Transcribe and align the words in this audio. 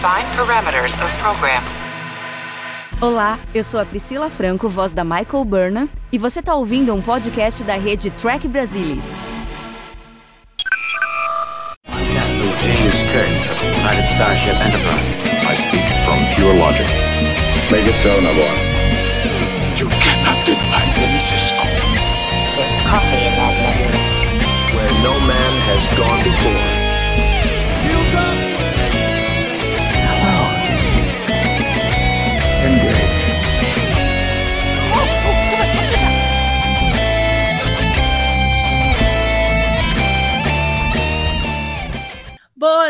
Define 0.00 0.24
parameters 0.34 0.94
of 1.04 1.12
program. 1.20 1.62
Olá, 3.02 3.38
eu 3.54 3.62
sou 3.62 3.78
a 3.78 3.84
Priscila 3.84 4.30
Franco, 4.30 4.66
voz 4.66 4.94
da 4.94 5.04
Michael 5.04 5.44
Burnham, 5.44 5.90
e 6.10 6.16
você 6.16 6.40
está 6.40 6.54
ouvindo 6.54 6.94
um 6.94 7.02
podcast 7.02 7.62
da 7.64 7.74
rede 7.74 8.10
Track 8.10 8.48
Brasilis. 8.48 9.20
You 19.76 19.88
cannot 20.00 20.46
deny. 20.46 20.80
Where 24.74 24.92
no 25.02 25.20
man 25.20 25.60
has 25.68 25.86
gone 25.98 26.22
before. 26.24 26.79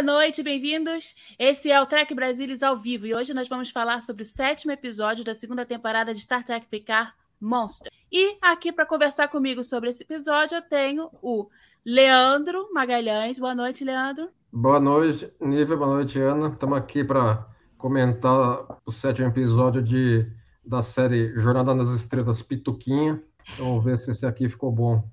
Boa 0.03 0.15
noite, 0.15 0.43
bem-vindos. 0.43 1.15
Esse 1.39 1.71
é 1.71 1.79
o 1.79 1.85
Trek 1.85 2.15
Brasilis 2.15 2.63
ao 2.63 2.79
vivo 2.79 3.07
e 3.07 3.15
hoje 3.15 3.35
nós 3.35 3.49
vamos 3.49 3.69
falar 3.69 4.01
sobre 4.01 4.23
o 4.23 4.25
sétimo 4.25 4.73
episódio 4.73 5.23
da 5.23 5.35
segunda 5.35 5.67
temporada 5.67 6.15
de 6.15 6.21
Star 6.21 6.43
Trek 6.43 6.67
Picard 6.69 7.13
Monster. 7.39 7.93
E 8.11 8.39
aqui 8.41 8.73
para 8.73 8.87
conversar 8.87 9.29
comigo 9.29 9.63
sobre 9.63 9.91
esse 9.91 10.03
episódio 10.03 10.57
eu 10.57 10.63
tenho 10.63 11.11
o 11.21 11.51
Leandro 11.85 12.73
Magalhães. 12.73 13.39
Boa 13.39 13.55
noite, 13.55 13.85
Leandro. 13.85 14.31
Boa 14.51 14.81
noite, 14.81 15.31
Nível. 15.39 15.77
Boa 15.77 15.97
noite, 15.97 16.19
Ana. 16.19 16.49
Estamos 16.49 16.79
aqui 16.79 17.05
para 17.05 17.47
comentar 17.77 18.81
o 18.87 18.91
sétimo 18.91 19.29
episódio 19.29 19.83
de, 19.83 20.27
da 20.65 20.81
série 20.81 21.39
Jornada 21.39 21.75
nas 21.75 21.91
Estrelas 21.91 22.41
Pituquinha. 22.41 23.23
Vamos 23.59 23.85
ver 23.85 23.99
se 23.99 24.13
esse 24.13 24.25
aqui 24.25 24.49
ficou 24.49 24.73
bom. 24.73 25.07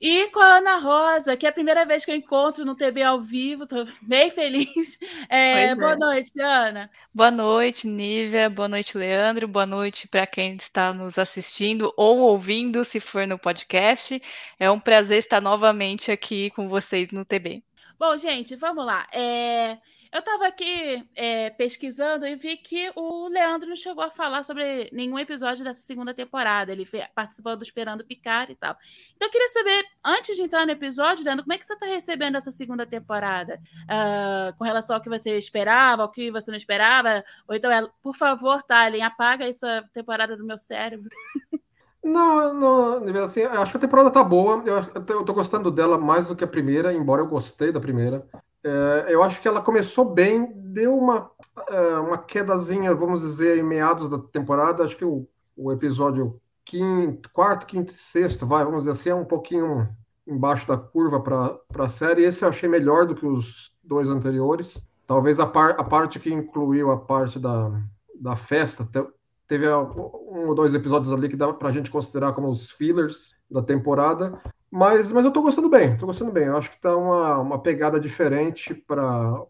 E 0.00 0.28
com 0.30 0.40
a 0.40 0.56
Ana 0.56 0.78
Rosa, 0.78 1.36
que 1.36 1.46
é 1.46 1.48
a 1.48 1.52
primeira 1.52 1.84
vez 1.84 2.04
que 2.04 2.10
eu 2.10 2.16
encontro 2.16 2.64
no 2.64 2.74
TB 2.74 3.02
ao 3.02 3.20
vivo, 3.20 3.64
estou 3.64 3.86
bem 4.02 4.30
feliz. 4.30 4.98
É, 5.28 5.66
é. 5.66 5.74
boa 5.74 5.96
noite, 5.96 6.32
Ana. 6.40 6.90
Boa 7.14 7.30
noite, 7.30 7.86
Nívia. 7.86 8.50
Boa 8.50 8.68
noite, 8.68 8.96
Leandro. 8.96 9.46
Boa 9.46 9.66
noite 9.66 10.08
para 10.08 10.26
quem 10.26 10.56
está 10.56 10.92
nos 10.92 11.18
assistindo 11.18 11.92
ou 11.96 12.18
ouvindo, 12.18 12.84
se 12.84 13.00
for 13.00 13.26
no 13.26 13.38
podcast. 13.38 14.20
É 14.58 14.70
um 14.70 14.80
prazer 14.80 15.18
estar 15.18 15.40
novamente 15.40 16.10
aqui 16.10 16.50
com 16.50 16.68
vocês 16.68 17.10
no 17.10 17.24
TB. 17.24 17.62
Bom, 17.98 18.16
gente, 18.16 18.56
vamos 18.56 18.84
lá. 18.84 19.06
É, 19.12 19.78
eu 20.12 20.18
estava 20.18 20.46
aqui 20.46 21.08
é, 21.16 21.48
pesquisando 21.48 22.26
e 22.26 22.36
vi 22.36 22.58
que 22.58 22.92
o 22.94 23.28
Leandro 23.28 23.70
não 23.70 23.76
chegou 23.76 24.04
a 24.04 24.10
falar 24.10 24.42
sobre 24.42 24.90
nenhum 24.92 25.18
episódio 25.18 25.64
dessa 25.64 25.80
segunda 25.80 26.12
temporada. 26.12 26.70
Ele 26.70 26.86
participou 27.14 27.56
do 27.56 27.62
Esperando 27.62 28.04
Picar 28.04 28.50
e 28.50 28.54
tal. 28.54 28.76
Então, 29.16 29.26
eu 29.26 29.32
queria 29.32 29.48
saber, 29.48 29.84
antes 30.04 30.36
de 30.36 30.42
entrar 30.42 30.66
no 30.66 30.72
episódio, 30.72 31.24
Leandro, 31.24 31.44
como 31.44 31.54
é 31.54 31.58
que 31.58 31.64
você 31.64 31.72
está 31.72 31.86
recebendo 31.86 32.36
essa 32.36 32.50
segunda 32.50 32.84
temporada? 32.84 33.58
Ah, 33.88 34.52
com 34.58 34.64
relação 34.64 34.96
ao 34.96 35.02
que 35.02 35.08
você 35.08 35.38
esperava, 35.38 36.02
ao 36.02 36.10
que 36.10 36.30
você 36.30 36.50
não 36.50 36.58
esperava? 36.58 37.24
Ou 37.48 37.56
então, 37.56 37.70
é, 37.70 37.88
por 38.02 38.14
favor, 38.14 38.62
Talen, 38.62 39.02
apaga 39.02 39.48
essa 39.48 39.82
temporada 39.94 40.36
do 40.36 40.44
meu 40.44 40.58
cérebro. 40.58 41.08
Não, 42.04 42.52
não, 42.52 43.24
assim, 43.24 43.44
acho 43.44 43.70
que 43.70 43.76
a 43.76 43.80
temporada 43.80 44.10
tá 44.10 44.24
boa. 44.24 44.62
Eu, 44.66 44.78
eu 45.08 45.24
tô 45.24 45.32
gostando 45.32 45.70
dela 45.70 45.96
mais 45.96 46.26
do 46.26 46.34
que 46.34 46.42
a 46.42 46.48
primeira, 46.48 46.92
embora 46.92 47.22
eu 47.22 47.28
gostei 47.28 47.70
da 47.70 47.80
primeira. 47.80 48.26
É, 48.64 49.06
eu 49.08 49.22
acho 49.22 49.40
que 49.40 49.48
ela 49.48 49.60
começou 49.60 50.04
bem, 50.04 50.52
deu 50.54 50.96
uma, 50.96 51.30
é, 51.68 51.98
uma 51.98 52.18
quedazinha, 52.18 52.94
vamos 52.94 53.20
dizer, 53.20 53.58
em 53.58 53.62
meados 53.62 54.08
da 54.08 54.18
temporada. 54.18 54.84
Acho 54.84 54.96
que 54.96 55.04
o, 55.04 55.26
o 55.56 55.72
episódio 55.72 56.40
quinto, 56.64 57.28
quarto, 57.32 57.66
quinto 57.66 57.92
e 57.92 57.96
sexto, 57.96 58.46
vai, 58.46 58.64
vamos 58.64 58.80
dizer 58.84 58.92
assim, 58.92 59.10
é 59.10 59.14
um 59.14 59.24
pouquinho 59.24 59.88
embaixo 60.26 60.66
da 60.68 60.76
curva 60.76 61.20
para 61.20 61.58
a 61.84 61.88
série. 61.88 62.24
Esse 62.24 62.44
eu 62.44 62.48
achei 62.48 62.68
melhor 62.68 63.06
do 63.06 63.14
que 63.14 63.26
os 63.26 63.72
dois 63.82 64.08
anteriores. 64.08 64.80
Talvez 65.06 65.40
a, 65.40 65.46
par, 65.46 65.70
a 65.78 65.84
parte 65.84 66.20
que 66.20 66.32
incluiu 66.32 66.90
a 66.92 66.96
parte 66.96 67.38
da, 67.38 67.70
da 68.20 68.36
festa. 68.36 68.84
te- 68.84 69.06
Teve 69.48 69.68
um 69.68 70.46
ou 70.48 70.54
dois 70.54 70.72
episódios 70.74 71.12
ali 71.12 71.28
que 71.28 71.36
dá 71.36 71.52
pra 71.52 71.72
gente 71.72 71.90
considerar 71.90 72.32
como 72.32 72.48
os 72.48 72.70
fillers 72.70 73.34
da 73.50 73.60
temporada. 73.60 74.40
Mas, 74.74 75.12
mas 75.12 75.24
eu 75.26 75.30
tô 75.30 75.42
gostando 75.42 75.68
bem, 75.68 75.98
tô 75.98 76.06
gostando 76.06 76.32
bem. 76.32 76.46
Eu 76.46 76.56
acho 76.56 76.70
que 76.70 76.80
tá 76.80 76.96
uma, 76.96 77.38
uma 77.38 77.62
pegada 77.62 78.00
diferente 78.00 78.74
para 78.74 79.46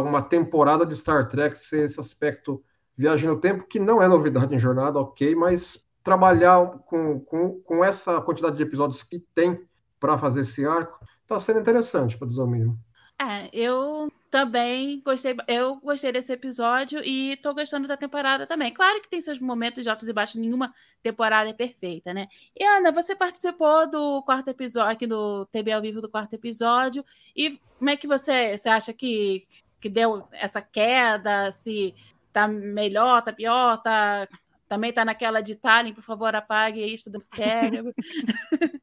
uma 0.00 0.20
temporada 0.20 0.84
de 0.84 0.96
Star 0.96 1.28
Trek 1.28 1.56
ser 1.56 1.84
esse 1.84 2.00
aspecto 2.00 2.62
viagem 2.96 3.28
no 3.30 3.40
tempo, 3.40 3.68
que 3.68 3.78
não 3.78 4.02
é 4.02 4.08
novidade 4.08 4.52
em 4.54 4.58
jornada, 4.58 4.98
ok, 5.00 5.34
mas 5.36 5.86
trabalhar 6.02 6.78
com, 6.86 7.20
com, 7.20 7.60
com 7.60 7.84
essa 7.84 8.20
quantidade 8.20 8.56
de 8.56 8.62
episódios 8.64 9.02
que 9.04 9.20
tem 9.34 9.64
para 10.00 10.18
fazer 10.18 10.40
esse 10.40 10.66
arco 10.66 10.98
tá 11.26 11.38
sendo 11.38 11.60
interessante, 11.60 12.18
para 12.18 12.26
dizer 12.28 12.42
o 12.42 12.46
mínimo. 12.46 12.78
É, 13.20 13.48
eu 13.52 14.12
também 14.28 15.00
gostei, 15.00 15.36
eu 15.46 15.76
gostei 15.76 16.10
desse 16.10 16.32
episódio 16.32 17.00
e 17.04 17.36
tô 17.36 17.54
gostando 17.54 17.86
da 17.86 17.96
temporada 17.96 18.46
também. 18.46 18.74
Claro 18.74 19.00
que 19.00 19.08
tem 19.08 19.20
seus 19.22 19.38
momentos 19.38 19.84
de 19.84 19.88
altos 19.88 20.08
e 20.08 20.12
baixos, 20.12 20.34
nenhuma 20.34 20.74
temporada 21.02 21.48
é 21.48 21.52
perfeita, 21.52 22.12
né? 22.12 22.26
E 22.58 22.64
Ana, 22.64 22.90
você 22.90 23.14
participou 23.14 23.88
do 23.88 24.22
quarto 24.24 24.48
episódio, 24.48 24.90
aqui 24.90 25.06
do 25.06 25.46
TB 25.46 25.72
ao 25.72 25.80
vivo 25.80 26.00
do 26.00 26.08
quarto 26.08 26.34
episódio, 26.34 27.04
e 27.36 27.58
como 27.78 27.90
é 27.90 27.96
que 27.96 28.08
você, 28.08 28.58
você 28.58 28.68
acha 28.68 28.92
que, 28.92 29.46
que 29.80 29.88
deu 29.88 30.26
essa 30.32 30.60
queda? 30.60 31.52
Se 31.52 31.94
tá 32.32 32.48
melhor, 32.48 33.22
tá 33.22 33.32
pior, 33.32 33.80
tá, 33.80 34.26
também 34.68 34.92
tá 34.92 35.04
naquela 35.04 35.40
de 35.40 35.54
Tallinn, 35.54 35.94
por 35.94 36.02
favor, 36.02 36.34
apague 36.34 36.84
isso 36.84 37.08
do 37.08 37.22
cérebro. 37.32 37.94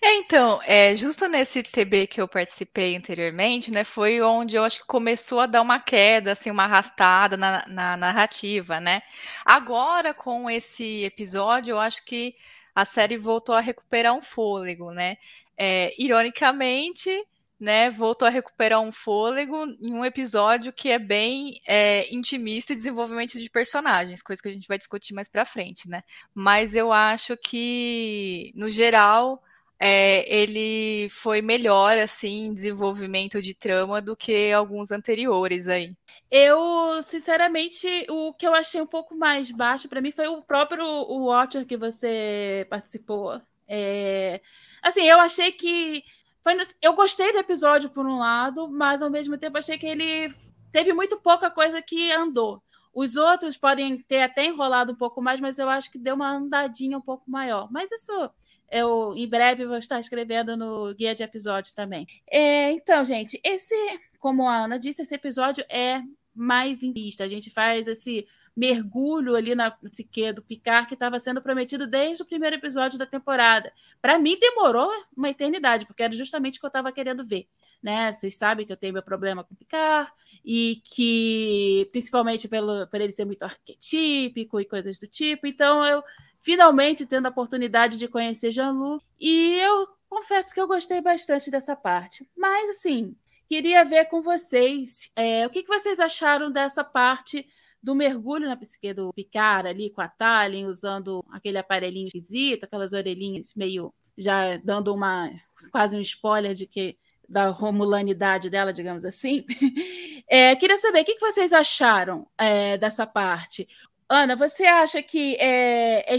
É, 0.00 0.14
então, 0.14 0.60
é, 0.62 0.94
justo 0.94 1.26
nesse 1.28 1.62
TB 1.62 2.06
que 2.06 2.20
eu 2.20 2.28
participei 2.28 2.96
anteriormente, 2.96 3.70
né, 3.70 3.82
foi 3.84 4.20
onde 4.22 4.56
eu 4.56 4.62
acho 4.64 4.80
que 4.80 4.86
começou 4.86 5.40
a 5.40 5.46
dar 5.46 5.60
uma 5.60 5.80
queda, 5.80 6.32
assim, 6.32 6.50
uma 6.50 6.64
arrastada 6.64 7.36
na, 7.36 7.66
na 7.66 7.96
narrativa, 7.96 8.80
né? 8.80 9.02
Agora, 9.44 10.14
com 10.14 10.48
esse 10.48 11.02
episódio, 11.04 11.72
eu 11.72 11.80
acho 11.80 12.04
que 12.04 12.34
a 12.74 12.84
série 12.84 13.16
voltou 13.16 13.54
a 13.56 13.60
recuperar 13.60 14.14
um 14.14 14.22
fôlego, 14.22 14.92
né? 14.92 15.16
É, 15.56 15.92
ironicamente, 16.00 17.10
né, 17.58 17.90
voltou 17.90 18.28
a 18.28 18.30
recuperar 18.30 18.80
um 18.80 18.92
fôlego 18.92 19.66
em 19.80 19.92
um 19.92 20.04
episódio 20.04 20.72
que 20.72 20.90
é 20.90 20.98
bem 20.98 21.60
é, 21.66 22.06
intimista 22.14 22.72
e 22.72 22.76
desenvolvimento 22.76 23.36
de 23.40 23.50
personagens, 23.50 24.22
coisa 24.22 24.40
que 24.40 24.48
a 24.48 24.52
gente 24.52 24.68
vai 24.68 24.78
discutir 24.78 25.12
mais 25.12 25.28
pra 25.28 25.44
frente, 25.44 25.88
né? 25.88 26.02
Mas 26.32 26.76
eu 26.76 26.92
acho 26.92 27.36
que, 27.36 28.52
no 28.54 28.70
geral, 28.70 29.42
é, 29.80 30.28
ele 30.32 31.08
foi 31.10 31.40
melhor 31.40 31.96
assim 31.98 32.46
em 32.46 32.54
desenvolvimento 32.54 33.40
de 33.40 33.54
trama 33.54 34.00
do 34.00 34.16
que 34.16 34.52
alguns 34.52 34.90
anteriores 34.90 35.68
aí. 35.68 35.94
Eu, 36.30 37.02
sinceramente, 37.02 37.86
o 38.10 38.34
que 38.34 38.46
eu 38.46 38.54
achei 38.54 38.80
um 38.80 38.86
pouco 38.86 39.14
mais 39.14 39.50
baixo 39.50 39.88
para 39.88 40.00
mim 40.00 40.12
foi 40.12 40.28
o 40.28 40.42
próprio 40.42 40.84
o 40.84 41.26
Watcher 41.26 41.66
que 41.66 41.76
você 41.76 42.66
participou. 42.68 43.40
É, 43.66 44.40
Assim, 44.82 45.02
eu 45.02 45.18
achei 45.18 45.52
que. 45.52 46.04
Foi... 46.42 46.56
Eu 46.82 46.94
gostei 46.94 47.32
do 47.32 47.38
episódio 47.38 47.90
por 47.90 48.06
um 48.06 48.18
lado, 48.18 48.68
mas 48.68 49.02
ao 49.02 49.10
mesmo 49.10 49.36
tempo 49.38 49.58
achei 49.58 49.78
que 49.78 49.86
ele 49.86 50.34
teve 50.72 50.92
muito 50.92 51.18
pouca 51.20 51.50
coisa 51.50 51.82
que 51.82 52.12
andou. 52.12 52.62
Os 52.94 53.16
outros 53.16 53.56
podem 53.56 53.98
ter 54.02 54.22
até 54.22 54.44
enrolado 54.44 54.92
um 54.92 54.96
pouco 54.96 55.22
mais, 55.22 55.40
mas 55.40 55.58
eu 55.58 55.68
acho 55.68 55.90
que 55.90 55.98
deu 55.98 56.14
uma 56.14 56.30
andadinha 56.30 56.98
um 56.98 57.02
pouco 57.02 57.30
maior. 57.30 57.70
Mas 57.70 57.90
isso 57.92 58.30
eu 58.70 59.14
em 59.16 59.28
breve 59.28 59.66
vou 59.66 59.78
estar 59.78 60.00
escrevendo 60.00 60.56
no 60.56 60.94
guia 60.94 61.14
de 61.14 61.22
episódios 61.22 61.72
também. 61.72 62.06
É, 62.30 62.70
então, 62.72 63.04
gente, 63.04 63.40
esse, 63.44 63.74
como 64.18 64.48
a 64.48 64.64
Ana 64.64 64.78
disse, 64.78 65.02
esse 65.02 65.14
episódio 65.14 65.64
é 65.68 66.02
mais 66.34 66.82
em 66.82 66.92
vista. 66.92 67.24
A 67.24 67.28
gente 67.28 67.50
faz 67.50 67.88
esse 67.88 68.26
mergulho 68.56 69.36
ali 69.36 69.54
na 69.54 69.70
psique 69.70 70.32
do 70.32 70.42
Picard 70.42 70.88
que 70.88 70.94
estava 70.94 71.20
sendo 71.20 71.40
prometido 71.40 71.86
desde 71.86 72.22
o 72.22 72.26
primeiro 72.26 72.56
episódio 72.56 72.98
da 72.98 73.06
temporada. 73.06 73.72
Para 74.02 74.18
mim 74.18 74.36
demorou 74.38 74.90
uma 75.16 75.30
eternidade, 75.30 75.86
porque 75.86 76.02
era 76.02 76.12
justamente 76.12 76.56
o 76.56 76.60
que 76.60 76.66
eu 76.66 76.68
estava 76.68 76.90
querendo 76.90 77.24
ver. 77.24 77.46
Né? 77.82 78.12
Vocês 78.12 78.36
sabem 78.36 78.66
que 78.66 78.72
eu 78.72 78.76
tenho 78.76 78.92
meu 78.92 79.02
problema 79.02 79.44
com 79.44 79.54
Picard 79.54 80.10
e 80.44 80.82
que, 80.84 81.88
principalmente 81.92 82.48
pelo, 82.48 82.86
por 82.88 83.00
ele 83.00 83.12
ser 83.12 83.24
muito 83.24 83.44
arquetípico 83.44 84.60
e 84.60 84.64
coisas 84.64 84.98
do 84.98 85.06
tipo, 85.06 85.46
então 85.46 85.84
eu 85.84 86.02
finalmente 86.40 87.06
tendo 87.06 87.26
a 87.26 87.30
oportunidade 87.30 87.98
de 87.98 88.08
conhecer 88.08 88.50
Jean-Luc 88.50 89.04
e 89.20 89.60
eu 89.60 89.86
confesso 90.08 90.52
que 90.52 90.60
eu 90.60 90.66
gostei 90.66 91.00
bastante 91.00 91.50
dessa 91.50 91.76
parte. 91.76 92.28
Mas, 92.36 92.70
assim, 92.70 93.14
queria 93.48 93.84
ver 93.84 94.06
com 94.06 94.22
vocês 94.22 95.10
é, 95.14 95.46
o 95.46 95.50
que, 95.50 95.62
que 95.62 95.68
vocês 95.68 96.00
acharam 96.00 96.50
dessa 96.50 96.82
parte 96.82 97.46
do 97.82 97.94
mergulho 97.94 98.48
na 98.48 98.56
psique 98.56 98.92
do 98.92 99.12
Picard 99.12 99.68
ali 99.68 99.90
com 99.90 100.00
a 100.00 100.08
Tallinn, 100.08 100.66
usando 100.66 101.24
aquele 101.30 101.58
aparelhinho 101.58 102.08
esquisito, 102.08 102.64
aquelas 102.64 102.92
orelhinhas 102.92 103.54
meio 103.54 103.94
já 104.16 104.56
dando 104.56 104.92
uma 104.92 105.30
quase 105.70 105.96
um 105.96 106.00
spoiler 106.00 106.54
de 106.54 106.66
que 106.66 106.98
da 107.28 107.48
romulanidade 107.48 108.48
dela, 108.48 108.72
digamos 108.72 109.04
assim. 109.04 109.44
É, 110.30 110.54
queria 110.56 110.76
saber 110.76 111.00
o 111.00 111.04
que, 111.06 111.18
vocês 111.18 111.54
acharam 111.54 112.28
é, 112.36 112.76
dessa 112.76 113.06
parte. 113.06 113.66
Ana, 114.06 114.36
você 114.36 114.66
acha 114.66 115.02
que 115.02 115.36
é, 115.36 116.14
é, 116.14 116.18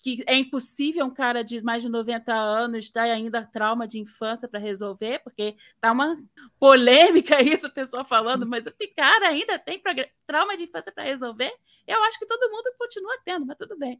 que 0.00 0.22
é 0.26 0.36
impossível 0.36 1.06
um 1.06 1.14
cara 1.14 1.42
de 1.42 1.62
mais 1.62 1.82
de 1.82 1.88
90 1.88 2.32
anos 2.32 2.90
ter 2.90 3.00
ainda 3.00 3.48
trauma 3.52 3.86
de 3.86 3.98
infância 3.98 4.48
para 4.48 4.60
resolver? 4.60 5.20
Porque 5.20 5.56
tá 5.80 5.92
uma 5.92 6.16
polêmica 6.58 7.40
isso, 7.42 7.66
o 7.66 7.72
pessoal 7.72 8.04
falando, 8.04 8.46
mas 8.46 8.66
o 8.66 8.72
cara 8.94 9.28
ainda 9.28 9.58
tem 9.58 9.80
trauma 10.26 10.56
de 10.56 10.64
infância 10.64 10.92
para 10.92 11.04
resolver? 11.04 11.52
Eu 11.88 12.02
acho 12.04 12.18
que 12.18 12.26
todo 12.26 12.50
mundo 12.50 12.70
continua 12.78 13.18
tendo, 13.24 13.46
mas 13.46 13.56
tudo 13.56 13.76
bem. 13.78 13.98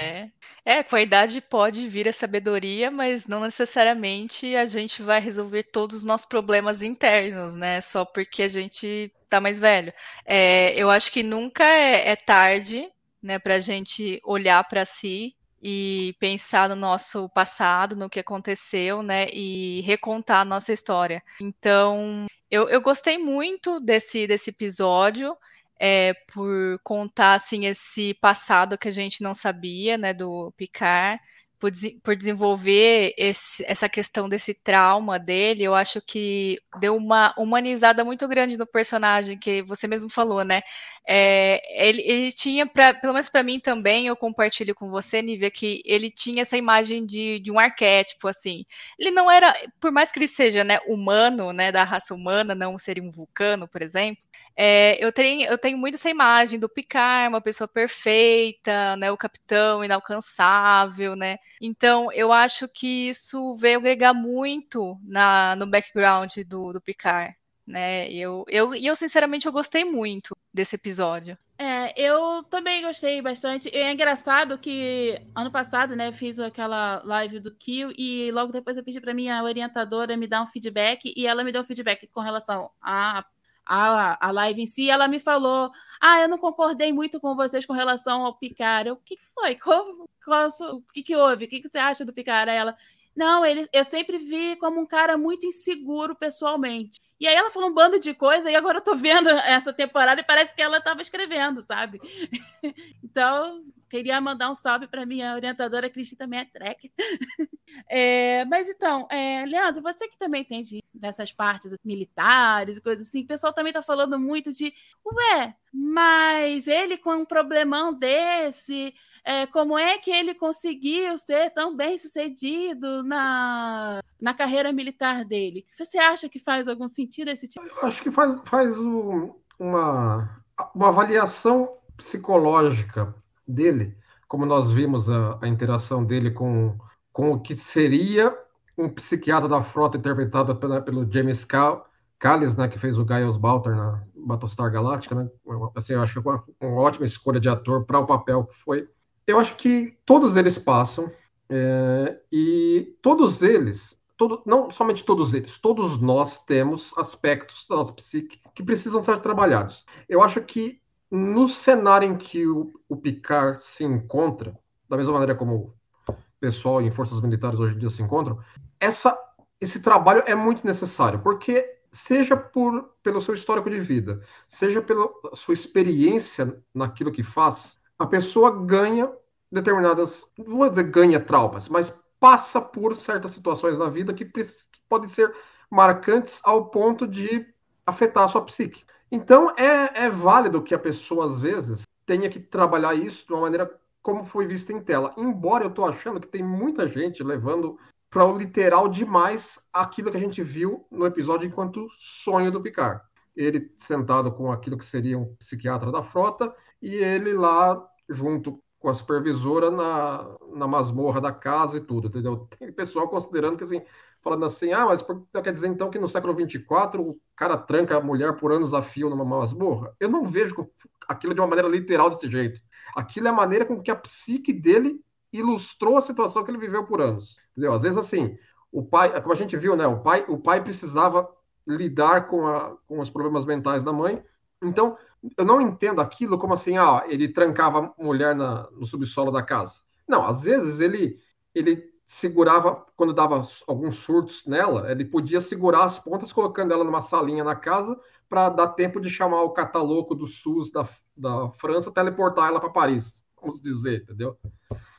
É. 0.00 0.30
é, 0.64 0.82
com 0.82 0.96
a 0.96 1.02
idade 1.02 1.40
pode 1.40 1.86
vir 1.86 2.08
a 2.08 2.12
sabedoria, 2.12 2.90
mas 2.90 3.26
não 3.26 3.40
necessariamente 3.40 4.56
a 4.56 4.64
gente 4.64 5.02
vai 5.02 5.20
resolver 5.20 5.64
todos 5.64 5.98
os 5.98 6.04
nossos 6.04 6.26
problemas 6.26 6.82
internos, 6.82 7.54
né? 7.54 7.80
Só 7.82 8.04
porque 8.06 8.42
a 8.42 8.48
gente 8.48 9.12
tá 9.28 9.40
mais 9.40 9.60
velho. 9.60 9.92
É, 10.24 10.74
eu 10.80 10.88
acho 10.88 11.12
que 11.12 11.22
nunca 11.22 11.64
é, 11.64 12.10
é 12.10 12.16
tarde, 12.16 12.90
né, 13.24 13.38
para 13.38 13.54
a 13.54 13.58
gente 13.58 14.20
olhar 14.22 14.62
para 14.68 14.84
si 14.84 15.34
e 15.62 16.14
pensar 16.20 16.68
no 16.68 16.76
nosso 16.76 17.26
passado, 17.30 17.96
no 17.96 18.10
que 18.10 18.20
aconteceu, 18.20 19.02
né, 19.02 19.28
e 19.32 19.80
recontar 19.80 20.42
a 20.42 20.44
nossa 20.44 20.74
história. 20.74 21.22
Então, 21.40 22.26
eu, 22.50 22.68
eu 22.68 22.82
gostei 22.82 23.16
muito 23.16 23.80
desse, 23.80 24.26
desse 24.26 24.50
episódio 24.50 25.34
é, 25.80 26.12
por 26.32 26.78
contar 26.84 27.34
assim 27.34 27.64
esse 27.64 28.12
passado 28.14 28.76
que 28.76 28.88
a 28.88 28.92
gente 28.92 29.22
não 29.22 29.32
sabia, 29.32 29.96
né, 29.96 30.12
do 30.12 30.52
Picard, 30.54 31.18
por, 31.64 31.70
por 32.02 32.14
desenvolver 32.14 33.14
esse, 33.16 33.64
essa 33.66 33.88
questão 33.88 34.28
desse 34.28 34.52
trauma 34.52 35.18
dele, 35.18 35.62
eu 35.62 35.74
acho 35.74 35.98
que 36.02 36.60
deu 36.78 36.94
uma 36.94 37.34
humanizada 37.38 38.04
muito 38.04 38.28
grande 38.28 38.58
no 38.58 38.66
personagem 38.66 39.38
que 39.38 39.62
você 39.62 39.88
mesmo 39.88 40.10
falou, 40.10 40.44
né? 40.44 40.60
É, 41.08 41.88
ele, 41.88 42.02
ele, 42.02 42.32
tinha, 42.32 42.66
pra, 42.66 42.92
pelo 42.92 43.14
menos 43.14 43.30
para 43.30 43.42
mim 43.42 43.58
também, 43.58 44.06
eu 44.06 44.16
compartilho 44.16 44.74
com 44.74 44.90
você, 44.90 45.22
Nívia, 45.22 45.50
que 45.50 45.82
ele 45.86 46.10
tinha 46.10 46.42
essa 46.42 46.56
imagem 46.56 47.06
de, 47.06 47.40
de 47.40 47.50
um 47.50 47.58
arquétipo, 47.58 48.28
assim. 48.28 48.66
Ele 48.98 49.10
não 49.10 49.30
era, 49.30 49.54
por 49.80 49.90
mais 49.90 50.12
que 50.12 50.18
ele 50.18 50.28
seja 50.28 50.64
né, 50.64 50.78
humano, 50.86 51.50
né, 51.52 51.72
da 51.72 51.82
raça 51.82 52.14
humana, 52.14 52.54
não 52.54 52.76
seria 52.76 53.02
um 53.02 53.10
vulcano, 53.10 53.66
por 53.66 53.80
exemplo, 53.80 54.22
é, 54.56 55.04
eu, 55.04 55.12
tenho, 55.12 55.48
eu 55.48 55.58
tenho 55.58 55.76
muito 55.76 55.96
essa 55.96 56.08
imagem 56.08 56.58
do 56.58 56.68
Picard, 56.68 57.28
uma 57.28 57.40
pessoa 57.40 57.66
perfeita, 57.66 58.96
né, 58.96 59.10
o 59.10 59.16
capitão 59.16 59.84
inalcançável, 59.84 61.16
né? 61.16 61.38
Então, 61.60 62.12
eu 62.12 62.32
acho 62.32 62.68
que 62.68 63.08
isso 63.08 63.54
veio 63.56 63.78
agregar 63.78 64.14
muito 64.14 64.96
na, 65.02 65.56
no 65.56 65.66
background 65.66 66.32
do, 66.46 66.72
do 66.72 66.80
Picard, 66.80 67.34
né? 67.66 68.08
E 68.10 68.20
eu, 68.20 68.44
eu, 68.48 68.74
eu, 68.74 68.94
sinceramente, 68.94 69.46
eu 69.46 69.52
gostei 69.52 69.84
muito 69.84 70.36
desse 70.52 70.76
episódio. 70.76 71.36
É, 71.58 72.00
eu 72.00 72.42
também 72.44 72.82
gostei 72.82 73.22
bastante. 73.22 73.68
É 73.76 73.92
engraçado 73.92 74.58
que 74.58 75.20
ano 75.34 75.50
passado, 75.50 75.94
né, 75.96 76.12
fiz 76.12 76.38
aquela 76.38 77.00
live 77.04 77.40
do 77.40 77.54
Kill 77.54 77.92
e 77.96 78.30
logo 78.32 78.52
depois 78.52 78.76
eu 78.76 78.84
pedi 78.84 79.00
para 79.00 79.14
minha 79.14 79.42
orientadora 79.42 80.16
me 80.16 80.26
dar 80.26 80.42
um 80.42 80.46
feedback 80.48 81.12
e 81.16 81.26
ela 81.26 81.44
me 81.44 81.52
deu 81.52 81.62
um 81.62 81.64
feedback 81.64 82.08
com 82.08 82.20
relação 82.20 82.70
a 82.80 83.24
a, 83.66 84.28
a 84.28 84.30
live 84.30 84.62
em 84.62 84.66
si, 84.66 84.90
ela 84.90 85.08
me 85.08 85.18
falou: 85.18 85.70
Ah, 86.00 86.20
eu 86.20 86.28
não 86.28 86.38
concordei 86.38 86.92
muito 86.92 87.20
com 87.20 87.34
vocês 87.34 87.66
com 87.66 87.72
relação 87.72 88.24
ao 88.24 88.34
Picard. 88.36 88.88
Eu, 88.88 88.94
o 88.94 88.98
que, 88.98 89.16
que 89.16 89.24
foi? 89.34 89.56
Qual, 89.56 90.08
qual, 90.24 90.48
o 90.72 90.82
que, 90.92 91.02
que 91.02 91.16
houve? 91.16 91.44
O 91.46 91.48
que, 91.48 91.60
que 91.60 91.68
você 91.68 91.78
acha 91.78 92.04
do 92.04 92.12
Picard? 92.12 92.50
Aí 92.50 92.56
ela. 92.56 92.76
Não, 93.16 93.44
ele, 93.44 93.68
eu 93.72 93.84
sempre 93.84 94.18
vi 94.18 94.56
como 94.56 94.80
um 94.80 94.86
cara 94.86 95.16
muito 95.16 95.46
inseguro 95.46 96.16
pessoalmente. 96.16 97.00
E 97.20 97.28
aí 97.28 97.34
ela 97.34 97.50
falou 97.50 97.70
um 97.70 97.74
bando 97.74 97.98
de 97.98 98.12
coisa, 98.12 98.50
e 98.50 98.56
agora 98.56 98.78
eu 98.78 98.82
tô 98.82 98.96
vendo 98.96 99.28
essa 99.46 99.72
temporada 99.72 100.20
e 100.20 100.24
parece 100.24 100.54
que 100.54 100.62
ela 100.62 100.78
estava 100.78 101.00
escrevendo, 101.00 101.62
sabe? 101.62 102.00
então, 103.02 103.64
queria 103.88 104.20
mandar 104.20 104.50
um 104.50 104.54
salve 104.54 104.88
para 104.88 105.06
minha 105.06 105.34
orientadora, 105.34 105.88
Cristina 105.88 106.18
também 106.18 106.40
é 106.40 106.44
track. 106.44 106.92
é, 107.88 108.44
mas 108.46 108.68
então, 108.68 109.06
é, 109.10 109.44
Leandro, 109.46 109.80
você 109.80 110.08
que 110.08 110.18
também 110.18 110.44
tem 110.44 110.62
de, 110.62 110.82
dessas 110.92 111.30
partes 111.32 111.72
militares 111.84 112.76
e 112.76 112.80
coisas 112.80 113.06
assim, 113.06 113.22
o 113.22 113.26
pessoal 113.26 113.52
também 113.52 113.72
tá 113.72 113.80
falando 113.80 114.18
muito 114.18 114.50
de, 114.50 114.74
ué, 115.06 115.54
mas 115.72 116.66
ele 116.66 116.98
com 116.98 117.14
um 117.14 117.24
problemão 117.24 117.92
desse, 117.92 118.92
é, 119.24 119.46
como 119.46 119.78
é 119.78 119.96
que 119.98 120.10
ele 120.10 120.34
conseguiu 120.34 121.16
ser 121.16 121.50
tão 121.50 121.74
bem 121.74 121.96
sucedido 121.96 123.02
na, 123.02 124.00
na 124.20 124.34
carreira 124.34 124.72
militar 124.72 125.24
dele? 125.24 125.64
Você 125.78 125.98
acha 125.98 126.28
que 126.28 126.38
faz 126.38 126.68
algum 126.68 126.86
sentido 126.86 127.30
esse 127.30 127.48
tipo? 127.48 127.66
Eu 127.66 127.88
acho 127.88 128.02
que 128.02 128.10
faz, 128.10 128.38
faz 128.44 128.78
um, 128.78 129.32
uma, 129.58 130.42
uma 130.74 130.88
avaliação 130.88 131.76
psicológica 131.96 133.14
dele, 133.46 133.96
como 134.28 134.44
nós 134.44 134.72
vimos 134.72 135.08
a, 135.08 135.38
a 135.40 135.48
interação 135.48 136.04
dele 136.04 136.30
com, 136.30 136.76
com 137.12 137.32
o 137.32 137.40
que 137.40 137.56
seria 137.56 138.36
um 138.76 138.88
psiquiatra 138.88 139.48
da 139.48 139.62
frota 139.62 139.96
interpretado 139.96 140.56
pela, 140.56 140.82
pelo 140.82 141.10
James 141.10 141.44
Cal, 141.44 141.88
Callis, 142.18 142.56
né, 142.56 142.68
que 142.68 142.78
fez 142.78 142.98
o 142.98 143.06
Giles 143.06 143.36
Baltar 143.36 143.76
na 143.76 144.02
Battlestar 144.14 144.70
Galactica, 144.70 145.14
né? 145.14 145.28
Assim, 145.74 145.92
eu 145.92 146.02
acho 146.02 146.14
que 146.14 146.22
foi 146.22 146.32
uma, 146.32 146.44
uma 146.60 146.82
ótima 146.82 147.04
escolha 147.04 147.38
de 147.38 147.48
ator 147.48 147.84
para 147.84 147.98
o 147.98 148.06
papel 148.06 148.44
que 148.44 148.54
foi. 148.56 148.88
Eu 149.26 149.38
acho 149.38 149.56
que 149.56 149.96
todos 150.04 150.36
eles 150.36 150.58
passam 150.58 151.10
é, 151.48 152.20
e 152.30 152.96
todos 153.00 153.42
eles, 153.42 154.00
todo, 154.16 154.42
não 154.44 154.70
somente 154.70 155.04
todos 155.04 155.34
eles, 155.34 155.58
todos 155.58 156.00
nós 156.00 156.44
temos 156.44 156.92
aspectos 156.96 157.66
da 157.68 157.76
nossa 157.76 157.92
psique 157.92 158.40
que 158.54 158.62
precisam 158.62 159.02
ser 159.02 159.18
trabalhados. 159.20 159.86
Eu 160.08 160.22
acho 160.22 160.40
que 160.42 160.80
no 161.10 161.48
cenário 161.48 162.08
em 162.08 162.16
que 162.16 162.46
o, 162.46 162.72
o 162.88 162.96
Picard 162.96 163.62
se 163.64 163.84
encontra, 163.84 164.58
da 164.88 164.96
mesma 164.96 165.12
maneira 165.12 165.34
como 165.34 165.74
o 166.08 166.14
pessoal 166.40 166.82
em 166.82 166.90
forças 166.90 167.20
militares 167.20 167.58
hoje 167.58 167.74
em 167.74 167.78
dia 167.78 167.90
se 167.90 168.02
encontram, 168.02 168.38
essa, 168.80 169.18
esse 169.60 169.80
trabalho 169.80 170.22
é 170.26 170.34
muito 170.34 170.66
necessário, 170.66 171.20
porque 171.20 171.78
seja 171.92 172.36
por, 172.36 172.90
pelo 173.02 173.20
seu 173.20 173.32
histórico 173.32 173.70
de 173.70 173.80
vida, 173.80 174.20
seja 174.48 174.82
pela 174.82 175.08
sua 175.34 175.54
experiência 175.54 176.60
naquilo 176.74 177.12
que 177.12 177.22
faz, 177.22 177.78
a 177.98 178.06
pessoa 178.06 178.64
ganha 178.64 179.10
determinadas, 179.50 180.26
não 180.36 180.58
vou 180.58 180.70
dizer 180.70 180.84
ganha 180.84 181.20
traumas, 181.20 181.68
mas 181.68 182.02
passa 182.18 182.60
por 182.60 182.96
certas 182.96 183.30
situações 183.30 183.78
na 183.78 183.88
vida 183.88 184.12
que, 184.12 184.24
que 184.24 184.80
podem 184.88 185.08
ser 185.08 185.34
marcantes 185.70 186.40
ao 186.44 186.66
ponto 186.66 187.06
de 187.06 187.46
afetar 187.86 188.24
a 188.24 188.28
sua 188.28 188.44
psique. 188.44 188.84
Então 189.10 189.50
é, 189.56 190.06
é 190.06 190.10
válido 190.10 190.62
que 190.62 190.74
a 190.74 190.78
pessoa, 190.78 191.26
às 191.26 191.40
vezes, 191.40 191.82
tenha 192.06 192.28
que 192.28 192.40
trabalhar 192.40 192.94
isso 192.94 193.26
de 193.26 193.32
uma 193.32 193.42
maneira 193.42 193.78
como 194.02 194.24
foi 194.24 194.46
vista 194.46 194.72
em 194.72 194.80
tela. 194.80 195.14
Embora 195.16 195.64
eu 195.64 195.70
estou 195.70 195.86
achando 195.86 196.20
que 196.20 196.26
tem 196.26 196.42
muita 196.42 196.86
gente 196.86 197.22
levando 197.22 197.78
para 198.10 198.24
o 198.24 198.36
literal 198.36 198.88
demais 198.88 199.68
aquilo 199.72 200.10
que 200.10 200.16
a 200.16 200.20
gente 200.20 200.42
viu 200.42 200.86
no 200.90 201.06
episódio 201.06 201.48
enquanto 201.48 201.86
sonho 201.90 202.50
do 202.50 202.60
Picard. 202.60 203.02
Ele 203.36 203.72
sentado 203.76 204.32
com 204.32 204.50
aquilo 204.50 204.78
que 204.78 204.84
seria 204.84 205.18
um 205.18 205.34
psiquiatra 205.36 205.90
da 205.90 206.02
frota 206.02 206.54
e 206.80 206.94
ele 206.94 207.32
lá 207.32 207.84
junto 208.08 208.62
com 208.78 208.90
a 208.90 208.94
supervisora 208.94 209.70
na, 209.70 210.36
na 210.54 210.68
masmorra 210.68 211.20
da 211.20 211.32
casa 211.32 211.78
e 211.78 211.80
tudo, 211.80 212.08
entendeu? 212.08 212.46
Tem 212.58 212.70
pessoal 212.70 213.08
considerando 213.08 213.56
que 213.56 213.64
assim, 213.64 213.82
falando 214.20 214.44
assim, 214.44 214.72
ah, 214.72 214.84
mas 214.84 215.02
quer 215.42 215.52
dizer 215.52 215.68
então 215.68 215.90
que 215.90 215.98
no 215.98 216.06
século 216.06 216.34
24 216.34 217.02
o 217.02 217.18
cara 217.34 217.56
tranca 217.56 217.96
a 217.96 218.00
mulher 218.00 218.36
por 218.36 218.52
anos 218.52 218.74
a 218.74 218.82
fio 218.82 219.08
numa 219.08 219.24
masmorra? 219.24 219.94
Eu 219.98 220.10
não 220.10 220.26
vejo 220.26 220.68
aquilo 221.08 221.34
de 221.34 221.40
uma 221.40 221.46
maneira 221.46 221.68
literal 221.68 222.10
desse 222.10 222.30
jeito. 222.30 222.60
Aquilo 222.94 223.26
é 223.26 223.30
a 223.30 223.34
maneira 223.34 223.64
com 223.64 223.80
que 223.80 223.90
a 223.90 223.96
psique 223.96 224.52
dele 224.52 225.00
ilustrou 225.32 225.96
a 225.96 226.00
situação 226.00 226.44
que 226.44 226.50
ele 226.50 226.58
viveu 226.58 226.84
por 226.84 227.00
anos. 227.00 227.36
Entendeu? 227.52 227.72
Às 227.72 227.82
vezes, 227.82 227.98
assim, 227.98 228.36
o 228.70 228.84
pai, 228.84 229.20
como 229.20 229.32
a 229.32 229.36
gente 229.36 229.56
viu, 229.56 229.74
né? 229.76 229.86
O 229.86 230.00
pai, 230.00 230.24
o 230.28 230.38
pai 230.38 230.62
precisava 230.62 231.28
lidar 231.66 232.28
com, 232.28 232.46
a, 232.46 232.76
com 232.86 233.00
os 233.00 233.10
problemas 233.10 233.44
mentais 233.44 233.82
da 233.82 233.92
mãe. 233.92 234.22
Então, 234.62 234.96
eu 235.36 235.44
não 235.44 235.60
entendo 235.60 236.00
aquilo 236.00 236.38
como 236.38 236.54
assim, 236.54 236.76
ah, 236.76 237.04
ele 237.08 237.28
trancava 237.28 237.94
a 237.98 238.02
mulher 238.02 238.34
na, 238.34 238.68
no 238.72 238.86
subsolo 238.86 239.30
da 239.30 239.42
casa. 239.42 239.80
Não, 240.06 240.26
às 240.26 240.42
vezes 240.42 240.80
ele, 240.80 241.18
ele 241.54 241.92
segurava, 242.04 242.84
quando 242.96 243.12
dava 243.12 243.42
alguns 243.66 243.96
surtos 243.96 244.44
nela, 244.46 244.90
ele 244.90 245.04
podia 245.04 245.40
segurar 245.40 245.84
as 245.84 245.98
pontas 245.98 246.32
colocando 246.32 246.72
ela 246.72 246.84
numa 246.84 247.00
salinha 247.00 247.42
na 247.42 247.56
casa 247.56 247.98
para 248.28 248.50
dar 248.50 248.68
tempo 248.68 249.00
de 249.00 249.08
chamar 249.08 249.42
o 249.42 249.50
catalogo 249.50 250.14
do 250.14 250.26
SUS 250.26 250.70
da, 250.70 250.86
da 251.16 251.50
França, 251.50 251.90
teleportar 251.90 252.48
ela 252.48 252.60
para 252.60 252.70
Paris, 252.70 253.22
vamos 253.40 253.60
dizer, 253.60 254.02
entendeu? 254.02 254.36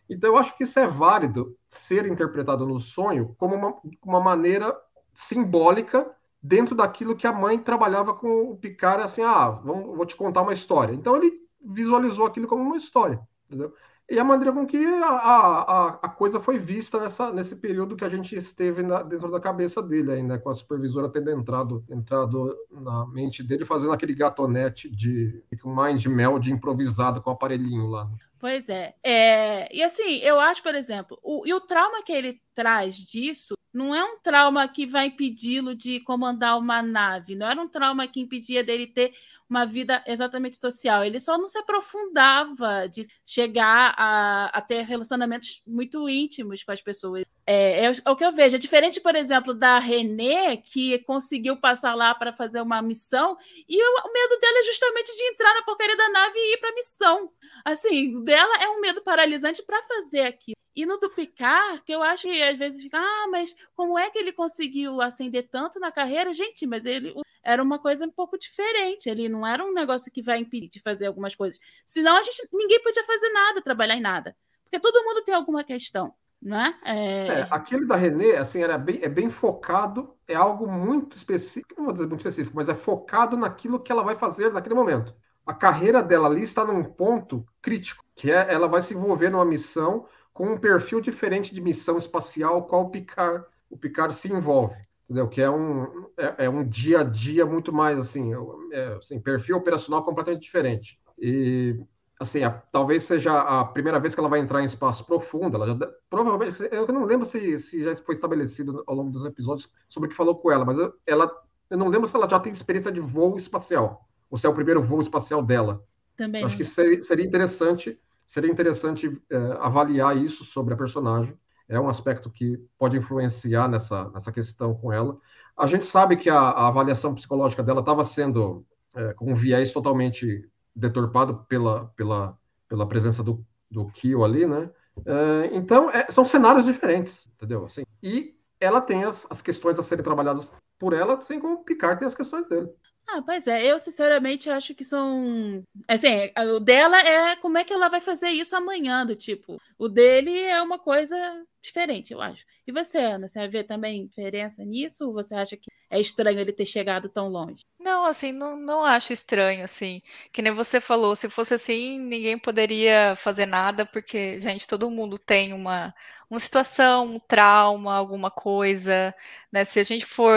Então, 0.10 0.32
eu 0.32 0.38
acho 0.38 0.56
que 0.56 0.64
isso 0.64 0.80
é 0.80 0.88
válido 0.88 1.58
ser 1.68 2.06
interpretado 2.06 2.66
no 2.66 2.80
sonho 2.80 3.36
como 3.38 3.56
uma, 3.56 3.76
uma 4.04 4.20
maneira 4.20 4.76
simbólica 5.14 6.12
dentro 6.48 6.76
daquilo 6.76 7.16
que 7.16 7.26
a 7.26 7.34
mãe 7.34 7.58
trabalhava 7.58 8.14
com 8.14 8.52
o 8.52 8.58
Picard, 8.58 9.04
assim, 9.04 9.24
ah, 9.24 9.50
vamos, 9.50 9.96
vou 9.96 10.06
te 10.06 10.16
contar 10.16 10.42
uma 10.42 10.54
história. 10.54 10.94
Então, 10.94 11.16
ele 11.16 11.34
visualizou 11.62 12.26
aquilo 12.26 12.48
como 12.48 12.64
uma 12.64 12.78
história, 12.78 13.20
entendeu? 13.48 13.74
e 14.08 14.20
a 14.20 14.24
maneira 14.24 14.54
com 14.54 14.68
que 14.68 14.78
a, 14.86 15.08
a, 15.08 15.88
a 16.04 16.10
coisa 16.10 16.40
foi 16.40 16.60
vista 16.60 17.00
nessa, 17.00 17.34
nesse 17.34 17.56
período 17.56 17.96
que 17.96 18.06
a 18.06 18.10
gente 18.10 18.36
esteve 18.36 18.84
na, 18.84 19.02
dentro 19.02 19.32
da 19.32 19.40
cabeça 19.40 19.82
dele 19.82 20.12
ainda, 20.12 20.38
com 20.38 20.50
a 20.50 20.54
supervisora 20.54 21.10
tendo 21.10 21.32
entrado, 21.32 21.84
entrado 21.90 22.56
na 22.70 23.08
mente 23.08 23.42
dele, 23.42 23.66
fazendo 23.66 23.94
aquele 23.94 24.14
gatonete 24.14 24.90
de 24.90 25.44
mind 25.66 26.06
meld 26.06 26.52
improvisado 26.52 27.20
com 27.20 27.32
o 27.32 27.34
aparelhinho 27.34 27.88
lá. 27.88 28.08
Pois 28.38 28.70
é. 28.70 28.94
é. 29.04 29.76
E 29.76 29.82
assim, 29.82 30.18
eu 30.18 30.40
acho, 30.40 30.62
por 30.62 30.76
exemplo, 30.76 31.18
o, 31.24 31.42
e 31.48 31.54
o 31.54 31.62
trauma 31.62 32.04
que 32.04 32.12
ele 32.12 32.40
traz 32.54 32.96
disso 32.96 33.56
não 33.76 33.94
é 33.94 34.02
um 34.02 34.18
trauma 34.18 34.66
que 34.70 34.86
vai 34.86 35.08
impedi-lo 35.08 35.76
de 35.76 36.00
comandar 36.00 36.58
uma 36.58 36.82
nave, 36.82 37.36
não 37.36 37.46
era 37.46 37.62
um 37.62 37.68
trauma 37.68 38.08
que 38.08 38.22
impedia 38.22 38.64
dele 38.64 38.88
ter 38.88 39.14
uma 39.50 39.66
vida 39.66 40.02
exatamente 40.08 40.56
social. 40.56 41.04
Ele 41.04 41.20
só 41.20 41.38
não 41.38 41.46
se 41.46 41.58
aprofundava 41.58 42.88
de 42.88 43.04
chegar 43.26 43.94
a, 43.98 44.46
a 44.46 44.62
ter 44.62 44.84
relacionamentos 44.84 45.62
muito 45.68 46.08
íntimos 46.08 46.64
com 46.64 46.72
as 46.72 46.82
pessoas. 46.82 47.26
É, 47.46 47.86
é, 47.86 47.92
é, 47.92 48.10
o 48.10 48.16
que 48.16 48.24
eu 48.24 48.32
vejo. 48.32 48.56
É 48.56 48.60
diferente, 48.60 49.02
por 49.02 49.14
exemplo, 49.14 49.54
da 49.54 49.78
René, 49.78 50.56
que 50.56 50.98
conseguiu 51.00 51.58
passar 51.58 51.96
lá 51.96 52.16
para 52.16 52.32
fazer 52.32 52.62
uma 52.62 52.82
missão, 52.82 53.38
e 53.68 53.78
o, 53.78 54.08
o, 54.08 54.14
medo 54.14 54.40
dela 54.40 54.60
é 54.60 54.64
justamente 54.64 55.12
de 55.16 55.24
entrar 55.24 55.54
na 55.54 55.64
porcaria 55.64 55.98
da 55.98 56.10
nave 56.10 56.40
e 56.40 56.54
ir 56.54 56.58
para 56.58 56.70
a 56.70 56.76
missão. 56.76 57.30
Assim, 57.66 58.24
dela 58.24 58.64
é 58.64 58.70
um 58.70 58.80
medo 58.80 59.02
paralisante 59.04 59.62
para 59.62 59.84
fazer 59.84 60.22
aquilo. 60.22 60.65
E 60.76 60.86
no 60.86 60.98
do 60.98 61.10
Picard, 61.10 61.82
que 61.84 61.94
eu 61.94 62.04
acho 62.04 62.24
que 62.24 62.44
às 62.44 62.58
vezes 62.58 62.82
fica, 62.82 62.98
ah, 62.98 63.28
mas 63.32 63.56
como 63.76 63.98
é 63.98 64.10
que 64.10 64.18
ele 64.18 64.34
conseguiu 64.34 65.02
ascender 65.02 65.48
tanto 65.50 65.80
na 65.80 65.92
carreira? 65.92 66.34
Gente, 66.34 66.68
mas 66.68 66.86
ele 66.86 67.16
era 67.42 67.64
uma 67.64 67.80
coisa 67.80 68.06
um 68.06 68.12
pouco 68.12 68.38
diferente. 68.38 69.10
Ele 69.10 69.30
não 69.30 69.48
era 69.48 69.64
um 69.64 69.74
negócio 69.74 70.12
que 70.12 70.22
vai 70.22 70.40
impedir 70.40 70.68
de 70.68 70.82
fazer 70.82 71.08
algumas 71.08 71.34
coisas. 71.34 71.60
Senão 71.86 72.18
a 72.18 72.22
gente 72.22 72.48
ninguém 72.52 72.82
podia 72.84 73.04
fazer 73.06 73.30
nada, 73.30 73.62
trabalhar 73.62 73.96
em 73.96 74.02
nada. 74.02 74.36
Porque 74.64 74.80
todo 74.80 75.04
mundo 75.06 75.24
tem 75.24 75.34
alguma 75.34 75.64
questão. 75.64 76.14
Não 76.42 76.60
é? 76.60 76.78
É... 76.84 77.28
é 77.28 77.48
aquele 77.50 77.88
da 77.88 77.96
René, 77.96 78.36
assim, 78.36 78.62
era 78.62 78.78
bem, 78.78 79.00
é 79.02 79.10
bem 79.10 79.30
focado, 79.30 80.14
é 80.28 80.36
algo 80.36 80.68
muito 80.68 81.16
específico, 81.16 81.74
não 81.78 81.86
vou 81.86 81.94
dizer 81.94 82.06
muito 82.08 82.20
específico, 82.20 82.56
mas 82.56 82.70
é 82.70 82.76
focado 82.76 83.38
naquilo 83.38 83.80
que 83.80 83.92
ela 83.92 84.04
vai 84.04 84.16
fazer 84.16 84.52
naquele 84.52 84.76
momento. 84.76 85.16
A 85.46 85.54
carreira 85.54 86.04
dela 86.04 86.28
ali 86.28 86.44
está 86.44 86.66
num 86.66 86.84
ponto 86.84 87.46
crítico, 87.62 88.04
que 88.14 88.32
é 88.32 88.54
ela 88.54 88.68
vai 88.68 88.82
se 88.82 88.94
envolver 88.94 89.30
numa 89.30 89.46
missão 89.46 90.08
com 90.36 90.52
um 90.52 90.58
perfil 90.58 91.00
diferente 91.00 91.56
de 91.56 91.62
missão 91.62 91.98
espacial, 91.98 92.68
qual 92.68 92.84
o 92.84 92.90
Picard, 92.90 93.46
o 93.70 93.78
Picard 93.78 94.14
se 94.14 94.30
envolve, 94.30 94.76
entendeu? 95.06 95.30
Que 95.30 95.42
é 95.42 95.50
um, 95.50 96.10
é, 96.18 96.46
é 96.46 96.50
um 96.50 96.62
dia 96.68 97.00
a 97.00 97.04
dia 97.06 97.46
muito 97.46 97.72
mais 97.72 97.98
assim, 97.98 98.34
é, 98.74 98.98
assim, 98.98 99.18
perfil 99.18 99.56
operacional 99.56 100.04
completamente 100.04 100.44
diferente. 100.44 101.00
E 101.18 101.80
assim, 102.20 102.44
a, 102.44 102.50
talvez 102.50 103.04
seja 103.04 103.40
a 103.40 103.64
primeira 103.64 103.98
vez 103.98 104.14
que 104.14 104.20
ela 104.20 104.28
vai 104.28 104.42
entrar 104.42 104.62
em 104.62 104.66
espaço 104.66 105.06
profundo. 105.06 105.56
Ela 105.56 105.68
já, 105.68 105.90
provavelmente, 106.10 106.68
eu 106.70 106.86
não 106.88 107.06
lembro 107.06 107.26
se, 107.26 107.58
se 107.58 107.82
já 107.82 107.96
foi 107.96 108.14
estabelecido 108.14 108.84
ao 108.86 108.94
longo 108.94 109.12
dos 109.12 109.24
episódios 109.24 109.72
sobre 109.88 110.08
o 110.08 110.10
que 110.10 110.18
falou 110.18 110.36
com 110.36 110.52
ela, 110.52 110.66
mas 110.66 110.78
eu, 110.78 110.94
ela, 111.08 111.32
eu 111.70 111.78
não 111.78 111.88
lembro 111.88 112.10
se 112.10 112.16
ela 112.16 112.30
já 112.30 112.42
tem 112.42 112.52
experiência 112.52 112.92
de 112.92 113.00
voo 113.00 113.38
espacial, 113.38 114.06
ou 114.30 114.38
se 114.38 114.46
é 114.46 114.50
o 114.50 114.54
primeiro 114.54 114.84
voo 114.84 115.00
espacial 115.00 115.42
dela. 115.42 115.82
Também. 116.18 116.42
Eu 116.42 116.48
acho 116.48 116.58
que 116.58 116.66
seria, 116.66 117.02
seria 117.02 117.26
interessante 117.26 117.98
seria 118.26 118.52
interessante 118.52 119.22
é, 119.30 119.38
avaliar 119.60 120.18
isso 120.18 120.44
sobre 120.44 120.74
a 120.74 120.78
personagem. 120.78 121.38
É 121.68 121.80
um 121.80 121.90
aspecto 121.90 122.30
que 122.30 122.58
pode 122.78 122.98
influenciar 122.98 123.68
nessa, 123.68 124.10
nessa 124.10 124.32
questão 124.32 124.76
com 124.76 124.92
ela. 124.94 125.18
A 125.58 125.66
gente 125.66 125.86
sabe 125.86 126.16
que 126.16 126.30
a, 126.30 126.38
a 126.38 126.68
avaliação 126.68 127.16
psicológica 127.16 127.64
dela 127.64 127.80
estava 127.80 128.04
sendo 128.04 128.66
é, 128.94 129.14
com 129.14 129.32
um 129.32 129.36
viés 129.36 129.72
totalmente 129.72 130.48
deturpado 130.76 131.46
pela, 131.48 131.88
pela, 131.96 132.38
pela 132.68 132.88
presença 132.88 133.24
do, 133.24 133.46
do 133.70 133.88
Kyo 133.88 134.24
ali, 134.24 134.46
né? 134.46 134.70
É, 135.06 135.50
então, 135.54 135.90
é, 135.90 136.06
são 136.10 136.24
cenários 136.24 136.66
diferentes, 136.66 137.28
entendeu? 137.36 137.66
Assim, 137.66 137.84
e 138.02 138.36
ela 138.60 138.80
tem 138.80 139.04
as, 139.04 139.26
as 139.30 139.42
questões 139.42 139.78
a 139.78 139.84
serem 139.84 140.04
trabalhadas 140.04 140.54
por 140.80 140.94
ela, 140.94 141.16
assim 141.16 141.40
como 141.40 141.56
o 141.56 141.64
Picard 141.64 142.00
tem 142.00 142.08
as 142.08 142.16
questões 142.16 142.48
dele. 142.48 142.70
Ah, 143.08 143.22
pois 143.22 143.48
é, 143.48 143.66
eu 143.72 143.80
sinceramente 143.80 144.50
acho 144.50 144.74
que 144.74 144.84
são. 144.84 145.64
Assim, 145.88 146.08
o 146.56 146.60
dela 146.60 146.98
é 147.00 147.36
como 147.36 147.58
é 147.58 147.64
que 147.64 147.72
ela 147.72 147.88
vai 147.88 148.02
fazer 148.02 148.30
isso 148.30 148.56
amanhã, 148.56 149.06
do 149.06 149.16
tipo. 149.16 149.62
O 149.78 149.88
dele 149.88 150.40
é 150.42 150.62
uma 150.62 150.80
coisa 150.80 151.16
diferente, 151.62 152.14
eu 152.14 152.22
acho. 152.22 152.46
E 152.66 152.72
você, 152.72 152.98
Ana, 152.98 153.28
você 153.28 153.48
ver 153.48 153.64
também 153.66 154.08
diferença 154.08 154.64
nisso? 154.64 155.08
Ou 155.08 155.14
você 155.14 155.36
acha 155.36 155.56
que 155.56 155.70
é 155.90 156.00
estranho 156.00 156.40
ele 156.40 156.52
ter 156.52 156.66
chegado 156.66 157.08
tão 157.10 157.28
longe? 157.28 157.64
Não, 157.80 158.06
assim, 158.06 158.32
não, 158.32 158.58
não 158.58 158.84
acho 158.84 159.14
estranho, 159.14 159.64
assim. 159.64 160.02
Que 160.32 160.42
nem 160.42 160.54
você 160.54 160.82
falou, 160.82 161.16
se 161.16 161.30
fosse 161.30 161.54
assim, 161.54 162.00
ninguém 162.00 162.38
poderia 162.38 163.16
fazer 163.16 163.46
nada, 163.46 163.86
porque, 163.86 164.40
gente, 164.40 164.68
todo 164.68 164.90
mundo 164.90 165.18
tem 165.18 165.54
uma, 165.54 165.94
uma 166.30 166.40
situação, 166.40 167.06
um 167.16 167.20
trauma, 167.20 167.96
alguma 167.96 168.32
coisa, 168.32 169.14
né? 169.52 169.64
Se 169.64 169.80
a 169.80 169.84
gente 169.84 170.06
for 170.06 170.36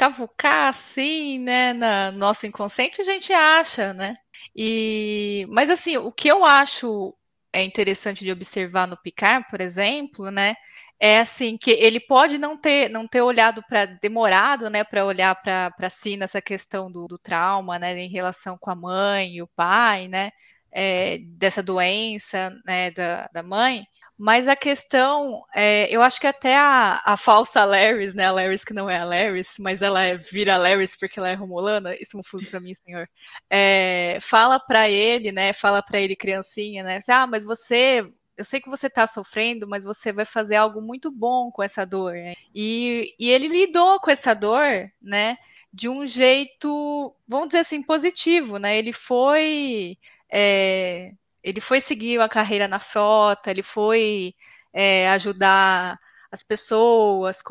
cavucar 0.00 0.68
assim, 0.68 1.38
né, 1.38 1.74
no 1.74 2.18
nosso 2.18 2.46
inconsciente, 2.46 3.02
a 3.02 3.04
gente 3.04 3.34
acha, 3.34 3.92
né? 3.92 4.16
E, 4.56 5.46
mas 5.50 5.68
assim, 5.68 5.98
o 5.98 6.10
que 6.10 6.26
eu 6.28 6.42
acho 6.42 7.14
é 7.52 7.62
interessante 7.62 8.24
de 8.24 8.32
observar 8.32 8.88
no 8.88 8.96
Picard, 8.96 9.46
por 9.50 9.60
exemplo, 9.60 10.30
né, 10.30 10.54
é 10.98 11.18
assim 11.20 11.58
que 11.58 11.70
ele 11.72 12.00
pode 12.00 12.38
não 12.38 12.56
ter 12.56 12.88
não 12.88 13.06
ter 13.06 13.20
olhado 13.20 13.62
para 13.68 13.84
demorado, 13.86 14.70
né, 14.70 14.84
para 14.84 15.04
olhar 15.04 15.34
para 15.42 15.90
si 15.90 16.16
nessa 16.16 16.40
questão 16.40 16.90
do, 16.90 17.06
do, 17.06 17.18
trauma, 17.18 17.78
né, 17.78 17.98
em 17.98 18.08
relação 18.08 18.56
com 18.58 18.70
a 18.70 18.74
mãe 18.74 19.36
e 19.36 19.42
o 19.42 19.48
pai, 19.48 20.08
né, 20.08 20.30
é, 20.72 21.18
dessa 21.26 21.62
doença, 21.62 22.50
né, 22.64 22.90
da, 22.90 23.28
da 23.34 23.42
mãe. 23.42 23.84
Mas 24.22 24.46
a 24.46 24.54
questão, 24.54 25.42
é, 25.54 25.88
eu 25.88 26.02
acho 26.02 26.20
que 26.20 26.26
até 26.26 26.54
a, 26.54 27.00
a 27.06 27.16
falsa 27.16 27.64
Laris, 27.64 28.12
né, 28.12 28.26
a 28.26 28.30
Laris 28.30 28.62
que 28.66 28.74
não 28.74 28.90
é 28.90 28.98
a 28.98 29.04
Laris, 29.04 29.54
mas 29.58 29.80
ela 29.80 30.04
é, 30.04 30.14
vira 30.18 30.58
Laris 30.58 30.94
porque 30.94 31.18
ela 31.18 31.30
é 31.30 31.32
romulana, 31.32 31.94
isso 31.94 32.10
é 32.14 32.18
confuso 32.18 32.46
para 32.50 32.60
mim, 32.60 32.74
senhor. 32.74 33.08
É, 33.48 34.18
fala 34.20 34.60
para 34.60 34.90
ele, 34.90 35.32
né, 35.32 35.54
fala 35.54 35.82
para 35.82 35.98
ele 35.98 36.14
criancinha, 36.14 36.84
né, 36.84 36.96
assim, 36.98 37.12
ah, 37.12 37.26
mas 37.26 37.44
você, 37.44 38.06
eu 38.36 38.44
sei 38.44 38.60
que 38.60 38.68
você 38.68 38.88
está 38.88 39.06
sofrendo, 39.06 39.66
mas 39.66 39.84
você 39.84 40.12
vai 40.12 40.26
fazer 40.26 40.56
algo 40.56 40.82
muito 40.82 41.10
bom 41.10 41.50
com 41.50 41.62
essa 41.62 41.86
dor. 41.86 42.12
Né? 42.12 42.34
E, 42.54 43.14
e 43.18 43.30
ele 43.30 43.48
lidou 43.48 43.98
com 44.00 44.10
essa 44.10 44.34
dor, 44.34 44.92
né, 45.00 45.38
de 45.72 45.88
um 45.88 46.06
jeito, 46.06 47.16
vamos 47.26 47.48
dizer 47.48 47.60
assim, 47.60 47.82
positivo, 47.82 48.58
né, 48.58 48.76
ele 48.76 48.92
foi... 48.92 49.96
É, 50.30 51.12
ele 51.42 51.60
foi 51.60 51.80
seguir 51.80 52.20
a 52.20 52.28
carreira 52.28 52.68
na 52.68 52.78
frota, 52.78 53.50
ele 53.50 53.62
foi 53.62 54.34
é, 54.72 55.08
ajudar 55.10 55.98
as 56.30 56.42
pessoas, 56.42 57.42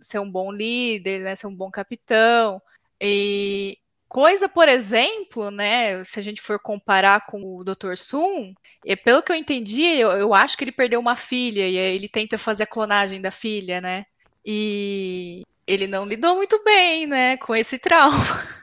ser 0.00 0.20
um 0.20 0.30
bom 0.30 0.52
líder, 0.52 1.20
né, 1.20 1.34
ser 1.34 1.46
um 1.46 1.54
bom 1.54 1.70
capitão. 1.70 2.62
E 3.00 3.78
coisa, 4.08 4.48
por 4.48 4.68
exemplo, 4.68 5.50
né, 5.50 6.02
se 6.04 6.20
a 6.20 6.22
gente 6.22 6.40
for 6.40 6.58
comparar 6.60 7.26
com 7.26 7.42
o 7.42 7.64
Dr. 7.64 7.96
Sun, 7.96 8.54
e 8.84 8.96
pelo 8.96 9.22
que 9.22 9.32
eu 9.32 9.36
entendi, 9.36 9.82
eu, 9.82 10.10
eu 10.12 10.34
acho 10.34 10.56
que 10.56 10.64
ele 10.64 10.72
perdeu 10.72 11.00
uma 11.00 11.16
filha 11.16 11.66
e 11.66 11.76
ele 11.76 12.08
tenta 12.08 12.38
fazer 12.38 12.64
a 12.64 12.66
clonagem 12.66 13.20
da 13.20 13.30
filha, 13.30 13.80
né? 13.80 14.06
E 14.44 15.42
ele 15.66 15.86
não 15.86 16.06
lidou 16.06 16.36
muito 16.36 16.62
bem, 16.64 17.06
né, 17.06 17.36
com 17.38 17.54
esse 17.54 17.78
trauma. 17.78 18.18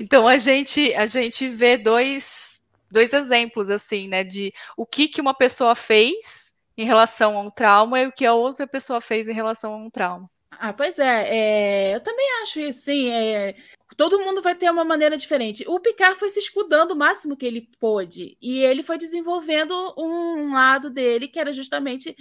Então 0.00 0.26
a 0.26 0.38
gente 0.38 0.94
a 0.94 1.04
gente 1.04 1.46
vê 1.46 1.76
dois 1.76 2.57
dois 2.90 3.12
exemplos, 3.12 3.70
assim, 3.70 4.08
né, 4.08 4.24
de 4.24 4.52
o 4.76 4.86
que, 4.86 5.08
que 5.08 5.20
uma 5.20 5.34
pessoa 5.34 5.74
fez 5.74 6.54
em 6.76 6.84
relação 6.84 7.36
a 7.36 7.42
um 7.42 7.50
trauma 7.50 8.00
e 8.00 8.06
o 8.06 8.12
que 8.12 8.24
a 8.24 8.34
outra 8.34 8.66
pessoa 8.66 9.00
fez 9.00 9.28
em 9.28 9.34
relação 9.34 9.74
a 9.74 9.76
um 9.76 9.90
trauma. 9.90 10.30
Ah, 10.50 10.72
pois 10.72 10.98
é, 10.98 11.28
é 11.28 11.94
eu 11.94 12.00
também 12.00 12.26
acho 12.42 12.60
isso, 12.60 12.80
sim. 12.82 13.10
É, 13.10 13.54
todo 13.96 14.20
mundo 14.20 14.40
vai 14.40 14.54
ter 14.54 14.70
uma 14.70 14.84
maneira 14.84 15.16
diferente. 15.16 15.64
O 15.68 15.78
Picard 15.78 16.18
foi 16.18 16.30
se 16.30 16.38
escudando 16.38 16.92
o 16.92 16.96
máximo 16.96 17.36
que 17.36 17.44
ele 17.44 17.68
pôde 17.78 18.36
e 18.40 18.60
ele 18.60 18.82
foi 18.82 18.96
desenvolvendo 18.96 19.74
um 19.98 20.52
lado 20.52 20.88
dele 20.88 21.28
que 21.28 21.38
era 21.38 21.52
justamente 21.52 22.16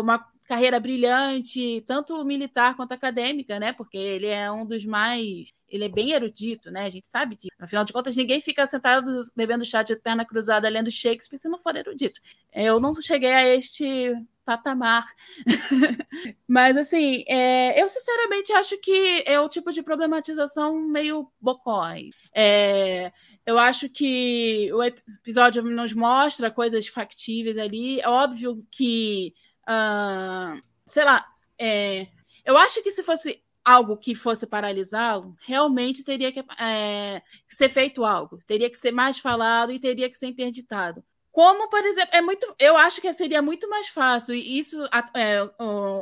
uma 0.00 0.24
carreira 0.50 0.80
brilhante, 0.80 1.80
tanto 1.86 2.24
militar 2.24 2.74
quanto 2.74 2.90
acadêmica, 2.90 3.60
né? 3.60 3.72
Porque 3.72 3.96
ele 3.96 4.26
é 4.26 4.50
um 4.50 4.66
dos 4.66 4.84
mais. 4.84 5.50
Ele 5.68 5.84
é 5.84 5.88
bem 5.88 6.10
erudito, 6.10 6.72
né? 6.72 6.86
A 6.86 6.90
gente 6.90 7.06
sabe 7.06 7.36
disso. 7.36 7.52
Afinal 7.56 7.84
de 7.84 7.92
contas, 7.92 8.16
ninguém 8.16 8.40
fica 8.40 8.66
sentado 8.66 9.08
bebendo 9.36 9.64
chá 9.64 9.84
de 9.84 9.94
perna 9.94 10.24
cruzada 10.24 10.68
lendo 10.68 10.90
Shakespeare 10.90 11.38
se 11.38 11.48
não 11.48 11.56
for 11.56 11.76
erudito. 11.76 12.20
Eu 12.52 12.80
não 12.80 12.92
cheguei 12.94 13.30
a 13.30 13.46
este 13.54 14.12
patamar. 14.44 15.06
Mas, 16.48 16.76
assim, 16.76 17.22
é, 17.28 17.80
eu 17.80 17.88
sinceramente 17.88 18.52
acho 18.52 18.76
que 18.78 19.22
é 19.24 19.38
o 19.38 19.48
tipo 19.48 19.70
de 19.70 19.84
problematização 19.84 20.80
meio 20.80 21.30
bocói. 21.40 22.10
É, 22.34 23.12
eu 23.46 23.56
acho 23.56 23.88
que 23.88 24.68
o 24.72 24.82
episódio 24.82 25.62
nos 25.62 25.92
mostra 25.92 26.50
coisas 26.50 26.88
factíveis 26.88 27.56
ali. 27.56 28.00
É 28.00 28.08
óbvio 28.08 28.66
que 28.68 29.32
uh, 29.70 30.60
sei 30.84 31.04
lá, 31.04 31.24
é, 31.58 32.08
eu 32.44 32.56
acho 32.58 32.82
que 32.82 32.90
se 32.90 33.02
fosse 33.02 33.42
algo 33.64 33.96
que 33.96 34.14
fosse 34.14 34.46
paralisá-lo, 34.46 35.36
realmente 35.42 36.04
teria 36.04 36.32
que 36.32 36.40
é, 36.58 37.22
ser 37.48 37.68
feito 37.68 38.04
algo, 38.04 38.42
teria 38.46 38.70
que 38.70 38.76
ser 38.76 38.90
mais 38.90 39.18
falado 39.18 39.70
e 39.70 39.78
teria 39.78 40.10
que 40.10 40.16
ser 40.16 40.26
interditado. 40.26 41.04
Como, 41.32 41.68
por 41.68 41.84
exemplo, 41.84 42.10
é 42.12 42.20
muito. 42.20 42.54
Eu 42.58 42.76
acho 42.76 43.00
que 43.00 43.12
seria 43.14 43.40
muito 43.40 43.68
mais 43.68 43.88
fácil. 43.88 44.34
E 44.34 44.58
isso 44.58 44.76
é, 45.14 45.48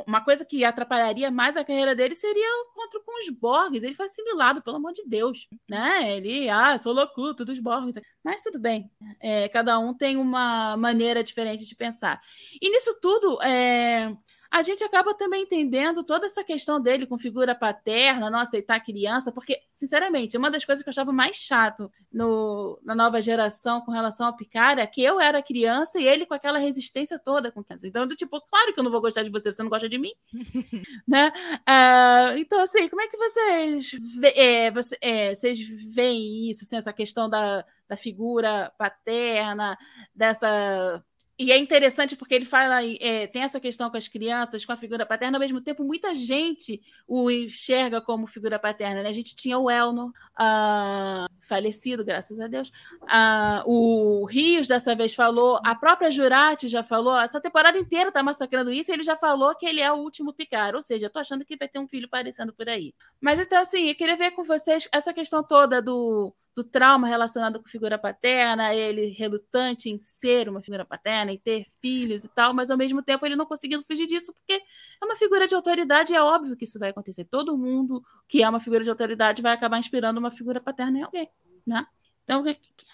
uma 0.07 0.21
coisa 0.21 0.43
que 0.43 0.65
atrapalharia 0.65 1.29
mais 1.29 1.55
a 1.55 1.63
carreira 1.63 1.95
dele 1.95 2.15
seria 2.15 2.47
o 2.47 2.71
encontro 2.71 3.03
com 3.05 3.19
os 3.19 3.29
Borgs. 3.29 3.83
Ele 3.83 3.93
foi 3.93 4.05
assimilado, 4.05 4.61
pelo 4.61 4.77
amor 4.77 4.91
de 4.91 5.03
Deus. 5.05 5.47
Né? 5.69 6.17
Ele, 6.17 6.49
ah, 6.49 6.77
sou 6.79 6.93
locuto 6.93 7.45
dos 7.45 7.59
Borgs. 7.59 8.01
Mas 8.23 8.43
tudo 8.43 8.59
bem. 8.59 8.89
É, 9.21 9.47
cada 9.49 9.77
um 9.77 9.93
tem 9.93 10.17
uma 10.17 10.75
maneira 10.77 11.23
diferente 11.23 11.63
de 11.65 11.75
pensar. 11.75 12.19
E 12.59 12.69
nisso 12.69 12.99
tudo, 12.99 13.39
é, 13.43 14.11
a 14.51 14.63
gente 14.63 14.83
acaba 14.83 15.13
também 15.13 15.43
entendendo 15.43 16.03
toda 16.03 16.25
essa 16.25 16.43
questão 16.43 16.81
dele 16.81 17.05
com 17.05 17.19
figura 17.19 17.53
paterna, 17.53 18.29
não 18.29 18.39
aceitar 18.39 18.79
criança, 18.79 19.31
porque, 19.31 19.61
sinceramente, 19.69 20.37
uma 20.37 20.49
das 20.49 20.65
coisas 20.65 20.81
que 20.83 20.89
eu 20.89 20.91
achava 20.91 21.11
mais 21.11 21.35
chato 21.35 21.91
no, 22.11 22.79
na 22.83 22.95
nova 22.95 23.21
geração 23.21 23.81
com 23.81 23.91
relação 23.91 24.25
ao 24.25 24.35
Picard 24.35 24.81
é 24.81 24.87
que 24.87 25.03
eu 25.03 25.19
era 25.19 25.43
criança 25.43 25.99
e 25.99 26.07
ele 26.07 26.25
com 26.25 26.33
aquela 26.33 26.57
resistência 26.57 27.19
toda 27.19 27.51
com 27.51 27.63
criança. 27.63 27.87
Então, 27.87 28.07
do 28.07 28.15
tipo, 28.15 28.41
claro 28.41 28.73
que 28.73 28.79
eu 28.79 28.83
não 28.83 28.91
vou 28.91 29.01
gostar 29.01 29.21
de 29.21 29.29
você, 29.29 29.53
você 29.53 29.61
não 29.61 29.69
gosta 29.69 29.87
de 29.87 29.99
mim, 29.99 30.13
né? 31.07 31.31
Uh, 31.59 32.37
então, 32.39 32.59
assim, 32.61 32.89
como 32.89 33.01
é 33.01 33.07
que 33.07 33.17
vocês, 33.17 33.91
é, 34.35 34.71
você, 34.71 34.97
é, 34.99 35.35
vocês 35.35 35.59
veem 35.93 36.49
isso, 36.49 36.63
assim, 36.63 36.77
essa 36.77 36.91
questão 36.91 37.29
da, 37.29 37.63
da 37.87 37.95
figura 37.95 38.71
paterna, 38.79 39.77
dessa 40.15 41.03
e 41.39 41.53
é 41.53 41.57
interessante 41.57 42.17
porque 42.17 42.35
ele 42.35 42.43
fala, 42.43 42.83
é, 42.83 43.25
tem 43.27 43.43
essa 43.43 43.61
questão 43.61 43.89
com 43.89 43.95
as 43.95 44.09
crianças, 44.09 44.65
com 44.65 44.73
a 44.73 44.77
figura 44.77 45.05
paterna, 45.05 45.37
ao 45.37 45.39
mesmo 45.39 45.61
tempo, 45.61 45.85
muita 45.85 46.13
gente 46.13 46.81
o 47.07 47.31
enxerga 47.31 48.01
como 48.01 48.27
figura 48.27 48.59
paterna. 48.59 49.01
Né? 49.01 49.07
A 49.07 49.13
gente 49.13 49.33
tinha 49.33 49.57
o 49.57 49.69
Elno, 49.69 50.07
uh, 50.07 51.33
falecido, 51.47 52.03
graças 52.03 52.37
a 52.41 52.47
Deus. 52.47 52.67
Uh, 53.03 53.63
o 53.65 54.25
Rios 54.25 54.67
dessa 54.67 54.93
vez 54.93 55.15
falou, 55.15 55.61
a 55.63 55.73
própria 55.73 56.11
Jurati 56.11 56.67
já 56.67 56.83
falou, 56.83 57.17
essa 57.17 57.39
temporada 57.39 57.77
inteira 57.77 58.11
tá 58.11 58.21
massacrando 58.21 58.69
isso, 58.69 58.91
e 58.91 58.93
ele 58.95 59.03
já 59.03 59.15
falou 59.15 59.55
que 59.55 59.65
ele 59.65 59.79
é 59.79 59.89
o 59.89 59.95
último 59.95 60.33
Picar. 60.33 60.75
Ou 60.75 60.81
seja, 60.81 61.05
eu 61.05 61.09
tô 61.09 61.19
achando 61.19 61.45
que 61.45 61.55
vai 61.55 61.69
ter 61.69 61.79
um 61.79 61.87
filho 61.87 62.07
aparecendo 62.07 62.51
por 62.51 62.67
aí. 62.67 62.93
Mas 63.21 63.39
então, 63.39 63.61
assim, 63.61 63.87
eu 63.87 63.95
queria 63.95 64.17
ver 64.17 64.31
com 64.31 64.43
vocês 64.43 64.89
essa 64.91 65.13
questão 65.13 65.41
toda 65.41 65.81
do 65.81 66.35
do 66.59 66.63
trauma 66.63 67.07
relacionado 67.07 67.61
com 67.61 67.69
figura 67.69 67.97
paterna, 67.97 68.75
ele 68.75 69.07
relutante 69.11 69.89
em 69.89 69.97
ser 69.97 70.49
uma 70.49 70.61
figura 70.61 70.83
paterna, 70.83 71.31
em 71.31 71.37
ter 71.37 71.65
filhos 71.81 72.25
e 72.25 72.29
tal, 72.29 72.53
mas 72.53 72.69
ao 72.69 72.77
mesmo 72.77 73.01
tempo 73.01 73.25
ele 73.25 73.37
não 73.37 73.45
conseguindo 73.45 73.81
fugir 73.85 74.05
disso, 74.05 74.33
porque 74.33 74.61
é 75.01 75.05
uma 75.05 75.15
figura 75.15 75.47
de 75.47 75.55
autoridade 75.55 76.11
e 76.11 76.17
é 76.17 76.21
óbvio 76.21 76.57
que 76.57 76.65
isso 76.65 76.77
vai 76.77 76.89
acontecer. 76.89 77.23
Todo 77.23 77.57
mundo 77.57 78.03
que 78.27 78.43
é 78.43 78.49
uma 78.49 78.59
figura 78.59 78.83
de 78.83 78.89
autoridade 78.89 79.41
vai 79.41 79.53
acabar 79.53 79.79
inspirando 79.79 80.19
uma 80.19 80.31
figura 80.31 80.59
paterna 80.59 80.99
em 80.99 81.03
alguém, 81.03 81.29
né? 81.65 81.87
Então, 82.25 82.43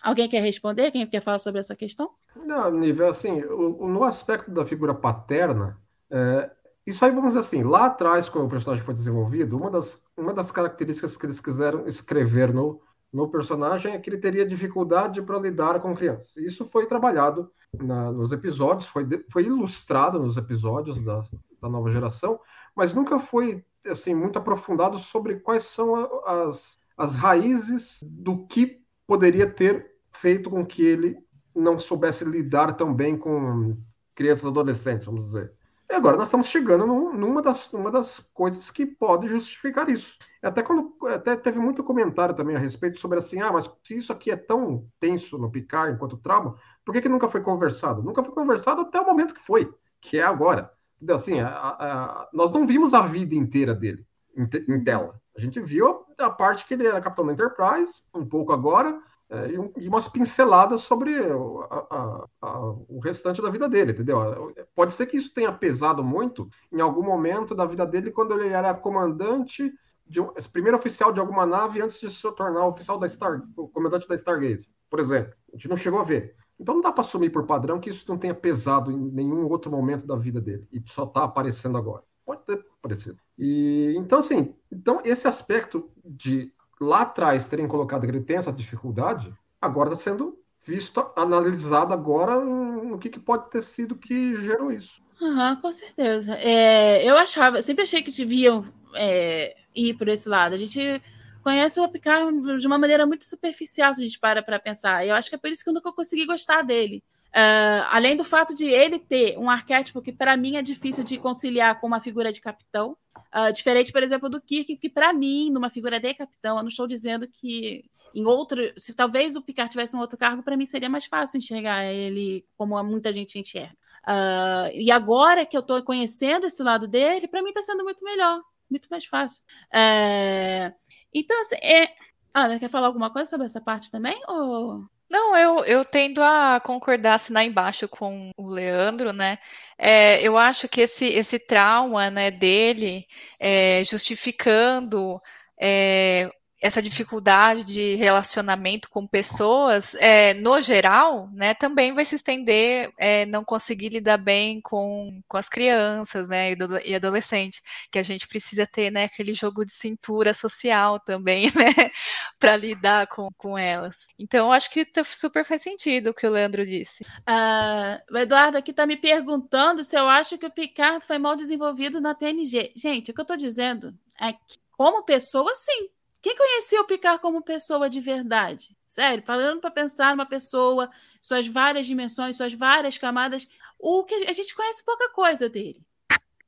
alguém 0.03 0.29
quer 0.29 0.43
responder? 0.43 0.91
Quem 0.91 1.07
quer 1.07 1.22
falar 1.22 1.39
sobre 1.39 1.60
essa 1.60 1.75
questão? 1.75 2.12
Não, 2.36 2.69
nível 2.69 3.07
assim, 3.07 3.41
no 3.41 4.03
aspecto 4.03 4.51
da 4.51 4.63
figura 4.63 4.93
paterna, 4.93 5.81
é, 6.12 6.51
isso 6.86 7.03
aí, 7.03 7.10
vamos 7.10 7.29
dizer 7.29 7.39
assim, 7.39 7.63
lá 7.63 7.88
atrás, 7.88 8.29
quando 8.29 8.45
o 8.45 8.50
personagem 8.50 8.86
foi 8.86 8.93
desenvolvido, 8.93 9.57
uma 9.57 9.72
das, 9.72 10.00
uma 10.15 10.34
das 10.34 10.51
características 10.51 11.17
que 11.17 11.25
eles 11.25 11.41
quiseram 11.41 11.88
escrever 11.88 12.53
no, 12.53 12.79
no 13.15 13.29
personagem 13.29 13.93
é 13.93 13.98
que 13.98 14.10
ele 14.10 14.17
teria 14.17 14.45
dificuldade 14.45 15.22
para 15.22 15.39
lidar 15.39 15.79
com 15.79 15.95
crianças. 15.95 16.36
Isso 16.36 16.65
foi 16.65 16.86
trabalhado 16.86 17.50
na, 17.81 18.12
nos 18.12 18.34
episódios, 18.34 18.88
foi, 18.88 19.07
foi 19.31 19.45
ilustrado 19.45 20.19
nos 20.19 20.36
episódios 20.36 21.01
da, 21.01 21.24
da 21.62 21.69
nova 21.69 21.89
geração, 21.89 22.38
mas 22.75 22.93
nunca 22.93 23.17
foi 23.17 23.63
assim 23.86 24.13
muito 24.13 24.38
aprofundado 24.38 25.00
sobre 25.00 25.36
quais 25.36 25.63
são 25.63 25.95
as, 26.25 26.77
as 26.98 27.15
raízes 27.15 28.03
do 28.03 28.45
que 28.48 28.81
poderia 29.07 29.50
ter 29.50 29.95
feito 30.12 30.50
com 30.50 30.65
que 30.65 30.84
ele 30.84 31.17
não 31.55 31.79
soubesse 31.79 32.25
lidar 32.25 32.74
tão 32.74 32.93
bem 32.93 33.17
com 33.17 33.77
crianças 34.13 34.43
e 34.43 34.48
adolescentes, 34.48 35.05
vamos 35.05 35.24
dizer. 35.24 35.53
E 35.89 35.94
agora 35.94 36.18
nós 36.18 36.27
estamos 36.27 36.48
chegando 36.48 36.86
numa 36.86 37.42
das, 37.42 37.72
numa 37.72 37.92
das 37.92 38.20
coisas 38.34 38.72
que 38.72 38.86
pode 38.86 39.27
justificar 39.27 39.88
isso. 39.88 40.18
Até 40.42 40.63
quando 40.63 40.96
até 41.08 41.36
teve 41.36 41.60
muito 41.60 41.84
comentário 41.84 42.34
também 42.34 42.56
a 42.56 42.60
respeito 42.60 43.00
sobre 43.00 43.20
assim, 43.20 43.39
ah, 43.39 43.51
mas 43.51 43.70
se 43.84 43.98
isso 43.98 44.12
aqui 44.12 44.32
é 44.32 44.36
tão 44.36 44.88
tenso 45.00 45.38
no 45.38 45.51
Picard 45.51 45.94
enquanto 45.94 46.18
trauma, 46.18 46.56
por 46.84 46.92
que, 46.94 47.01
que 47.01 47.10
nunca 47.10 47.30
foi 47.30 47.42
conversado? 47.42 48.02
Nunca 48.02 48.24
foi 48.24 48.34
conversado 48.34 48.82
até 48.82 49.00
o 49.00 49.06
momento 49.06 49.36
que 49.36 49.41
foi, 49.41 49.71
que 50.02 50.17
é 50.17 50.24
agora. 50.24 50.71
Assim, 51.10 51.39
a, 51.39 51.50
a, 51.50 52.30
nós 52.34 52.52
não 52.52 52.65
vimos 52.65 52.93
a 52.93 53.02
vida 53.02 53.36
inteira 53.36 53.76
dele 53.76 54.06
em, 54.36 54.45
te, 54.45 54.65
em 54.67 54.84
tela. 54.84 55.19
A 55.38 55.41
gente 55.41 55.60
viu 55.60 56.06
a 56.17 56.30
parte 56.30 56.65
que 56.65 56.74
ele 56.74 56.88
era 56.88 57.02
capitão 57.02 57.26
da 57.26 57.34
Enterprise, 57.34 58.02
um 58.13 58.26
pouco 58.26 58.54
agora, 58.54 59.00
é, 59.36 59.52
e, 59.52 59.60
um, 59.60 59.71
e, 59.78 59.88
umas 59.88 60.08
pinceladas 60.08 60.82
sobre 60.82 61.17
a, 61.17 61.76
a, 61.76 62.26
a, 62.41 62.60
o 62.88 63.00
restante 63.00 63.41
da 63.41 63.50
vida 63.50 63.67
dele, 63.67 63.91
entendeu? 63.91 64.54
Pode 64.74 64.93
ser 64.93 65.06
que 65.06 65.17
isso 65.17 65.34
tenha 65.34 65.52
pesado 65.52 66.04
muito 66.04 66.50
em 66.71 66.82
algum 66.82 67.04
momento 67.04 67.54
da 67.54 67.65
vida 67.65 67.86
dele 67.86 68.12
quando 68.12 68.34
ele 68.39 68.54
era 68.54 68.74
comandante, 68.74 69.74
de 70.08 70.21
um, 70.21 70.32
primeiro 70.52 70.78
oficial 70.78 71.12
de 71.12 71.19
alguma 71.19 71.45
nave 71.45 71.82
antes 71.82 72.00
de 72.00 72.10
se 72.10 72.32
tornar 72.34 72.65
oficial 72.65 72.98
da 72.98 73.10
Star, 73.10 73.43
o 73.58 73.67
comandante 73.67 74.08
da 74.08 74.15
Stargaze, 74.15 74.67
por 74.89 75.00
exemplo. 75.00 75.34
A 75.52 75.56
gente 75.56 75.67
não 75.67 75.78
chegou 75.78 76.00
a 76.00 76.04
ver. 76.04 76.36
Então 76.60 76.76
não 76.76 76.82
dá 76.82 76.91
para 76.91 77.02
assumir 77.02 77.32
por 77.32 77.45
padrão 77.45 77.80
que 77.80 77.89
isso 77.89 78.06
não 78.08 78.17
tenha 78.17 78.34
pesado 78.34 78.91
em 78.91 78.98
nenhum 78.98 79.45
outro 79.50 79.69
momento 79.69 80.08
da 80.08 80.15
vida 80.15 80.39
dele 80.39 80.67
e 80.71 80.82
só 80.88 81.04
está 81.04 81.24
aparecendo 81.24 81.78
agora. 81.78 82.04
Pode 82.26 82.43
ter 82.43 82.65
aparecido. 82.80 83.17
E 83.38 83.93
então 83.98 84.19
assim, 84.19 84.56
então 84.71 85.02
esse 85.04 85.28
aspecto 85.28 85.89
de 86.04 86.52
lá 86.79 87.01
atrás 87.01 87.47
terem 87.47 87.67
colocado 87.67 88.01
que 88.01 88.07
ele 88.07 88.21
tem 88.21 88.38
essa 88.38 88.51
dificuldade, 88.51 89.31
agora 89.61 89.93
está 89.93 90.03
sendo 90.03 90.38
visto, 90.65 91.05
analisado 91.15 91.93
agora 91.93 92.43
no 92.43 92.97
que, 92.97 93.09
que, 93.09 93.19
pode 93.19 93.49
ter 93.51 93.61
sido 93.61 93.95
que 93.95 94.33
gerou 94.35 94.71
isso. 94.71 95.01
Uhum, 95.21 95.55
com 95.57 95.71
certeza. 95.71 96.35
É, 96.35 97.07
eu 97.07 97.17
achava, 97.17 97.61
sempre 97.61 97.83
achei 97.83 98.01
que 98.01 98.11
deviam 98.11 98.65
é, 98.95 99.55
ir 99.75 99.93
por 99.93 100.07
esse 100.07 100.27
lado. 100.27 100.53
A 100.53 100.57
gente 100.57 101.01
conhece 101.43 101.79
o 101.79 101.88
Picard 101.88 102.59
de 102.59 102.67
uma 102.67 102.77
maneira 102.77 103.05
muito 103.05 103.23
superficial, 103.23 103.93
se 103.93 104.01
a 104.01 104.03
gente 104.03 104.19
para 104.19 104.41
para 104.41 104.59
pensar. 104.59 105.05
Eu 105.05 105.15
acho 105.15 105.29
que 105.29 105.35
é 105.35 105.38
por 105.38 105.49
isso 105.49 105.63
que 105.63 105.69
eu 105.69 105.73
nunca 105.73 105.93
consegui 105.93 106.25
gostar 106.25 106.63
dele. 106.63 107.03
Uh, 107.36 107.84
além 107.91 108.15
do 108.15 108.24
fato 108.24 108.56
de 108.56 108.65
ele 108.65 108.98
ter 108.98 109.38
um 109.38 109.50
arquétipo 109.50 110.02
que, 110.02 110.13
para 110.13 110.38
mim, 110.38 110.56
é 110.56 110.62
difícil 110.62 111.04
de 111.04 111.17
conciliar 111.17 111.82
com 111.82 111.88
uma 111.88 112.00
figura 112.00 112.32
de 112.32 112.39
capitão. 112.39 112.95
Uh, 113.36 113.52
diferente, 113.52 113.91
por 113.91 114.02
exemplo, 114.02 114.30
do 114.30 114.39
Kirk, 114.39 114.78
que, 114.78 114.89
para 114.89 115.12
mim, 115.12 115.52
numa 115.52 115.69
figura 115.69 116.00
de 116.00 116.13
capitão, 116.13 116.56
eu 116.56 116.63
não 116.63 116.69
estou 116.69 116.88
dizendo 116.88 117.28
que 117.28 117.84
em 118.15 118.26
outro. 118.26 118.62
Se 118.78 118.93
talvez 118.93 119.36
o 119.36 119.41
Picard 119.41 119.69
tivesse 119.69 119.93
um 119.95 120.00
outro 120.00 120.17
cargo, 120.17 120.41
para 120.41 120.56
mim 120.56 120.65
seria 120.65 120.89
mais 120.89 121.06
fácil 121.06 121.38
enxergar 121.38 121.84
ele 121.84 122.45
como 122.58 122.82
muita 122.82 123.12
gente 123.12 123.38
enxerga. 123.38 123.76
Uh, 124.08 124.71
e 124.74 124.89
agora 124.89 125.45
que 125.45 125.58
eu 125.58 125.62
estou 125.62 125.84
conhecendo 125.84 126.45
esse 126.45 126.63
lado 126.63 126.88
dele, 126.88 127.28
para 127.28 127.43
mim 127.43 127.50
está 127.50 127.62
sendo 127.62 127.84
muito 127.84 128.02
melhor, 128.04 128.41
muito 128.69 128.88
mais 128.89 129.04
fácil. 129.04 129.43
Uh, 129.74 130.74
então, 131.13 131.39
assim, 131.41 131.56
é... 131.56 131.93
Ana, 132.34 132.60
quer 132.60 132.69
falar 132.69 132.88
alguma 132.88 133.10
coisa 133.10 133.30
sobre 133.30 133.48
essa 133.48 133.60
parte 133.60 133.91
também? 133.91 134.21
Ou... 134.28 134.86
Não, 135.10 135.38
eu, 135.38 135.63
eu 135.65 135.86
tendo 135.86 136.22
a 136.22 136.60
concordar, 136.60 137.13
assinar 137.15 137.46
embaixo 137.46 137.88
com 137.88 138.32
o 138.38 138.50
Leandro, 138.50 139.13
né? 139.13 139.38
É, 139.78 140.22
eu 140.26 140.38
acho 140.38 140.68
que 140.68 140.82
esse, 140.82 141.06
esse 141.06 141.38
trauma 141.39 142.10
né, 142.10 142.32
dele, 142.32 143.08
é, 143.39 143.84
justificando 143.84 145.22
é, 145.62 146.30
essa 146.62 146.82
dificuldade 146.82 147.63
de 147.63 147.96
relacionamento 147.96 148.89
com 148.89 149.06
pessoas, 149.06 149.94
é, 149.96 150.34
no 150.34 150.60
geral, 150.62 151.30
né, 151.34 151.54
também 151.54 151.94
vai 151.94 152.06
se 152.06 152.15
estender 152.15 152.91
é, 152.98 153.26
não 153.26 153.44
conseguir 153.44 153.89
lidar 153.89 154.18
bem 154.18 154.62
com, 154.62 155.22
com 155.28 155.38
as 155.38 155.50
crianças, 155.50 156.28
né, 156.28 156.52
e, 156.52 156.56
do, 156.56 156.80
e 156.80 156.96
adolescentes, 156.96 157.62
que 157.91 158.00
a 158.00 158.04
gente 158.04 158.28
precisa 158.28 158.65
ter, 158.65 158.89
né, 158.89 159.04
aquele 159.04 159.34
jogo 159.34 159.65
de 159.65 159.74
cintura 159.74 160.34
social 160.34 161.00
também, 161.00 161.52
né, 161.56 161.91
para 162.39 162.56
lidar 162.56 163.08
com, 163.08 163.30
com 163.38 163.58
elas. 163.58 164.08
Então, 164.18 164.52
acho 164.52 164.72
que 164.72 164.86
tá, 164.86 165.04
super 165.04 165.44
faz 165.44 165.62
sentido 165.62 166.12
o 166.12 166.13
que 166.13 166.26
o 166.26 166.32
Leandro 166.32 166.65
disse. 166.65 167.04
Uh, 167.04 168.13
o 168.13 168.18
Eduardo 168.18 168.58
aqui 168.58 168.72
está 168.72 168.86
me 168.86 168.98
perguntando 168.98 169.84
se 169.84 169.98
eu 169.98 170.08
acho 170.08 170.38
que 170.38 170.46
o 170.46 170.52
Picard 170.52 171.06
foi 171.06 171.18
mal 171.18 171.36
desenvolvido 171.36 172.00
na 172.00 172.15
TNG. 172.15 172.72
Gente, 172.76 173.12
o 173.12 173.13
que 173.13 173.20
eu 173.20 173.24
estou 173.24 173.38
dizendo 173.38 173.94
é 174.20 174.34
que, 174.34 174.58
como 174.72 175.04
pessoa, 175.04 175.54
sim 175.56 175.89
quem 176.25 176.35
conhecia 176.35 176.81
o 176.81 176.85
Picard 176.85 177.21
como 177.21 177.43
pessoa 177.43 177.88
de 177.88 178.01
verdade? 178.01 178.75
Sério, 178.88 179.23
falando 179.23 179.61
para 179.61 179.69
pensar 179.69 180.15
numa 180.15 180.25
pessoa, 180.25 180.89
suas 181.21 181.47
várias 181.47 181.85
dimensões, 181.85 182.35
suas 182.35 182.51
várias 182.51 182.97
camadas, 182.97 183.47
o 183.77 184.03
que 184.03 184.15
a 184.15 184.33
gente 184.33 184.55
conhece 184.55 184.83
pouca 184.83 185.07
coisa 185.11 185.47
dele. 185.47 185.85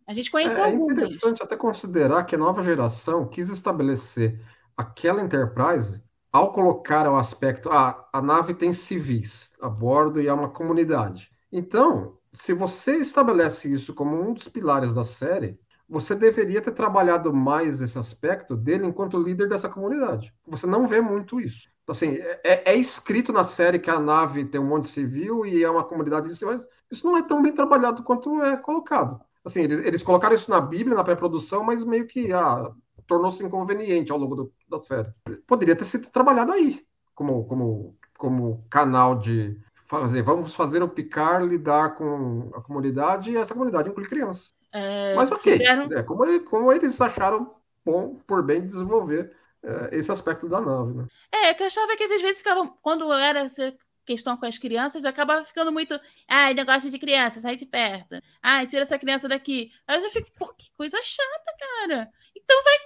A 0.08 0.16
gente 0.16 0.32
conhece 0.32 0.60
é, 0.60 0.64
algumas. 0.64 0.98
É 0.98 1.02
interessante 1.04 1.44
até 1.44 1.56
considerar 1.56 2.24
que 2.24 2.34
a 2.34 2.40
nova 2.40 2.64
geração 2.64 3.28
quis 3.28 3.50
estabelecer 3.50 4.42
aquela 4.76 5.22
Enterprise 5.22 6.02
ao 6.34 6.52
colocar 6.52 7.08
o 7.08 7.16
aspecto, 7.16 7.70
ah, 7.70 8.10
a 8.12 8.20
nave 8.20 8.56
tem 8.56 8.74
civis 8.74 9.54
a 9.62 9.70
bordo 9.70 10.20
e 10.20 10.28
é 10.28 10.34
uma 10.34 10.50
comunidade. 10.50 11.32
Então, 11.52 12.18
se 12.32 12.52
você 12.52 12.96
estabelece 12.98 13.72
isso 13.72 13.94
como 13.94 14.20
um 14.20 14.34
dos 14.34 14.48
pilares 14.48 14.92
da 14.92 15.04
série, 15.04 15.60
você 15.90 16.14
deveria 16.16 16.62
ter 16.62 16.72
trabalhado 16.72 17.34
mais 17.34 17.82
esse 17.82 17.98
aspecto 17.98 18.56
dele 18.56 18.86
enquanto 18.86 19.22
líder 19.22 19.48
dessa 19.48 19.70
comunidade. 19.70 20.34
Você 20.46 20.68
não 20.68 20.88
vê 20.88 21.00
muito 21.00 21.40
isso. 21.40 21.70
Assim, 21.88 22.18
é, 22.44 22.74
é 22.74 22.76
escrito 22.76 23.32
na 23.32 23.46
série 23.46 23.80
que 23.80 23.90
a 23.90 24.00
nave 24.00 24.44
tem 24.44 24.60
um 24.60 24.68
monte 24.68 24.90
civil 24.90 25.46
e 25.46 25.64
é 25.64 25.70
uma 25.70 25.86
comunidade 25.86 26.28
de 26.28 26.46
mas 26.46 26.68
isso 26.92 27.06
não 27.06 27.16
é 27.16 27.22
tão 27.22 27.42
bem 27.42 27.54
trabalhado 27.54 28.04
quanto 28.04 28.42
é 28.44 28.58
colocado. 28.58 29.22
Assim, 29.46 29.62
eles, 29.62 29.80
eles 29.80 30.04
colocaram 30.04 30.36
isso 30.36 30.52
na 30.52 30.60
Bíblia, 30.60 30.98
na 30.98 31.04
pré-produção, 31.04 31.64
mas 31.64 31.86
meio 31.86 32.06
que 32.06 32.34
ah, 32.34 32.70
tornou-se 33.08 33.42
inconveniente 33.42 34.12
ao 34.12 34.18
longo 34.18 34.36
do, 34.36 34.54
da 34.70 34.78
série. 34.78 35.08
Poderia 35.48 35.76
ter 35.76 35.86
sido 35.86 36.10
trabalhado 36.10 36.52
aí, 36.52 36.86
como, 37.16 37.46
como, 37.46 37.96
como 38.18 38.66
canal 38.70 39.16
de 39.16 39.58
fazer, 39.88 40.22
vamos 40.22 40.54
fazer 40.54 40.84
o 40.84 40.90
Picar 40.90 41.42
lidar 41.42 41.96
com 41.96 42.52
a 42.54 42.62
comunidade 42.62 43.32
e 43.32 43.38
essa 43.38 43.54
comunidade 43.54 43.90
inclui 43.90 44.08
crianças. 44.08 44.54
É, 44.78 45.16
Mas 45.16 45.32
ok, 45.32 45.54
fizeram... 45.54 45.92
é, 45.92 46.04
como, 46.04 46.26
ele, 46.26 46.40
como 46.42 46.72
eles 46.72 47.00
acharam 47.00 47.56
bom 47.84 48.16
por 48.28 48.46
bem 48.46 48.66
desenvolver 48.66 49.36
é, 49.64 49.98
esse 49.98 50.12
aspecto 50.12 50.48
da 50.48 50.62
nave, 50.62 50.94
né? 50.94 51.08
É, 51.32 51.54
que 51.54 51.64
eu 51.64 51.68
achava 51.68 51.96
que 51.96 52.04
às 52.04 52.22
vezes 52.22 52.38
ficavam, 52.38 52.68
quando 52.82 53.12
era 53.14 53.40
essa 53.40 53.74
questão 54.06 54.38
com 54.38 54.46
as 54.46 54.58
crianças, 54.58 55.04
acabava 55.04 55.44
ficando 55.44 55.72
muito, 55.72 56.00
ai, 56.28 56.54
negócio 56.54 56.90
de 56.90 56.98
criança, 56.98 57.42
sai 57.42 57.58
de 57.58 57.66
perto. 57.66 58.22
Ai, 58.42 58.66
tira 58.66 58.84
essa 58.84 58.98
criança 58.98 59.28
daqui. 59.28 59.70
Aí 59.86 59.98
eu 59.98 60.02
já 60.04 60.10
fico, 60.10 60.32
pô, 60.38 60.54
que 60.54 60.72
coisa 60.78 60.98
chata, 61.02 61.56
cara. 61.60 62.10
Então 62.36 62.64
vai, 62.64 62.78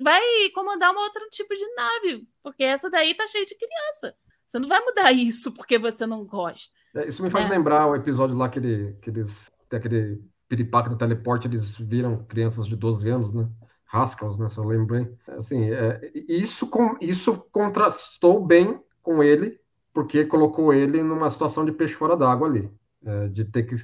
vai 0.00 0.50
comandar 0.54 0.94
um 0.94 0.98
outro 0.98 1.28
tipo 1.30 1.54
de 1.54 1.74
nave, 1.74 2.26
porque 2.42 2.64
essa 2.64 2.88
daí 2.88 3.14
tá 3.14 3.26
cheia 3.26 3.44
de 3.44 3.54
criança. 3.54 4.16
Você 4.48 4.58
não 4.58 4.68
vai 4.68 4.80
mudar 4.80 5.12
isso 5.12 5.52
porque 5.52 5.78
você 5.78 6.06
não 6.06 6.24
gosta. 6.24 6.74
É, 6.94 7.06
isso 7.06 7.22
me 7.22 7.30
faz 7.30 7.46
é. 7.46 7.48
lembrar 7.48 7.86
o 7.86 7.96
episódio 7.96 8.36
lá 8.36 8.48
que, 8.48 8.58
ele, 8.58 8.96
que 9.02 9.10
eles. 9.10 9.50
Tem 9.68 9.78
aquele 9.78 10.22
piripaque 10.52 10.90
no 10.90 10.98
teleporte, 10.98 11.46
eles 11.46 11.78
viram 11.78 12.26
crianças 12.28 12.68
de 12.68 12.76
12 12.76 13.08
anos, 13.08 13.32
né? 13.32 13.48
Rascals, 13.86 14.38
né? 14.38 14.48
Se 14.48 14.58
eu 14.58 14.64
lembrei. 14.64 15.10
Assim, 15.28 15.70
é, 15.70 16.12
isso, 16.28 16.66
com, 16.66 16.94
isso 17.00 17.46
contrastou 17.50 18.44
bem 18.44 18.78
com 19.02 19.22
ele, 19.22 19.58
porque 19.94 20.26
colocou 20.26 20.74
ele 20.74 21.02
numa 21.02 21.30
situação 21.30 21.64
de 21.64 21.72
peixe 21.72 21.94
fora 21.94 22.14
d'água 22.14 22.46
ali. 22.46 22.70
É, 23.02 23.28
de 23.28 23.46
ter 23.46 23.62
que 23.62 23.76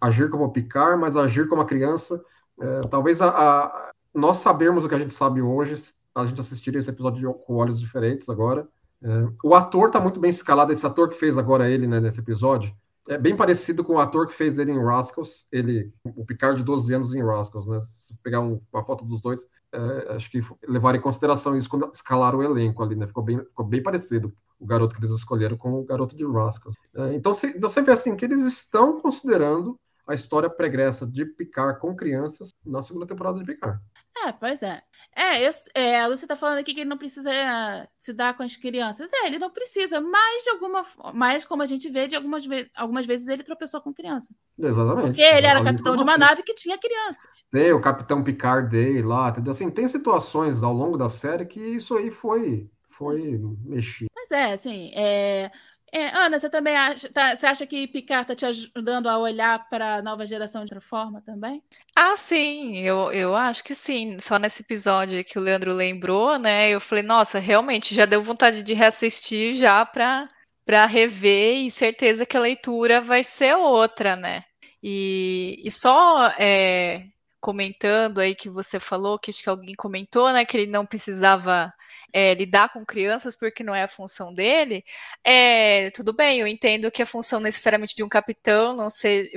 agir 0.00 0.30
como 0.30 0.52
picar, 0.52 0.96
mas 0.96 1.16
agir 1.16 1.48
como 1.48 1.60
a 1.60 1.66
criança. 1.66 2.22
É, 2.60 2.82
talvez 2.88 3.20
a, 3.20 3.28
a, 3.28 3.92
nós 4.14 4.36
sabermos 4.36 4.84
o 4.84 4.88
que 4.88 4.94
a 4.94 4.98
gente 4.98 5.12
sabe 5.12 5.42
hoje, 5.42 5.92
a 6.14 6.24
gente 6.24 6.40
assistiria 6.40 6.78
esse 6.78 6.90
episódio 6.90 7.34
com 7.34 7.56
olhos 7.56 7.80
diferentes 7.80 8.28
agora. 8.28 8.68
É, 9.02 9.08
o 9.42 9.56
ator 9.56 9.88
está 9.88 10.00
muito 10.00 10.20
bem 10.20 10.30
escalado, 10.30 10.72
esse 10.72 10.86
ator 10.86 11.08
que 11.08 11.16
fez 11.16 11.36
agora 11.36 11.68
ele 11.68 11.88
né, 11.88 11.98
nesse 11.98 12.20
episódio, 12.20 12.72
é 13.08 13.18
bem 13.18 13.36
parecido 13.36 13.82
com 13.82 13.94
o 13.94 13.98
ator 13.98 14.26
que 14.26 14.34
fez 14.34 14.58
ele 14.58 14.72
em 14.72 14.82
Rascals, 14.82 15.46
ele, 15.50 15.92
o 16.04 16.24
Picard 16.24 16.58
de 16.58 16.64
12 16.64 16.94
anos 16.94 17.14
em 17.14 17.24
Rascals, 17.24 17.66
né? 17.66 17.80
Se 17.80 18.14
pegar 18.22 18.40
um, 18.40 18.60
uma 18.72 18.84
foto 18.84 19.04
dos 19.04 19.20
dois, 19.20 19.48
é, 19.72 20.14
acho 20.14 20.30
que 20.30 20.40
levar 20.68 20.94
em 20.94 21.00
consideração 21.00 21.56
isso 21.56 21.68
quando 21.68 21.90
escalaram 21.92 22.38
o 22.38 22.42
elenco 22.42 22.82
ali, 22.82 22.96
né? 22.96 23.06
Ficou 23.06 23.22
bem, 23.22 23.38
ficou 23.38 23.64
bem 23.64 23.82
parecido 23.82 24.32
o 24.58 24.66
garoto 24.66 24.94
que 24.94 25.00
eles 25.00 25.10
escolheram 25.10 25.56
com 25.56 25.72
o 25.80 25.84
garoto 25.84 26.14
de 26.14 26.24
Rascals. 26.24 26.76
É, 26.94 27.14
então 27.14 27.34
você, 27.34 27.58
você 27.58 27.80
vê 27.80 27.92
assim 27.92 28.14
que 28.14 28.24
eles 28.24 28.40
estão 28.40 29.00
considerando 29.00 29.78
a 30.10 30.14
história 30.14 30.50
pregressa 30.50 31.06
de 31.06 31.24
Picard 31.24 31.78
com 31.78 31.94
crianças 31.94 32.50
na 32.66 32.82
segunda 32.82 33.06
temporada 33.06 33.38
de 33.38 33.44
Picard. 33.44 33.80
É, 34.26 34.32
pois 34.32 34.60
é. 34.60 34.82
É, 35.14 35.46
eu, 35.46 35.50
é, 35.74 36.00
a 36.00 36.08
Lúcia 36.08 36.26
tá 36.26 36.36
falando 36.36 36.58
aqui 36.58 36.74
que 36.74 36.80
ele 36.80 36.90
não 36.90 36.98
precisa 36.98 37.32
é, 37.32 37.86
se 37.96 38.12
dar 38.12 38.36
com 38.36 38.42
as 38.42 38.56
crianças. 38.56 39.08
É, 39.12 39.26
ele 39.28 39.38
não 39.38 39.50
precisa, 39.50 40.00
mas 40.00 40.42
de 40.42 40.50
alguma 40.50 40.84
mas 41.14 41.44
como 41.44 41.62
a 41.62 41.66
gente 41.66 41.88
vê, 41.88 42.08
de 42.08 42.16
algumas, 42.16 42.44
vezes, 42.44 42.68
algumas 42.74 43.06
vezes 43.06 43.28
ele 43.28 43.44
tropeçou 43.44 43.80
com 43.80 43.94
criança. 43.94 44.34
Exatamente. 44.58 45.06
Porque 45.06 45.22
ele 45.22 45.46
era 45.46 45.62
capitão 45.62 45.94
de 45.94 46.02
uma 46.02 46.18
nave 46.18 46.42
que 46.42 46.54
tinha 46.54 46.76
crianças. 46.76 47.44
Tem 47.48 47.72
o 47.72 47.80
Capitão 47.80 48.22
Picard 48.22 48.68
Day 48.68 49.02
lá, 49.02 49.30
entendeu? 49.30 49.52
Assim, 49.52 49.70
tem 49.70 49.86
situações 49.86 50.60
ao 50.60 50.72
longo 50.72 50.98
da 50.98 51.08
série 51.08 51.46
que 51.46 51.60
isso 51.60 51.96
aí 51.96 52.10
foi, 52.10 52.68
foi 52.90 53.40
mexido. 53.64 54.10
Mas 54.14 54.30
é, 54.32 54.52
assim, 54.52 54.90
é, 54.92 55.52
é, 55.92 56.08
Ana, 56.16 56.38
você 56.38 56.48
também 56.48 56.76
acha, 56.76 57.08
tá, 57.12 57.34
você 57.34 57.46
acha 57.46 57.66
que 57.66 57.86
Picard 57.88 58.22
está 58.22 58.34
te 58.34 58.46
ajudando 58.46 59.08
a 59.08 59.18
olhar 59.18 59.68
para 59.68 59.96
a 59.96 60.02
nova 60.02 60.26
geração 60.26 60.64
de 60.64 60.72
outra 60.72 60.80
forma 60.80 61.20
também? 61.22 61.62
Ah, 61.94 62.16
sim, 62.16 62.78
eu, 62.78 63.12
eu 63.12 63.34
acho 63.34 63.64
que 63.64 63.74
sim. 63.74 64.18
Só 64.18 64.38
nesse 64.38 64.62
episódio 64.62 65.24
que 65.24 65.38
o 65.38 65.42
Leandro 65.42 65.72
lembrou, 65.72 66.38
né? 66.38 66.70
Eu 66.70 66.80
falei, 66.80 67.02
nossa, 67.02 67.38
realmente 67.38 67.94
já 67.94 68.06
deu 68.06 68.22
vontade 68.22 68.62
de 68.62 68.74
reassistir 68.74 69.54
já 69.54 69.84
para 69.84 70.26
para 70.64 70.86
rever 70.86 71.64
e 71.66 71.70
certeza 71.70 72.24
que 72.24 72.36
a 72.36 72.40
leitura 72.40 73.00
vai 73.00 73.24
ser 73.24 73.56
outra, 73.56 74.14
né? 74.14 74.44
E, 74.82 75.60
e 75.64 75.70
só 75.70 76.28
é, 76.38 77.06
comentando 77.40 78.18
aí 78.20 78.34
que 78.34 78.48
você 78.48 78.78
falou, 78.78 79.18
que 79.18 79.30
acho 79.30 79.42
que 79.42 79.48
alguém 79.48 79.74
comentou, 79.74 80.32
né, 80.32 80.44
que 80.44 80.56
ele 80.56 80.70
não 80.70 80.86
precisava 80.86 81.72
é, 82.12 82.34
lidar 82.34 82.72
com 82.72 82.84
crianças 82.84 83.36
porque 83.36 83.62
não 83.62 83.74
é 83.74 83.82
a 83.82 83.88
função 83.88 84.32
dele, 84.32 84.84
é, 85.24 85.90
tudo 85.90 86.12
bem, 86.12 86.40
eu 86.40 86.46
entendo 86.46 86.90
que 86.90 87.02
a 87.02 87.06
função 87.06 87.40
necessariamente 87.40 87.94
de 87.94 88.02
um 88.02 88.08
capitão 88.08 88.74
não 88.76 88.88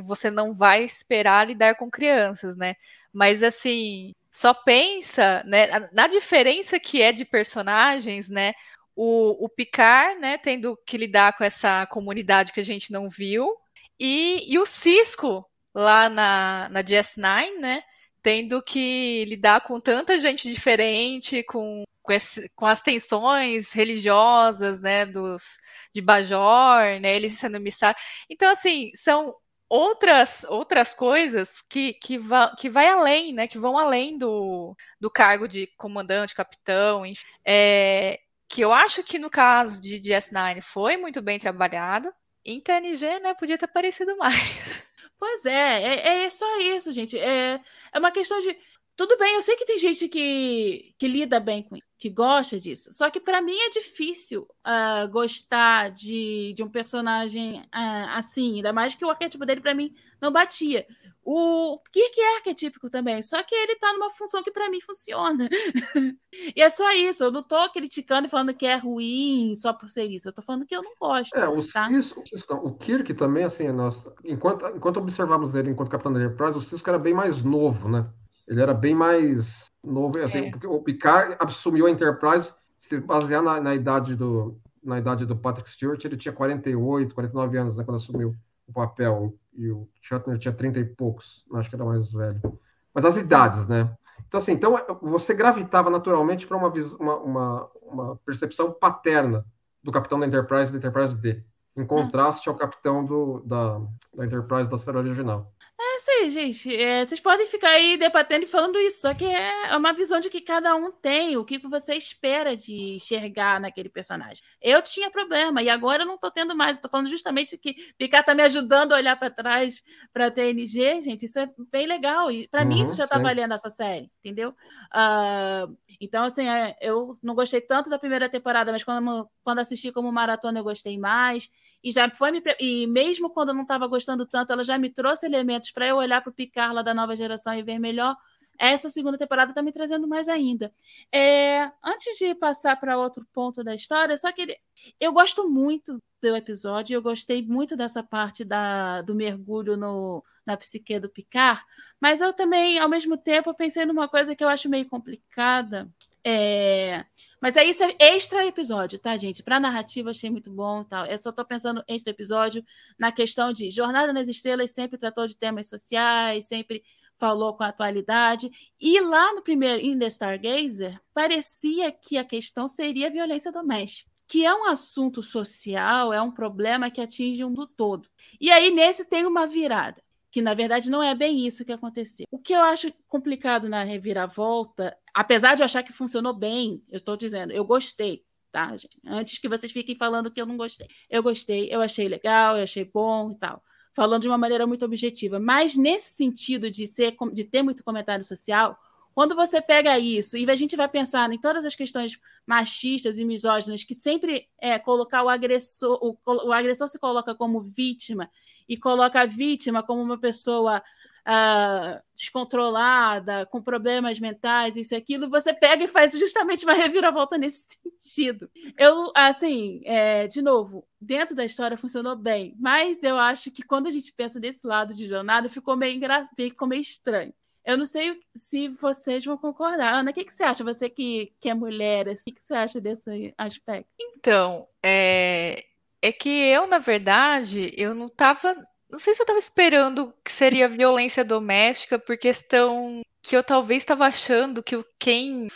você 0.04 0.32
não 0.32 0.54
vai 0.54 0.84
esperar 0.84 1.48
lidar 1.48 1.76
com 1.76 1.90
crianças, 1.90 2.56
né? 2.58 2.76
Mas 3.12 3.44
assim, 3.44 4.14
só 4.32 4.54
pensa, 4.54 5.44
né, 5.46 5.68
na 5.92 6.08
diferença 6.08 6.80
que 6.80 7.02
é 7.02 7.12
de 7.12 7.26
personagens, 7.26 8.30
né? 8.30 8.54
O, 8.96 9.46
o 9.46 9.50
Picard, 9.50 10.20
né, 10.20 10.38
tendo 10.38 10.78
que 10.86 10.98
lidar 10.98 11.38
com 11.38 11.44
essa 11.44 11.86
comunidade 11.88 12.54
que 12.54 12.60
a 12.60 12.64
gente 12.64 12.92
não 12.92 13.10
viu, 13.10 13.56
e, 14.00 14.44
e 14.48 14.60
o 14.60 14.66
Cisco 14.66 15.46
lá 15.74 16.10
na, 16.10 16.70
na 16.70 16.84
DS9, 16.84 17.60
né? 17.60 17.84
Tendo 18.24 18.64
que 18.64 19.26
lidar 19.26 19.62
com 19.62 19.80
tanta 19.80 20.18
gente 20.18 20.52
diferente, 20.52 21.44
com 21.44 21.84
com, 22.04 22.12
esse, 22.12 22.50
com 22.56 22.66
as 22.66 22.82
tensões 22.82 23.74
religiosas, 23.74 24.82
né, 24.82 25.06
dos 25.06 25.58
de 25.94 26.02
Bajor, 26.02 27.00
né, 27.02 27.16
eles 27.16 27.34
sendo 27.34 27.58
emissários. 27.58 28.02
Então, 28.30 28.50
assim, 28.52 28.92
são 28.96 29.36
outras 29.70 30.44
outras 30.44 30.94
coisas 30.94 31.62
que, 31.62 31.94
que, 31.94 32.18
va, 32.18 32.56
que 32.58 32.70
vai 32.70 32.88
além, 32.88 33.34
né, 33.34 33.48
que 33.48 33.58
vão 33.58 33.78
além 33.78 34.18
do, 34.18 34.76
do 35.00 35.10
cargo 35.10 35.48
de 35.48 35.68
comandante, 35.78 36.36
capitão, 36.36 37.06
enfim, 37.06 37.24
é, 37.46 38.20
que 38.50 38.62
eu 38.62 38.72
acho 38.74 39.04
que 39.04 39.18
no 39.18 39.30
caso 39.30 39.82
de 39.82 40.00
DS9 40.00 40.62
foi 40.62 40.98
muito 40.98 41.22
bem 41.22 41.40
trabalhado. 41.40 42.14
Em 42.46 42.60
TNG, 42.60 43.20
né, 43.22 43.34
podia 43.34 43.58
ter 43.58 43.66
aparecido 43.66 44.16
mais. 44.18 44.84
Pois 45.20 45.46
é, 45.46 45.52
é, 45.52 46.24
é 46.26 46.30
só 46.30 46.60
isso, 46.60 46.92
gente. 46.92 47.18
É, 47.18 47.60
é 47.94 48.00
uma 48.00 48.12
questão 48.12 48.40
de 48.40 48.56
tudo 48.96 49.18
bem, 49.18 49.36
eu 49.36 49.42
sei 49.42 49.56
que 49.56 49.66
tem 49.66 49.78
gente 49.78 50.08
que, 50.08 50.94
que 51.00 51.08
lida 51.08 51.40
bem 51.40 51.64
com 51.64 51.76
isso, 51.76 51.88
que 51.98 52.10
gosta 52.10 52.60
disso. 52.60 52.92
Só 52.92 53.10
que 53.10 53.20
para 53.20 53.42
mim 53.42 53.58
é 53.58 53.70
difícil 53.70 54.48
uh, 54.66 55.10
gostar 55.10 55.90
de, 55.90 56.54
de 56.56 56.62
um 56.62 56.70
personagem 56.70 57.60
uh, 57.62 58.10
assim, 58.16 58.58
ainda 58.58 58.72
mais 58.72 58.94
que 58.94 59.04
o 59.04 59.10
arquétipo 59.10 59.46
dele 59.46 59.62
para 59.62 59.74
mim 59.74 59.96
não 60.22 60.32
batia. 60.32 60.86
O 61.26 61.80
Kirk 61.92 62.20
é 62.20 62.36
arquetípico 62.36 62.90
também, 62.90 63.22
só 63.22 63.42
que 63.42 63.56
ele 63.56 63.78
tá 63.78 63.94
numa 63.94 64.12
função 64.12 64.44
que 64.44 64.52
para 64.52 64.70
mim 64.70 64.82
funciona. 64.82 65.50
e 66.56 66.62
é 66.62 66.70
só 66.70 66.92
isso, 66.92 67.24
eu 67.24 67.32
não 67.32 67.42
tô 67.42 67.68
criticando 67.72 68.28
e 68.28 68.30
falando 68.30 68.54
que 68.54 68.66
é 68.66 68.76
ruim 68.76 69.56
só 69.56 69.74
por 69.74 69.90
ser 69.90 70.04
isso, 70.04 70.28
eu 70.28 70.34
tô 70.34 70.42
falando 70.42 70.68
que 70.68 70.76
eu 70.76 70.84
não 70.84 70.94
gosto. 71.00 71.34
É, 71.36 71.48
o, 71.48 71.66
tá? 71.66 71.88
Cisco, 71.88 72.22
o 72.62 72.74
Kirk 72.76 73.14
também, 73.14 73.46
assim, 73.46 73.72
nós, 73.72 74.06
enquanto, 74.24 74.68
enquanto 74.68 74.98
observávamos 74.98 75.56
ele 75.56 75.72
enquanto 75.72 75.90
Capitão 75.90 76.12
da 76.12 76.22
Enterprise, 76.22 76.58
o 76.58 76.62
Cisco 76.62 76.90
era 76.90 77.00
bem 77.00 77.14
mais 77.14 77.42
novo, 77.42 77.88
né? 77.88 78.08
Ele 78.48 78.62
era 78.62 78.74
bem 78.74 78.94
mais 78.94 79.66
novo, 79.84 80.18
assim, 80.20 80.48
é. 80.48 80.52
porque 80.52 80.68
o 80.68 80.82
Picard 80.82 81.36
assumiu 81.40 81.86
a 81.86 81.92
Enterprise 81.92 82.54
se 82.76 83.00
basear 83.00 83.42
na, 83.42 83.62
na, 83.62 83.74
idade 83.74 84.16
do 84.16 84.60
na 84.84 85.00
idade 85.00 85.26
do 85.26 85.36
Patrick 85.36 85.70
Stewart, 85.70 86.04
ele 86.04 86.18
tinha 86.18 86.34
48, 86.34 87.16
49 87.16 87.58
anos 87.58 87.78
né, 87.78 87.84
quando 87.86 87.98
assumiu 87.98 88.36
o 88.68 88.74
papel, 88.74 89.34
e 89.54 89.72
o 89.72 89.88
Shatner 90.02 90.38
tinha 90.38 90.54
30 90.54 90.80
e 90.80 90.86
poucos, 90.86 91.46
acho 91.54 91.70
que 91.70 91.76
era 91.76 91.86
mais 91.86 92.12
velho. 92.12 92.60
Mas 92.94 93.06
as 93.06 93.16
idades, 93.16 93.68
né? 93.68 93.96
Então, 94.28 94.38
assim, 94.38 94.52
então 94.52 94.76
você 95.02 95.34
gravitava 95.34 95.90
naturalmente 95.90 96.46
para 96.46 96.58
uma, 96.58 96.74
uma, 97.00 97.18
uma, 97.20 97.70
uma, 97.82 98.16
percepção 98.26 98.72
paterna 98.72 99.46
do 99.82 99.92
capitão 99.92 100.20
da 100.20 100.26
Enterprise 100.26 100.72
da 100.72 100.78
Enterprise 100.78 101.16
D, 101.18 101.44
em 101.78 101.86
contraste 101.86 102.50
ao 102.50 102.56
capitão 102.56 103.06
do, 103.06 103.42
da, 103.46 103.80
da 104.14 104.26
Enterprise 104.26 104.70
da 104.70 104.78
série 104.78 104.98
original. 104.98 105.52
É 105.86 105.98
isso 105.98 106.12
aí, 106.12 106.30
gente. 106.30 106.76
É, 106.76 107.06
vocês 107.06 107.20
podem 107.20 107.46
ficar 107.46 107.70
aí 107.72 107.98
debatendo 107.98 108.46
e 108.46 108.48
falando 108.48 108.80
isso, 108.80 109.02
só 109.02 109.14
que 109.14 109.26
é 109.26 109.76
uma 109.76 109.92
visão 109.92 110.20
de 110.20 110.30
que 110.30 110.40
cada 110.40 110.74
um 110.76 110.92
tem, 110.92 111.36
o 111.36 111.44
que 111.44 111.60
você 111.60 111.96
espera 111.96 112.56
de 112.56 112.96
enxergar 112.96 113.60
naquele 113.60 113.90
personagem. 113.90 114.42
Eu 114.62 114.82
tinha 114.82 115.12
problema 115.12 115.62
e 115.62 115.70
agora 115.70 116.04
eu 116.04 116.08
não 116.08 116.18
tô 116.18 116.32
tendo 116.32 116.56
mais. 116.56 116.78
Estou 116.78 116.90
falando 116.90 117.10
justamente 117.10 117.58
que 117.58 117.76
Picard 117.98 118.26
tá 118.26 118.34
me 118.34 118.44
ajudando 118.44 118.94
a 118.94 118.96
olhar 118.96 119.18
para 119.20 119.30
trás 119.30 119.84
para 120.14 120.32
TNG, 120.32 121.02
gente. 121.02 121.26
Isso 121.26 121.38
é 121.38 121.50
bem 121.72 121.86
legal 121.86 122.32
e 122.32 122.48
para 122.48 122.62
uhum, 122.62 122.70
mim 122.70 122.82
isso 122.82 122.96
já 122.96 123.06
tá 123.06 123.20
valendo 123.20 123.54
essa 123.54 123.70
série, 123.70 124.10
entendeu? 124.20 124.52
Uh, 124.94 125.76
então, 126.00 126.24
assim, 126.24 126.48
é, 126.48 126.78
eu 126.82 127.12
não 127.22 127.36
gostei 127.36 127.60
tanto 127.60 127.90
da 127.90 128.00
primeira 128.00 128.30
temporada, 128.30 128.72
mas 128.72 128.84
quando, 128.84 129.30
quando 129.44 129.60
assisti 129.60 129.92
como 129.92 130.12
maratona 130.12 130.60
eu 130.60 130.64
gostei 130.64 130.98
mais 130.98 131.50
e 131.84 131.92
já 131.92 132.10
foi 132.10 132.32
me 132.32 132.42
e 132.60 132.88
mesmo 132.88 133.30
quando 133.30 133.50
eu 133.50 133.56
não 133.56 133.64
estava 133.64 133.88
gostando 133.88 134.26
tanto, 134.26 134.54
ela 134.54 134.64
já 134.64 134.78
me 134.78 134.90
trouxe 134.90 135.26
elementos 135.26 135.72
para 135.74 135.88
eu 135.88 135.98
olhar 135.98 136.22
para 136.22 136.30
o 136.30 136.34
Picard 136.34 136.76
lá 136.76 136.82
da 136.82 136.94
nova 136.94 137.16
geração 137.16 137.54
e 137.54 137.64
ver 137.64 137.80
melhor 137.80 138.16
essa 138.58 138.90
segunda 138.90 139.18
temporada 139.18 139.52
está 139.52 139.62
me 139.62 139.72
trazendo 139.72 140.08
mais 140.08 140.30
ainda. 140.30 140.74
É, 141.12 141.72
antes 141.84 142.18
de 142.18 142.36
passar 142.36 142.80
para 142.80 142.98
outro 142.98 143.26
ponto 143.34 143.64
da 143.64 143.74
história, 143.76 144.16
só 144.18 144.32
que 144.32 144.58
eu 145.00 145.12
gosto 145.12 145.50
muito 145.50 146.02
do 146.22 146.36
episódio, 146.36 146.96
eu 146.96 147.02
gostei 147.02 147.42
muito 147.42 147.76
dessa 147.76 148.04
parte 148.04 148.46
da, 148.46 149.02
do 149.02 149.16
mergulho 149.16 149.76
no, 149.76 150.24
na 150.46 150.56
psique 150.56 151.00
do 151.00 151.10
Picard, 151.10 151.62
mas 152.00 152.22
eu 152.22 152.32
também, 152.32 152.80
ao 152.80 152.90
mesmo 152.90 153.18
tempo, 153.18 153.54
pensei 153.54 153.86
numa 153.86 154.08
coisa 154.08 154.36
que 154.36 154.44
eu 154.44 154.50
acho 154.50 154.70
meio 154.70 154.88
complicada. 154.88 155.90
É... 156.26 157.06
Mas 157.42 157.58
é 157.58 157.66
isso, 157.66 157.84
é 157.84 157.96
extra 158.00 158.46
episódio, 158.46 158.98
tá, 158.98 159.18
gente? 159.18 159.44
Para 159.44 159.60
narrativa 159.60 160.12
achei 160.12 160.30
muito 160.30 160.50
bom, 160.50 160.84
tal. 160.84 161.06
Eu 161.06 161.18
só 161.18 161.32
tô 161.32 161.44
pensando 161.44 161.84
extra 161.88 162.12
episódio 162.12 162.64
na 162.98 163.12
questão 163.12 163.52
de 163.52 163.70
Jornada 163.70 164.14
nas 164.14 164.30
Estrelas 164.30 164.72
sempre 164.72 164.98
tratou 164.98 165.28
de 165.28 165.36
temas 165.36 165.68
sociais, 165.68 166.48
sempre 166.48 166.84
falou 167.18 167.54
com 167.54 167.64
a 167.64 167.68
atualidade. 167.68 168.50
E 168.80 169.00
lá 169.02 169.34
no 169.34 169.42
primeiro 169.42 169.82
In 169.82 170.00
The 170.00 170.08
Stargazer, 170.08 171.00
parecia 171.14 171.92
que 171.92 172.18
a 172.18 172.24
questão 172.24 172.68
seria 172.68 173.12
violência 173.12 173.52
doméstica, 173.52 174.10
que 174.28 174.46
é 174.46 174.54
um 174.54 174.66
assunto 174.66 175.22
social, 175.22 176.14
é 176.14 176.22
um 176.22 176.32
problema 176.32 176.90
que 176.90 177.02
atinge 177.02 177.44
um 177.44 177.54
do 177.54 177.68
todo. 177.68 178.08
E 178.40 178.52
aí 178.52 178.72
nesse 178.72 179.04
tem 179.06 179.26
uma 179.26 179.46
virada 179.46 180.02
que 180.34 180.42
na 180.42 180.56
verdade 180.56 180.90
não 180.90 181.04
é 181.04 181.14
bem 181.14 181.46
isso 181.46 181.64
que 181.64 181.72
aconteceu. 181.72 182.26
O 182.32 182.40
que 182.40 182.54
eu 182.54 182.62
acho 182.62 182.92
complicado 183.08 183.70
na 183.70 183.84
reviravolta, 183.84 184.98
apesar 185.14 185.56
de 185.56 185.62
eu 185.62 185.66
achar 185.66 185.84
que 185.84 185.94
funcionou 185.94 186.34
bem, 186.34 186.84
eu 186.90 186.98
estou 186.98 187.16
dizendo, 187.16 187.54
eu 187.54 187.64
gostei, 187.64 188.24
tá, 188.52 188.76
gente? 188.76 188.98
Antes 189.06 189.38
que 189.38 189.48
vocês 189.48 189.72
fiquem 189.72 189.96
falando 189.96 190.32
que 190.32 190.42
eu 190.42 190.46
não 190.46 190.58
gostei. 190.58 190.88
Eu 191.10 191.22
gostei, 191.22 191.68
eu 191.72 191.82
achei 191.82 192.08
legal, 192.08 192.58
eu 192.58 192.64
achei 192.64 192.86
bom 192.86 193.32
e 193.32 193.36
tal. 193.36 193.64
Falando 193.94 194.24
de 194.24 194.28
uma 194.28 194.38
maneira 194.38 194.66
muito 194.66 194.84
objetiva. 194.84 195.40
Mas 195.40 195.78
nesse 195.78 196.16
sentido 196.16 196.70
de, 196.72 196.88
ser, 196.88 197.16
de 197.32 197.44
ter 197.44 197.62
muito 197.62 197.84
comentário 197.84 198.26
social, 198.26 198.78
quando 199.14 199.36
você 199.36 199.62
pega 199.62 200.00
isso 200.00 200.36
e 200.36 200.50
a 200.50 200.56
gente 200.56 200.76
vai 200.76 200.90
pensar 200.90 201.32
em 201.32 201.40
todas 201.40 201.64
as 201.64 201.76
questões 201.76 202.20
machistas 202.48 203.20
e 203.20 203.26
misóginas 203.26 203.84
que 203.84 203.94
sempre 203.94 204.48
é 204.60 204.80
colocar 204.80 205.24
o 205.24 205.30
agressor, 205.30 206.00
o, 206.02 206.18
o 206.26 206.52
agressor 206.52 206.88
se 206.88 206.98
coloca 206.98 207.36
como 207.36 207.62
vítima 207.62 208.30
e 208.68 208.76
coloca 208.76 209.22
a 209.22 209.26
vítima 209.28 209.84
como 209.84 210.02
uma 210.02 210.18
pessoa 210.18 210.82
uh, 211.28 212.02
descontrolada, 212.16 213.46
com 213.46 213.62
problemas 213.62 214.20
mentais, 214.20 214.78
isso 214.78 214.94
e 214.94 214.98
aquilo, 214.98 215.30
você 215.30 215.54
pega 215.54 215.84
e 215.84 215.88
faz 215.88 216.12
justamente 216.14 216.66
uma 216.66 216.74
reviravolta 216.74 217.38
nesse 217.38 217.78
sentido. 217.98 218.50
Eu, 218.78 219.12
assim, 219.16 219.82
é, 219.86 220.28
de 220.28 220.42
novo, 220.42 220.86
dentro 221.00 221.36
da 221.36 221.46
história 221.46 221.78
funcionou 221.78 222.16
bem, 222.16 222.56
mas 222.60 223.02
eu 223.04 223.18
acho 223.18 223.52
que 223.52 223.64
quando 223.64 223.88
a 223.88 223.92
gente 223.92 224.14
pensa 224.14 224.40
desse 224.40 224.66
lado 224.66 224.94
de 224.94 225.08
jornada, 225.08 225.50
ficou 225.50 225.76
meio 225.76 226.00
ficou 226.36 226.68
meio 226.68 226.82
estranho. 226.82 227.34
Eu 227.66 227.78
não 227.78 227.86
sei 227.86 228.20
se 228.36 228.68
vocês 228.68 229.24
vão 229.24 229.38
concordar. 229.38 229.94
Ana, 229.94 230.12
o 230.12 230.14
que, 230.14 230.26
que 230.26 230.34
você 230.34 230.44
acha? 230.44 230.64
Você 230.66 230.90
que, 230.90 231.32
que 231.40 231.50
é 231.50 231.54
mulher, 231.54 232.10
assim, 232.10 232.32
o 232.32 232.36
que 232.36 232.44
você 232.44 232.54
acha 232.54 232.82
desse 232.82 233.34
aspecto? 233.38 233.90
Então, 233.98 234.68
é, 234.84 235.64
é 236.02 236.12
que 236.12 236.30
eu, 236.30 236.68
na 236.68 236.80
verdade, 236.80 237.74
eu 237.78 237.96
não 237.96 238.10
tava. 238.10 238.54
Não 238.94 239.00
sei 239.00 239.14
se 239.14 239.22
eu 239.22 239.26
tava 239.26 239.40
esperando 239.40 240.14
que 240.24 240.32
seria 240.32 240.70
violência 240.70 241.26
doméstica, 241.26 242.00
por 242.00 242.18
questão 242.18 243.02
que 243.22 243.36
eu 243.36 243.44
talvez 243.44 243.84
estava 243.84 244.06
achando 244.06 244.64
que 244.64 244.82
quem 244.98 245.48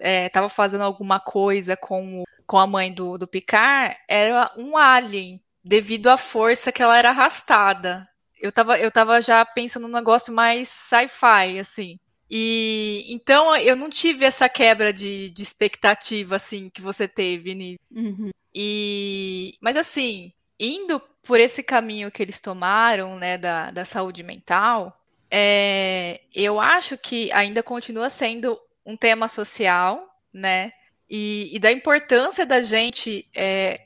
estava 0.00 0.46
é, 0.46 0.50
fazendo 0.50 0.84
alguma 0.84 1.20
coisa 1.20 1.76
com, 1.76 2.24
com 2.46 2.58
a 2.58 2.66
mãe 2.66 2.92
do, 2.92 3.18
do 3.18 3.28
Picard 3.28 3.96
era 4.08 4.50
um 4.56 4.76
alien, 4.76 5.42
devido 5.62 6.06
à 6.06 6.16
força 6.16 6.72
que 6.72 6.82
ela 6.82 6.96
era 6.96 7.10
arrastada 7.10 8.02
eu 8.40 8.52
tava, 8.52 8.78
eu 8.78 8.90
tava 8.90 9.20
já 9.20 9.44
pensando 9.44 9.88
num 9.88 9.94
negócio 9.94 10.32
mais 10.32 10.68
sci-fi, 10.68 11.58
assim. 11.58 11.98
E 12.30 13.04
então 13.08 13.54
eu 13.56 13.76
não 13.76 13.88
tive 13.88 14.24
essa 14.24 14.48
quebra 14.48 14.92
de, 14.92 15.30
de 15.30 15.42
expectativa, 15.42 16.36
assim, 16.36 16.68
que 16.68 16.82
você 16.82 17.06
teve, 17.06 17.54
Nive. 17.54 17.78
Uhum. 17.90 18.30
E, 18.54 19.54
mas 19.60 19.76
assim, 19.76 20.32
indo 20.58 21.00
por 21.22 21.40
esse 21.40 21.62
caminho 21.62 22.10
que 22.10 22.22
eles 22.22 22.40
tomaram, 22.40 23.18
né, 23.18 23.36
da, 23.36 23.70
da 23.70 23.84
saúde 23.84 24.22
mental, 24.22 24.96
é, 25.30 26.20
eu 26.34 26.60
acho 26.60 26.96
que 26.96 27.30
ainda 27.32 27.62
continua 27.62 28.08
sendo 28.08 28.58
um 28.84 28.96
tema 28.96 29.28
social, 29.28 30.08
né, 30.32 30.70
e, 31.10 31.50
e 31.52 31.58
da 31.58 31.70
importância 31.70 32.46
da 32.46 32.62
gente 32.62 33.28
é, 33.34 33.82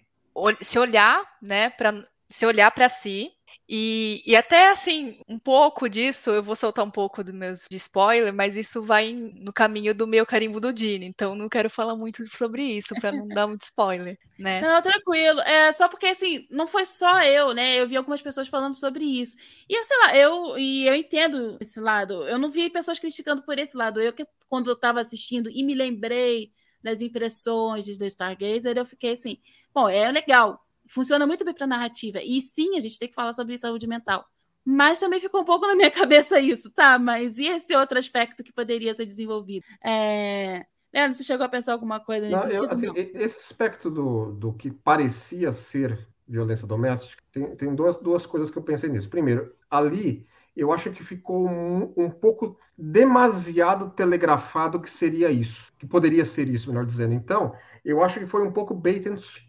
se 0.61 0.78
olhar, 0.78 1.22
né, 1.40 1.70
para 1.70 2.04
se 2.28 2.46
olhar 2.46 2.70
para 2.70 2.88
si 2.88 3.33
e, 3.72 4.20
e, 4.26 4.35
até 4.35 4.68
assim, 4.68 5.20
um 5.28 5.38
pouco 5.38 5.88
disso, 5.88 6.30
eu 6.30 6.42
vou 6.42 6.56
soltar 6.56 6.85
um 6.85 6.90
pouco 6.90 7.22
dos 7.22 7.33
meus 7.33 7.68
de 7.70 7.76
spoiler, 7.76 8.35
mas 8.35 8.56
isso 8.56 8.83
vai 8.83 9.12
no 9.12 9.52
caminho 9.52 9.94
do 9.94 10.09
meu 10.09 10.26
carimbo 10.26 10.59
do 10.59 10.72
Dini, 10.72 11.06
então 11.06 11.37
não 11.37 11.48
quero 11.48 11.70
falar 11.70 11.94
muito 11.94 12.26
sobre 12.37 12.64
isso 12.64 12.96
para 12.96 13.12
não 13.12 13.28
dar 13.28 13.46
muito 13.46 13.62
spoiler, 13.62 14.18
né? 14.37 14.61
Não, 14.61 14.83
tranquilo. 14.83 15.40
É 15.42 15.70
só 15.70 15.87
porque 15.87 16.06
assim, 16.06 16.48
não 16.50 16.66
foi 16.66 16.85
só 16.85 17.22
eu, 17.22 17.54
né? 17.54 17.80
Eu 17.80 17.87
vi 17.87 17.96
algumas 17.96 18.20
pessoas 18.20 18.48
falando 18.48 18.74
sobre 18.74 19.04
isso. 19.04 19.37
E 19.68 19.78
eu 19.78 19.85
sei 19.85 19.98
lá, 19.98 20.16
eu 20.16 20.59
e 20.59 20.88
eu 20.88 20.94
entendo 20.96 21.56
esse 21.61 21.78
lado. 21.78 22.26
Eu 22.26 22.40
não 22.40 22.50
vi 22.50 22.68
pessoas 22.70 22.98
criticando 22.98 23.42
por 23.42 23.56
esse 23.56 23.76
lado. 23.76 24.00
Eu 24.00 24.12
que 24.12 24.26
quando 24.48 24.68
eu 24.68 24.74
estava 24.74 24.98
assistindo 24.98 25.48
e 25.48 25.62
me 25.62 25.76
lembrei 25.76 26.50
das 26.83 27.00
impressões 27.00 27.85
de 27.85 27.96
The 27.96 28.06
Stargazer, 28.06 28.76
eu 28.76 28.85
fiquei 28.85 29.12
assim, 29.12 29.38
bom, 29.72 29.88
é 29.88 30.11
legal, 30.11 30.61
funciona 30.90 31.26
muito 31.26 31.44
bem 31.44 31.55
para 31.55 31.66
narrativa. 31.66 32.18
E 32.22 32.40
sim, 32.40 32.76
a 32.76 32.81
gente 32.81 32.98
tem 32.98 33.09
que 33.09 33.14
falar 33.14 33.33
sobre 33.33 33.57
saúde 33.57 33.87
mental. 33.87 34.26
Mas 34.64 35.00
também 35.00 35.20
ficou 35.20 35.40
um 35.40 35.44
pouco 35.44 35.66
na 35.66 35.74
minha 35.74 35.90
cabeça 35.90 36.38
isso, 36.40 36.70
tá? 36.70 36.98
Mas 36.98 37.38
e 37.38 37.46
esse 37.46 37.74
outro 37.74 37.98
aspecto 37.98 38.42
que 38.42 38.53
poderia 38.53 38.92
ser 38.92 39.07
desenvolvido? 39.07 39.64
É... 39.83 40.66
Leandro, 40.92 41.16
você 41.16 41.22
chegou 41.22 41.46
a 41.46 41.48
pensar 41.48 41.72
alguma 41.72 42.00
coisa 42.00 42.29
nesse 42.29 42.44
não, 42.46 42.53
sentido? 42.53 42.72
assim, 42.72 42.87
não? 42.87 42.94
Esse 42.96 43.38
aspecto 43.38 43.88
do, 43.88 44.33
do 44.33 44.53
que 44.53 44.70
parecia 44.70 45.53
ser 45.53 46.09
violência 46.26 46.66
doméstica, 46.66 47.22
tem, 47.33 47.57
tem 47.57 47.74
duas, 47.74 47.96
duas 47.96 48.26
coisas 48.26 48.50
que 48.50 48.59
eu 48.59 48.62
pensei 48.62 48.88
nisso. 48.88 49.09
Primeiro, 49.09 49.55
ali 49.70 50.26
eu 50.61 50.70
acho 50.73 50.90
que 50.90 51.03
ficou 51.03 51.49
um, 51.49 51.90
um, 51.96 52.11
pouco 52.11 52.59
demasiado 52.77 53.88
telegrafado 53.90 54.79
que 54.79 54.90
seria 54.90 55.31
isso, 55.31 55.73
que 55.79 55.87
poderia 55.87 56.23
ser 56.23 56.49
isso, 56.49 56.68
melhor 56.68 56.85
dizendo. 56.85 57.14
Então, 57.14 57.55
eu 57.83 58.05
acho 58.05 58.20
que 58.20 58.27
foi 58.27 58.46
um 58.46 58.53
pouco 58.53 58.75
bait 58.75 59.03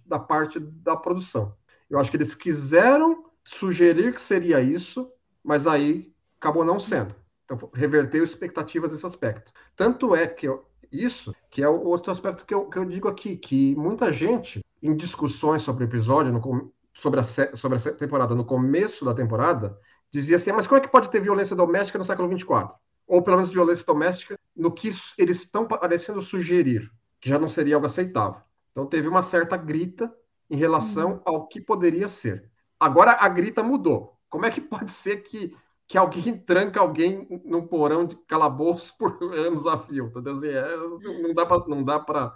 da 0.06 0.18
parte 0.18 0.58
da 0.58 0.96
produção. 0.96 1.54
Eu 1.90 2.00
acho 2.00 2.10
que 2.10 2.16
eles 2.16 2.34
quiseram 2.34 3.26
sugerir 3.44 4.14
que 4.14 4.22
seria 4.22 4.62
isso, 4.62 5.12
mas 5.44 5.68
aí 5.68 6.14
acabou 6.40 6.64
não 6.64 6.80
sendo. 6.80 7.14
Então, 7.44 7.70
reverteu 7.74 8.24
expectativas 8.24 8.94
nesse 8.94 9.06
aspecto. 9.06 9.52
Tanto 9.76 10.16
é 10.16 10.26
que 10.26 10.48
eu, 10.48 10.66
isso, 10.90 11.36
que 11.50 11.62
é 11.62 11.68
o 11.68 11.84
outro 11.84 12.10
aspecto 12.14 12.46
que 12.46 12.54
eu, 12.54 12.70
que 12.70 12.80
eu 12.80 12.86
digo 12.86 13.10
aqui, 13.10 13.36
que 13.36 13.76
muita 13.76 14.14
gente, 14.14 14.64
em 14.82 14.96
discussões 14.96 15.62
sobre 15.62 15.84
o 15.84 15.88
episódio, 15.88 16.32
no, 16.32 16.72
sobre, 16.94 17.20
a, 17.20 17.24
sobre 17.24 17.78
a 17.78 17.94
temporada, 17.96 18.34
no 18.34 18.46
começo 18.46 19.04
da 19.04 19.14
temporada, 19.14 19.78
dizia 20.12 20.36
assim, 20.36 20.52
mas 20.52 20.68
como 20.68 20.80
é 20.80 20.82
que 20.82 20.92
pode 20.92 21.10
ter 21.10 21.22
violência 21.22 21.56
doméstica 21.56 21.98
no 21.98 22.06
século 22.06 22.28
24? 22.28 22.76
Ou 23.08 23.22
pelo 23.22 23.38
menos 23.38 23.52
violência 23.52 23.86
doméstica 23.86 24.38
no 24.56 24.72
que 24.72 24.90
eles 25.18 25.42
estão 25.42 25.66
parecendo 25.66 26.22
sugerir 26.22 26.92
que 27.22 27.30
já 27.30 27.38
não 27.38 27.48
seria 27.48 27.76
algo 27.76 27.86
aceitável. 27.86 28.42
Então 28.72 28.86
teve 28.86 29.08
uma 29.08 29.22
certa 29.22 29.56
grita 29.56 30.12
em 30.50 30.58
relação 30.58 31.14
uhum. 31.14 31.22
ao 31.24 31.48
que 31.48 31.62
poderia 31.62 32.08
ser. 32.08 32.50
Agora 32.80 33.16
a 33.20 33.30
grita 33.30 33.62
mudou. 33.62 34.18
Como 34.28 34.46
é 34.46 34.50
que 34.50 34.60
pode 34.60 34.92
ser 34.92 35.18
que, 35.18 35.56
que 35.88 35.98
alguém 35.98 36.36
tranca 36.46 36.80
alguém 36.80 37.28
num 37.46 37.66
porão 37.66 38.06
de 38.06 38.16
calabouço 38.28 38.94
por 38.98 39.22
anos 39.34 39.68
a 39.68 39.78
fio? 39.78 40.08
Entendeu? 40.08 40.34
Assim, 40.34 40.48
é, 40.48 40.78
não 41.22 41.34
dá 41.34 41.46
para 41.46 41.68
não 41.68 41.84
dá 41.84 42.00
para 42.00 42.34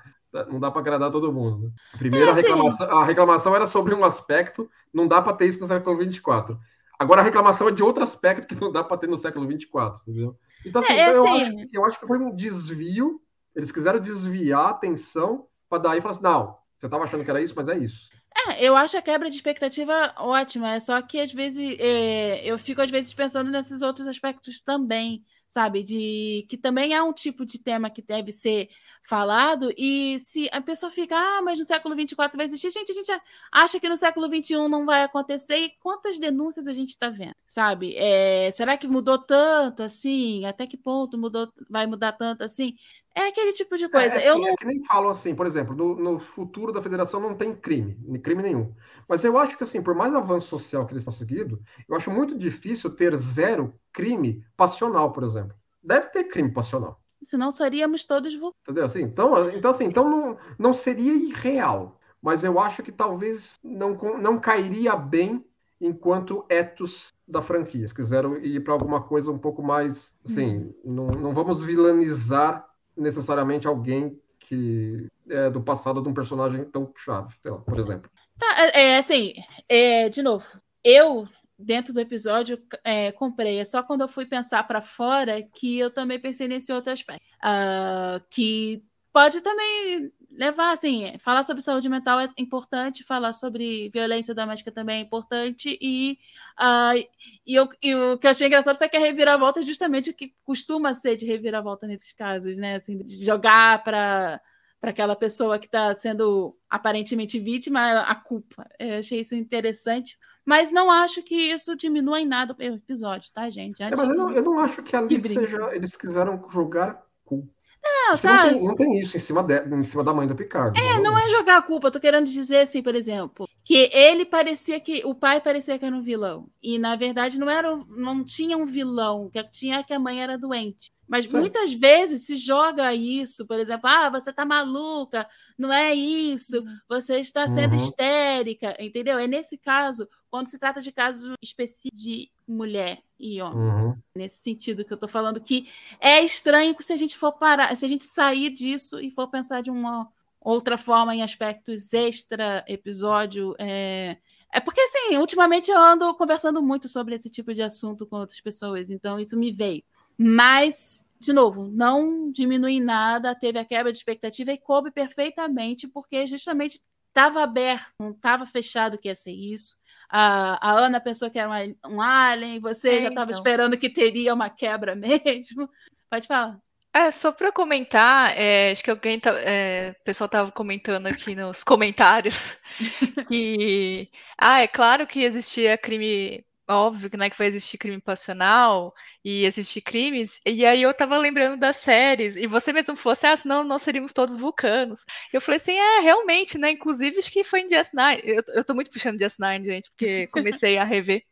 não 0.49 0.59
dá 0.59 0.69
para 0.69 0.81
agradar 0.81 1.11
todo 1.11 1.31
mundo. 1.31 1.67
Né? 1.67 1.71
Primeiro, 1.97 2.27
é, 2.27 2.31
a, 2.31 2.33
reclamação, 2.33 2.97
a 2.99 3.05
reclamação 3.05 3.55
era 3.55 3.65
sobre 3.65 3.95
um 3.95 4.03
aspecto, 4.03 4.69
não 4.93 5.07
dá 5.07 5.21
para 5.21 5.31
ter 5.31 5.45
isso 5.45 5.61
no 5.61 5.67
século 5.67 5.97
24. 5.97 6.59
Agora 6.97 7.21
a 7.21 7.23
reclamação 7.23 7.67
é 7.67 7.71
de 7.71 7.83
outro 7.83 8.03
aspecto 8.03 8.47
que 8.47 8.55
não 8.55 8.71
dá 8.71 8.83
para 8.83 8.97
ter 8.97 9.07
no 9.07 9.17
século 9.17 9.47
24, 9.47 10.01
entendeu? 10.01 10.37
Então, 10.65 10.81
assim, 10.81 10.93
é, 10.93 11.09
então, 11.09 11.13
eu, 11.13 11.35
assim... 11.35 11.41
acho, 11.41 11.69
eu 11.73 11.85
acho 11.85 11.99
que 11.99 12.07
foi 12.07 12.17
um 12.17 12.35
desvio 12.35 13.21
eles 13.55 13.71
quiseram 13.71 13.99
desviar 13.99 14.65
a 14.65 14.69
atenção 14.71 15.47
para 15.69 15.81
daí 15.81 16.01
falar 16.01 16.13
assim: 16.13 16.23
não, 16.23 16.57
você 16.77 16.87
estava 16.87 17.05
achando 17.05 17.23
que 17.23 17.29
era 17.29 17.41
isso, 17.41 17.53
mas 17.55 17.69
é 17.69 17.77
isso. 17.77 18.09
É, 18.47 18.63
eu 18.65 18.75
acho 18.75 18.97
a 18.97 19.01
quebra 19.01 19.29
de 19.29 19.37
expectativa 19.37 20.13
ótima, 20.17 20.73
é 20.73 20.79
só 20.79 21.01
que 21.01 21.19
às 21.19 21.31
vezes 21.31 21.77
é, 21.79 22.45
eu 22.45 22.59
fico 22.59 22.81
às 22.81 22.91
vezes 22.91 23.13
pensando 23.13 23.49
nesses 23.49 23.81
outros 23.81 24.07
aspectos 24.09 24.59
também, 24.59 25.23
sabe? 25.55 25.83
De 25.83 26.45
que 26.49 26.57
também 26.57 26.93
é 26.93 27.01
um 27.01 27.13
tipo 27.13 27.45
de 27.45 27.57
tema 27.57 27.89
que 27.89 28.01
deve 28.01 28.31
ser 28.33 28.69
falado, 29.01 29.71
e 29.77 30.19
se 30.19 30.49
a 30.51 30.61
pessoa 30.61 30.91
fica, 30.91 31.15
ah, 31.15 31.41
mas 31.41 31.57
no 31.57 31.63
século 31.63 31.95
24 31.95 32.35
vai 32.35 32.45
existir, 32.45 32.69
gente, 32.71 32.91
a 32.91 32.95
gente 32.95 33.11
acha 33.51 33.79
que 33.79 33.87
no 33.87 33.95
século 33.95 34.29
21 34.29 34.67
não 34.67 34.85
vai 34.85 35.03
acontecer, 35.03 35.57
e 35.57 35.69
quantas 35.79 36.19
denúncias 36.19 36.67
a 36.67 36.73
gente 36.73 36.89
está 36.89 37.09
vendo, 37.09 37.35
sabe? 37.47 37.95
É, 37.95 38.51
será 38.51 38.77
que 38.77 38.85
mudou 38.87 39.17
tanto 39.17 39.81
assim? 39.81 40.43
Até 40.45 40.67
que 40.67 40.75
ponto 40.75 41.17
mudou, 41.17 41.49
vai 41.69 41.87
mudar 41.87 42.11
tanto 42.13 42.43
assim? 42.43 42.75
É 43.15 43.27
aquele 43.27 43.53
tipo 43.53 43.77
de 43.77 43.87
coisa. 43.87 44.15
É, 44.15 44.17
assim, 44.17 44.27
eu 44.27 44.37
não... 44.37 44.49
é 44.49 44.55
que 44.57 44.65
nem 44.65 44.83
falam 44.83 45.09
assim, 45.09 45.33
por 45.33 45.47
exemplo, 45.47 45.73
no, 45.73 45.95
no, 45.95 46.19
futuro 46.19 46.73
da 46.73 46.81
federação 46.81 47.21
não 47.21 47.33
tem 47.33 47.55
crime, 47.55 48.19
crime 48.19 48.43
nenhum. 48.43 48.73
Mas 49.07 49.23
eu 49.23 49.37
acho 49.37 49.57
que, 49.57 49.63
assim, 49.63 49.81
por 49.81 49.95
mais 49.95 50.13
avanço 50.13 50.49
social 50.49 50.85
que 50.85 50.91
eles 50.91 51.03
estão 51.03 51.13
seguindo, 51.13 51.61
eu 51.87 51.95
acho 51.95 52.11
muito 52.11 52.37
difícil 52.37 52.89
ter 52.89 53.15
zero 53.15 53.73
crime 53.93 54.45
passional, 54.57 55.13
por 55.13 55.23
exemplo. 55.23 55.55
deve 55.81 56.07
ter 56.07 56.25
crime 56.25 56.51
passional. 56.51 57.01
Senão 57.23 57.51
seríamos 57.51 58.03
todos 58.03 58.33
Entendeu? 58.33 58.85
Assim, 58.85 59.03
então, 59.03 59.49
então, 59.49 59.71
assim, 59.71 59.85
então 59.85 60.09
não, 60.09 60.37
não 60.59 60.73
seria 60.73 61.13
irreal. 61.13 61.97
Mas 62.21 62.43
eu 62.43 62.59
acho 62.59 62.83
que 62.83 62.91
talvez 62.91 63.53
não, 63.63 63.93
não 64.19 64.39
cairia 64.39 64.95
bem 64.95 65.45
enquanto 65.79 66.45
etos 66.49 67.13
da 67.27 67.41
franquia. 67.41 67.87
Se 67.87 67.93
quiseram 67.93 68.37
ir 68.37 68.61
para 68.63 68.73
alguma 68.73 69.01
coisa 69.01 69.31
um 69.31 69.37
pouco 69.37 69.63
mais. 69.63 70.17
Assim, 70.25 70.57
hum. 70.57 70.73
não, 70.83 71.07
não 71.07 71.33
vamos 71.33 71.63
vilanizar 71.63 72.67
necessariamente 72.95 73.67
alguém 73.67 74.19
que 74.39 75.07
é 75.29 75.49
do 75.49 75.61
passado 75.61 76.01
de 76.01 76.09
um 76.09 76.13
personagem 76.13 76.63
tão 76.65 76.91
chave, 76.95 77.33
lá, 77.45 77.57
por 77.57 77.79
exemplo. 77.79 78.09
Tá, 78.37 78.47
é, 78.73 78.81
é 78.81 78.97
assim, 78.97 79.33
é, 79.67 80.09
de 80.09 80.21
novo, 80.21 80.45
eu 80.83 81.27
dentro 81.57 81.93
do 81.93 81.99
episódio 81.99 82.61
é, 82.83 83.11
comprei. 83.11 83.59
É 83.59 83.65
só 83.65 83.81
quando 83.81 84.01
eu 84.01 84.07
fui 84.07 84.25
pensar 84.25 84.67
para 84.67 84.81
fora 84.81 85.41
que 85.41 85.79
eu 85.79 85.89
também 85.89 86.19
pensei 86.19 86.47
nesse 86.47 86.71
outro 86.71 86.91
aspecto, 86.91 87.25
uh, 87.43 88.23
que 88.29 88.83
pode 89.11 89.41
também 89.41 90.11
levar, 90.37 90.73
assim, 90.73 91.17
falar 91.19 91.43
sobre 91.43 91.63
saúde 91.63 91.89
mental 91.89 92.19
é 92.19 92.29
importante, 92.37 93.03
falar 93.03 93.33
sobre 93.33 93.89
violência 93.89 94.35
doméstica 94.35 94.71
também 94.71 94.99
é 94.99 95.01
importante, 95.01 95.77
e, 95.81 96.17
uh, 96.59 96.97
e, 97.45 97.55
eu, 97.55 97.67
e 97.81 97.95
o 97.95 98.17
que 98.17 98.27
eu 98.27 98.31
achei 98.31 98.47
engraçado 98.47 98.77
foi 98.77 98.89
que 98.89 98.97
a 98.97 98.99
reviravolta 98.99 99.59
é 99.59 99.63
justamente 99.63 100.09
o 100.09 100.13
que 100.13 100.33
costuma 100.43 100.93
ser 100.93 101.15
de 101.15 101.25
reviravolta 101.25 101.87
nesses 101.87 102.11
casos, 102.13 102.57
né? 102.57 102.75
Assim, 102.75 102.97
de 102.97 103.23
jogar 103.23 103.83
para 103.83 104.41
para 104.85 104.91
aquela 104.91 105.15
pessoa 105.15 105.57
que 105.57 105.65
está 105.65 105.91
sendo 105.95 106.55
aparentemente 106.69 107.39
vítima 107.39 108.01
a 108.01 108.13
culpa. 108.13 108.69
Eu 108.77 108.99
achei 108.99 109.21
isso 109.21 109.33
interessante, 109.33 110.15
mas 110.45 110.71
não 110.71 110.91
acho 110.91 111.23
que 111.23 111.33
isso 111.35 111.75
diminua 111.75 112.21
em 112.21 112.27
nada 112.27 112.55
o 112.55 112.61
episódio, 112.61 113.31
tá, 113.33 113.49
gente? 113.49 113.81
É, 113.81 113.89
mas 113.89 114.07
eu 114.07 114.13
não, 114.15 114.31
eu 114.31 114.43
não, 114.43 114.59
acho 114.59 114.83
que 114.83 114.95
ali 114.95 115.19
seja. 115.19 115.73
Eles 115.73 115.95
quiseram 115.95 116.47
jogar 116.49 117.03
culpa. 117.23 117.54
Não, 117.85 118.17
tá. 118.17 118.47
Não 118.47 118.53
tem, 118.53 118.67
não 118.67 118.75
tem, 118.75 118.99
isso 118.99 119.15
em 119.15 119.19
cima, 119.19 119.43
de, 119.43 119.59
em 119.63 119.83
cima 119.83 120.03
da 120.03 120.13
mãe 120.13 120.27
do 120.27 120.35
Picard. 120.35 120.79
É, 120.79 120.99
não 120.99 121.17
é 121.17 121.29
jogar 121.29 121.57
a 121.57 121.61
culpa. 121.61 121.87
Eu 121.87 121.91
tô 121.91 121.99
querendo 121.99 122.25
dizer 122.25 122.61
assim, 122.61 122.81
por 122.81 122.95
exemplo, 122.95 123.47
que 123.63 123.89
ele 123.93 124.25
parecia 124.25 124.79
que. 124.79 125.05
O 125.05 125.13
pai 125.13 125.39
parecia 125.39 125.77
que 125.77 125.85
era 125.85 125.95
um 125.95 126.01
vilão. 126.01 126.49
E, 126.61 126.79
na 126.79 126.95
verdade, 126.95 127.39
não 127.39 127.49
era 127.49 127.75
não 127.89 128.23
tinha 128.23 128.57
um 128.57 128.65
vilão. 128.65 129.29
que 129.31 129.43
tinha 129.51 129.83
que 129.83 129.93
a 129.93 129.99
mãe 129.99 130.21
era 130.21 130.37
doente. 130.37 130.91
Mas 131.07 131.25
Sim. 131.25 131.37
muitas 131.37 131.73
vezes 131.73 132.25
se 132.25 132.35
joga 132.35 132.93
isso, 132.93 133.45
por 133.45 133.59
exemplo, 133.59 133.87
ah, 133.87 134.09
você 134.09 134.33
tá 134.33 134.45
maluca, 134.45 135.27
não 135.57 135.71
é 135.71 135.93
isso, 135.93 136.59
uhum. 136.59 136.77
você 136.89 137.19
está 137.19 137.47
sendo 137.47 137.71
uhum. 137.71 137.77
histérica, 137.77 138.75
entendeu? 138.79 139.19
É 139.19 139.27
nesse 139.27 139.57
caso, 139.57 140.07
quando 140.29 140.47
se 140.47 140.57
trata 140.57 140.81
de 140.81 140.91
casos 140.91 141.33
específicos 141.41 142.01
de 142.01 142.31
mulher 142.47 143.01
e 143.19 143.41
homem. 143.41 143.85
Uhum. 143.85 143.97
Nesse 144.15 144.39
sentido 144.39 144.83
que 144.83 144.91
eu 144.91 144.97
tô 144.97 145.07
falando, 145.07 145.39
que 145.39 145.69
é 145.99 146.21
estranho 146.21 146.75
se 146.79 146.93
a 146.93 146.97
gente 146.97 147.17
for 147.17 147.33
parar, 147.33 147.75
se 147.75 147.85
a 147.85 147.87
gente 147.87 148.03
sair 148.03 148.49
disso 148.49 148.99
e 148.99 149.11
for 149.11 149.27
pensar 149.29 149.61
de 149.61 149.71
uma 149.71 150.07
outra 150.41 150.77
forma 150.77 151.15
em 151.15 151.23
aspectos 151.23 151.91
extra 151.93 152.63
episódio. 152.67 153.55
É, 153.57 154.17
é 154.53 154.59
porque, 154.59 154.79
assim, 154.79 155.17
ultimamente 155.17 155.71
eu 155.71 155.77
ando 155.77 156.13
conversando 156.15 156.61
muito 156.61 156.87
sobre 156.87 157.15
esse 157.15 157.29
tipo 157.29 157.53
de 157.53 157.61
assunto 157.61 158.05
com 158.05 158.17
outras 158.17 158.39
pessoas, 158.39 158.91
então 158.91 159.19
isso 159.19 159.37
me 159.37 159.51
veio. 159.51 159.83
Mas, 160.17 161.03
de 161.19 161.33
novo, 161.33 161.69
não 161.71 162.31
diminui 162.31 162.79
nada, 162.79 163.35
teve 163.35 163.59
a 163.59 163.65
quebra 163.65 163.91
de 163.91 163.97
expectativa 163.97 164.51
e 164.51 164.57
coube 164.57 164.91
perfeitamente, 164.91 165.87
porque 165.87 166.27
justamente 166.27 166.81
estava 167.07 167.41
aberto, 167.43 167.91
não 167.99 168.11
estava 168.11 168.45
fechado 168.45 168.97
que 168.97 169.07
ia 169.07 169.15
ser 169.15 169.31
isso. 169.31 169.77
A, 170.09 170.69
a 170.69 170.71
Ana 170.79 170.99
pensou 170.99 171.29
que 171.31 171.39
era 171.39 171.49
um, 171.49 171.95
um 171.95 172.01
alien, 172.01 172.59
você 172.59 172.97
é, 172.97 173.01
já 173.01 173.07
estava 173.09 173.31
então. 173.31 173.39
esperando 173.39 173.77
que 173.77 173.89
teria 173.89 174.33
uma 174.33 174.49
quebra 174.49 174.95
mesmo. 174.95 175.69
Pode 176.09 176.27
falar. 176.27 176.59
É, 176.93 177.11
só 177.11 177.29
para 177.33 177.51
comentar, 177.51 178.37
é, 178.37 178.71
acho 178.71 178.81
que 178.81 178.89
alguém 178.89 179.19
tá, 179.19 179.31
é, 179.41 179.93
o 179.99 180.03
pessoal 180.05 180.27
estava 180.27 180.49
comentando 180.49 181.07
aqui 181.07 181.35
nos 181.35 181.61
comentários 181.61 182.57
que 183.27 184.09
ah, 184.37 184.61
é 184.61 184.67
claro 184.67 185.05
que 185.05 185.21
existia 185.21 185.77
crime 185.77 186.44
óbvio 186.67 187.09
né, 187.17 187.29
que 187.29 187.37
vai 187.37 187.47
existir 187.47 187.77
crime 187.77 188.01
passional 188.01 188.93
e 189.23 189.45
existir 189.45 189.81
crimes, 189.81 190.39
e 190.45 190.65
aí 190.65 190.81
eu 190.81 190.93
tava 190.93 191.17
lembrando 191.17 191.57
das 191.57 191.77
séries, 191.77 192.35
e 192.35 192.47
você 192.47 192.71
mesmo 192.73 192.95
falou 192.95 193.13
assim, 193.13 193.27
ah, 193.27 193.37
senão 193.37 193.63
nós 193.63 193.81
seríamos 193.81 194.13
todos 194.13 194.37
vulcanos. 194.37 195.05
Eu 195.33 195.41
falei 195.41 195.57
assim, 195.57 195.73
é, 195.73 195.99
realmente, 196.01 196.57
né, 196.57 196.71
inclusive 196.71 197.17
acho 197.17 197.31
que 197.31 197.43
foi 197.43 197.61
em 197.61 197.67
DS9, 197.67 198.21
eu, 198.23 198.43
eu 198.47 198.63
tô 198.63 198.73
muito 198.73 198.91
puxando 198.91 199.17
DS9, 199.17 199.65
gente, 199.65 199.89
porque 199.91 200.27
comecei 200.31 200.77
a 200.77 200.83
rever, 200.83 201.23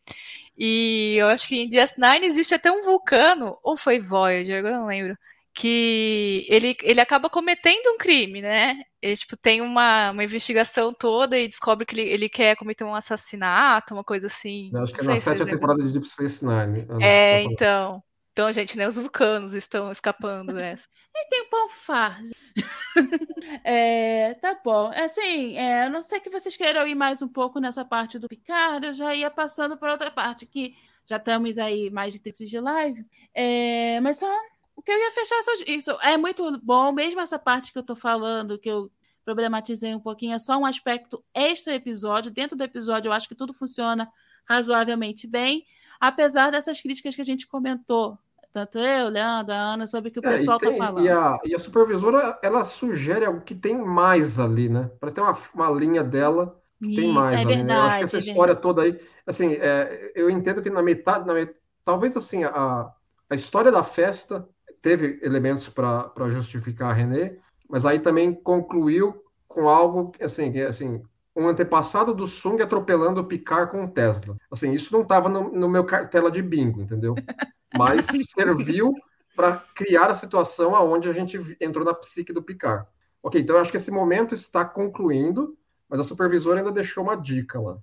e 0.57 1.15
eu 1.17 1.27
acho 1.27 1.47
que 1.47 1.55
em 1.55 1.69
DS9 1.69 2.23
existe 2.23 2.53
até 2.53 2.71
um 2.71 2.81
vulcano, 2.83 3.57
ou 3.63 3.75
foi 3.77 3.99
Voyager, 3.99 4.59
agora 4.59 4.77
não 4.77 4.85
lembro, 4.85 5.17
que 5.53 6.45
ele, 6.49 6.75
ele 6.81 6.99
acaba 6.99 7.29
cometendo 7.29 7.93
um 7.93 7.97
crime, 7.97 8.41
né? 8.41 8.81
Ele, 9.01 9.15
tipo, 9.15 9.37
tem 9.37 9.61
uma, 9.61 10.11
uma 10.11 10.23
investigação 10.23 10.91
toda 10.91 11.37
e 11.37 11.47
descobre 11.47 11.85
que 11.85 11.99
ele, 11.99 12.09
ele 12.09 12.29
quer 12.29 12.55
cometer 12.55 12.83
um 12.83 12.95
assassinato, 12.95 13.93
uma 13.93 14.03
coisa 14.03 14.27
assim. 14.27 14.71
Eu 14.73 14.81
acho 14.81 14.93
que 14.93 15.01
é 15.01 15.03
na 15.03 15.17
sétima 15.17 15.45
temporada 15.45 15.83
de 15.83 15.91
Deep 15.91 16.07
Space 16.09 16.43
Nine. 16.43 16.87
É, 17.01 17.41
então. 17.43 18.01
Então, 18.31 18.51
gente, 18.51 18.75
nem 18.75 18.87
os 18.87 18.95
vulcanos 18.95 19.53
estão 19.53 19.91
escapando 19.91 20.53
dessa. 20.53 20.87
E 21.15 21.29
tem 21.29 21.43
um 21.43 21.49
pão 21.49 21.69
fardo. 21.69 22.31
é, 23.63 24.33
tá 24.41 24.59
bom. 24.65 24.91
Assim, 24.95 25.55
é, 25.55 25.85
eu 25.85 25.91
não 25.91 26.01
sei 26.01 26.19
que 26.19 26.29
vocês 26.31 26.57
queiram 26.57 26.87
ir 26.87 26.95
mais 26.95 27.21
um 27.21 27.27
pouco 27.27 27.59
nessa 27.59 27.85
parte 27.85 28.17
do 28.17 28.27
Picard, 28.27 28.87
eu 28.87 28.93
já 28.95 29.13
ia 29.13 29.29
passando 29.29 29.77
para 29.77 29.91
outra 29.91 30.09
parte, 30.09 30.47
que 30.47 30.73
já 31.07 31.17
estamos 31.17 31.59
aí 31.59 31.91
mais 31.91 32.13
de 32.13 32.19
30 32.19 32.45
de 32.45 32.59
live. 32.59 33.05
É, 33.31 34.01
mas 34.01 34.17
só 34.17 34.27
o 34.75 34.81
que 34.81 34.91
eu 34.91 34.97
ia 34.97 35.11
fechar 35.11 35.41
só 35.41 35.51
isso. 35.67 35.91
É 36.01 36.17
muito 36.17 36.59
bom, 36.61 36.91
mesmo 36.91 37.21
essa 37.21 37.39
parte 37.39 37.71
que 37.71 37.77
eu 37.77 37.83
tô 37.83 37.95
falando, 37.95 38.57
que 38.57 38.69
eu 38.69 38.91
problematizei 39.23 39.93
um 39.95 39.99
pouquinho, 39.99 40.33
é 40.33 40.39
só 40.39 40.57
um 40.57 40.65
aspecto 40.65 41.23
extra 41.33 41.75
episódio. 41.75 42.31
Dentro 42.31 42.57
do 42.57 42.63
episódio, 42.63 43.09
eu 43.09 43.13
acho 43.13 43.27
que 43.27 43.35
tudo 43.35 43.53
funciona 43.53 44.11
razoavelmente 44.45 45.25
bem, 45.25 45.65
apesar 45.99 46.51
dessas 46.51 46.81
críticas 46.81 47.15
que 47.15 47.21
a 47.21 47.25
gente 47.25 47.47
comentou. 47.47 48.17
Tanto 48.51 48.77
eu, 48.77 49.09
Leandro, 49.09 49.51
a 49.51 49.57
Ana, 49.57 49.87
sobre 49.87 50.09
o 50.09 50.11
que 50.11 50.19
o 50.19 50.25
é, 50.27 50.37
pessoal 50.37 50.57
está 50.57 50.71
falando. 50.75 51.03
E 51.03 51.09
a, 51.09 51.39
e 51.43 51.55
a, 51.55 51.59
supervisora, 51.59 52.37
ela 52.43 52.65
sugere 52.65 53.25
algo 53.25 53.41
que 53.41 53.55
tem 53.55 53.75
mais 53.75 54.37
ali, 54.37 54.69
né? 54.69 54.91
Parece 54.99 55.15
ter 55.15 55.21
uma, 55.21 55.37
uma 55.55 55.71
linha 55.71 56.03
dela 56.03 56.61
que 56.79 56.91
Isso, 56.91 57.01
tem 57.01 57.11
mais 57.11 57.31
é 57.31 57.37
ali, 57.37 57.45
verdade, 57.45 57.65
né? 57.65 57.75
Eu 57.75 57.81
acho 57.81 57.97
que 57.97 58.03
essa 58.03 58.17
é 58.17 58.19
história 58.19 58.55
toda 58.55 58.83
aí, 58.83 58.99
assim, 59.25 59.53
é, 59.53 60.11
eu 60.13 60.29
entendo 60.29 60.61
que 60.61 60.69
na 60.69 60.83
metade, 60.83 61.25
na 61.25 61.33
met... 61.33 61.55
talvez 61.83 62.15
assim, 62.15 62.43
a, 62.43 62.93
a 63.27 63.35
história 63.35 63.71
da 63.71 63.83
festa 63.83 64.47
teve 64.83 65.17
elementos 65.23 65.69
para 65.69 66.29
justificar 66.29 66.93
René, 66.93 67.37
mas 67.67 67.85
aí 67.85 67.97
também 67.97 68.33
concluiu 68.33 69.23
com 69.47 69.69
algo 69.69 70.11
assim, 70.21 70.59
assim, 70.59 71.01
um 71.33 71.47
antepassado 71.47 72.13
do 72.13 72.27
Sung 72.27 72.61
atropelando 72.61 73.21
o 73.21 73.23
Picard 73.23 73.71
com 73.71 73.85
o 73.85 73.87
Tesla. 73.89 74.35
Assim, 74.51 74.73
isso 74.73 74.91
não 74.93 75.01
estava 75.01 75.29
no, 75.29 75.49
no, 75.51 75.69
meu 75.69 75.85
cartela 75.85 76.29
de 76.29 76.41
bingo, 76.41 76.81
entendeu? 76.81 77.15
Mas 77.75 78.05
serviu 78.35 78.93
para 79.35 79.63
criar 79.73 80.11
a 80.11 80.15
situação 80.15 80.75
aonde 80.75 81.09
a 81.09 81.13
gente 81.13 81.39
entrou 81.59 81.83
na 81.83 81.93
psique 81.93 82.33
do 82.33 82.43
Picard. 82.43 82.85
Ok, 83.23 83.39
então 83.41 83.55
eu 83.55 83.61
acho 83.61 83.71
que 83.71 83.77
esse 83.77 83.89
momento 83.89 84.35
está 84.35 84.63
concluindo, 84.65 85.57
mas 85.89 85.99
a 85.99 86.03
supervisora 86.03 86.59
ainda 86.59 86.71
deixou 86.71 87.03
uma 87.03 87.15
dica 87.15 87.59
lá. 87.59 87.79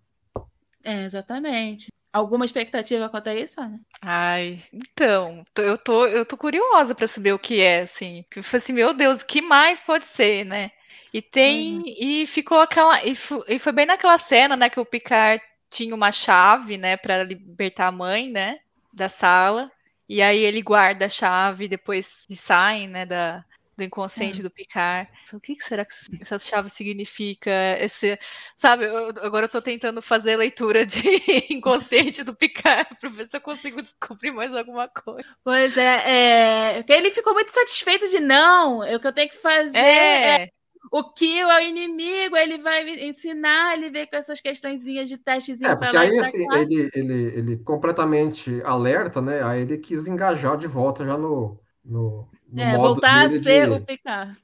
É, 0.85 1.07
exatamente. 1.07 1.89
Alguma 2.13 2.45
expectativa 2.45 3.09
quanto 3.09 3.29
a 3.29 3.35
isso, 3.35 3.61
Ana? 3.61 3.81
Ai, 4.03 4.61
então, 4.73 5.45
eu 5.57 5.79
tô, 5.79 6.07
eu 6.07 6.27
tô 6.27 6.37
curiosa 6.37 6.95
para 6.95 7.07
saber 7.07 7.33
o 7.33 7.39
que 7.39 7.61
é, 7.61 7.83
assim. 7.83 8.25
Que 8.31 8.43
foi 8.43 8.59
assim, 8.59 8.73
meu 8.73 8.93
Deus, 8.93 9.23
o 9.23 9.27
que 9.27 9.41
mais 9.41 9.83
pode 9.83 10.05
ser, 10.07 10.45
né? 10.45 10.73
E 11.13 11.23
tem. 11.23 11.79
Uhum. 11.79 11.83
E 11.87 12.27
ficou 12.27 12.61
aquela. 12.61 13.05
E 13.05 13.15
foi, 13.15 13.45
e 13.49 13.59
foi, 13.59 13.73
bem 13.73 13.87
naquela 13.87 14.19
cena, 14.19 14.57
né, 14.57 14.69
que 14.69 14.81
o 14.81 14.85
Picard 14.85 15.43
tinha 15.69 15.95
uma 15.95 16.11
chave, 16.11 16.77
né, 16.77 16.97
para 16.97 17.23
libertar 17.23 17.87
a 17.87 17.93
mãe, 17.93 18.29
né, 18.29 18.59
da 18.93 19.09
sala. 19.09 19.71
E 20.09 20.21
aí 20.21 20.39
ele 20.39 20.61
guarda 20.61 21.07
a 21.07 21.09
chave, 21.09 21.69
depois 21.69 22.27
saem, 22.35 22.89
né, 22.89 23.07
da, 23.07 23.45
do 23.81 23.85
inconsciente 23.85 24.41
é. 24.41 24.43
do 24.43 24.51
Picard. 24.51 25.11
O 25.33 25.41
que, 25.41 25.57
será 25.61 25.85
que 25.85 25.93
essa 26.21 26.39
chave 26.39 26.69
significa? 26.69 27.51
Esse, 27.81 28.19
sabe, 28.55 28.85
eu, 28.85 29.09
agora 29.23 29.47
eu 29.47 29.51
tô 29.51 29.61
tentando 29.61 30.01
fazer 30.03 30.37
leitura 30.37 30.85
de 30.85 31.01
inconsciente 31.51 32.23
do 32.23 32.35
Picard 32.35 32.89
para 33.01 33.09
ver 33.09 33.29
se 33.29 33.37
eu 33.37 33.41
consigo 33.41 33.83
descobrir 33.83 34.31
mais 34.31 34.55
alguma 34.55 34.89
coisa. 34.89 35.29
Pois 35.43 35.77
é, 35.77 36.75
é 36.75 36.75
porque 36.77 36.93
ele 36.93 37.11
ficou 37.11 37.33
muito 37.33 37.51
satisfeito 37.51 38.09
de 38.09 38.21
não, 38.21 38.85
é 38.85 38.97
o 38.97 39.01
que 39.01 39.07
eu 39.07 39.13
tenho 39.13 39.31
que 39.31 39.37
fazer. 39.37 39.79
É. 39.79 40.43
é 40.43 40.49
o 40.93 41.13
que 41.13 41.39
é 41.39 41.47
o 41.47 41.61
inimigo, 41.61 42.37
ele 42.37 42.59
vai 42.59 42.89
ensinar, 43.05 43.75
ele 43.75 43.91
vem 43.91 44.07
com 44.07 44.17
essas 44.17 44.41
questõezinhas 44.41 45.09
de 45.09 45.17
testezinho 45.19 45.71
é, 45.71 45.77
porque 45.77 45.97
aí, 45.97 46.19
assim, 46.19 46.45
ele, 46.53 46.91
ele, 46.93 47.15
ele 47.39 47.57
completamente 47.59 48.61
alerta, 48.65 49.23
né? 49.23 49.41
Aí 49.45 49.61
ele 49.61 49.79
quis 49.79 50.09
engajar 50.09 50.57
de 50.57 50.67
volta 50.67 51.07
já 51.07 51.17
no, 51.17 51.61
no, 51.85 52.29
é, 52.57 52.77
voltar 52.77 53.27
a 53.27 53.29
ser 53.29 53.67
de, 53.67 53.73
o 53.73 53.81
Picard. 53.85 54.37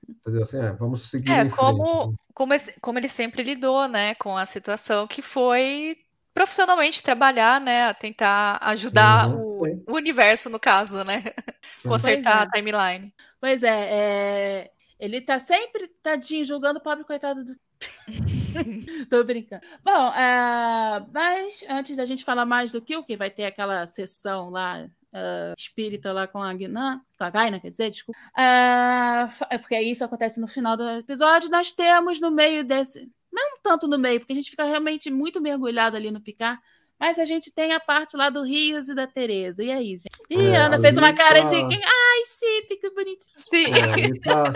Assim, 0.43 0.59
é, 0.59 0.73
vamos 0.73 1.09
seguir 1.09 1.31
é, 1.31 1.49
como, 1.49 1.85
frente. 1.85 2.19
Como, 2.35 2.55
como 2.81 2.99
ele 2.99 3.09
sempre 3.09 3.43
lidou, 3.43 3.89
né, 3.89 4.15
com 4.17 4.37
a 4.37 4.47
situação 4.47 5.07
que 5.07 5.23
foi 5.23 5.97
profissionalmente 6.37 7.03
trabalhar, 7.03 7.59
né? 7.59 7.87
A 7.87 7.95
tentar 7.95 8.59
ajudar 8.61 9.31
Uhum, 9.31 9.83
o, 9.87 9.93
o 9.93 9.97
universo, 9.97 10.51
no 10.51 10.61
caso, 10.61 11.03
né? 11.03 11.25
Sim. 11.81 11.89
Consertar 11.89 12.37
Pois 12.37 12.49
a 12.49 12.51
timeline. 12.51 13.15
Pois 13.41 13.63
é, 13.63 13.89
é, 13.91 14.71
ele 15.01 15.23
tá 15.23 15.39
sempre, 15.39 15.89
tadinho, 16.03 16.45
julgando 16.45 16.79
o 16.79 16.83
pobre 16.83 17.05
coitado 17.05 17.43
do. 17.43 17.57
Tô 19.09 19.25
brincando. 19.25 19.63
Bom, 19.83 20.13
é, 20.13 21.07
mas 21.11 21.65
antes 21.71 21.97
da 21.97 22.05
gente 22.05 22.23
falar 22.23 22.45
mais 22.45 22.71
do 22.71 22.83
Kill, 22.83 23.03
que 23.03 23.17
vai 23.17 23.31
ter 23.31 23.47
aquela 23.47 23.87
sessão 23.87 24.51
lá, 24.51 24.87
é, 25.19 25.55
espírita 25.59 26.13
lá 26.13 26.27
com 26.27 26.43
a 26.43 26.53
Guinan, 26.53 27.01
com 27.17 27.25
a 27.25 27.31
Gaina, 27.31 27.59
quer 27.59 27.71
dizer, 27.71 27.91
desculpa. 27.91 28.19
É, 28.37 29.27
é 29.55 29.59
porque 29.59 29.81
isso 29.81 30.05
acontece 30.05 30.41
no 30.41 30.47
final 30.47 30.77
do 30.77 30.87
episódio. 30.91 31.51
Nós 31.51 31.73
temos 31.73 32.21
no 32.21 32.31
meio 32.31 32.63
desse. 32.65 33.11
Não 33.33 33.59
tanto 33.63 33.89
no 33.89 33.99
meio, 33.99 34.21
porque 34.21 34.33
a 34.33 34.37
gente 34.37 34.51
fica 34.51 34.65
realmente 34.65 35.11
muito 35.11 35.41
mergulhado 35.41 35.97
ali 35.97 36.11
no 36.11 36.21
Picard. 36.21 36.61
Mas 36.99 37.19
a 37.19 37.25
gente 37.27 37.53
tem 37.53 37.73
a 37.73 37.81
parte 37.81 38.17
lá 38.17 38.31
do 38.31 38.43
Rios 38.43 38.89
e 38.89 38.95
da 38.95 39.07
Tereza. 39.07 39.63
E 39.63 39.71
aí, 39.71 39.89
gente? 39.97 40.09
Ih, 40.31 40.47
É, 40.49 40.57
Ana 40.57 40.81
fez 40.81 40.97
uma 40.97 41.09
ali 41.09 41.17
cara 41.17 41.43
tá- 41.43 41.51
de. 41.51 41.57
Ai, 41.57 42.23
chip, 42.27 42.77
que 42.81 42.91
bonitinho. 42.91 43.39
Sim. 43.39 43.67
É, 43.67 44.01
ele 44.01 44.21
tá, 44.21 44.53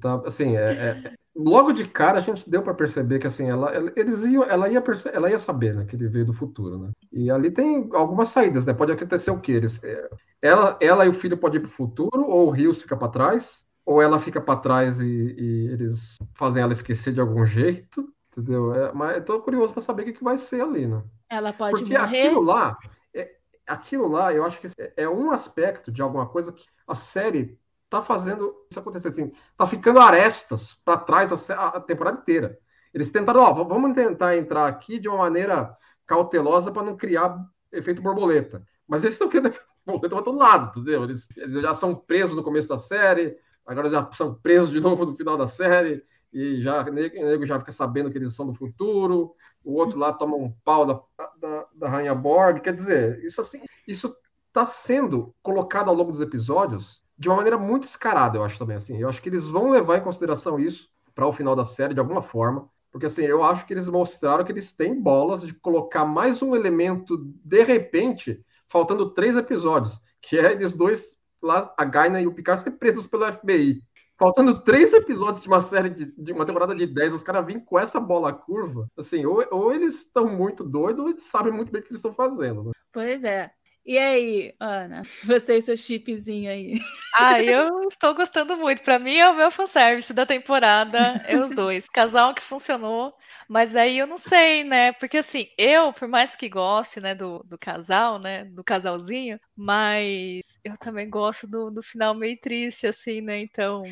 tá, 0.00 0.22
assim, 0.26 0.56
é, 0.56 0.72
é- 0.72 1.12
logo 1.36 1.72
de 1.72 1.86
cara 1.88 2.18
a 2.18 2.22
gente 2.22 2.48
deu 2.48 2.62
para 2.62 2.74
perceber 2.74 3.18
que 3.18 3.26
assim, 3.26 3.48
ela, 3.50 3.70
ela- 3.74 3.92
eles 3.96 4.22
iam, 4.24 4.44
ela 4.44 4.68
ia, 4.68 4.80
perce- 4.80 5.10
ela 5.12 5.30
ia 5.30 5.38
saber, 5.38 5.74
né, 5.74 5.84
que 5.84 5.96
ele 5.96 6.08
veio 6.08 6.26
do 6.26 6.32
futuro, 6.32 6.78
né? 6.78 6.92
E 7.12 7.30
ali 7.30 7.50
tem 7.50 7.88
algumas 7.92 8.28
saídas, 8.28 8.64
né? 8.66 8.72
Pode 8.74 8.92
acontecer 8.92 9.30
o 9.30 9.40
quê? 9.40 9.52
Eles, 9.52 9.82
é, 9.82 10.08
ela, 10.42 10.78
ela 10.80 11.04
e 11.06 11.08
o 11.08 11.12
filho 11.14 11.36
podem 11.38 11.58
ir 11.58 11.62
para 11.62 11.68
o 11.68 11.72
futuro, 11.72 12.26
ou 12.28 12.48
o 12.48 12.50
Rios 12.50 12.82
fica 12.82 12.96
para 12.96 13.08
trás, 13.08 13.66
ou 13.84 14.00
ela 14.02 14.20
fica 14.20 14.40
para 14.40 14.58
trás 14.60 15.00
e, 15.00 15.06
e 15.06 15.68
eles 15.72 16.16
fazem 16.34 16.62
ela 16.62 16.72
esquecer 16.72 17.12
de 17.12 17.20
algum 17.20 17.44
jeito, 17.44 18.08
entendeu? 18.32 18.74
É, 18.74 18.92
mas 18.92 19.16
eu 19.16 19.24
tô 19.24 19.40
curioso 19.42 19.72
para 19.72 19.82
saber 19.82 20.02
o 20.02 20.04
que, 20.06 20.12
que 20.14 20.24
vai 20.24 20.38
ser 20.38 20.62
ali, 20.62 20.86
né? 20.86 21.02
Ela 21.28 21.52
pode 21.52 21.84
Porque 21.84 21.84
morrer. 21.84 22.30
aquilo 22.30 22.40
lá, 22.42 22.78
é, 23.14 23.36
aquilo 23.66 24.08
lá, 24.08 24.32
eu 24.32 24.44
acho 24.44 24.60
que 24.60 24.68
é 24.96 25.08
um 25.08 25.30
aspecto 25.30 25.90
de 25.92 26.02
alguma 26.02 26.28
coisa 26.28 26.52
que 26.52 26.64
a 26.86 26.94
série 26.94 27.58
tá 27.94 28.02
fazendo 28.02 28.52
isso 28.68 28.80
acontecer 28.80 29.08
assim, 29.08 29.32
tá 29.56 29.66
ficando 29.66 30.00
arestas 30.00 30.72
para 30.84 30.98
trás 30.98 31.50
a, 31.50 31.68
a 31.68 31.80
temporada 31.80 32.18
inteira. 32.18 32.58
Eles 32.92 33.10
tentaram, 33.10 33.40
ó, 33.40 33.52
vamos 33.64 33.94
tentar 33.94 34.36
entrar 34.36 34.66
aqui 34.66 34.98
de 34.98 35.08
uma 35.08 35.18
maneira 35.18 35.76
cautelosa 36.06 36.72
para 36.72 36.82
não 36.82 36.96
criar 36.96 37.38
efeito 37.72 38.02
borboleta. 38.02 38.66
Mas 38.86 39.04
eles 39.04 39.14
estão 39.14 39.28
criando 39.28 39.46
efeito 39.54 39.64
borboleta 39.86 40.16
para 40.16 40.24
todo 40.24 40.38
lado, 40.38 40.80
entendeu? 40.80 41.04
Eles, 41.04 41.28
eles 41.36 41.54
já 41.54 41.74
são 41.74 41.94
presos 41.94 42.34
no 42.34 42.42
começo 42.42 42.68
da 42.68 42.78
série, 42.78 43.36
agora 43.64 43.88
já 43.88 44.10
são 44.12 44.34
presos 44.34 44.70
de 44.70 44.80
novo 44.82 45.06
no 45.06 45.16
final 45.16 45.36
da 45.36 45.46
série. 45.46 46.04
E 46.32 46.60
já 46.60 46.82
o 46.82 46.92
nego 46.92 47.46
já 47.46 47.60
fica 47.60 47.70
sabendo 47.70 48.10
que 48.10 48.18
eles 48.18 48.34
são 48.34 48.44
do 48.44 48.54
futuro, 48.54 49.32
o 49.62 49.74
outro 49.74 49.96
lá 49.96 50.12
toma 50.12 50.34
um 50.34 50.50
pau 50.64 50.84
da, 50.84 51.00
da, 51.38 51.68
da 51.72 51.88
Rainha 51.88 52.12
Borg. 52.12 52.60
Quer 52.60 52.74
dizer, 52.74 53.24
isso 53.24 53.40
assim, 53.40 53.62
isso 53.86 54.12
está 54.48 54.66
sendo 54.66 55.32
colocado 55.40 55.90
ao 55.90 55.94
longo 55.94 56.10
dos 56.10 56.20
episódios 56.20 57.03
de 57.16 57.28
uma 57.28 57.36
maneira 57.36 57.56
muito 57.58 57.84
escarada, 57.84 58.38
eu 58.38 58.44
acho 58.44 58.58
também 58.58 58.76
assim. 58.76 58.98
Eu 58.98 59.08
acho 59.08 59.22
que 59.22 59.28
eles 59.28 59.48
vão 59.48 59.70
levar 59.70 59.98
em 59.98 60.02
consideração 60.02 60.58
isso 60.58 60.88
para 61.14 61.26
o 61.26 61.32
final 61.32 61.54
da 61.54 61.64
série 61.64 61.94
de 61.94 62.00
alguma 62.00 62.22
forma, 62.22 62.68
porque 62.90 63.06
assim, 63.06 63.22
eu 63.22 63.42
acho 63.42 63.66
que 63.66 63.72
eles 63.72 63.88
mostraram 63.88 64.44
que 64.44 64.52
eles 64.52 64.72
têm 64.72 65.00
bolas 65.00 65.46
de 65.46 65.54
colocar 65.54 66.04
mais 66.04 66.42
um 66.42 66.54
elemento 66.54 67.16
de 67.44 67.62
repente, 67.62 68.44
faltando 68.68 69.10
três 69.10 69.36
episódios, 69.36 70.00
que 70.20 70.38
é 70.38 70.52
eles 70.52 70.72
dois 70.72 71.16
lá, 71.42 71.72
a 71.76 71.84
Gaina 71.84 72.20
e 72.20 72.26
o 72.26 72.32
Picard 72.32 72.62
serem 72.62 72.78
presos 72.78 73.06
pelo 73.06 73.30
FBI. 73.32 73.82
Faltando 74.16 74.62
três 74.62 74.92
episódios 74.92 75.42
de 75.42 75.48
uma 75.48 75.60
série 75.60 75.90
de, 75.90 76.06
de 76.16 76.32
uma 76.32 76.46
temporada 76.46 76.74
de 76.74 76.86
10, 76.86 77.14
os 77.14 77.22
caras 77.22 77.44
vêm 77.44 77.58
com 77.58 77.78
essa 77.78 77.98
bola 77.98 78.32
curva. 78.32 78.88
Assim, 78.96 79.26
ou, 79.26 79.44
ou 79.50 79.74
eles 79.74 80.02
estão 80.02 80.26
muito 80.28 80.62
doidos, 80.62 81.02
ou 81.02 81.10
eles 81.10 81.24
sabem 81.24 81.52
muito 81.52 81.72
bem 81.72 81.80
o 81.80 81.84
que 81.84 81.90
eles 81.90 81.98
estão 81.98 82.14
fazendo. 82.14 82.62
Né? 82.62 82.72
Pois 82.92 83.24
é. 83.24 83.50
E 83.86 83.98
aí, 83.98 84.54
Ana? 84.58 85.02
Você 85.24 85.58
e 85.58 85.62
seu 85.62 85.76
chipzinho 85.76 86.50
aí. 86.50 86.80
Ah, 87.16 87.40
eu 87.40 87.80
estou 87.86 88.14
gostando 88.14 88.56
muito. 88.56 88.82
Pra 88.82 88.98
mim 88.98 89.16
é 89.16 89.28
o 89.28 89.36
meu 89.36 89.50
fanservice 89.50 90.12
da 90.12 90.24
temporada, 90.24 91.22
é 91.26 91.36
os 91.36 91.50
dois. 91.50 91.88
Casal 91.88 92.34
que 92.34 92.42
funcionou, 92.42 93.14
mas 93.48 93.76
aí 93.76 93.98
eu 93.98 94.06
não 94.06 94.18
sei, 94.18 94.64
né? 94.64 94.92
Porque 94.92 95.18
assim, 95.18 95.48
eu, 95.58 95.92
por 95.92 96.08
mais 96.08 96.34
que 96.34 96.48
goste, 96.48 97.00
né, 97.00 97.14
do, 97.14 97.44
do 97.44 97.58
casal, 97.58 98.18
né, 98.18 98.44
do 98.46 98.64
casalzinho, 98.64 99.38
mas 99.54 100.58
eu 100.64 100.76
também 100.78 101.08
gosto 101.08 101.46
do, 101.46 101.70
do 101.70 101.82
final 101.82 102.14
meio 102.14 102.38
triste, 102.40 102.86
assim, 102.86 103.20
né? 103.20 103.38
Então, 103.40 103.82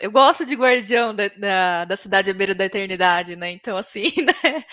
eu 0.00 0.10
gosto 0.10 0.44
de 0.44 0.54
Guardião 0.56 1.14
da, 1.14 1.28
da, 1.28 1.84
da 1.84 1.96
Cidade 1.96 2.30
à 2.30 2.34
Beira 2.34 2.54
da 2.54 2.64
Eternidade, 2.64 3.36
né? 3.36 3.50
Então, 3.50 3.76
assim, 3.76 4.04
né? 4.26 4.64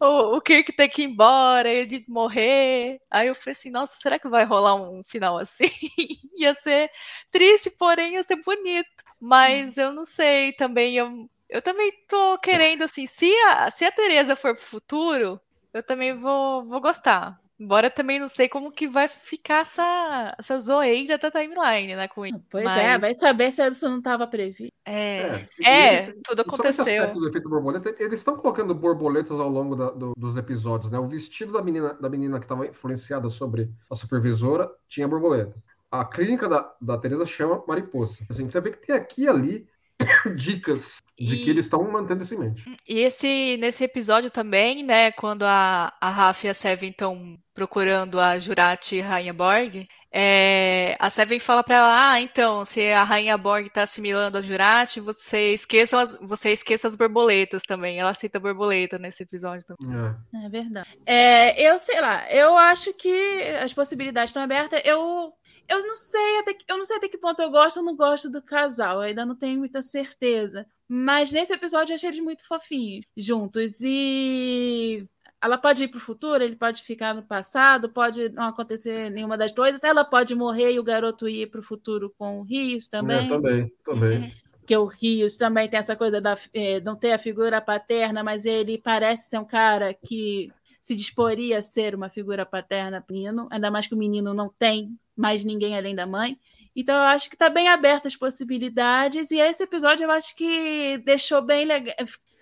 O, 0.00 0.36
o 0.36 0.40
Kirk 0.40 0.72
tem 0.72 0.88
que 0.88 1.02
ir 1.02 1.06
embora, 1.06 1.68
ele 1.68 2.04
morrer. 2.08 3.00
Aí 3.10 3.28
eu 3.28 3.34
falei 3.34 3.52
assim, 3.52 3.70
nossa, 3.70 3.96
será 4.00 4.18
que 4.18 4.28
vai 4.28 4.44
rolar 4.44 4.74
um 4.74 5.02
final 5.04 5.38
assim? 5.38 5.66
ia 6.36 6.54
ser 6.54 6.90
triste, 7.30 7.70
porém 7.78 8.14
ia 8.14 8.22
ser 8.22 8.36
bonito. 8.42 8.88
Mas 9.20 9.76
eu 9.78 9.92
não 9.92 10.04
sei 10.04 10.52
também, 10.54 10.96
eu, 10.96 11.28
eu 11.48 11.62
também 11.62 11.92
tô 12.08 12.38
querendo, 12.38 12.82
assim, 12.84 13.06
se 13.06 13.32
a, 13.48 13.70
se 13.70 13.84
a 13.84 13.92
Tereza 13.92 14.36
for 14.36 14.54
pro 14.54 14.62
futuro, 14.64 15.40
eu 15.72 15.82
também 15.82 16.14
vou, 16.18 16.64
vou 16.66 16.80
gostar. 16.80 17.38
Embora 17.58 17.88
também 17.88 18.18
não 18.18 18.26
sei 18.28 18.48
como 18.48 18.72
que 18.72 18.88
vai 18.88 19.06
ficar 19.06 19.60
essa, 19.60 20.34
essa 20.38 20.58
zoeira 20.58 21.16
da 21.16 21.30
timeline, 21.30 21.94
né, 21.94 22.08
com. 22.08 22.22
Pois 22.50 22.64
Mas- 22.64 22.80
é, 22.82 22.98
vai 22.98 23.14
saber 23.14 23.52
se 23.52 23.64
isso 23.68 23.88
não 23.88 23.98
estava 23.98 24.26
previsto. 24.26 24.72
É, 24.84 25.46
e 25.60 25.64
é, 25.66 25.94
eles- 26.04 26.14
tudo 26.24 26.42
aconteceu. 26.42 27.12
do 27.12 27.28
efeito 27.28 27.48
borboleta, 27.48 27.94
eles 27.98 28.20
estão 28.20 28.36
colocando 28.36 28.74
borboletas 28.74 29.38
ao 29.38 29.48
longo 29.48 29.76
da- 29.76 29.90
do- 29.90 30.14
dos 30.16 30.36
episódios, 30.36 30.90
né? 30.90 30.98
O 30.98 31.06
vestido 31.08 31.52
da 31.52 31.62
menina, 31.62 31.94
da 31.94 32.08
menina 32.08 32.38
que 32.40 32.44
estava 32.44 32.66
influenciada 32.66 33.30
sobre 33.30 33.70
a 33.90 33.94
supervisora 33.94 34.70
tinha 34.88 35.06
borboletas. 35.06 35.64
A 35.90 36.04
clínica 36.04 36.48
da, 36.48 36.74
da 36.80 36.98
Teresa 36.98 37.24
chama 37.24 37.62
mariposa. 37.68 38.18
Assim, 38.28 38.50
você 38.50 38.60
vê 38.60 38.72
que 38.72 38.84
tem 38.84 38.96
aqui 38.96 39.22
e 39.22 39.28
ali 39.28 39.68
dicas 40.36 41.02
de 41.18 41.34
E- 41.36 41.44
que 41.44 41.50
eles 41.50 41.66
estão 41.66 41.82
mantendo 41.90 42.22
isso 42.22 42.34
em 42.34 42.38
mente. 42.38 42.64
E 42.88 43.00
esse, 43.00 43.56
nesse 43.58 43.84
episódio 43.84 44.30
também, 44.30 44.82
né, 44.82 45.12
quando 45.12 45.44
a, 45.44 45.92
a 46.00 46.10
Rafa 46.10 46.46
e 46.46 46.50
a 46.50 46.54
Seven 46.54 46.90
estão 46.90 47.38
procurando 47.54 48.20
a 48.20 48.38
Jurati 48.38 49.00
Rainha 49.00 49.32
Borg, 49.32 49.86
é, 50.16 50.96
a 51.00 51.10
Seven 51.10 51.40
fala 51.40 51.64
pra 51.64 51.74
ela, 51.76 52.12
ah, 52.12 52.20
então, 52.20 52.64
se 52.64 52.80
a 52.92 53.02
Rainha 53.02 53.36
Borg 53.36 53.68
tá 53.68 53.82
assimilando 53.82 54.38
a 54.38 54.42
Jurati, 54.42 55.00
você 55.00 55.52
esqueça 55.54 56.00
as, 56.00 56.16
você 56.20 56.50
esqueça 56.50 56.86
as 56.86 56.94
borboletas 56.94 57.62
também. 57.62 57.98
Ela 57.98 58.14
cita 58.14 58.38
borboleta 58.38 58.96
nesse 58.96 59.24
episódio 59.24 59.66
também. 59.66 59.92
É. 60.32 60.46
É 60.46 60.48
verdade. 60.48 60.98
É, 61.04 61.62
eu 61.68 61.78
sei 61.80 62.00
lá, 62.00 62.30
eu 62.30 62.56
acho 62.56 62.92
que 62.94 63.12
as 63.60 63.72
possibilidades 63.72 64.30
estão 64.30 64.42
abertas. 64.44 64.80
Eu, 64.84 65.32
eu 65.68 65.82
não 65.86 65.94
sei 65.94 66.38
até 66.38 66.54
que, 66.54 66.64
eu 66.68 66.78
não 66.78 66.84
sei 66.84 66.96
até 66.96 67.08
que 67.08 67.18
ponto 67.18 67.40
eu 67.40 67.50
gosto 67.50 67.78
ou 67.78 67.82
não 67.82 67.96
gosto 67.96 68.30
do 68.30 68.42
casal. 68.42 68.96
Eu 68.96 69.02
ainda 69.02 69.24
não 69.24 69.36
tenho 69.36 69.58
muita 69.58 69.82
certeza. 69.82 70.66
Mas 70.88 71.32
nesse 71.32 71.52
episódio 71.52 71.92
eu 71.92 71.94
achei 71.94 72.10
eles 72.10 72.20
muito 72.20 72.46
fofinhos 72.46 73.04
juntos. 73.16 73.80
E 73.82 75.06
ela 75.40 75.58
pode 75.58 75.84
ir 75.84 75.88
pro 75.88 76.00
futuro, 76.00 76.42
ele 76.42 76.56
pode 76.56 76.82
ficar 76.82 77.14
no 77.14 77.22
passado, 77.22 77.90
pode 77.90 78.28
não 78.30 78.44
acontecer 78.44 79.10
nenhuma 79.10 79.36
das 79.36 79.52
coisas. 79.52 79.82
Ela 79.84 80.04
pode 80.04 80.34
morrer 80.34 80.72
e 80.72 80.78
o 80.78 80.84
garoto 80.84 81.28
ir 81.28 81.50
pro 81.50 81.62
futuro 81.62 82.14
com 82.18 82.40
o 82.40 82.42
Rios 82.42 82.88
também. 82.88 83.26
É, 83.26 83.28
também, 83.28 83.72
também. 83.84 84.32
que 84.66 84.76
o 84.76 84.86
Rios 84.86 85.36
também 85.36 85.68
tem 85.68 85.78
essa 85.78 85.94
coisa 85.96 86.20
da 86.20 86.36
eh, 86.54 86.80
não 86.80 86.96
ter 86.96 87.12
a 87.12 87.18
figura 87.18 87.60
paterna, 87.60 88.22
mas 88.22 88.46
ele 88.46 88.78
parece 88.78 89.28
ser 89.28 89.38
um 89.38 89.44
cara 89.44 89.92
que 89.92 90.50
se 90.80 90.94
disporia 90.94 91.58
a 91.58 91.62
ser 91.62 91.94
uma 91.94 92.10
figura 92.10 92.44
paterna 92.44 93.04
menino, 93.08 93.48
ainda 93.50 93.70
mais 93.70 93.86
que 93.86 93.94
o 93.94 93.98
menino 93.98 94.34
não 94.34 94.50
tem 94.58 94.98
mais 95.16 95.44
ninguém 95.44 95.76
além 95.76 95.94
da 95.94 96.06
mãe. 96.06 96.38
Então 96.74 96.94
eu 96.94 97.02
acho 97.02 97.28
que 97.28 97.36
está 97.36 97.48
bem 97.48 97.68
aberta 97.68 98.08
as 98.08 98.16
possibilidades 98.16 99.30
e 99.30 99.38
esse 99.38 99.62
episódio 99.62 100.04
eu 100.04 100.10
acho 100.10 100.34
que 100.34 100.98
deixou 100.98 101.40
bem 101.40 101.64
legal, 101.64 101.94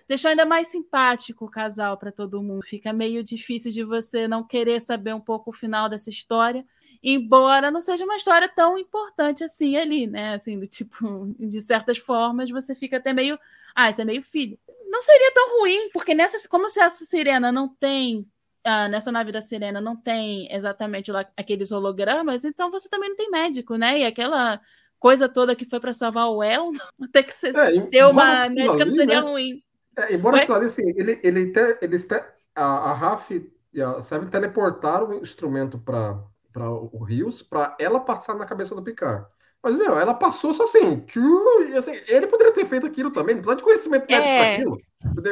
deixou 0.07 0.29
ainda 0.29 0.45
mais 0.45 0.67
simpático 0.67 1.45
o 1.45 1.51
casal 1.51 1.97
para 1.97 2.11
todo 2.11 2.41
mundo. 2.41 2.63
Fica 2.65 2.91
meio 2.91 3.23
difícil 3.23 3.71
de 3.71 3.83
você 3.83 4.27
não 4.27 4.43
querer 4.43 4.79
saber 4.79 5.13
um 5.13 5.21
pouco 5.21 5.51
o 5.51 5.53
final 5.53 5.87
dessa 5.87 6.09
história 6.09 6.65
embora 7.03 7.69
não 7.69 7.81
seja 7.81 8.05
uma 8.05 8.15
história 8.15 8.47
tão 8.47 8.77
importante 8.77 9.43
assim 9.43 9.75
ali, 9.75 10.07
né? 10.07 10.35
Assim, 10.35 10.57
do 10.57 10.65
tipo, 10.65 11.35
de 11.37 11.59
certas 11.59 11.97
formas, 11.97 12.49
você 12.49 12.73
fica 12.73 12.97
até 12.97 13.11
meio. 13.11 13.37
Ah, 13.75 13.89
isso 13.89 14.01
é 14.01 14.05
meio 14.05 14.23
filho. 14.23 14.57
Não 14.87 15.01
seria 15.01 15.33
tão 15.33 15.59
ruim, 15.59 15.89
porque 15.91 16.13
nessa, 16.13 16.47
como 16.47 16.69
se 16.69 16.79
essa 16.79 17.03
sirena 17.03 17.51
não 17.51 17.67
tem. 17.67 18.25
Ah, 18.63 18.87
nessa 18.89 19.11
nave 19.11 19.31
da 19.31 19.41
sirena 19.41 19.81
não 19.81 19.95
tem 19.95 20.51
exatamente 20.53 21.11
lá 21.11 21.21
aqueles 21.37 21.71
hologramas, 21.71 22.45
então 22.45 22.71
você 22.71 22.89
também 22.89 23.09
não 23.09 23.15
tem 23.17 23.29
médico, 23.29 23.75
né? 23.77 23.99
E 23.99 24.05
aquela 24.05 24.61
coisa 24.99 25.29
toda 25.29 25.55
que 25.55 25.65
foi 25.65 25.79
para 25.79 25.93
salvar 25.93 26.29
o 26.29 26.43
El, 26.43 26.71
até 27.01 27.23
que 27.23 27.37
você 27.37 27.55
É, 27.55 27.69
ter 27.89 28.05
uma 28.05 28.49
médica 28.49 28.83
não 28.83 28.89
ali, 28.89 28.91
seria 28.91 29.19
né? 29.19 29.21
ruim. 29.21 29.63
É, 29.97 30.13
embora 30.13 30.37
Ué? 30.37 30.39
aquilo 30.39 30.57
ali, 30.57 30.67
assim, 30.67 30.83
ele, 30.97 31.19
ele 31.23 31.51
te- 31.53 31.79
eles 31.81 32.05
te- 32.07 32.23
a, 32.55 32.91
a 32.91 32.93
Raf 32.93 33.31
e 33.73 33.81
a 33.81 34.01
Seven 34.01 34.29
teleportaram 34.29 35.09
o 35.09 35.15
instrumento 35.15 35.79
para 35.79 36.19
o 36.71 37.03
Rios 37.03 37.43
para 37.43 37.75
ela 37.79 37.99
passar 37.99 38.35
na 38.35 38.45
cabeça 38.45 38.75
do 38.75 38.83
Picard. 38.83 39.27
Mas, 39.63 39.75
meu, 39.77 39.97
ela 39.99 40.13
passou 40.13 40.53
só 40.53 40.63
assim, 40.65 41.01
tchu, 41.05 41.21
e 41.69 41.77
assim, 41.77 41.93
ele 42.07 42.27
poderia 42.27 42.53
ter 42.53 42.65
feito 42.67 42.87
aquilo 42.87 43.11
também, 43.11 43.35
não 43.35 43.41
precisa 43.43 43.57
de 43.57 43.63
conhecimento 43.63 44.11
médico 44.11 44.35
É. 44.35 44.35
para 44.35 44.45
aquilo. 44.45 44.77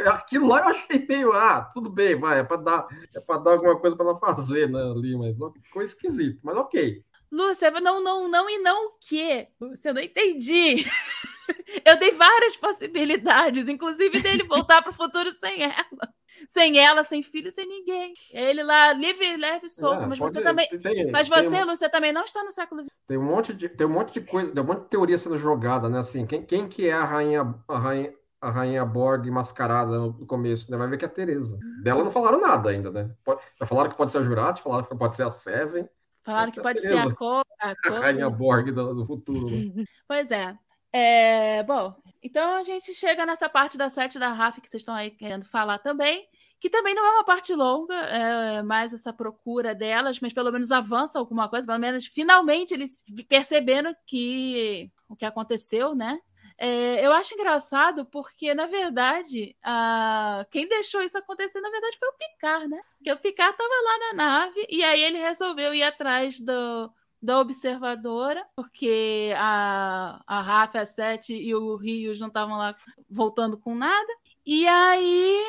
Aquilo 0.08 0.48
lá 0.48 0.60
eu 0.60 0.68
achei 0.68 1.06
meio, 1.08 1.34
ah, 1.34 1.70
tudo 1.74 1.90
bem, 1.90 2.20
vai, 2.20 2.40
é 2.40 2.44
para 2.44 2.58
dar, 2.58 2.88
é 3.16 3.20
para 3.20 3.40
dar 3.40 3.52
alguma 3.54 3.80
coisa 3.80 3.96
para 3.96 4.06
ela 4.06 4.20
fazer 4.20 4.70
né, 4.70 4.82
ali, 4.82 5.18
mas 5.18 5.38
coisa 5.72 5.92
esquisita, 5.92 6.40
mas 6.44 6.58
ok. 6.58 7.04
Lúcia, 7.32 7.72
não, 7.72 8.04
não, 8.04 8.28
não 8.28 8.50
e 8.50 8.58
não 8.60 8.88
o 8.88 8.92
quê? 9.00 9.48
Lúcia, 9.60 9.90
eu 9.90 9.94
não 9.94 10.02
entendi. 10.02 10.86
Eu 11.86 11.98
dei 11.98 12.12
várias 12.12 12.56
possibilidades, 12.56 13.68
inclusive 13.68 14.22
dele 14.22 14.44
voltar 14.44 14.82
para 14.82 14.92
o 14.92 14.96
futuro 14.96 15.32
sem 15.32 15.64
ela. 15.64 16.14
Sem 16.48 16.80
ela, 16.80 17.04
sem 17.04 17.22
filho, 17.22 17.52
sem 17.52 17.68
ninguém. 17.68 18.14
Ele 18.32 18.64
lá, 18.64 18.94
livre, 18.94 19.38
leve, 19.38 19.70
solto. 19.70 20.04
É, 20.04 20.08
mas 20.08 20.18
você 20.20 20.42
também. 20.42 20.68
Tem, 20.82 21.12
mas 21.12 21.28
você, 21.28 21.50
tem, 21.50 21.64
Lúcia, 21.64 21.90
também 21.90 22.12
não 22.12 22.24
está 22.24 22.44
no 22.44 22.52
século 22.52 22.82
XX. 22.82 22.92
Tem 23.08 23.18
um 23.18 23.24
monte 23.24 23.54
de, 23.54 23.70
tem 23.70 23.86
um 23.86 23.92
monte 23.92 24.14
de 24.14 24.22
coisa, 24.22 24.52
tem 24.52 24.64
um 24.64 24.68
monte 24.68 24.84
de 24.84 24.90
teoria 24.90 25.18
sendo 25.18 25.38
jogada, 25.38 25.90
né? 25.90 26.00
Assim, 26.00 26.26
quem, 26.26 26.44
quem 26.44 26.68
que 26.68 26.88
é 26.88 26.94
a 26.94 27.04
rainha, 27.04 27.54
a 27.68 27.78
rainha, 27.78 28.14
a 28.42 28.50
rainha 28.50 28.84
Borg 28.84 29.30
mascarada 29.30 30.00
no 30.00 30.26
começo, 30.26 30.72
né? 30.72 30.78
Vai 30.78 30.88
ver 30.88 30.98
que 30.98 31.06
é 31.06 31.08
a 31.08 31.12
Teresa. 31.12 31.60
Dela 31.84 32.04
não 32.04 32.10
falaram 32.10 32.42
nada 32.42 32.72
ainda, 32.72 32.90
né? 32.90 33.12
Já 33.60 33.68
falaram 33.68 33.92
que 33.92 33.96
pode 33.96 34.12
ser 34.12 34.18
a 34.18 34.24
Jurati, 34.24 34.64
falaram 34.64 34.84
que 34.84 34.96
pode 34.96 35.16
ser 35.16 35.24
a 35.24 35.30
Seven. 35.30 35.88
Falaram 36.24 36.52
que 36.52 36.60
pode 36.60 36.80
ser 36.80 36.98
a, 36.98 37.14
Co 37.14 37.44
a, 37.62 37.74
a 37.88 38.00
Rainha 38.00 38.30
Borg 38.30 38.72
do, 38.72 38.96
do 38.96 39.06
futuro. 39.06 39.48
Né? 39.48 39.86
Pois 40.08 40.32
é. 40.32 40.58
é. 40.92 41.64
Bom, 41.64 41.96
então 42.22 42.56
a 42.56 42.64
gente 42.64 42.94
chega 42.96 43.28
nessa 43.28 43.48
parte 43.48 43.78
da 43.78 43.90
sete 43.90 44.18
da 44.18 44.34
RAF 44.34 44.60
que 44.60 44.68
vocês 44.68 44.82
estão 44.82 44.96
aí 44.96 45.12
querendo 45.12 45.46
falar 45.46 45.78
também, 45.78 46.28
que 46.60 46.70
também 46.70 46.96
não 46.96 47.06
é 47.06 47.12
uma 47.12 47.24
parte 47.24 47.54
longa, 47.54 47.94
é 47.94 48.64
mais 48.64 48.92
essa 48.92 49.14
procura 49.14 49.76
delas, 49.76 50.20
mas 50.20 50.34
pelo 50.34 50.52
menos 50.52 50.72
avança 50.72 51.20
alguma 51.20 51.48
coisa, 51.48 51.66
pelo 51.66 51.80
menos 51.80 52.08
finalmente 52.08 52.74
eles 52.74 53.04
perceberam 53.30 53.96
que 54.08 54.92
o 55.08 55.16
que 55.16 55.26
aconteceu, 55.26 55.94
né? 55.94 56.20
É, 56.64 57.04
eu 57.04 57.12
acho 57.12 57.34
engraçado 57.34 58.06
porque, 58.06 58.54
na 58.54 58.68
verdade, 58.68 59.56
a... 59.64 60.46
quem 60.52 60.68
deixou 60.68 61.02
isso 61.02 61.18
acontecer, 61.18 61.60
na 61.60 61.72
verdade, 61.72 61.98
foi 61.98 62.08
o 62.08 62.14
Picard, 62.14 62.68
né? 62.68 62.80
Porque 63.00 63.12
o 63.12 63.18
Picard 63.18 63.52
estava 63.52 63.74
lá 63.84 63.98
na 63.98 64.14
nave 64.14 64.68
e 64.70 64.84
aí 64.84 65.02
ele 65.02 65.18
resolveu 65.18 65.74
ir 65.74 65.82
atrás 65.82 66.40
do, 66.40 66.94
da 67.20 67.40
observadora, 67.40 68.46
porque 68.56 69.34
a, 69.36 70.22
a 70.28 70.42
Rafa, 70.44 70.82
a 70.82 70.86
Sete 70.86 71.34
e 71.34 71.56
o 71.56 71.76
Rios 71.78 72.20
não 72.20 72.28
estavam 72.28 72.56
lá 72.56 72.76
voltando 73.10 73.58
com 73.58 73.74
nada. 73.74 74.14
E 74.46 74.68
aí, 74.68 75.44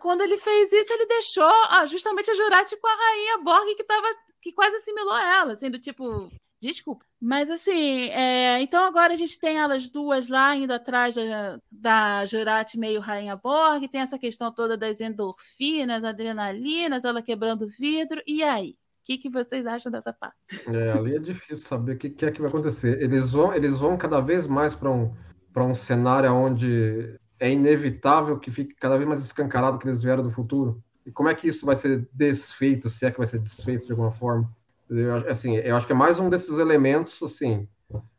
quando 0.00 0.22
ele 0.22 0.38
fez 0.38 0.72
isso, 0.72 0.90
ele 0.90 1.04
deixou 1.04 1.52
justamente 1.86 2.30
a 2.30 2.34
Jurati 2.34 2.78
com 2.78 2.86
a 2.86 2.96
rainha 2.96 3.38
Borg, 3.38 3.74
que, 3.76 3.84
tava, 3.84 4.08
que 4.40 4.52
quase 4.54 4.74
assimilou 4.76 5.18
ela, 5.18 5.54
sendo 5.54 5.78
tipo, 5.78 6.30
Desculpa. 6.60 7.04
Mas 7.20 7.50
assim, 7.50 8.08
é, 8.10 8.60
então 8.60 8.84
agora 8.84 9.14
a 9.14 9.16
gente 9.16 9.38
tem 9.38 9.58
elas 9.58 9.88
duas 9.88 10.28
lá 10.28 10.54
indo 10.56 10.72
atrás 10.72 11.14
da, 11.14 11.60
da 11.70 12.24
Jurati 12.24 12.78
meio 12.78 13.00
Rainha 13.00 13.36
Borg, 13.36 13.88
tem 13.88 14.00
essa 14.00 14.18
questão 14.18 14.52
toda 14.52 14.76
das 14.76 15.00
endorfinas, 15.00 16.02
adrenalinas, 16.02 17.04
ela 17.04 17.22
quebrando 17.22 17.66
vidro. 17.66 18.20
E 18.26 18.42
aí? 18.42 18.70
O 18.70 18.76
que, 19.08 19.18
que 19.18 19.30
vocês 19.30 19.66
acham 19.66 19.90
dessa 19.90 20.12
parte? 20.12 20.36
É, 20.66 20.92
ali 20.92 21.16
é 21.16 21.18
difícil 21.18 21.66
saber 21.66 21.94
o 21.94 21.98
que, 21.98 22.10
que 22.10 22.26
é 22.26 22.30
que 22.30 22.40
vai 22.40 22.50
acontecer. 22.50 23.00
Eles 23.00 23.30
vão, 23.30 23.54
eles 23.54 23.78
vão 23.78 23.96
cada 23.96 24.20
vez 24.20 24.46
mais 24.46 24.74
para 24.74 24.90
um, 24.90 25.14
um 25.56 25.74
cenário 25.74 26.32
onde 26.32 27.18
é 27.40 27.50
inevitável 27.50 28.38
que 28.38 28.50
fique 28.50 28.74
cada 28.74 28.96
vez 28.96 29.08
mais 29.08 29.24
escancarado 29.24 29.78
que 29.78 29.88
eles 29.88 30.02
vieram 30.02 30.22
do 30.22 30.30
futuro. 30.30 30.82
E 31.06 31.10
como 31.10 31.28
é 31.28 31.34
que 31.34 31.48
isso 31.48 31.64
vai 31.64 31.74
ser 31.74 32.06
desfeito, 32.12 32.90
se 32.90 33.06
é 33.06 33.10
que 33.10 33.16
vai 33.16 33.26
ser 33.26 33.38
desfeito 33.38 33.86
de 33.86 33.92
alguma 33.92 34.12
forma? 34.12 34.54
Eu, 34.90 35.30
assim, 35.30 35.56
eu 35.56 35.76
acho 35.76 35.86
que 35.86 35.92
é 35.92 35.96
mais 35.96 36.18
um 36.18 36.30
desses 36.30 36.58
elementos, 36.58 37.22
assim, 37.22 37.68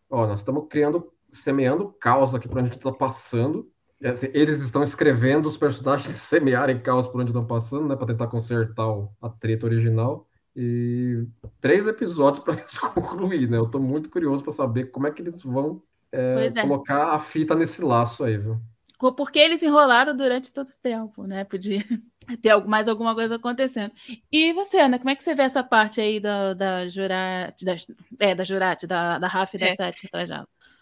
ó, 0.10 0.28
nós 0.28 0.40
estamos 0.40 0.68
criando, 0.70 1.12
semeando 1.32 1.94
caos 2.00 2.36
aqui 2.36 2.48
por 2.48 2.58
onde 2.58 2.70
a 2.70 2.74
gente 2.74 2.78
está 2.78 2.92
passando. 2.92 3.70
Assim, 4.04 4.30
eles 4.34 4.62
estão 4.62 4.82
escrevendo 4.82 5.48
os 5.48 5.58
personagens 5.58 6.14
semearem 6.16 6.80
caos 6.80 7.08
por 7.08 7.20
onde 7.20 7.32
estão 7.32 7.46
passando, 7.46 7.88
né, 7.88 7.96
para 7.96 8.08
tentar 8.08 8.28
consertar 8.28 8.88
o, 8.88 9.10
a 9.22 9.30
treta 9.30 9.66
original. 9.66 10.28
E 10.56 11.26
três 11.62 11.88
episódios 11.88 12.44
para 12.44 12.56
eles 12.60 12.80
concluir, 12.80 13.50
né? 13.50 13.58
Eu 13.58 13.66
estou 13.66 13.80
muito 13.80 14.10
curioso 14.10 14.44
para 14.44 14.52
saber 14.52 14.86
como 14.86 15.08
é 15.08 15.12
que 15.12 15.22
eles 15.22 15.42
vão 15.42 15.82
é, 16.12 16.50
é. 16.54 16.62
colocar 16.62 17.14
a 17.14 17.20
fita 17.20 17.56
nesse 17.56 17.84
laço 17.84 18.24
aí, 18.24 18.38
viu? 18.38 18.60
Porque 19.16 19.40
eles 19.40 19.64
enrolaram 19.64 20.16
durante 20.16 20.52
todo 20.52 20.68
o 20.68 20.82
tempo, 20.82 21.26
né? 21.26 21.46
Podia 21.46 21.86
ter 22.42 22.56
mais 22.66 22.88
alguma 22.88 23.16
coisa 23.16 23.36
acontecendo. 23.36 23.94
E 24.32 24.52
você, 24.52 24.80
Ana, 24.80 25.00
como 25.00 25.10
é 25.10 25.16
que 25.16 25.24
você 25.24 25.34
vê 25.34 25.44
essa 25.44 25.64
parte 25.64 26.02
aí 26.02 26.20
da, 26.20 26.54
da 26.54 26.88
Jurati, 26.88 27.64
da, 27.64 27.76
é, 28.20 28.36
da 28.36 28.44
Jurati, 28.44 28.86
da, 28.86 29.18
da 29.18 29.28
Raf 29.28 29.56
e 29.56 29.58
da 29.58 29.68
é. 29.68 29.76
Sete? 29.76 30.10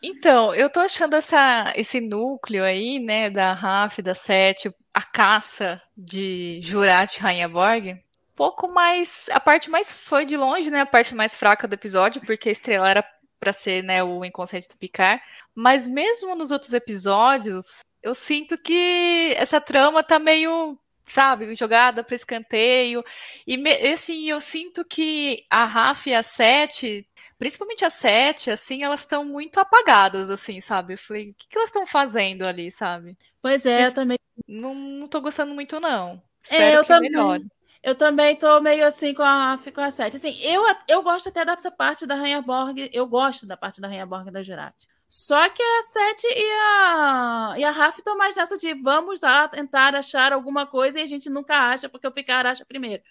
Então, 0.01 0.53
eu 0.53 0.69
tô 0.69 0.79
achando 0.79 1.15
essa, 1.15 1.73
esse 1.75 2.01
núcleo 2.01 2.63
aí, 2.63 2.99
né, 2.99 3.29
da 3.29 3.53
Raf, 3.53 4.01
da 4.01 4.13
Sete, 4.13 4.71
a 4.93 5.01
caça 5.01 5.81
de 5.95 6.59
Jurati 6.63 7.19
Rainha 7.19 7.47
Borg, 7.47 7.93
um 7.93 7.99
pouco 8.35 8.67
mais. 8.67 9.27
A 9.31 9.39
parte 9.39 9.69
mais 9.69 9.91
foi 9.93 10.25
de 10.25 10.35
longe, 10.35 10.71
né? 10.71 10.81
A 10.81 10.85
parte 10.85 11.13
mais 11.13 11.37
fraca 11.37 11.67
do 11.67 11.73
episódio, 11.73 12.21
porque 12.21 12.49
a 12.49 12.51
estrela 12.51 12.89
era 12.89 13.03
para 13.39 13.53
ser, 13.53 13.83
né, 13.83 14.03
o 14.03 14.25
inconsciente 14.25 14.67
do 14.67 14.77
Picard. 14.77 15.21
Mas 15.53 15.87
mesmo 15.87 16.35
nos 16.35 16.51
outros 16.51 16.73
episódios, 16.73 17.79
eu 18.07 18.15
sinto 18.15 18.57
que 18.57 19.33
essa 19.37 19.59
trama 19.59 20.03
tá 20.03 20.17
meio 20.19 20.77
sabe, 21.05 21.55
jogada 21.55 22.03
para 22.03 22.15
escanteio. 22.15 23.03
E 23.47 23.57
assim, 23.93 24.29
eu 24.29 24.41
sinto 24.41 24.83
que 24.83 25.45
a 25.49 25.65
Rafa 25.65 26.09
e 26.09 26.13
a 26.13 26.21
Sete, 26.21 27.07
principalmente 27.39 27.85
a 27.85 27.89
Sete, 27.89 28.51
assim, 28.51 28.83
elas 28.83 28.99
estão 29.01 29.23
muito 29.23 29.59
apagadas, 29.59 30.29
assim, 30.29 30.59
sabe? 30.59 30.93
Eu 30.93 30.97
falei, 30.97 31.29
o 31.29 31.33
que, 31.33 31.47
que 31.47 31.57
elas 31.57 31.69
estão 31.69 31.85
fazendo 31.85 32.43
ali, 32.45 32.69
sabe? 32.69 33.17
Pois 33.41 33.65
é, 33.65 33.87
eu 33.87 33.93
também. 33.93 34.17
Não, 34.47 34.75
não 34.75 35.07
tô 35.07 35.21
gostando 35.21 35.53
muito, 35.53 35.79
não. 35.79 36.21
É, 36.51 36.55
Espero 36.55 36.63
é, 36.63 36.77
eu 36.77 36.81
que 36.81 36.87
também. 36.87 37.09
melhore. 37.09 37.47
Eu 37.81 37.95
também 37.95 38.35
tô 38.35 38.59
meio 38.59 38.85
assim 38.85 39.13
com 39.13 39.23
a, 39.23 39.57
com 39.73 39.81
a 39.81 39.91
Sete. 39.91 40.17
Assim, 40.17 40.37
eu, 40.41 40.61
eu 40.89 41.01
gosto 41.01 41.29
até 41.29 41.45
dessa 41.45 41.71
parte 41.71 42.05
da 42.05 42.15
Rainha 42.15 42.41
Borg. 42.41 42.89
Eu 42.91 43.07
gosto 43.07 43.45
da 43.45 43.55
parte 43.55 43.79
da 43.79 43.87
Rainha 43.87 44.05
Borg 44.05 44.29
da 44.29 44.43
Jurati. 44.43 44.87
Só 45.09 45.49
que 45.49 45.63
a 45.63 45.83
Sete 45.83 46.27
e 46.27 46.51
a, 46.51 47.55
e 47.57 47.63
a 47.63 47.71
Raf 47.71 47.97
estão 47.97 48.17
mais 48.17 48.35
nessa 48.35 48.57
de 48.57 48.73
vamos 48.73 49.21
lá 49.21 49.47
tentar 49.47 49.95
achar 49.95 50.33
alguma 50.33 50.67
coisa 50.67 50.99
e 50.99 51.03
a 51.03 51.07
gente 51.07 51.29
nunca 51.29 51.57
acha, 51.57 51.87
porque 51.87 52.07
o 52.07 52.11
Picard 52.11 52.49
acha 52.49 52.65
primeiro. 52.65 53.01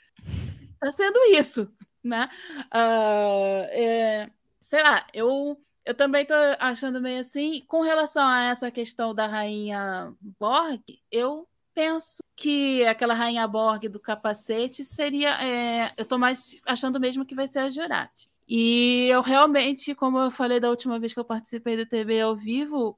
Tá 0.79 0.93
sendo 0.93 1.19
isso, 1.31 1.73
né? 2.05 2.29
Uh, 2.67 3.67
é, 3.71 4.31
sei 4.61 4.83
lá, 4.83 5.07
eu, 5.15 5.59
eu 5.85 5.95
também 5.95 6.27
tô 6.27 6.35
achando 6.59 7.01
meio 7.01 7.21
assim. 7.21 7.65
Com 7.67 7.81
relação 7.81 8.27
a 8.29 8.45
essa 8.45 8.71
questão 8.71 9.15
da 9.15 9.27
rainha 9.27 10.13
Borg, 10.39 10.83
eu 11.11 11.49
penso 11.75 12.23
que 12.37 12.85
aquela 12.85 13.15
rainha 13.15 13.49
Borg 13.49 13.89
do 13.89 13.99
capacete 13.99 14.85
seria. 14.85 15.31
É, 15.43 15.93
eu 15.97 16.05
tô 16.05 16.19
mais 16.19 16.61
achando 16.67 17.01
mesmo 17.01 17.25
que 17.25 17.35
vai 17.35 17.47
ser 17.47 17.61
a 17.61 17.71
Jurati. 17.71 18.29
E 18.49 19.09
eu 19.09 19.23
realmente, 19.23 19.95
como 19.95 20.19
eu 20.19 20.31
falei 20.31 20.61
da 20.61 20.71
última 20.71 20.99
vez 21.01 21.13
que 21.13 21.19
eu 21.19 21.25
participei 21.25 21.77
do 21.77 21.85
TV 21.85 22.21
ao 22.21 22.37
vivo, 22.37 22.97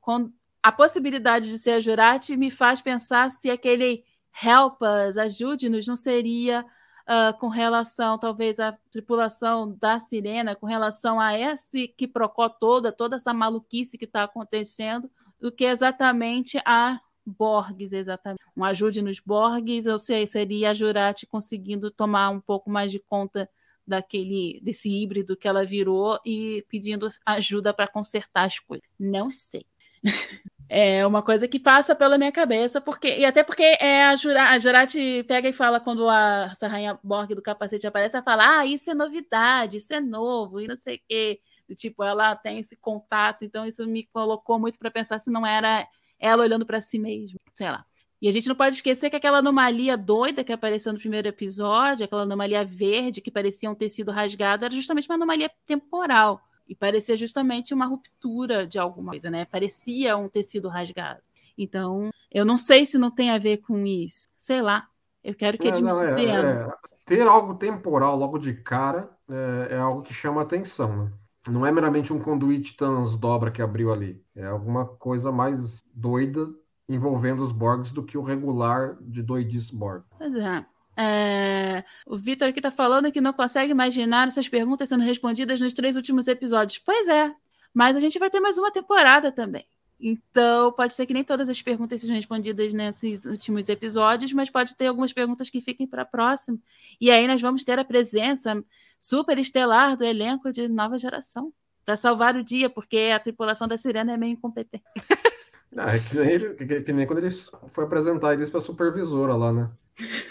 a 0.63 0.71
possibilidade 0.71 1.49
de 1.49 1.59
ser 1.59 1.73
a 1.73 1.81
Jurati 1.81 2.37
me 2.37 2.51
faz 2.51 2.81
pensar 2.81 3.31
se 3.31 3.51
aquele 3.51 4.05
help 4.43 4.79
us, 4.83 5.17
ajude-nos, 5.17 5.87
não 5.87 5.97
seria 5.97 6.65
uh, 7.09 7.37
com 7.39 7.49
relação, 7.49 8.19
talvez, 8.19 8.61
à 8.61 8.77
tripulação 8.91 9.75
da 9.79 9.99
Sirena, 9.99 10.55
com 10.55 10.67
relação 10.67 11.19
a 11.19 11.39
esse 11.39 11.89
que 11.89 12.07
procó 12.07 12.49
toda, 12.49 12.93
toda 12.93 13.17
essa 13.17 13.33
maluquice 13.33 13.97
que 13.97 14.05
está 14.05 14.25
acontecendo, 14.25 15.11
do 15.41 15.51
que 15.51 15.65
exatamente 15.65 16.61
a 16.65 17.01
Borges, 17.25 17.93
exatamente. 17.93 18.43
Um 18.57 18.65
ajude 18.65 19.03
nos 19.03 19.21
Borges, 19.21 19.87
ou 19.87 19.99
seja, 19.99 20.33
seria 20.33 20.71
a 20.71 20.75
Jurati 20.75 21.27
conseguindo 21.27 21.91
tomar 21.91 22.31
um 22.31 22.41
pouco 22.41 22.71
mais 22.71 22.91
de 22.93 22.99
conta 22.99 23.49
daquele 23.89 24.61
desse 24.63 24.91
híbrido 24.91 25.37
que 25.37 25.49
ela 25.49 25.65
virou 25.65 26.21
e 26.25 26.65
pedindo 26.69 27.09
ajuda 27.27 27.73
para 27.75 27.89
consertar 27.89 28.45
as 28.45 28.59
coisas. 28.59 28.87
Não 28.99 29.31
sei. 29.31 29.65
É 30.71 31.07
uma 31.07 31.23
coisa 31.23 31.49
que 31.49 31.59
passa 31.59 31.95
pela 31.97 32.19
minha 32.19 32.31
cabeça, 32.31 32.79
porque 32.79 33.09
e 33.19 33.25
até 33.25 33.43
porque 33.43 33.63
é 33.81 34.05
a, 34.05 34.15
Jura, 34.17 34.51
a 34.51 34.59
Jurati 34.59 35.25
pega 35.27 35.49
e 35.49 35.53
fala 35.53 35.81
quando 35.81 36.07
a 36.11 36.51
essa 36.53 36.69
rainha 36.69 36.99
Borg 37.03 37.35
do 37.35 37.41
capacete 37.41 37.87
aparece, 37.87 38.17
ela 38.17 38.23
fala: 38.25 38.59
"Ah, 38.61 38.67
isso 38.67 38.91
é 38.91 38.95
novidade, 38.95 39.79
isso 39.79 39.95
é 39.95 40.01
novo", 40.01 40.61
e 40.61 40.69
não 40.69 40.77
sei 40.77 40.97
o 40.97 41.01
quê. 41.09 41.41
Tipo, 41.75 42.03
ela 42.05 42.37
tem 42.37 42.59
esse 42.59 42.77
contato, 42.77 43.45
então 43.47 43.67
isso 43.67 43.87
me 43.87 44.07
colocou 44.09 44.59
muito 44.59 44.79
para 44.79 44.91
pensar 44.91 45.19
se 45.19 45.31
não 45.31 45.47
era 45.47 45.87
ela 46.19 46.43
olhando 46.43 46.67
para 46.67 46.81
si 46.81 46.99
mesma, 46.99 47.39
sei 47.55 47.71
lá. 47.71 47.85
E 48.21 48.29
a 48.29 48.33
gente 48.33 48.49
não 48.49 48.57
pode 48.57 48.75
esquecer 48.75 49.11
que 49.11 49.17
aquela 49.17 49.39
anomalia 49.39 49.97
doida 49.97 50.43
que 50.43 50.53
apareceu 50.53 50.93
no 50.93 50.99
primeiro 50.99 51.29
episódio, 51.29 52.05
aquela 52.05 52.23
anomalia 52.23 52.65
verde 52.65 53.21
que 53.21 53.31
parecia 53.31 53.71
um 53.71 53.75
tecido 53.75 54.11
rasgado, 54.11 54.65
era 54.65 54.75
justamente 54.75 55.09
uma 55.09 55.15
anomalia 55.15 55.51
temporal. 55.65 56.41
E 56.69 56.75
parecia 56.75 57.17
justamente 57.17 57.73
uma 57.73 57.87
ruptura 57.87 58.67
de 58.67 58.79
alguma 58.79 59.13
coisa, 59.13 59.31
né? 59.31 59.45
Parecia 59.45 60.17
um 60.17 60.29
tecido 60.29 60.69
rasgado. 60.69 61.21
Então, 61.57 62.11
eu 62.31 62.45
não 62.45 62.59
sei 62.59 62.85
se 62.85 62.99
não 62.99 63.11
tem 63.11 63.31
a 63.31 63.39
ver 63.39 63.59
com 63.59 63.87
isso. 63.87 64.27
Sei 64.37 64.61
lá. 64.61 64.87
Eu 65.23 65.35
quero 65.35 65.59
que 65.59 65.67
é, 65.67 65.69
eles 65.69 65.81
me 65.81 65.89
é, 65.89 65.91
surpreendam. 65.91 66.45
É, 66.45 66.69
é, 66.69 66.73
ter 67.05 67.27
algo 67.27 67.55
temporal 67.55 68.17
logo 68.17 68.39
de 68.39 68.53
cara 68.55 69.11
é, 69.29 69.75
é 69.75 69.79
algo 69.79 70.03
que 70.03 70.13
chama 70.13 70.43
atenção, 70.43 71.05
né? 71.05 71.13
Não 71.49 71.65
é 71.65 71.73
meramente 71.73 72.13
um 72.13 72.21
conduíte 72.21 72.77
transdobra 72.77 73.51
que 73.51 73.63
abriu 73.63 73.93
ali. 73.93 74.23
É 74.35 74.47
alguma 74.47 74.85
coisa 74.85 75.33
mais 75.33 75.83
doida 75.95 76.47
envolvendo 76.89 77.43
os 77.43 77.53
Borgs 77.53 77.93
do 77.93 78.03
que 78.03 78.17
o 78.17 78.23
regular 78.23 78.97
de 79.01 79.23
doidice 79.23 79.75
Borg. 79.75 80.05
Pois 80.17 80.35
é. 80.35 80.65
É, 81.01 81.85
o 82.05 82.19
Vitor 82.19 82.49
aqui 82.49 82.61
tá 82.61 82.73
falando 82.73 83.13
que 83.13 83.21
não 83.21 83.33
consegue 83.33 83.71
imaginar 83.71 84.27
essas 84.27 84.49
perguntas 84.49 84.89
sendo 84.89 85.05
respondidas 85.05 85.61
nos 85.61 85.73
três 85.73 85.97
últimos 85.97 86.27
episódios. 86.27 86.79
Pois 86.79 87.07
é, 87.07 87.33
mas 87.73 87.95
a 87.95 88.01
gente 88.01 88.19
vai 88.19 88.31
ter 88.31 88.41
mais 88.41 88.59
uma 88.59 88.73
temporada 88.73 89.31
também. 89.31 89.65
Então, 90.01 90.73
pode 90.73 90.93
ser 90.93 91.07
que 91.07 91.15
nem 91.15 91.25
todas 91.25 91.49
as 91.49 91.61
perguntas 91.61 92.01
sejam 92.01 92.15
respondidas 92.15 92.73
nesses 92.73 93.25
últimos 93.25 93.69
episódios, 93.69 94.33
mas 94.33 94.49
pode 94.49 94.75
ter 94.77 94.87
algumas 94.87 95.13
perguntas 95.13 95.51
que 95.51 95.61
fiquem 95.61 95.87
para 95.87 96.03
a 96.03 96.07
próxima. 96.07 96.59
E 97.01 97.11
aí 97.11 97.27
nós 97.27 97.41
vamos 97.41 97.65
ter 97.65 97.79
a 97.79 97.85
presença 97.85 98.63
super 98.99 99.39
estelar 99.39 99.97
do 99.97 100.05
elenco 100.05 100.53
de 100.53 100.69
nova 100.69 100.99
geração 100.99 101.53
para 101.85 101.97
salvar 101.97 102.37
o 102.37 102.45
dia, 102.45 102.71
porque 102.71 103.11
a 103.15 103.19
tripulação 103.19 103.67
da 103.67 103.77
Sirena 103.77 104.13
é 104.13 104.17
meio 104.17 104.33
incompetente. 104.33 104.85
Ah, 105.77 105.97
é 105.97 105.99
que 105.99 106.17
nem, 106.17 106.31
ele, 106.31 106.55
que, 106.55 106.81
que 106.81 106.93
nem 106.93 107.07
quando 107.07 107.19
ele 107.19 107.31
foi 107.73 107.85
apresentar 107.85 108.35
eles 108.35 108.49
para 108.49 108.61
a 108.61 108.63
supervisora 108.63 109.35
lá, 109.35 109.53
né? 109.53 109.71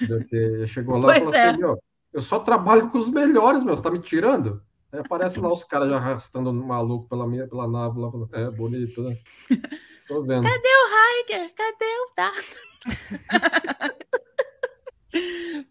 Porque 0.08 0.66
chegou 0.68 0.98
lá 0.98 1.18
e 1.18 1.20
falou 1.20 1.36
é. 1.36 1.50
assim: 1.50 1.60
"Meu, 1.60 1.84
eu 2.14 2.22
só 2.22 2.40
trabalho 2.40 2.90
com 2.90 2.98
os 2.98 3.10
melhores, 3.10 3.64
meu, 3.64 3.76
você 3.76 3.84
tá 3.84 3.92
me 3.92 4.00
tirando? 4.00 4.62
Aí 4.92 5.00
aparece 5.00 5.40
lá 5.40 5.52
os 5.52 5.64
caras 5.64 5.90
já 5.90 5.98
arrastando 5.98 6.50
um 6.50 6.66
maluco 6.66 7.08
pela, 7.10 7.28
minha, 7.28 7.48
pela 7.48 7.68
nave 7.68 8.00
lá. 8.00 8.10
É 8.34 8.50
bonito, 8.50 9.04
né? 9.04 9.18
Tô 10.08 10.24
vendo. 10.24 10.44
Cadê 10.44 10.68
o 10.68 11.22
Hiker? 11.22 11.52
Cadê 11.56 11.86
o 11.86 12.10
Tato? 12.16 12.58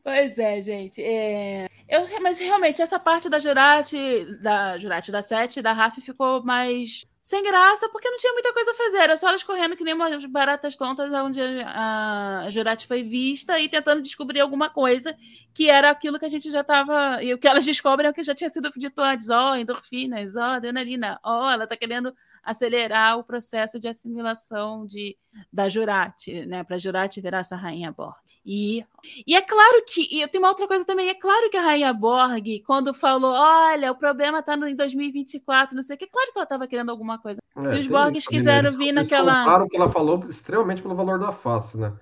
Pois 0.03 0.39
é, 0.39 0.61
gente. 0.61 1.03
É... 1.03 1.69
Eu, 1.89 2.07
mas 2.21 2.39
realmente, 2.39 2.83
essa 2.83 2.99
parte 2.99 3.29
da 3.29 3.39
Jurati, 3.39 4.25
da 4.41 4.79
Jurati 4.79 5.13
da 5.13 5.23
7 5.23 5.63
da 5.63 5.73
Raf 5.73 6.01
ficou 6.01 6.43
mais 6.43 7.05
sem 7.27 7.43
graça, 7.43 7.89
porque 7.89 8.09
não 8.09 8.17
tinha 8.19 8.33
muita 8.35 8.53
coisa 8.53 8.71
a 8.71 8.75
fazer. 8.75 8.99
Era 8.99 9.17
só 9.17 9.27
elas 9.27 9.43
correndo 9.43 9.77
que 9.77 9.83
nem 9.83 9.95
umas 9.95 10.25
baratas 10.27 10.77
tontas, 10.77 11.11
onde 11.13 11.41
a, 11.41 12.47
Jurati 12.51 12.87
foi 12.87 13.03
vista 13.03 13.59
e 13.59 13.69
tentando 13.69 14.01
descobrir 14.01 14.39
alguma 14.39 14.71
coisa 14.71 15.13
que 15.53 15.69
era 15.69 15.91
aquilo 15.91 16.21
que 16.21 16.25
a 16.25 16.29
gente 16.29 16.49
já 16.53 16.61
estava. 16.61 17.21
E 17.25 17.35
o 17.35 17.39
que 17.39 17.49
elas 17.49 17.67
descobrem 17.67 18.07
é 18.07 18.11
o 18.11 18.15
que 18.15 18.23
já 18.23 18.33
tinha 18.33 18.49
sido 18.49 18.71
dito 18.77 19.01
antes: 19.01 19.29
ó, 19.29 19.51
oh, 19.51 19.57
endorfinas, 19.57 20.37
ó, 20.37 20.41
oh, 20.41 20.43
adrenalina, 20.53 21.19
ó, 21.21 21.49
oh, 21.49 21.51
ela 21.51 21.65
está 21.65 21.77
querendo 21.77 22.15
acelerar 22.45 23.19
o 23.19 23.25
processo 23.25 23.81
de 23.81 23.89
assimilação 23.89 24.87
de, 24.87 25.19
da 25.53 25.69
Jurati, 25.69 26.47
né? 26.47 26.63
Para 26.63 26.79
Jurati 26.79 27.21
virar 27.21 27.39
essa 27.39 27.57
rainha 27.57 27.91
Borg. 27.91 28.15
E, 28.47 28.87
e 29.27 29.35
é 29.35 29.43
claro 29.43 29.83
que. 29.89 30.23
E 30.23 30.29
tem 30.29 30.39
uma 30.41 30.51
outra 30.51 30.69
coisa 30.69 30.87
também. 30.87 31.09
É 31.09 31.15
claro 31.15 31.51
que 31.51 31.57
a 31.57 31.63
Rainha 31.63 31.93
Borg, 31.93 32.63
quando 32.65 32.95
falou: 32.95 33.33
olha, 33.33 33.91
o 33.91 33.99
problema 33.99 34.39
está 34.39 34.57
no, 34.57 34.69
em 34.69 34.77
2024, 34.77 35.75
não 35.75 35.83
sei 35.83 35.97
o 35.97 35.99
que, 35.99 36.05
é 36.05 36.09
claro 36.09 36.31
que 36.31 36.39
ela 36.39 36.45
estava 36.45 36.67
querendo 36.69 36.91
alguma 36.91 37.19
coisa. 37.19 37.41
É, 37.57 37.71
Se 37.71 37.81
os 37.81 37.89
Borgs 37.89 38.19
isso, 38.19 38.29
quiseram 38.29 38.69
eles, 38.69 38.77
vir 38.77 38.91
eles 38.91 39.09
naquela. 39.09 39.43
Claro 39.43 39.67
que 39.67 39.77
ela 39.77 39.89
falou 39.89 40.25
extremamente 40.29 40.81
pelo 40.81 40.95
valor 40.95 41.19
da 41.19 41.33
face, 41.33 41.77
né? 41.77 41.93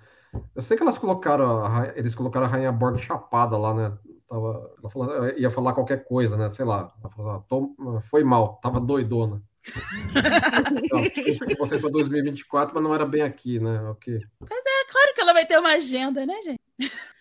Eu 0.54 0.60
sei 0.60 0.76
que 0.76 0.82
elas 0.82 0.98
colocaram. 0.98 1.64
A, 1.64 1.92
eles 1.96 2.14
colocaram 2.14 2.44
a 2.44 2.50
Rainha 2.50 2.72
Borg 2.72 2.98
chapada 2.98 3.56
lá, 3.56 3.72
né? 3.72 3.96
Tava, 4.28 4.70
ela 4.78 4.90
falou, 4.90 5.28
ia 5.38 5.50
falar 5.50 5.72
qualquer 5.72 6.04
coisa, 6.04 6.36
né? 6.36 6.50
Sei 6.50 6.66
lá. 6.66 6.92
Ela 7.02 7.10
falou, 7.10 7.46
ah, 7.88 8.00
foi 8.02 8.22
mal, 8.22 8.56
tava 8.62 8.80
doidona. 8.80 9.42
então, 10.84 11.00
isso 11.24 11.46
que 11.46 11.56
vocês 11.56 11.80
para 11.80 11.90
2024, 11.90 12.74
mas 12.74 12.84
não 12.84 12.94
era 12.94 13.06
bem 13.06 13.22
aqui, 13.22 13.58
né? 13.58 13.80
Ok. 13.88 14.20
Pois 14.38 14.64
é, 14.66 14.92
claro 14.92 15.14
que 15.14 15.20
ela 15.20 15.32
vai 15.32 15.43
ter 15.54 15.58
uma 15.58 15.74
agenda, 15.74 16.26
né, 16.26 16.42
gente? 16.42 16.60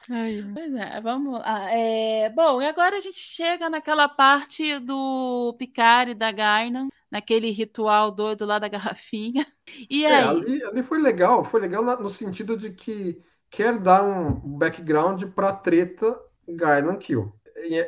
Ai, 0.10 0.44
pois 0.54 0.74
é, 0.74 1.00
vamos 1.02 1.40
lá. 1.40 1.72
É, 1.72 2.30
bom, 2.30 2.62
e 2.62 2.66
agora 2.66 2.98
a 2.98 3.00
gente 3.00 3.18
chega 3.18 3.70
naquela 3.70 4.10
parte 4.10 4.80
do 4.80 5.56
Picard 5.58 6.12
e 6.12 6.16
da 6.16 6.32
Gainan, 6.32 6.90
naquele 7.10 7.52
ritual 7.52 8.12
doido 8.12 8.46
lá 8.46 8.60
da 8.60 8.68
garrafinha. 8.68 9.46
E 9.90 10.04
é, 10.04 10.16
aí? 10.16 10.28
ali, 10.28 10.64
ali 10.64 10.84
foi 10.84 11.00
legal, 11.00 11.44
foi 11.44 11.62
legal 11.62 11.84
no 11.84 12.10
sentido 12.10 12.58
de 12.58 12.72
que 12.72 13.22
quer 13.50 13.78
dar 13.78 14.04
um 14.04 14.58
background 14.58 15.24
para 15.34 15.54
treta 15.54 16.20
Gainan 16.48 16.98
Kill. 16.98 17.32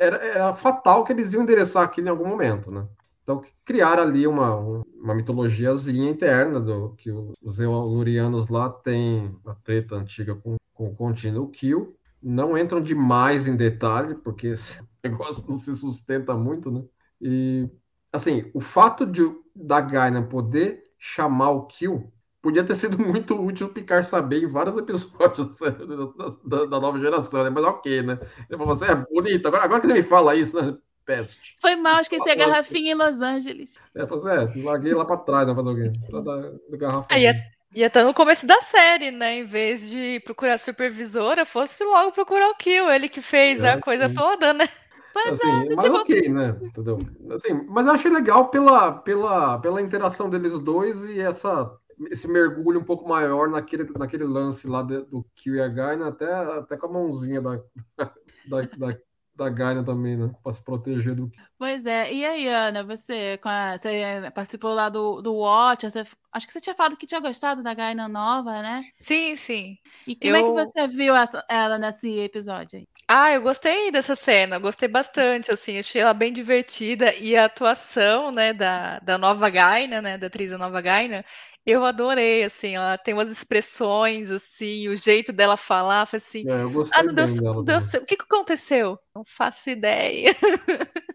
Era, 0.00 0.16
era 0.16 0.54
fatal 0.54 1.04
que 1.04 1.12
eles 1.12 1.34
iam 1.34 1.42
endereçar 1.42 1.82
aquilo 1.82 2.06
em 2.06 2.10
algum 2.10 2.26
momento, 2.26 2.72
né? 2.72 2.86
Então, 3.26 3.42
criaram 3.64 4.04
ali 4.04 4.24
uma, 4.24 4.54
uma 4.54 5.12
mitologiazinha 5.12 6.08
interna 6.08 6.60
do 6.60 6.94
que 6.96 7.10
os 7.42 7.58
Eolurianos 7.58 8.46
lá 8.46 8.70
têm 8.70 9.36
a 9.44 9.52
treta 9.52 9.96
antiga 9.96 10.36
com, 10.36 10.54
com 10.72 10.86
o 10.86 10.94
Continual 10.94 11.48
Kill. 11.48 11.96
Não 12.22 12.56
entram 12.56 12.80
demais 12.80 13.48
em 13.48 13.56
detalhe, 13.56 14.14
porque 14.14 14.46
esse 14.54 14.80
negócio 15.02 15.44
não 15.50 15.58
se 15.58 15.74
sustenta 15.74 16.36
muito, 16.36 16.70
né? 16.70 16.84
E, 17.20 17.68
assim, 18.12 18.48
o 18.54 18.60
fato 18.60 19.04
de 19.04 19.22
da 19.52 19.80
Gaina 19.80 20.22
poder 20.22 20.92
chamar 20.96 21.50
o 21.50 21.66
Kill 21.66 22.12
podia 22.40 22.62
ter 22.62 22.76
sido 22.76 22.96
muito 23.04 23.34
útil 23.34 23.66
o 23.66 23.70
Picard 23.70 24.06
saber 24.06 24.44
em 24.44 24.46
vários 24.46 24.76
episódios 24.76 25.56
da, 25.58 25.70
da, 26.60 26.64
da 26.66 26.80
nova 26.80 27.00
geração, 27.00 27.42
né? 27.42 27.50
Mas 27.50 27.64
ok, 27.64 28.02
né? 28.02 28.20
Ele 28.48 28.56
falou, 28.56 28.66
você 28.76 28.84
é 28.84 28.94
bonito. 28.94 29.48
Agora, 29.48 29.64
agora 29.64 29.80
que 29.80 29.88
você 29.88 29.94
me 29.94 30.02
fala 30.04 30.36
isso, 30.36 30.60
né? 30.62 30.78
Peste. 31.06 31.56
Foi 31.60 31.76
mal, 31.76 32.00
esqueci 32.00 32.28
a 32.28 32.34
garrafinha 32.34 32.92
em 32.92 32.96
Los 32.96 33.20
Angeles. 33.22 33.78
É, 33.94 34.04
pois 34.04 34.26
é, 34.26 34.52
larguei 34.56 34.92
lá 34.92 35.04
pra 35.04 35.16
trás, 35.16 35.46
né, 35.46 35.54
fazer 35.54 35.68
alguém. 35.68 35.92
Da, 36.10 36.76
garrafa. 36.76 37.06
Aí 37.08 37.22
ia, 37.22 37.36
ia 37.74 37.86
estar 37.86 38.04
no 38.04 38.12
começo 38.12 38.46
da 38.46 38.60
série, 38.60 39.10
né? 39.10 39.38
Em 39.38 39.44
vez 39.44 39.88
de 39.88 40.20
procurar 40.24 40.54
a 40.54 40.58
supervisora, 40.58 41.46
fosse 41.46 41.84
logo 41.84 42.12
procurar 42.12 42.50
o 42.50 42.56
Kill, 42.56 42.90
ele 42.90 43.08
que 43.08 43.20
fez 43.20 43.62
é, 43.62 43.72
a 43.72 43.80
coisa 43.80 44.08
sim. 44.08 44.14
toda, 44.14 44.52
né? 44.52 44.68
Pois 45.12 45.40
assim, 45.40 45.48
é, 45.48 45.74
mas 45.74 45.84
tipo... 45.84 45.96
ok, 45.96 46.28
né? 46.28 46.56
Entendeu? 46.60 46.98
Assim, 47.30 47.54
mas 47.68 47.86
eu 47.86 47.92
achei 47.92 48.10
legal 48.10 48.50
pela, 48.50 48.92
pela, 48.92 49.58
pela 49.58 49.80
interação 49.80 50.28
deles 50.28 50.58
dois 50.60 51.08
e 51.08 51.20
essa, 51.20 51.72
esse 52.10 52.28
mergulho 52.28 52.80
um 52.80 52.84
pouco 52.84 53.08
maior 53.08 53.48
naquele, 53.48 53.88
naquele 53.96 54.24
lance 54.24 54.66
lá 54.66 54.82
de, 54.82 55.00
do 55.04 55.24
Kill 55.36 55.54
e 55.54 55.62
a 55.62 55.68
Gaina, 55.68 56.08
até, 56.08 56.30
até 56.30 56.76
com 56.76 56.86
a 56.86 56.92
mãozinha 56.92 57.40
da, 57.40 57.62
da, 58.46 58.60
da, 58.76 58.98
da 59.36 59.50
Gaia 59.50 59.84
também, 59.84 60.16
né? 60.16 60.30
Para 60.42 60.52
se 60.52 60.62
proteger 60.62 61.14
do. 61.14 61.30
Pois 61.58 61.84
é. 61.84 62.12
E 62.12 62.24
aí, 62.24 62.48
Ana, 62.48 62.82
você, 62.82 63.38
a, 63.42 63.76
você 63.76 64.30
participou 64.34 64.72
lá 64.72 64.88
do, 64.88 65.20
do 65.20 65.34
Watch? 65.34 65.88
Você, 65.88 66.04
acho 66.32 66.46
que 66.46 66.52
você 66.52 66.60
tinha 66.60 66.74
falado 66.74 66.96
que 66.96 67.06
tinha 67.06 67.20
gostado 67.20 67.62
da 67.62 67.74
Gaina 67.74 68.08
nova, 68.08 68.62
né? 68.62 68.76
Sim, 69.00 69.36
sim. 69.36 69.76
E 70.06 70.16
como 70.16 70.36
eu... 70.36 70.36
é 70.36 70.42
que 70.42 70.50
você 70.50 70.88
viu 70.88 71.14
essa, 71.14 71.44
ela 71.48 71.78
nesse 71.78 72.18
episódio 72.18 72.78
aí? 72.78 72.86
Ah, 73.08 73.32
eu 73.32 73.42
gostei 73.42 73.90
dessa 73.90 74.16
cena, 74.16 74.58
gostei 74.58 74.88
bastante, 74.88 75.52
assim, 75.52 75.78
achei 75.78 76.00
ela 76.00 76.12
bem 76.12 76.32
divertida 76.32 77.14
e 77.14 77.36
a 77.36 77.44
atuação, 77.44 78.32
né, 78.32 78.52
da, 78.52 78.98
da 78.98 79.16
nova 79.16 79.48
Gaina, 79.48 80.02
né, 80.02 80.18
da 80.18 80.26
atriz 80.26 80.50
da 80.50 80.58
nova 80.58 80.80
Gaina, 80.80 81.24
eu 81.66 81.84
adorei, 81.84 82.44
assim, 82.44 82.76
ela 82.76 82.96
tem 82.96 83.12
umas 83.12 83.28
expressões, 83.28 84.30
assim, 84.30 84.88
o 84.88 84.96
jeito 84.96 85.32
dela 85.32 85.56
falar, 85.56 86.06
foi 86.06 86.18
assim. 86.18 86.48
É, 86.48 86.62
eu 86.62 86.70
gostei 86.70 87.00
ah, 87.00 87.02
não 87.02 87.12
deu, 87.12 87.26
dela, 87.26 87.64
deu, 87.64 87.78
o 87.78 88.06
que, 88.06 88.16
que 88.16 88.22
aconteceu? 88.22 88.96
Não 89.12 89.24
faço 89.24 89.70
ideia. 89.70 90.28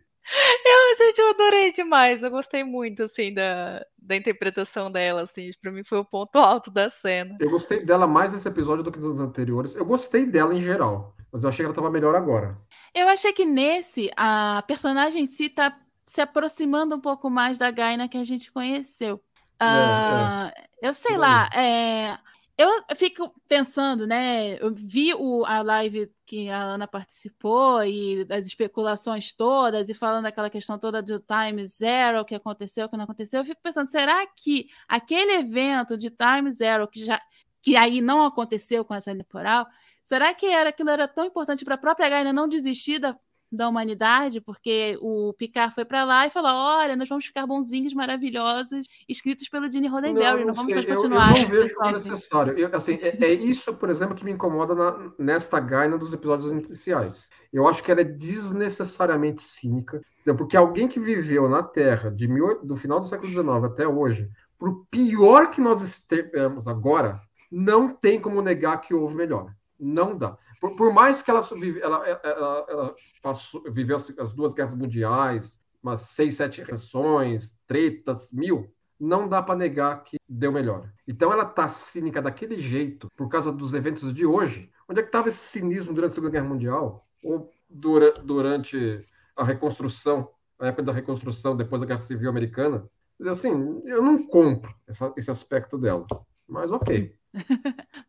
eu, 0.65 0.97
gente, 0.97 1.19
eu 1.19 1.29
adorei 1.29 1.71
demais. 1.71 2.21
Eu 2.21 2.29
gostei 2.29 2.65
muito, 2.65 3.03
assim, 3.03 3.33
da, 3.33 3.81
da 3.97 4.15
interpretação 4.17 4.91
dela, 4.91 5.21
assim. 5.21 5.51
Pra 5.61 5.71
mim 5.71 5.85
foi 5.85 5.99
o 5.99 6.05
ponto 6.05 6.37
alto 6.37 6.69
da 6.69 6.89
cena. 6.89 7.37
Eu 7.39 7.49
gostei 7.49 7.85
dela 7.85 8.05
mais 8.05 8.33
nesse 8.33 8.47
episódio 8.47 8.83
do 8.83 8.91
que 8.91 8.99
nos 8.99 9.21
anteriores. 9.21 9.73
Eu 9.73 9.85
gostei 9.85 10.25
dela 10.25 10.53
em 10.53 10.61
geral, 10.61 11.15
mas 11.31 11.43
eu 11.43 11.49
achei 11.49 11.63
que 11.63 11.67
ela 11.67 11.75
tava 11.75 11.89
melhor 11.89 12.13
agora. 12.13 12.57
Eu 12.93 13.07
achei 13.07 13.31
que 13.31 13.45
nesse, 13.45 14.11
a 14.17 14.61
personagem 14.67 15.23
em 15.23 15.27
si 15.27 15.47
tá 15.47 15.79
se 16.03 16.19
aproximando 16.19 16.93
um 16.93 16.99
pouco 16.99 17.29
mais 17.29 17.57
da 17.57 17.71
Gaina 17.71 18.09
que 18.09 18.17
a 18.17 18.23
gente 18.25 18.51
conheceu. 18.51 19.21
Uh, 19.61 20.51
é, 20.55 20.63
é. 20.65 20.87
Eu 20.89 20.93
sei 20.93 21.15
lá, 21.15 21.47
é, 21.53 22.17
eu 22.57 22.69
fico 22.95 23.33
pensando, 23.47 24.07
né? 24.07 24.55
Eu 24.59 24.73
vi 24.73 25.13
o, 25.13 25.45
a 25.45 25.61
live 25.61 26.11
que 26.25 26.49
a 26.49 26.61
Ana 26.61 26.87
participou 26.87 27.83
e 27.83 28.25
das 28.25 28.45
especulações 28.45 29.33
todas 29.33 29.89
e 29.89 29.93
falando 29.93 30.25
aquela 30.25 30.49
questão 30.49 30.79
toda 30.79 31.01
do 31.01 31.19
time 31.19 31.65
zero, 31.67 32.21
o 32.21 32.25
que 32.25 32.35
aconteceu, 32.35 32.85
o 32.85 32.89
que 32.89 32.97
não 32.97 33.03
aconteceu. 33.03 33.41
Eu 33.41 33.45
fico 33.45 33.61
pensando, 33.61 33.87
será 33.87 34.25
que 34.27 34.67
aquele 34.87 35.33
evento 35.33 35.97
de 35.97 36.09
time 36.09 36.51
zero 36.51 36.87
que 36.87 37.03
já 37.05 37.21
que 37.61 37.75
aí 37.75 38.01
não 38.01 38.23
aconteceu 38.23 38.83
com 38.83 38.95
essa 38.95 39.15
temporal, 39.15 39.67
será 40.03 40.33
que 40.33 40.47
era 40.47 40.69
aquilo 40.69 40.89
era 40.89 41.07
tão 41.07 41.25
importante 41.25 41.63
para 41.63 41.75
a 41.75 41.77
própria 41.77 42.09
Gaina 42.09 42.33
não 42.33 42.47
desistir 42.47 42.97
da, 42.99 43.15
da 43.51 43.67
humanidade, 43.67 44.39
porque 44.39 44.97
o 45.01 45.33
Picard 45.33 45.75
foi 45.75 45.83
para 45.83 46.05
lá 46.05 46.25
e 46.25 46.29
falou: 46.29 46.51
olha, 46.51 46.95
nós 46.95 47.09
vamos 47.09 47.25
ficar 47.25 47.45
bonzinhos, 47.45 47.93
maravilhosos, 47.93 48.87
escritos 49.09 49.49
pelo 49.49 49.69
Gene 49.69 49.87
Roddenberry, 49.87 50.39
não, 50.39 50.39
não, 50.39 50.47
não 50.47 50.53
vamos 50.53 50.73
mais 50.73 50.85
continuar. 50.85 51.31
Eu, 51.31 51.35
eu 51.35 51.41
não 51.41 51.49
vejo 51.49 51.75
como 51.75 51.91
necessário. 51.91 52.57
Eu, 52.57 52.69
assim, 52.73 52.97
é, 53.01 53.25
é, 53.25 53.33
isso, 53.33 53.73
por 53.73 53.89
exemplo, 53.89 54.15
que 54.15 54.23
me 54.23 54.31
incomoda 54.31 54.73
na, 54.73 55.11
nesta 55.19 55.59
gaina 55.59 55.97
dos 55.97 56.13
episódios 56.13 56.51
iniciais. 56.51 57.29
Eu 57.51 57.67
acho 57.67 57.83
que 57.83 57.91
ela 57.91 58.01
é 58.01 58.05
desnecessariamente 58.05 59.41
cínica, 59.41 60.01
porque 60.37 60.55
alguém 60.55 60.87
que 60.87 60.99
viveu 60.99 61.49
na 61.49 61.61
Terra 61.61 62.09
de 62.09 62.27
mil, 62.27 62.63
do 62.63 62.77
final 62.77 63.01
do 63.01 63.07
século 63.07 63.29
XIX 63.29 63.65
até 63.65 63.85
hoje, 63.85 64.29
pro 64.57 64.85
pior 64.89 65.49
que 65.49 65.59
nós 65.59 65.81
estamos 65.81 66.67
agora, 66.67 67.19
não 67.51 67.89
tem 67.89 68.21
como 68.21 68.41
negar 68.41 68.79
que 68.79 68.93
houve 68.93 69.15
melhor. 69.15 69.53
Não 69.77 70.15
dá. 70.15 70.37
Por, 70.61 70.75
por 70.75 70.93
mais 70.93 71.23
que 71.23 71.31
ela, 71.31 71.41
ela, 71.81 72.07
ela, 72.07 72.65
ela 72.69 72.95
passou, 73.19 73.63
viveu 73.73 73.95
as, 73.95 74.13
as, 74.19 74.31
duas 74.31 74.53
guerras 74.53 74.75
mundiais, 74.75 75.59
umas 75.81 76.01
seis, 76.01 76.35
sete 76.35 76.61
reações, 76.61 77.55
tretas, 77.65 78.31
mil, 78.31 78.71
não 78.99 79.27
dá 79.27 79.41
para 79.41 79.55
negar 79.55 80.03
que 80.03 80.17
deu 80.29 80.51
melhor. 80.51 80.87
Então 81.07 81.33
ela 81.33 81.43
tá 81.43 81.67
cínica 81.67 82.21
daquele 82.21 82.61
jeito 82.61 83.09
por 83.17 83.27
causa 83.27 83.51
dos 83.51 83.73
eventos 83.73 84.13
de 84.13 84.23
hoje. 84.23 84.71
Onde 84.87 84.99
é 84.99 85.03
que 85.03 85.09
estava 85.09 85.29
esse 85.29 85.39
cinismo 85.39 85.93
durante 85.93 86.11
a 86.11 86.13
Segunda 86.15 86.33
Guerra 86.33 86.47
Mundial? 86.47 87.07
Ou 87.23 87.49
dura, 87.67 88.11
durante 88.21 89.03
a 89.35 89.43
reconstrução, 89.43 90.29
a 90.59 90.67
época 90.67 90.83
da 90.83 90.93
reconstrução 90.93 91.57
depois 91.57 91.81
da 91.81 91.87
Guerra 91.87 92.01
Civil 92.01 92.29
Americana? 92.29 92.87
Assim, 93.25 93.81
eu 93.85 94.01
não 94.03 94.27
compro 94.27 94.75
essa, 94.87 95.11
esse 95.17 95.31
aspecto 95.31 95.75
dela. 95.75 96.05
Mas 96.47 96.69
ok. 96.71 97.15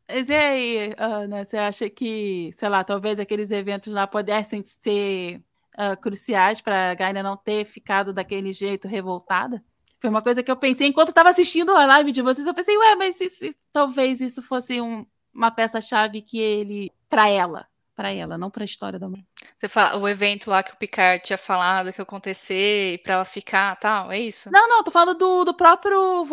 Mas 0.08 0.28
e 0.28 0.34
aí, 0.34 0.94
Ana, 0.98 1.44
você 1.44 1.56
acha 1.56 1.88
que, 1.88 2.50
sei 2.54 2.68
lá, 2.68 2.82
talvez 2.84 3.18
aqueles 3.20 3.50
eventos 3.50 3.92
lá 3.92 4.06
pudessem 4.06 4.62
ser 4.64 5.40
uh, 5.78 5.96
cruciais 6.00 6.60
para 6.60 6.90
a 6.90 6.94
Gaina 6.94 7.22
não 7.22 7.36
ter 7.36 7.64
ficado 7.64 8.12
daquele 8.12 8.52
jeito 8.52 8.88
revoltada? 8.88 9.62
Foi 10.00 10.10
uma 10.10 10.22
coisa 10.22 10.42
que 10.42 10.50
eu 10.50 10.56
pensei 10.56 10.88
enquanto 10.88 11.08
estava 11.08 11.28
assistindo 11.28 11.70
a 11.70 11.86
live 11.86 12.10
de 12.10 12.22
vocês. 12.22 12.46
Eu 12.46 12.54
pensei, 12.54 12.76
ué, 12.76 12.96
mas 12.96 13.16
se, 13.16 13.28
se, 13.28 13.56
talvez 13.72 14.20
isso 14.20 14.42
fosse 14.42 14.80
um, 14.80 15.06
uma 15.32 15.50
peça-chave 15.50 16.20
que 16.20 16.38
ele. 16.40 16.90
para 17.08 17.28
ela. 17.28 17.66
para 17.94 18.12
ela, 18.12 18.36
não 18.36 18.50
para 18.50 18.64
a 18.64 18.66
história 18.66 18.98
da 18.98 19.08
mãe. 19.08 19.24
Você 19.56 19.68
fala 19.68 19.96
o 19.96 20.08
evento 20.08 20.50
lá 20.50 20.60
que 20.60 20.72
o 20.72 20.76
Picard 20.76 21.22
tinha 21.22 21.38
falado 21.38 21.92
que 21.92 22.00
ia 22.00 22.02
acontecer 22.02 23.00
para 23.04 23.14
ela 23.14 23.24
ficar 23.24 23.76
tal, 23.76 24.10
é 24.10 24.18
isso? 24.18 24.50
Não, 24.50 24.68
não, 24.68 24.82
tô 24.82 24.90
falando 24.90 25.16
do, 25.16 25.44
do 25.44 25.54
próprio 25.54 26.24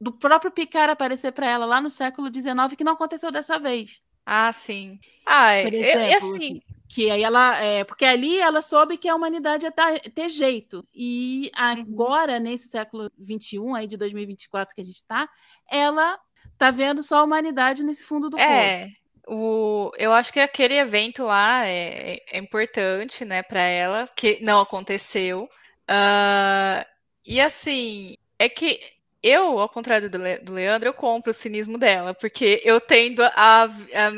do 0.00 0.12
próprio 0.12 0.50
Picard 0.50 0.92
aparecer 0.92 1.32
para 1.32 1.48
ela 1.48 1.66
lá 1.66 1.80
no 1.80 1.90
século 1.90 2.32
XIX, 2.32 2.76
que 2.76 2.84
não 2.84 2.92
aconteceu 2.92 3.30
dessa 3.30 3.58
vez. 3.58 4.02
Ah, 4.24 4.52
sim. 4.52 4.98
Ah, 5.24 5.56
exemplo, 5.56 6.00
é, 6.00 6.10
é 6.12 6.16
assim. 6.16 6.60
Que 6.88 7.10
aí 7.10 7.22
ela. 7.22 7.58
É, 7.60 7.84
porque 7.84 8.04
ali 8.04 8.38
ela 8.38 8.60
soube 8.60 8.96
que 8.96 9.08
a 9.08 9.14
humanidade 9.14 9.66
ia 9.66 10.00
ter 10.14 10.28
jeito. 10.28 10.86
E 10.94 11.50
agora, 11.54 12.34
uhum. 12.34 12.40
nesse 12.40 12.68
século 12.68 13.10
XXI, 13.20 13.58
aí 13.76 13.86
de 13.86 13.96
2024 13.96 14.74
que 14.74 14.80
a 14.80 14.84
gente 14.84 14.96
está, 14.96 15.28
ela 15.70 16.18
tá 16.58 16.70
vendo 16.70 17.02
só 17.02 17.18
a 17.18 17.24
humanidade 17.24 17.84
nesse 17.84 18.02
fundo 18.02 18.30
do 18.30 18.38
é, 18.38 18.88
O, 19.26 19.90
eu 19.96 20.12
acho 20.12 20.32
que 20.32 20.40
aquele 20.40 20.74
evento 20.74 21.24
lá 21.24 21.66
é, 21.66 22.20
é 22.30 22.38
importante, 22.38 23.24
né, 23.24 23.42
para 23.42 23.62
ela, 23.62 24.08
que 24.16 24.38
não 24.42 24.60
aconteceu. 24.60 25.48
Uh, 25.88 26.84
e 27.24 27.40
assim, 27.40 28.16
é 28.38 28.48
que 28.48 28.80
eu, 29.28 29.58
ao 29.58 29.68
contrário 29.68 30.08
do, 30.10 30.18
Le 30.18 30.38
do, 30.38 30.52
Leandro, 30.52 30.88
eu 30.88 30.94
compro 30.94 31.30
o 31.30 31.34
cinismo 31.34 31.78
dela, 31.78 32.14
porque 32.14 32.60
eu 32.64 32.80
tendo 32.80 33.22
a, 33.22 33.64
a 33.64 33.68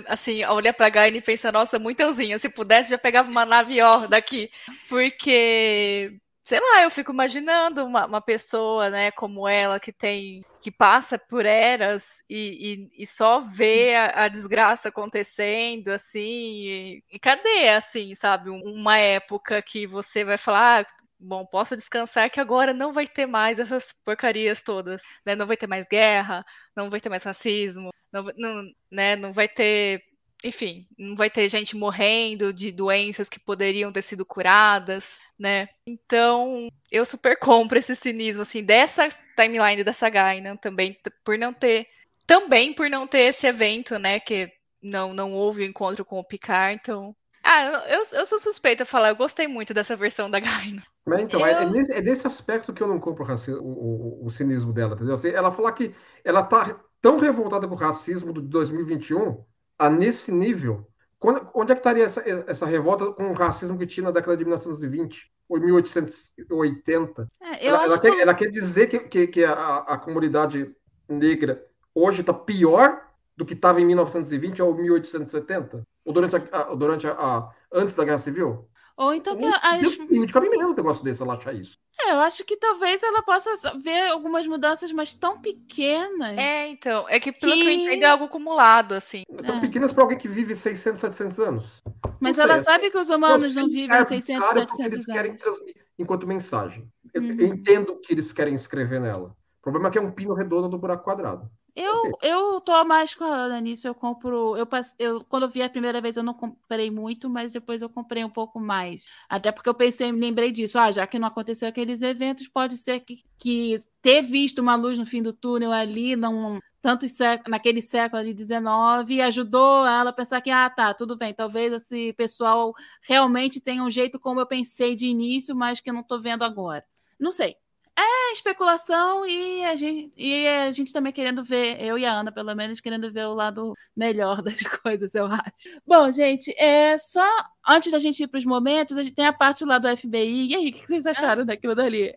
assim, 0.08 0.42
a 0.42 0.52
olhar 0.52 0.72
pra 0.74 0.88
Gaine 0.88 1.18
e 1.18 1.22
pensar, 1.22 1.52
nossa, 1.52 1.78
muito 1.78 2.00
euzinha, 2.00 2.38
se 2.38 2.48
pudesse 2.48 2.90
já 2.90 2.98
pegava 2.98 3.30
uma 3.30 3.46
nave 3.46 3.80
ó 3.80 4.06
daqui, 4.06 4.50
porque 4.88 6.12
sei 6.48 6.60
lá, 6.60 6.82
eu 6.82 6.90
fico 6.90 7.12
imaginando 7.12 7.84
uma, 7.84 8.06
uma, 8.06 8.22
pessoa, 8.22 8.88
né, 8.88 9.10
como 9.10 9.46
ela, 9.46 9.78
que 9.78 9.92
tem, 9.92 10.42
que 10.62 10.70
passa 10.70 11.18
por 11.18 11.44
eras 11.44 12.22
e, 12.28 12.88
e, 12.96 13.02
e 13.02 13.06
só 13.06 13.38
vê 13.38 13.94
a, 13.94 14.24
a, 14.24 14.28
desgraça 14.28 14.88
acontecendo, 14.88 15.88
assim, 15.88 16.20
e, 16.64 17.04
e, 17.12 17.18
cadê, 17.18 17.68
assim, 17.68 18.14
sabe, 18.14 18.48
uma 18.48 18.96
época 18.96 19.60
que 19.60 19.86
você 19.86 20.24
vai 20.24 20.38
falar, 20.38 20.80
ah, 20.80 20.86
bom, 21.18 21.44
posso 21.46 21.76
descansar 21.76 22.30
que 22.30 22.40
agora 22.40 22.72
não 22.72 22.92
vai 22.92 23.06
ter 23.06 23.26
mais 23.26 23.58
essas 23.58 23.92
porcarias 24.04 24.62
todas, 24.62 25.02
né? 25.26 25.34
Não 25.34 25.46
vai 25.46 25.56
ter 25.56 25.66
mais 25.66 25.86
guerra, 25.88 26.44
não 26.76 26.90
vai 26.90 27.00
ter 27.00 27.08
mais 27.08 27.22
racismo, 27.24 27.90
não, 28.12 28.24
não, 28.36 28.62
né? 28.90 29.16
não 29.16 29.32
vai 29.32 29.48
ter, 29.48 30.02
enfim, 30.44 30.86
não 30.98 31.16
vai 31.16 31.30
ter 31.30 31.48
gente 31.48 31.76
morrendo 31.76 32.52
de 32.52 32.70
doenças 32.72 33.28
que 33.28 33.40
poderiam 33.40 33.92
ter 33.92 34.02
sido 34.02 34.24
curadas, 34.24 35.20
né? 35.38 35.68
Então, 35.86 36.68
eu 36.90 37.04
super 37.04 37.38
compro 37.38 37.78
esse 37.78 37.94
cinismo, 37.96 38.42
assim, 38.42 38.62
dessa 38.62 39.08
timeline 39.36 39.84
dessa 39.84 40.08
Gaina 40.08 40.56
também, 40.56 40.96
por 41.24 41.38
não 41.38 41.52
ter, 41.52 41.86
também 42.26 42.72
por 42.74 42.90
não 42.90 43.06
ter 43.06 43.20
esse 43.20 43.46
evento, 43.46 43.98
né, 43.98 44.18
que 44.20 44.50
não, 44.82 45.12
não 45.12 45.32
houve 45.32 45.62
o 45.62 45.66
encontro 45.66 46.04
com 46.04 46.18
o 46.18 46.24
Picard, 46.24 46.78
então 46.80 47.14
ah, 47.50 47.82
eu, 47.88 48.02
eu 48.12 48.26
sou 48.26 48.38
suspeita 48.38 48.82
a 48.82 48.86
falar, 48.86 49.08
eu 49.08 49.16
gostei 49.16 49.48
muito 49.48 49.72
dessa 49.72 49.96
versão 49.96 50.30
da 50.30 50.38
Gaina. 50.38 50.82
Mas 51.06 51.20
então, 51.20 51.46
é 51.46 51.52
eu... 51.54 51.56
é, 51.56 51.66
nesse, 51.70 51.92
é, 51.94 52.02
nesse, 52.02 52.26
aspecto 52.26 52.74
que 52.74 52.82
eu 52.82 52.86
não 52.86 53.00
compro 53.00 53.24
o, 53.24 53.62
o, 53.62 54.26
o, 54.26 54.30
cinismo 54.30 54.70
dela, 54.70 54.94
entendeu? 54.94 55.14
Assim, 55.14 55.30
ela 55.30 55.50
fala 55.50 55.72
que 55.72 55.94
ela 56.22 56.42
tá 56.42 56.78
tão 57.00 57.18
revoltada 57.18 57.66
com 57.66 57.74
o 57.74 57.78
racismo 57.78 58.34
de 58.34 58.42
2021, 58.42 59.42
a 59.78 59.88
nesse 59.88 60.30
nível. 60.30 60.86
Quando, 61.18 61.48
onde 61.54 61.72
é 61.72 61.74
que 61.74 61.80
estaria 61.80 62.04
essa, 62.04 62.22
essa 62.46 62.66
revolta 62.66 63.12
com 63.12 63.30
o 63.30 63.34
racismo 63.34 63.78
que 63.78 63.86
tinha 63.86 64.04
na 64.04 64.10
década 64.10 64.36
de 64.36 64.44
1920 64.44 65.32
ou 65.48 65.58
1880? 65.58 67.28
É, 67.40 67.66
ela, 67.66 67.84
ela, 67.84 67.98
quer, 67.98 68.10
que... 68.10 68.20
ela, 68.20 68.34
quer, 68.34 68.50
dizer 68.50 68.88
que, 68.88 68.98
que, 69.00 69.26
que 69.26 69.44
a, 69.44 69.76
a 69.78 69.96
comunidade 69.96 70.70
negra 71.08 71.64
hoje 71.94 72.20
está 72.20 72.34
pior 72.34 73.08
do 73.34 73.46
que 73.46 73.54
estava 73.54 73.80
em 73.80 73.86
1920 73.86 74.60
ou 74.60 74.74
1870? 74.74 75.82
Ou 76.08 76.14
durante 76.14 76.36
a, 76.36 76.74
durante 76.74 77.06
a, 77.06 77.12
a 77.12 77.50
antes 77.70 77.94
da 77.94 78.02
Guerra 78.02 78.16
Civil? 78.16 78.66
Ou 78.96 79.12
então 79.14 79.36
que 79.36 79.44
as... 79.44 79.96
Tem 79.96 80.24
de 80.24 80.32
cabimento 80.32 80.64
um 80.64 80.74
negócio 80.74 81.04
desse, 81.04 81.22
ela 81.22 81.34
achar 81.34 81.54
isso. 81.54 81.76
É, 82.00 82.12
eu 82.12 82.20
acho 82.20 82.44
que 82.44 82.56
talvez 82.56 83.02
ela 83.02 83.22
possa 83.22 83.50
ver 83.78 84.08
algumas 84.08 84.46
mudanças, 84.46 84.90
mas 84.90 85.12
tão 85.12 85.38
pequenas. 85.38 86.38
É, 86.38 86.66
então. 86.68 87.06
É 87.10 87.20
que, 87.20 87.30
pelo 87.30 87.52
que, 87.52 87.60
que 87.60 87.66
eu 87.66 87.70
entendo, 87.70 88.02
é 88.02 88.06
algo 88.06 88.24
acumulado, 88.24 88.94
assim. 88.94 89.22
Tão 89.46 89.58
é. 89.58 89.60
pequenas 89.60 89.92
para 89.92 90.02
alguém 90.02 90.16
que 90.16 90.26
vive 90.26 90.54
600, 90.54 90.98
700 90.98 91.38
anos. 91.40 91.82
Mas 92.18 92.38
ela 92.38 92.58
sabe 92.58 92.90
que 92.90 92.96
os 92.96 93.10
humanos 93.10 93.54
não 93.54 93.68
vivem 93.68 94.04
600, 94.04 94.48
700 94.48 94.78
eles 94.80 95.04
querem 95.04 95.36
transmitir 95.36 95.84
enquanto 95.98 96.26
mensagem. 96.26 96.88
Eu, 97.12 97.20
uhum. 97.20 97.36
eu 97.38 97.46
entendo 97.48 97.90
o 97.90 98.00
que 98.00 98.14
eles 98.14 98.32
querem 98.32 98.54
escrever 98.54 98.98
nela. 98.98 99.36
O 99.58 99.62
problema 99.62 99.88
é 99.88 99.90
que 99.90 99.98
é 99.98 100.02
um 100.02 100.10
pino 100.10 100.32
redondo 100.32 100.68
do 100.70 100.78
buraco 100.78 101.04
quadrado. 101.04 101.50
Eu, 101.80 102.10
eu 102.24 102.60
tô 102.60 102.84
mais 102.84 103.14
com 103.14 103.22
a 103.22 103.28
Ana 103.28 103.60
nisso, 103.60 103.86
eu 103.86 103.94
compro. 103.94 104.56
Eu, 104.56 104.66
eu, 104.98 105.24
quando 105.24 105.44
eu 105.44 105.48
vi 105.48 105.62
a 105.62 105.70
primeira 105.70 106.00
vez, 106.00 106.16
eu 106.16 106.24
não 106.24 106.34
comprei 106.34 106.90
muito, 106.90 107.30
mas 107.30 107.52
depois 107.52 107.80
eu 107.80 107.88
comprei 107.88 108.24
um 108.24 108.30
pouco 108.30 108.58
mais. 108.58 109.06
Até 109.28 109.52
porque 109.52 109.68
eu 109.68 109.74
pensei, 109.74 110.10
me 110.10 110.18
lembrei 110.18 110.50
disso. 110.50 110.76
Ah, 110.76 110.90
já 110.90 111.06
que 111.06 111.20
não 111.20 111.28
aconteceu 111.28 111.68
aqueles 111.68 112.02
eventos, 112.02 112.48
pode 112.48 112.76
ser 112.76 112.98
que, 113.00 113.22
que 113.38 113.78
ter 114.02 114.22
visto 114.22 114.58
uma 114.58 114.74
luz 114.74 114.98
no 114.98 115.06
fim 115.06 115.22
do 115.22 115.32
túnel 115.32 115.70
ali, 115.70 116.16
não, 116.16 116.58
tanto 116.82 117.06
naquele 117.46 117.80
século 117.80 118.20
ali 118.20 118.34
19 118.34 119.20
ajudou 119.22 119.86
ela 119.86 120.10
a 120.10 120.12
pensar 120.12 120.40
que 120.40 120.50
ah 120.50 120.68
tá 120.68 120.92
tudo 120.94 121.16
bem 121.16 121.34
talvez 121.34 121.72
esse 121.72 122.12
pessoal 122.14 122.72
realmente 123.02 123.60
tenha 123.60 123.82
um 123.82 123.90
jeito 123.90 124.18
como 124.18 124.40
eu 124.40 124.46
pensei 124.46 124.94
de 124.94 125.06
início 125.06 125.54
mas 125.56 125.80
que 125.80 125.90
eu 125.90 125.94
não 125.94 126.02
estou 126.02 126.20
vendo 126.20 126.44
agora 126.44 126.84
não 127.18 127.32
sei 127.32 127.56
é 128.00 128.32
especulação 128.32 129.26
e 129.26 129.64
a, 129.64 129.74
gente, 129.74 130.12
e 130.16 130.46
a 130.46 130.70
gente 130.70 130.92
também 130.92 131.12
querendo 131.12 131.42
ver, 131.42 131.82
eu 131.82 131.98
e 131.98 132.04
a 132.04 132.12
Ana, 132.12 132.30
pelo 132.30 132.54
menos, 132.54 132.80
querendo 132.80 133.12
ver 133.12 133.26
o 133.26 133.34
lado 133.34 133.74
melhor 133.96 134.40
das 134.42 134.60
coisas, 134.82 135.14
eu 135.14 135.26
acho. 135.26 135.68
Bom, 135.86 136.10
gente, 136.12 136.54
é 136.56 136.96
só 136.96 137.26
antes 137.66 137.90
da 137.90 137.98
gente 137.98 138.22
ir 138.22 138.28
para 138.28 138.38
os 138.38 138.44
momentos, 138.44 138.96
a 138.96 139.02
gente 139.02 139.14
tem 139.14 139.26
a 139.26 139.32
parte 139.32 139.64
lá 139.64 139.78
do 139.78 139.96
FBI. 139.96 140.48
E 140.50 140.54
aí, 140.54 140.68
o 140.68 140.72
que 140.72 140.86
vocês 140.86 141.06
acharam 141.06 141.44
daquilo 141.44 141.74
dali? 141.74 142.14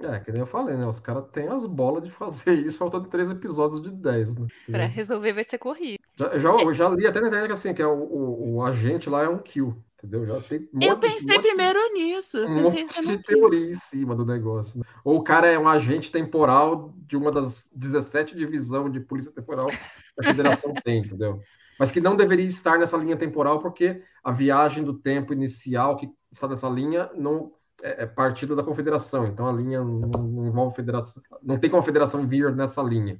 É, 0.00 0.20
que 0.20 0.32
nem 0.32 0.40
eu 0.40 0.46
falei, 0.46 0.76
né? 0.76 0.86
Os 0.86 1.00
caras 1.00 1.24
têm 1.32 1.48
as 1.48 1.66
bolas 1.66 2.02
de 2.02 2.10
fazer 2.10 2.58
isso, 2.58 2.76
faltando 2.76 3.08
três 3.08 3.30
episódios 3.30 3.80
de 3.80 3.90
dez, 3.90 4.36
né? 4.36 4.46
Pra 4.66 4.86
resolver 4.86 5.32
vai 5.32 5.44
ser 5.44 5.58
corrido. 5.58 5.98
Já, 6.16 6.38
já, 6.38 6.72
já 6.72 6.88
li 6.88 7.06
até 7.06 7.20
na 7.20 7.28
internet 7.28 7.52
assim, 7.52 7.72
que 7.72 7.80
é 7.80 7.86
o, 7.86 8.02
o, 8.02 8.54
o 8.54 8.62
agente 8.62 9.08
lá 9.08 9.22
é 9.22 9.28
um 9.28 9.38
kill. 9.38 9.76
Entendeu? 10.04 10.26
Já 10.26 10.40
tem 10.42 10.68
um 10.74 10.82
eu 10.82 10.98
pensei 10.98 11.38
primeiro 11.38 11.80
nisso. 11.94 12.44
Um 12.44 12.62
monte 12.64 13.06
de 13.06 13.18
teoria 13.18 13.70
em 13.70 13.74
cima 13.74 14.14
do 14.14 14.24
negócio. 14.24 14.78
Né? 14.78 14.84
Ou 15.02 15.16
o 15.16 15.24
cara 15.24 15.46
é 15.46 15.58
um 15.58 15.66
agente 15.66 16.12
temporal 16.12 16.94
de 16.98 17.16
uma 17.16 17.32
das 17.32 17.70
17 17.74 18.36
divisões 18.36 18.92
de 18.92 19.00
polícia 19.00 19.32
temporal 19.32 19.68
que 19.68 20.20
a 20.20 20.24
federação 20.24 20.74
tem, 20.84 20.98
entendeu? 20.98 21.40
Mas 21.78 21.90
que 21.90 22.00
não 22.00 22.16
deveria 22.16 22.44
estar 22.44 22.78
nessa 22.78 22.98
linha 22.98 23.16
temporal 23.16 23.60
porque 23.60 24.02
a 24.22 24.30
viagem 24.30 24.84
do 24.84 24.92
tempo 24.92 25.32
inicial 25.32 25.96
que 25.96 26.08
está 26.30 26.46
nessa 26.46 26.68
linha 26.68 27.10
não 27.14 27.52
é, 27.82 28.02
é 28.02 28.06
partida 28.06 28.54
da 28.54 28.62
confederação. 28.62 29.26
Então 29.26 29.48
a 29.48 29.52
linha 29.52 29.82
não, 29.82 30.22
não 30.22 30.46
envolve 30.46 30.76
federação. 30.76 31.22
Não 31.42 31.58
tem 31.58 31.70
como 31.70 31.82
a 31.82 31.86
federação 31.86 32.26
vir 32.26 32.54
nessa 32.54 32.82
linha. 32.82 33.18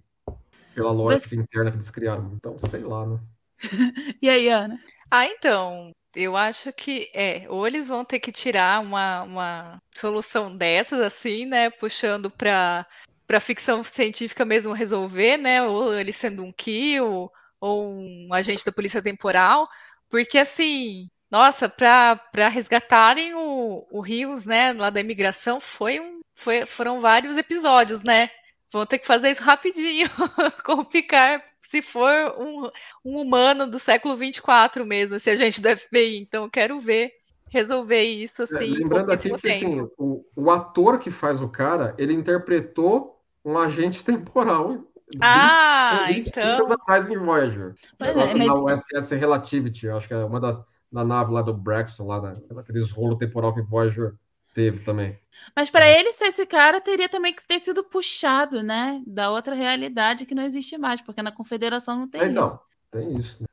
Pela 0.75 0.91
lógica 0.91 1.35
Mas... 1.35 1.45
interna 1.45 1.71
que 1.71 1.77
eles 1.79 1.91
criaram. 1.91 2.33
Então, 2.35 2.59
sei 2.59 2.83
lá, 2.83 3.07
né? 3.07 3.19
e 4.21 4.29
aí, 4.29 4.49
Ana? 4.49 4.79
Ah, 5.11 5.27
então, 5.27 5.93
eu 6.15 6.37
acho 6.37 6.73
que 6.73 7.11
é, 7.15 7.47
ou 7.49 7.67
eles 7.67 7.89
vão 7.89 8.05
ter 8.05 8.21
que 8.21 8.33
tirar 8.33 8.81
uma, 8.83 9.23
uma 9.23 9.83
solução 9.91 10.57
dessas, 10.57 11.01
assim, 11.01 11.47
né? 11.47 11.71
Puxando 11.71 12.31
para 12.31 12.87
para 13.27 13.41
ficção 13.41 13.83
científica 13.83 14.45
mesmo 14.45 14.75
resolver, 14.75 15.39
né? 15.39 15.63
Ou 15.63 15.95
ele 15.99 16.13
sendo 16.13 16.45
um 16.45 16.53
kill, 16.53 17.31
ou 17.61 17.95
um 17.99 18.29
agente 18.33 18.65
da 18.65 18.73
polícia 18.73 19.03
temporal, 19.03 19.67
porque 20.11 20.37
assim, 20.39 21.09
nossa, 21.31 21.69
para 21.69 22.49
resgatarem 22.49 23.35
o, 23.35 23.87
o 23.91 24.01
Rios, 24.03 24.45
né, 24.47 24.73
lá 24.75 24.91
da 24.91 25.01
imigração, 25.01 25.59
foi 25.59 25.99
um, 25.99 26.21
foi, 26.35 26.67
foram 26.67 27.01
vários 27.01 27.39
episódios, 27.39 28.03
né? 28.03 28.31
Vão 28.71 28.85
ter 28.85 28.99
que 28.99 29.07
fazer 29.07 29.31
isso 29.31 29.43
rapidinho 29.43 30.09
com 30.65 30.75
o 30.75 30.85
Picard 30.85 31.43
se 31.75 31.83
for 31.83 32.37
um, 32.39 32.71
um 33.05 33.21
humano 33.21 33.67
do 33.67 33.81
século 33.81 34.17
24 34.17 34.87
mesmo, 34.87 35.17
esse 35.17 35.29
agente 35.29 35.61
do 35.61 35.77
FBI. 35.77 36.19
Então, 36.19 36.49
quero 36.49 36.79
ver 36.79 37.11
resolver 37.49 38.03
isso 38.03 38.43
é, 38.43 38.45
assim. 38.45 38.77
É, 38.77 38.79
lembrando 38.79 39.11
aqui 39.11 39.31
que 39.37 39.51
assim, 39.51 39.89
o, 39.99 40.25
o, 40.37 40.51
ator 40.53 41.01
que 41.01 41.11
faz 41.11 41.41
o 41.41 41.49
cara, 41.49 41.93
ele 41.99 42.13
interpretou 42.13 43.21
um 43.45 43.59
agente 43.59 44.05
temporal. 44.05 44.85
Ah, 45.21 46.05
20 46.09 46.29
então. 46.29 46.43
anos 46.43 46.71
atrás 46.71 47.11
em 47.11 47.17
Voyager. 47.17 47.75
Pois 47.99 48.17
é, 48.17 48.35
mas- 48.35 48.47
Na 48.47 48.55
USS 48.55 49.17
Relativity, 49.17 49.87
eu 49.87 49.97
acho 49.97 50.07
que 50.07 50.15
é 50.15 50.25
uma 50.25 50.41
das 50.41 50.63
da 50.93 51.05
nave 51.05 51.33
lá 51.33 51.43
do 51.43 51.53
Braxton, 51.53 52.07
lá 52.07 52.21
da, 52.21 52.37
daqueles 52.55 52.93
rolo 52.93 53.19
temporal 53.19 53.53
que 53.53 53.63
Voyager 53.63 54.15
teve 54.55 54.81
também. 54.85 55.19
Mas 55.55 55.71
para 55.71 55.89
ele 55.89 56.13
ser 56.13 56.27
esse 56.27 56.47
cara, 56.47 56.81
teria 56.81 57.09
também 57.09 57.35
que 57.35 57.47
ter 57.47 57.59
sido 57.61 57.85
puxado, 57.85 58.63
né? 58.63 59.03
Da 59.07 59.31
outra 59.31 59.55
realidade 59.55 60.27
que 60.27 60.35
não 60.35 60.45
existe 60.45 60.79
mais, 60.79 61.01
porque 61.01 61.23
na 61.23 61.33
Confederação 61.33 61.99
não 61.99 62.09
tem 62.09 62.21
É, 62.21 62.27
então, 62.27 62.45
isso. 62.45 62.59
tem 62.91 63.17
isso, 63.19 63.43
né? 63.43 63.49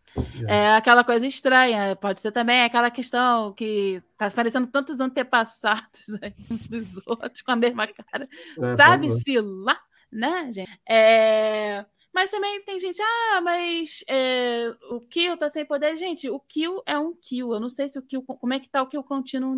É 0.47 0.75
aquela 0.75 1.03
coisa 1.03 1.25
estranha. 1.25 1.95
Pode 1.95 2.21
ser 2.21 2.31
também 2.31 2.63
aquela 2.63 2.91
questão 2.91 3.53
que 3.53 4.01
tá 4.17 4.29
parecendo 4.29 4.67
tantos 4.67 4.99
antepassados 4.99 6.01
aí 6.21 6.33
dos 6.69 6.95
outros 7.07 7.41
com 7.41 7.51
a 7.51 7.55
mesma 7.55 7.87
cara. 7.87 8.27
É, 8.61 8.75
Sabe-se 8.75 9.39
lá, 9.39 9.79
né, 10.11 10.51
gente? 10.51 10.71
É, 10.87 11.85
Mas 12.13 12.29
também 12.31 12.61
tem 12.63 12.77
gente, 12.79 13.01
ah, 13.01 13.41
mas 13.41 14.03
é, 14.07 14.69
o 14.91 14.99
Kill 15.01 15.37
tá 15.37 15.49
sem 15.49 15.65
poder. 15.65 15.95
Gente, 15.95 16.29
o 16.29 16.39
Kill 16.39 16.81
é 16.85 16.97
um 16.97 17.13
Kill. 17.15 17.53
Eu 17.53 17.59
não 17.59 17.69
sei 17.69 17.87
se 17.87 17.97
o 17.97 18.01
Kill. 18.01 18.21
Como 18.23 18.53
é 18.53 18.59
que 18.59 18.69
tá 18.69 18.81
o 18.81 18.87
Kill 18.87 19.03
Continuum? 19.03 19.57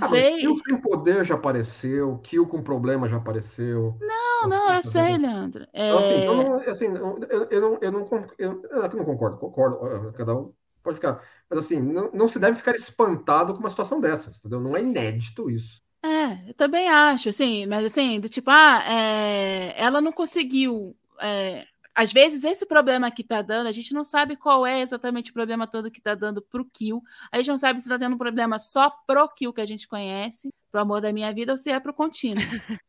Ah, 0.00 0.08
mas 0.08 0.28
Talvez. 0.28 0.40
Kill 0.40 0.54
sem 0.56 0.80
poder 0.80 1.24
já 1.24 1.34
apareceu, 1.34 2.18
Kill 2.18 2.46
com 2.46 2.62
problema 2.62 3.08
já 3.08 3.16
apareceu. 3.16 3.98
Não, 4.00 4.48
não, 4.48 4.72
eu 4.74 4.82
sei, 4.82 5.18
Leandro. 5.18 5.66
É, 5.72 5.88
Então, 5.88 5.98
assim, 5.98 6.14
eu 6.24 6.34
não, 6.36 6.54
assim, 6.60 6.86
eu, 6.86 7.48
eu 7.50 7.60
não, 7.60 7.78
eu 7.80 7.92
não, 7.92 8.08
eu, 8.38 8.62
eu 8.70 8.88
não 8.96 9.04
concordo, 9.04 9.38
concordo, 9.38 10.08
eh, 10.08 10.12
cada 10.12 10.36
um 10.36 10.54
pode 10.82 10.96
ficar. 10.96 11.22
Mas 11.50 11.58
assim, 11.60 11.80
não, 11.80 12.10
não 12.12 12.28
se 12.28 12.38
deve 12.38 12.56
ficar 12.56 12.74
espantado 12.76 13.52
com 13.54 13.60
uma 13.60 13.70
situação 13.70 14.00
dessas, 14.00 14.38
entendeu? 14.38 14.60
Não 14.60 14.76
é 14.76 14.82
inédito 14.82 15.50
isso. 15.50 15.82
É, 16.02 16.48
eu 16.50 16.54
também 16.54 16.88
acho, 16.88 17.28
assim, 17.28 17.66
mas 17.66 17.84
assim, 17.84 18.20
do 18.20 18.28
tipo, 18.28 18.50
ah, 18.50 18.82
é, 18.88 19.74
ela 19.76 20.00
não 20.00 20.12
conseguiu. 20.12 20.96
é, 21.20 21.66
às 21.98 22.12
vezes, 22.12 22.44
esse 22.44 22.64
problema 22.64 23.10
que 23.10 23.24
tá 23.24 23.42
dando, 23.42 23.66
a 23.66 23.72
gente 23.72 23.92
não 23.92 24.04
sabe 24.04 24.36
qual 24.36 24.64
é 24.64 24.80
exatamente 24.80 25.32
o 25.32 25.34
problema 25.34 25.66
todo 25.66 25.90
que 25.90 26.00
tá 26.00 26.14
dando 26.14 26.40
pro 26.40 26.64
Kill. 26.64 27.02
A 27.32 27.38
gente 27.38 27.48
não 27.48 27.56
sabe 27.56 27.80
se 27.80 27.88
tá 27.88 27.98
tendo 27.98 28.14
um 28.14 28.18
problema 28.18 28.56
só 28.56 28.88
pro 29.04 29.28
Kill 29.30 29.52
que 29.52 29.60
a 29.60 29.66
gente 29.66 29.88
conhece, 29.88 30.48
pro 30.70 30.80
amor 30.80 31.00
da 31.00 31.12
minha 31.12 31.34
vida, 31.34 31.52
ou 31.52 31.56
se 31.56 31.70
é 31.70 31.80
pro 31.80 31.92
contínuo. 31.92 32.36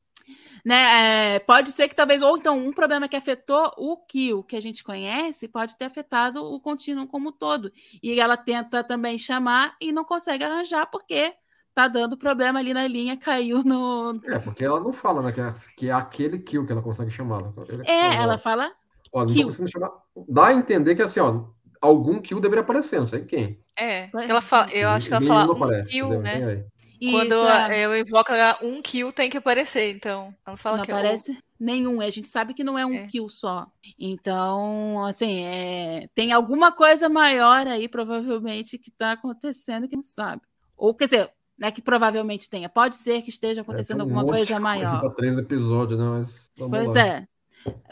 né? 0.64 1.34
é, 1.34 1.39
pode 1.39 1.72
ser 1.72 1.89
que 1.89 1.95
talvez, 1.95 2.22
ou 2.22 2.38
então, 2.38 2.55
um 2.55 2.72
problema 2.72 3.07
que 3.07 3.16
afetou 3.16 3.74
o 3.78 3.97
Kill 3.97 4.43
que 4.43 4.55
a 4.55 4.62
gente 4.62 4.84
conhece, 4.84 5.47
pode 5.47 5.76
ter 5.76 5.86
afetado 5.86 6.45
o 6.45 6.60
contínuo 6.60 7.07
como 7.07 7.30
um 7.30 7.32
todo. 7.32 7.72
E 8.03 8.20
ela 8.20 8.38
tenta 8.38 8.84
também 8.84 9.18
chamar 9.18 9.76
e 9.82 9.91
não 9.91 10.05
consegue 10.05 10.43
arranjar, 10.43 10.86
porque 10.86 11.34
tá 11.74 11.88
dando 11.88 12.16
problema 12.16 12.60
ali 12.60 12.76
na 12.76 12.86
linha, 12.86 13.18
caiu 13.18 13.64
no. 13.64 14.22
É, 14.26 14.38
porque 14.38 14.64
ela 14.64 14.80
não 14.80 14.93
fala, 14.93 15.24
né, 15.24 15.32
que 15.32 15.41
é, 15.41 15.53
que 15.76 15.89
é 15.89 15.93
aquele 15.93 16.38
Kill 16.38 16.64
que 16.64 16.72
ela 16.72 16.84
consegue 16.84 17.10
chamar. 17.10 17.41
Ele- 17.68 17.84
É, 17.88 18.16
ela 18.16 18.38
fala. 18.38 18.72
Ó, 19.12 19.26
não 19.26 19.34
tô 19.34 19.43
conseguindo 19.43 19.72
chamar. 19.72 19.91
Dá 20.28 20.47
a 20.47 20.53
entender 20.53 20.95
que 20.95 21.01
assim, 21.01 21.20
ó, 21.20 21.45
algum 21.82 22.20
Kill 22.22 22.39
deveria 22.39 22.62
aparecer, 22.62 22.99
não 22.99 23.07
sei 23.07 23.24
quem. 23.26 23.60
É, 23.78 24.10
ela 24.14 24.41
fala, 24.41 24.72
eu 24.72 24.89
acho 24.89 25.07
que 25.07 25.14
ela 25.14 25.26
fala 25.26 25.53
um 25.53 25.55
aparece, 25.55 25.91
kill, 25.91 26.22
né? 26.22 26.45
Aí. 26.45 27.12
Quando 27.12 27.32
Isso, 27.32 27.47
é. 27.47 27.86
eu 27.86 27.97
invoco 27.97 28.32
um 28.62 28.82
kill, 28.82 29.12
tem 29.14 29.30
que 29.30 29.38
aparecer, 29.38 29.89
então. 29.95 30.36
Ela 30.45 30.57
fala 30.57 30.78
não 30.78 30.84
que 30.84 30.91
é 30.91 30.93
aparece 30.93 31.38
nenhum. 31.57 32.01
A 32.01 32.10
gente 32.10 32.28
sabe 32.28 32.53
que 32.53 32.62
não 32.62 32.78
é 32.78 32.86
um 32.86 32.93
É. 32.93 33.07
kill 33.07 33.30
só. 33.30 33.68
Então, 33.97 35.05
assim, 35.05 35.45
é, 35.45 36.10
tem 36.14 36.34
alguma 36.34 36.74
coisa 36.74 37.07
maior 37.07 37.66
aí, 37.68 37.88
provavelmente, 37.88 38.78
que 38.78 38.91
tá 38.91 39.14
acontecendo 39.14 39.88
que 39.88 39.95
não 39.95 40.03
sabe. 40.03 40.41
Ou, 40.76 40.93
quer 40.93 41.05
dizer, 41.05 41.32
não 41.57 41.70
é 41.70 41.72
que 41.72 41.82
provavelmente 41.82 42.49
tenha. 42.49 42.68
Pode 42.68 42.97
ser 42.97 43.22
que 43.22 43.30
esteja 43.30 43.62
É, 43.62 43.64
acontecendo 43.64 43.99
um 43.99 44.03
alguma 44.03 44.26
coisa 44.26 44.60
maior. 44.60 44.99
pra 44.99 45.10
três 45.12 45.38
episódios, 45.38 45.97
né? 45.97 46.05
Mas 46.05 46.51
vamos 46.57 46.78
Pois 46.78 46.95
lá. 46.95 47.01
é. 47.07 47.28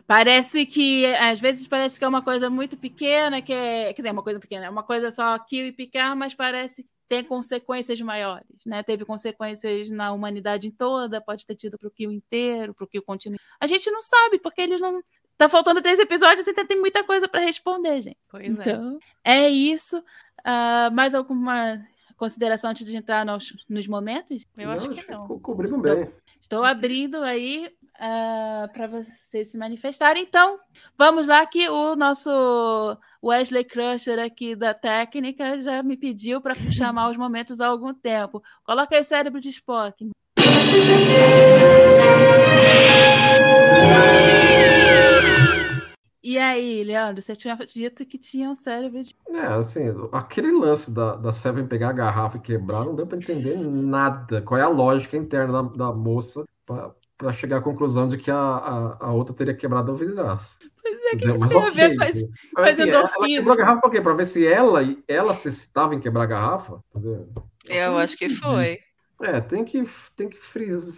Parece 0.05 0.65
que, 0.65 1.05
às 1.15 1.39
vezes, 1.39 1.67
parece 1.67 1.99
que 1.99 2.05
é 2.05 2.07
uma 2.07 2.21
coisa 2.21 2.49
muito 2.49 2.77
pequena, 2.77 3.41
que 3.41 3.51
é, 3.51 3.93
quer 3.93 4.01
dizer, 4.01 4.11
uma 4.11 4.23
coisa 4.23 4.39
pequena, 4.39 4.65
é 4.65 4.69
uma 4.69 4.83
coisa 4.83 5.11
só 5.11 5.37
kill 5.39 5.67
e 5.67 5.71
picar, 5.71 6.15
mas 6.15 6.33
parece 6.33 6.83
que 6.83 6.89
tem 7.09 7.23
consequências 7.23 7.99
maiores, 8.01 8.45
né? 8.65 8.83
Teve 8.83 9.03
consequências 9.05 9.89
na 9.91 10.11
humanidade 10.13 10.71
toda, 10.71 11.21
pode 11.21 11.45
ter 11.45 11.55
tido 11.55 11.77
pro 11.77 11.91
kill 11.91 12.11
inteiro, 12.11 12.73
pro 12.73 12.87
kill 12.87 13.01
contínuo. 13.01 13.37
A 13.59 13.67
gente 13.67 13.89
não 13.91 14.01
sabe, 14.01 14.39
porque 14.39 14.61
eles 14.61 14.79
não. 14.79 15.01
Tá 15.37 15.47
faltando 15.47 15.81
três 15.81 15.99
episódios 15.99 16.47
e 16.47 16.49
ainda 16.49 16.65
tem 16.65 16.79
muita 16.79 17.03
coisa 17.03 17.27
para 17.27 17.41
responder, 17.41 18.01
gente. 18.01 18.17
Pois 18.29 18.43
é. 18.43 18.47
Então, 18.49 18.99
é 19.23 19.47
isso. 19.49 20.03
Ah, 20.43 20.89
mais 20.91 21.13
alguma 21.13 21.79
consideração 22.17 22.71
antes 22.71 22.85
de 22.87 22.95
entrar 22.95 23.25
nos, 23.25 23.53
nos 23.69 23.87
momentos? 23.87 24.43
Eu 24.57 24.71
acho 24.71 24.89
que 24.89 25.11
não. 25.11 25.27
co- 25.27 25.39
Cobrimos 25.39 25.79
bem. 25.81 26.09
Estou 26.41 26.63
abrindo 26.63 27.21
aí 27.23 27.69
para 27.97 28.87
vocês 28.87 29.49
se 29.49 29.57
manifestarem. 29.57 30.23
Então, 30.23 30.59
vamos 30.97 31.27
lá 31.27 31.45
que 31.45 31.67
o 31.69 31.95
nosso 31.95 32.29
Wesley 33.23 33.63
Crusher 33.63 34.19
aqui 34.19 34.55
da 34.55 34.73
técnica 34.73 35.59
já 35.61 35.81
me 35.81 35.97
pediu 35.97 36.41
para 36.41 36.53
chamar 36.73 37.09
os 37.09 37.17
momentos 37.17 37.59
há 37.59 37.67
algum 37.67 37.93
tempo. 37.93 38.41
Coloca 38.63 38.95
aí 38.95 39.03
cérebro 39.03 39.39
de 39.39 39.49
Spock. 39.49 40.09
E 46.29 46.37
aí, 46.37 46.83
Leandro, 46.83 47.21
você 47.21 47.37
tinha 47.37 47.55
dito 47.55 48.05
que 48.05 48.17
tinha 48.17 48.49
um 48.49 48.55
cérebro 48.55 49.01
de. 49.01 49.15
É, 49.29 49.45
assim, 49.45 49.85
aquele 50.11 50.51
lance 50.51 50.91
da, 50.91 51.15
da 51.15 51.31
Seven 51.31 51.65
pegar 51.67 51.89
a 51.89 51.93
garrafa 51.93 52.35
e 52.35 52.41
quebrar, 52.41 52.83
não 52.83 52.93
deu 52.93 53.07
pra 53.07 53.17
entender 53.17 53.55
nada. 53.57 54.41
Qual 54.41 54.59
é 54.59 54.63
a 54.63 54.67
lógica 54.67 55.15
interna 55.15 55.63
da, 55.63 55.85
da 55.85 55.93
moça 55.93 56.43
pra, 56.65 56.93
pra 57.17 57.33
chegar 57.33 57.57
à 57.57 57.61
conclusão 57.61 58.07
de 58.07 58.17
que 58.17 58.29
a, 58.29 58.37
a, 58.37 59.05
a 59.07 59.11
outra 59.11 59.33
teria 59.33 59.55
quebrado 59.55 59.91
o 59.91 59.95
vidraço. 59.95 60.57
Pois 60.81 61.01
é, 61.01 61.07
o 61.07 61.09
que, 61.09 61.15
Entendeu? 61.15 61.35
isso 61.35 61.49
tem 61.49 61.63
a 61.63 61.69
ver 61.69 61.97
com 61.97 62.03
as, 62.03 62.15
entendeu? 62.15 62.31
com 62.53 62.61
as 62.61 62.79
assim, 62.79 62.89
ela, 62.89 63.27
quebrou 63.27 63.53
a 63.53 63.57
garrafa 63.57 63.81
pra 63.81 63.89
quê? 63.89 64.01
Pra 64.01 64.13
ver 64.13 64.25
se 64.25 64.45
ela, 64.47 64.81
ela 65.07 65.33
se 65.33 65.49
estava 65.49 65.95
em 65.95 65.99
quebrar 65.99 66.23
a 66.23 66.27
garrafa, 66.27 66.83
entendeu? 66.95 67.27
Eu 67.65 67.97
acho 67.97 68.15
que 68.17 68.29
foi. 68.29 68.79
É, 69.21 69.41
tem 69.41 69.65
que, 69.65 69.83
tem 70.15 70.29
que 70.29 70.37
fris- 70.37 70.89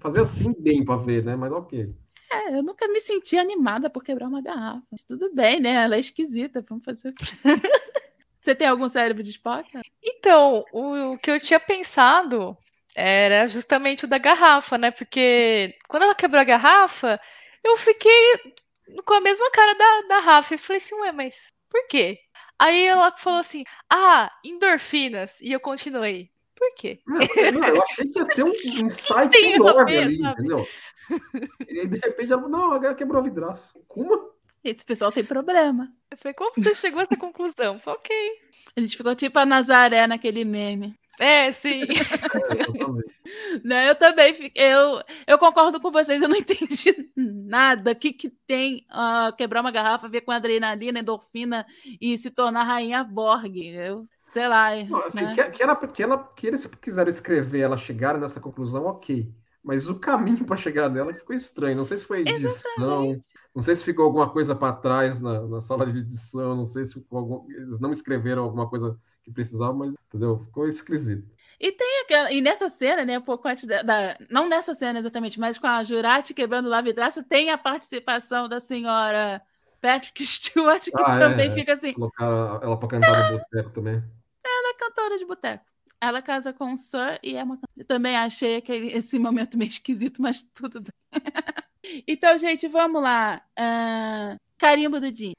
fazer 0.00 0.20
assim 0.20 0.52
bem 0.58 0.84
pra 0.84 0.96
ver, 0.96 1.24
né? 1.24 1.36
Mas 1.36 1.52
ok. 1.52 1.94
É, 2.30 2.58
eu 2.58 2.62
nunca 2.62 2.88
me 2.88 3.00
senti 3.00 3.38
animada 3.38 3.88
por 3.88 4.02
quebrar 4.02 4.26
uma 4.26 4.42
garrafa. 4.42 4.82
Mas 4.90 5.04
tudo 5.04 5.32
bem, 5.32 5.60
né? 5.60 5.84
Ela 5.84 5.96
é 5.96 6.00
esquisita. 6.00 6.64
Vamos 6.68 6.84
fazer. 6.84 7.10
o 7.10 7.14
quê? 7.14 7.24
Você 8.42 8.56
tem 8.56 8.66
algum 8.66 8.88
cérebro 8.88 9.22
de 9.22 9.30
Spock? 9.30 9.70
Então, 10.02 10.64
o, 10.72 11.12
o 11.12 11.18
que 11.18 11.30
eu 11.30 11.38
tinha 11.38 11.60
pensado 11.60 12.56
era 12.94 13.48
justamente 13.48 14.04
o 14.04 14.08
da 14.08 14.18
garrafa, 14.18 14.76
né? 14.78 14.90
Porque 14.90 15.74
quando 15.88 16.04
ela 16.04 16.14
quebrou 16.14 16.40
a 16.40 16.44
garrafa, 16.44 17.20
eu 17.64 17.76
fiquei 17.76 18.54
com 19.04 19.14
a 19.14 19.20
mesma 19.20 19.50
cara 19.50 19.74
da, 19.74 20.08
da 20.08 20.20
Rafa. 20.20 20.54
E 20.54 20.58
falei 20.58 20.78
assim, 20.78 20.94
ué, 20.96 21.12
mas 21.12 21.52
por 21.70 21.86
quê? 21.88 22.18
Aí 22.58 22.86
ela 22.86 23.10
falou 23.12 23.40
assim, 23.40 23.64
ah, 23.90 24.30
endorfinas. 24.44 25.40
E 25.40 25.52
eu 25.52 25.60
continuei. 25.60 26.30
Por 26.54 26.74
quê? 26.76 27.00
Não, 27.06 27.20
eu 27.66 27.82
achei 27.82 28.06
que 28.06 28.18
ia 28.18 28.26
ter 28.26 28.44
um 28.44 28.52
insight 28.84 29.36
enorme 29.36 29.96
ali, 29.96 30.18
sabe? 30.18 30.38
entendeu? 30.38 30.68
E 31.68 31.80
aí, 31.80 31.88
de 31.88 31.98
repente, 31.98 32.32
ela 32.32 32.48
não, 32.48 32.74
ela 32.76 32.94
quebrou 32.94 33.20
o 33.20 33.24
vidraço. 33.24 33.72
Como? 33.88 34.30
Esse 34.62 34.84
pessoal 34.84 35.10
tem 35.10 35.24
problema. 35.24 35.92
Eu 36.08 36.16
falei, 36.16 36.34
como 36.34 36.54
você 36.54 36.72
chegou 36.74 37.00
a 37.00 37.02
essa 37.02 37.16
conclusão? 37.16 37.74
Eu 37.74 37.80
falei, 37.80 37.98
ok. 37.98 38.16
A 38.76 38.80
gente 38.80 38.96
ficou 38.96 39.14
tipo 39.16 39.38
a 39.38 39.44
Nazaré 39.44 40.06
naquele 40.06 40.44
meme. 40.44 40.94
É, 41.18 41.52
sim. 41.52 41.82
É. 41.82 43.12
Né? 43.64 43.90
Eu 43.90 43.94
também. 43.94 44.34
Eu, 44.54 45.02
eu 45.26 45.38
concordo 45.38 45.80
com 45.80 45.90
vocês, 45.90 46.20
eu 46.20 46.28
não 46.28 46.36
entendi 46.38 47.10
nada. 47.16 47.92
O 47.92 47.96
que, 47.96 48.12
que 48.12 48.30
tem 48.46 48.84
ah, 48.90 49.32
quebrar 49.36 49.60
uma 49.60 49.70
garrafa, 49.70 50.08
ver 50.08 50.22
com 50.22 50.32
adrenalina, 50.32 51.00
endorfina 51.00 51.66
e 52.00 52.16
se 52.18 52.30
tornar 52.30 52.64
rainha 52.64 53.04
Borg? 53.04 53.56
Eu 53.56 54.06
sei 54.26 54.48
lá. 54.48 54.70
Não, 54.84 55.04
assim, 55.04 55.22
né? 55.22 55.34
que, 55.34 55.50
que, 55.50 55.62
ela, 55.62 55.76
que, 55.76 56.02
ela, 56.02 56.18
que 56.34 56.46
eles 56.46 56.66
quiseram 56.80 57.10
escrever, 57.10 57.60
ela 57.60 57.76
chegar 57.76 58.18
nessa 58.18 58.40
conclusão, 58.40 58.86
ok. 58.86 59.30
Mas 59.62 59.88
o 59.88 59.94
caminho 59.94 60.44
para 60.44 60.56
chegar 60.56 60.88
nela 60.88 61.14
ficou 61.14 61.36
estranho. 61.36 61.76
Não 61.76 61.84
sei 61.84 61.98
se 61.98 62.04
foi 62.04 62.20
edição, 62.22 63.16
não 63.54 63.62
sei 63.62 63.76
se 63.76 63.84
ficou 63.84 64.06
alguma 64.06 64.28
coisa 64.28 64.56
para 64.56 64.74
trás 64.74 65.20
na, 65.20 65.40
na 65.42 65.60
sala 65.60 65.86
de 65.86 66.00
edição, 66.00 66.56
não 66.56 66.66
sei 66.66 66.84
se 66.84 66.94
ficou 66.94 67.18
algum, 67.18 67.50
eles 67.50 67.78
não 67.78 67.92
escreveram 67.92 68.42
alguma 68.42 68.68
coisa 68.68 68.98
que 69.22 69.30
precisava, 69.30 69.72
mas 69.72 69.94
entendeu? 70.08 70.40
Ficou 70.46 70.66
esquisito. 70.66 71.30
E 71.60 71.70
tem 71.70 72.00
aquela. 72.02 72.32
E 72.32 72.40
nessa 72.40 72.68
cena, 72.68 73.04
né, 73.04 73.18
um 73.18 73.22
pouco 73.22 73.46
antes 73.46 73.64
da. 73.66 73.82
da- 73.82 74.16
não 74.28 74.48
nessa 74.48 74.74
cena 74.74 74.98
exatamente, 74.98 75.38
mas 75.38 75.58
com 75.58 75.66
a 75.66 75.84
Jurati 75.84 76.34
quebrando 76.34 76.68
lá 76.68 76.78
a 76.78 76.82
vidraça, 76.82 77.22
tem 77.22 77.50
a 77.50 77.58
participação 77.58 78.48
da 78.48 78.58
senhora 78.58 79.40
Patrick 79.80 80.24
Stewart, 80.26 80.82
que 80.84 80.90
Ah, 81.04 81.16
é, 81.16 81.18
também 81.18 81.48
é. 81.48 81.50
fica 81.52 81.74
assim. 81.74 81.92
Colocaram 81.92 82.60
ela 82.62 82.76
para 82.76 82.88
cantar 82.88 83.32
no 83.32 83.38
boteco 83.38 83.70
também. 83.70 84.02
Ela 84.44 84.70
é 84.70 84.74
cantora 84.74 85.16
de 85.18 85.24
boteco. 85.24 85.64
Ela 86.00 86.20
casa 86.20 86.52
com 86.52 86.72
o 86.72 86.76
Sir 86.76 87.20
e 87.22 87.36
é 87.36 87.44
uma 87.44 87.56
can- 87.56 87.68
Eu 87.76 87.84
também 87.84 88.16
achei 88.16 88.56
aquele, 88.56 88.88
esse 88.92 89.16
momento 89.20 89.56
meio 89.56 89.68
esquisito, 89.68 90.20
mas 90.20 90.42
tudo 90.42 90.80
bem. 90.80 90.92
então, 92.08 92.36
gente, 92.38 92.66
vamos 92.66 93.00
lá. 93.00 93.40
Ah, 93.56 94.36
carimbo 94.58 94.98
do 94.98 95.12
dia. 95.12 95.32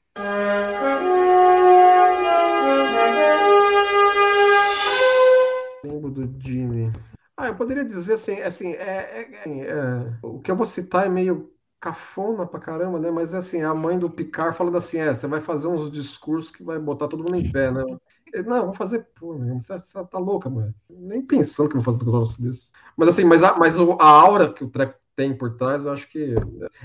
Lembro 5.84 6.10
do 6.10 6.42
Jimmy. 6.42 6.92
Ah, 7.36 7.48
eu 7.48 7.56
poderia 7.56 7.84
dizer 7.84 8.14
assim, 8.14 8.40
assim, 8.42 8.74
é, 8.74 9.22
é- 9.22 9.50
é- 9.50 9.68
é, 9.70 10.18
o 10.22 10.40
que 10.40 10.50
eu 10.52 10.56
vou 10.56 10.66
citar 10.66 11.06
é 11.06 11.10
meio 11.10 11.52
cafona 11.80 12.46
pra 12.46 12.60
caramba, 12.60 13.00
né? 13.00 13.12
Mas 13.12 13.34
assim, 13.34 13.62
a 13.62 13.74
mãe 13.74 14.00
do 14.00 14.10
Picard 14.10 14.56
falando 14.56 14.78
assim: 14.78 15.00
é, 15.00 15.14
você 15.14 15.28
vai 15.28 15.42
fazer 15.42 15.68
uns 15.68 15.92
discursos 15.92 16.52
que 16.52 16.64
vai 16.64 16.80
botar 16.80 17.08
todo 17.08 17.24
mundo 17.24 17.36
em 17.36 17.52
pé, 17.52 17.70
né? 17.72 17.84
Eu, 18.32 18.44
não, 18.46 18.66
vou 18.66 18.74
fazer, 18.74 19.08
pô, 19.20 19.38
você, 19.38 19.78
você 19.78 20.04
tá 20.06 20.18
louca, 20.18 20.50
mano. 20.50 20.74
Nem 20.90 21.22
pensando 21.22 21.70
que 21.70 21.76
eu 21.76 21.82
vou 21.82 21.94
fazer 21.94 22.04
um 22.04 22.12
negócio 22.14 22.42
desse. 22.42 22.72
Mas 22.96 23.10
assim, 23.10 23.26
mas 23.26 23.44
a, 23.44 23.58
mas 23.58 23.78
a 23.78 24.06
aura 24.06 24.52
que 24.54 24.64
o 24.64 24.70
treco 24.70 24.98
tem 25.16 25.38
por 25.38 25.58
trás, 25.58 25.86
eu 25.86 25.92
acho 25.92 26.08
que. 26.10 26.34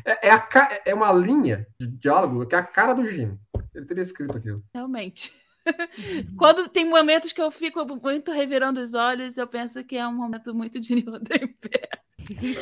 É, 0.04 0.28
é, 0.28 0.30
a, 0.32 0.48
é 0.84 0.94
uma 0.94 1.12
linha 1.12 1.66
de 1.80 1.86
diálogo 1.86 2.44
que 2.46 2.54
é 2.54 2.58
a 2.58 2.62
cara 2.62 2.94
do 2.94 3.06
Jim. 3.06 3.38
Ele 3.74 3.86
teria 3.86 4.02
escrito 4.02 4.36
aquilo. 4.36 4.62
Realmente. 4.74 5.34
Quando 6.38 6.68
tem 6.68 6.88
momentos 6.88 7.32
que 7.32 7.40
eu 7.40 7.50
fico 7.50 7.84
muito 8.02 8.32
revirando 8.32 8.80
os 8.80 8.94
olhos, 8.94 9.36
eu 9.36 9.46
penso 9.46 9.84
que 9.84 9.96
é 9.96 10.06
um 10.06 10.14
momento 10.14 10.54
muito 10.54 10.80
de 10.80 11.02
pé. 11.02 11.88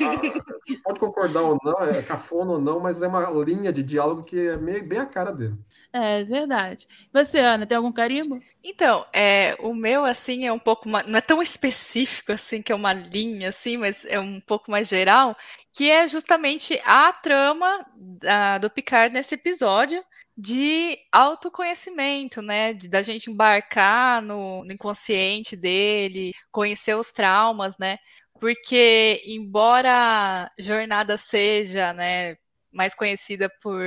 Ah, 0.01 0.79
pode 0.85 1.01
concordar 1.01 1.43
ou 1.43 1.59
não, 1.63 1.81
é 1.81 2.03
cafona 2.03 2.53
ou 2.53 2.61
não, 2.61 2.79
mas 2.79 3.03
é 3.03 3.09
uma 3.09 3.29
linha 3.43 3.73
de 3.73 3.83
diálogo 3.83 4.23
que 4.23 4.39
é 4.39 4.57
meio, 4.57 4.87
bem 4.87 4.99
a 4.99 5.07
cara 5.07 5.33
dele. 5.33 5.55
É 5.93 6.23
verdade. 6.25 6.87
Você, 7.13 7.39
Ana, 7.39 7.67
tem 7.67 7.77
algum 7.77 7.91
carimbo? 7.91 8.41
Então, 8.63 9.05
é, 9.13 9.57
o 9.61 9.75
meu, 9.75 10.05
assim, 10.05 10.47
é 10.47 10.53
um 10.53 10.59
pouco. 10.59 10.89
Não 10.89 11.19
é 11.19 11.21
tão 11.21 11.43
específico, 11.43 12.33
assim, 12.33 12.63
que 12.63 12.71
é 12.71 12.75
uma 12.75 12.93
linha, 12.93 13.49
assim, 13.49 13.77
mas 13.77 14.05
é 14.05 14.21
um 14.21 14.41
pouco 14.41 14.71
mais 14.71 14.89
geral, 14.89 15.37
que 15.73 15.91
é 15.91 16.07
justamente 16.07 16.81
a 16.85 17.13
trama 17.13 17.85
da, 17.97 18.59
do 18.59 18.71
Picard 18.71 19.13
nesse 19.13 19.35
episódio 19.35 20.05
de 20.37 20.99
autoconhecimento, 21.11 22.43
né? 22.43 22.74
De, 22.74 22.89
da 22.89 23.03
gente 23.03 23.30
embarcar 23.30 24.20
no, 24.22 24.64
no 24.64 24.72
inconsciente 24.72 25.57
dele, 25.57 26.32
conhecer 26.53 26.95
os 26.95 27.11
traumas, 27.12 27.78
né? 27.78 27.99
Porque, 28.41 29.22
embora 29.26 30.51
jornada 30.59 31.16
seja, 31.16 31.93
né, 31.95 32.37
mais 32.70 32.95
conhecida 32.95 33.51
por 33.62 33.82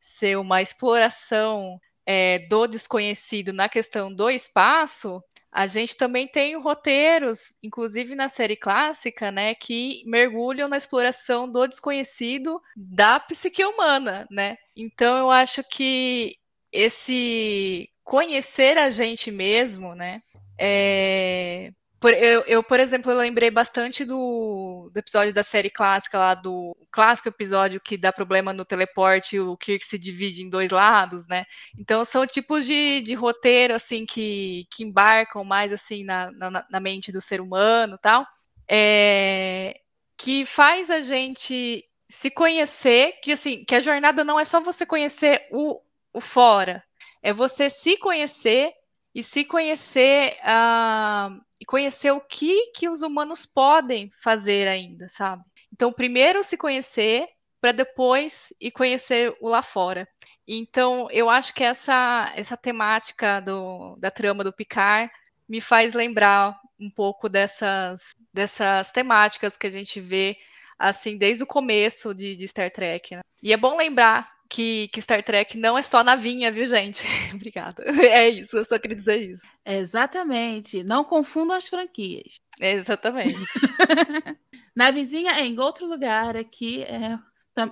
ser 0.00 0.36
uma 0.36 0.60
exploração 0.60 1.80
é, 2.06 2.40
do 2.40 2.66
desconhecido 2.66 3.52
na 3.52 3.68
questão 3.68 4.14
do 4.14 4.28
espaço, 4.30 5.22
a 5.54 5.68
gente 5.68 5.96
também 5.96 6.26
tem 6.26 6.58
roteiros, 6.58 7.56
inclusive 7.62 8.16
na 8.16 8.28
série 8.28 8.56
clássica, 8.56 9.30
né, 9.30 9.54
que 9.54 10.02
mergulham 10.04 10.68
na 10.68 10.76
exploração 10.76 11.48
do 11.48 11.64
desconhecido 11.68 12.60
da 12.76 13.20
psique 13.20 13.64
humana, 13.64 14.26
né? 14.28 14.58
Então 14.76 15.16
eu 15.16 15.30
acho 15.30 15.62
que 15.62 16.36
esse 16.72 17.88
conhecer 18.02 18.76
a 18.76 18.90
gente 18.90 19.30
mesmo, 19.30 19.94
né, 19.94 20.20
é, 20.58 21.70
por, 22.04 22.12
eu, 22.12 22.42
eu, 22.42 22.62
por 22.62 22.78
exemplo, 22.78 23.10
eu 23.10 23.16
lembrei 23.16 23.50
bastante 23.50 24.04
do, 24.04 24.90
do, 24.92 24.98
episódio 24.98 25.32
da 25.32 25.42
série 25.42 25.70
clássica 25.70 26.18
lá, 26.18 26.34
do 26.34 26.76
clássico 26.92 27.30
episódio 27.30 27.80
que 27.80 27.96
dá 27.96 28.12
problema 28.12 28.52
no 28.52 28.62
teleporte 28.62 29.40
o 29.40 29.56
Kirk 29.56 29.86
se 29.86 29.98
divide 29.98 30.42
em 30.42 30.50
dois 30.50 30.70
lados, 30.70 31.26
né? 31.26 31.46
Então 31.78 32.04
são 32.04 32.26
tipos 32.26 32.66
de, 32.66 33.00
de 33.00 33.14
roteiro, 33.14 33.74
assim, 33.74 34.04
que, 34.04 34.66
que 34.70 34.84
embarcam 34.84 35.44
mais, 35.44 35.72
assim, 35.72 36.04
na, 36.04 36.30
na, 36.32 36.66
na 36.68 36.78
mente 36.78 37.10
do 37.10 37.22
ser 37.22 37.40
humano 37.40 37.96
tal, 37.96 38.26
é, 38.68 39.80
que 40.18 40.44
faz 40.44 40.90
a 40.90 41.00
gente 41.00 41.82
se 42.06 42.30
conhecer, 42.30 43.18
que, 43.22 43.32
assim, 43.32 43.64
que 43.64 43.74
a 43.74 43.80
jornada 43.80 44.22
não 44.22 44.38
é 44.38 44.44
só 44.44 44.60
você 44.60 44.84
conhecer 44.84 45.46
o, 45.50 45.80
o 46.12 46.20
fora, 46.20 46.84
é 47.22 47.32
você 47.32 47.70
se 47.70 47.96
conhecer 47.96 48.74
e 49.14 49.22
se 49.22 49.44
conhecer 49.44 50.36
uh, 50.42 51.40
e 51.60 51.64
conhecer 51.64 52.10
o 52.10 52.20
que 52.20 52.72
que 52.72 52.88
os 52.88 53.00
humanos 53.02 53.46
podem 53.46 54.10
fazer 54.10 54.66
ainda, 54.66 55.06
sabe? 55.08 55.44
Então, 55.72 55.92
primeiro 55.92 56.42
se 56.42 56.56
conhecer 56.56 57.28
para 57.60 57.72
depois 57.72 58.52
ir 58.60 58.72
conhecer 58.72 59.34
o 59.40 59.48
lá 59.48 59.62
fora. 59.62 60.08
Então, 60.46 61.08
eu 61.10 61.30
acho 61.30 61.54
que 61.54 61.62
essa 61.64 62.32
essa 62.34 62.56
temática 62.56 63.40
do, 63.40 63.96
da 63.96 64.10
trama 64.10 64.44
do 64.44 64.52
Picard 64.52 65.10
me 65.48 65.60
faz 65.60 65.94
lembrar 65.94 66.58
um 66.78 66.90
pouco 66.90 67.28
dessas 67.28 68.14
dessas 68.32 68.90
temáticas 68.90 69.56
que 69.56 69.66
a 69.66 69.70
gente 69.70 70.00
vê 70.00 70.36
assim 70.78 71.16
desde 71.16 71.44
o 71.44 71.46
começo 71.46 72.14
de, 72.14 72.36
de 72.36 72.48
Star 72.48 72.70
Trek. 72.70 73.16
Né? 73.16 73.22
E 73.42 73.52
é 73.52 73.56
bom 73.56 73.76
lembrar 73.76 74.33
que, 74.54 74.86
que, 74.88 75.02
Star 75.02 75.20
Trek 75.20 75.58
não 75.58 75.76
é 75.76 75.82
só 75.82 76.04
navinha, 76.04 76.52
viu, 76.52 76.64
gente? 76.64 77.04
Obrigada. 77.34 77.82
É 77.82 78.28
isso, 78.28 78.56
eu 78.56 78.64
só 78.64 78.78
queria 78.78 78.96
dizer 78.96 79.16
isso. 79.16 79.42
Exatamente. 79.66 80.84
Não 80.84 81.02
confundam 81.02 81.56
as 81.56 81.66
franquias. 81.66 82.36
exatamente. 82.60 83.34
Navezinha 84.76 85.32
é 85.32 85.44
em 85.44 85.58
outro 85.58 85.86
lugar 85.86 86.36
aqui, 86.36 86.82
é, 86.82 87.18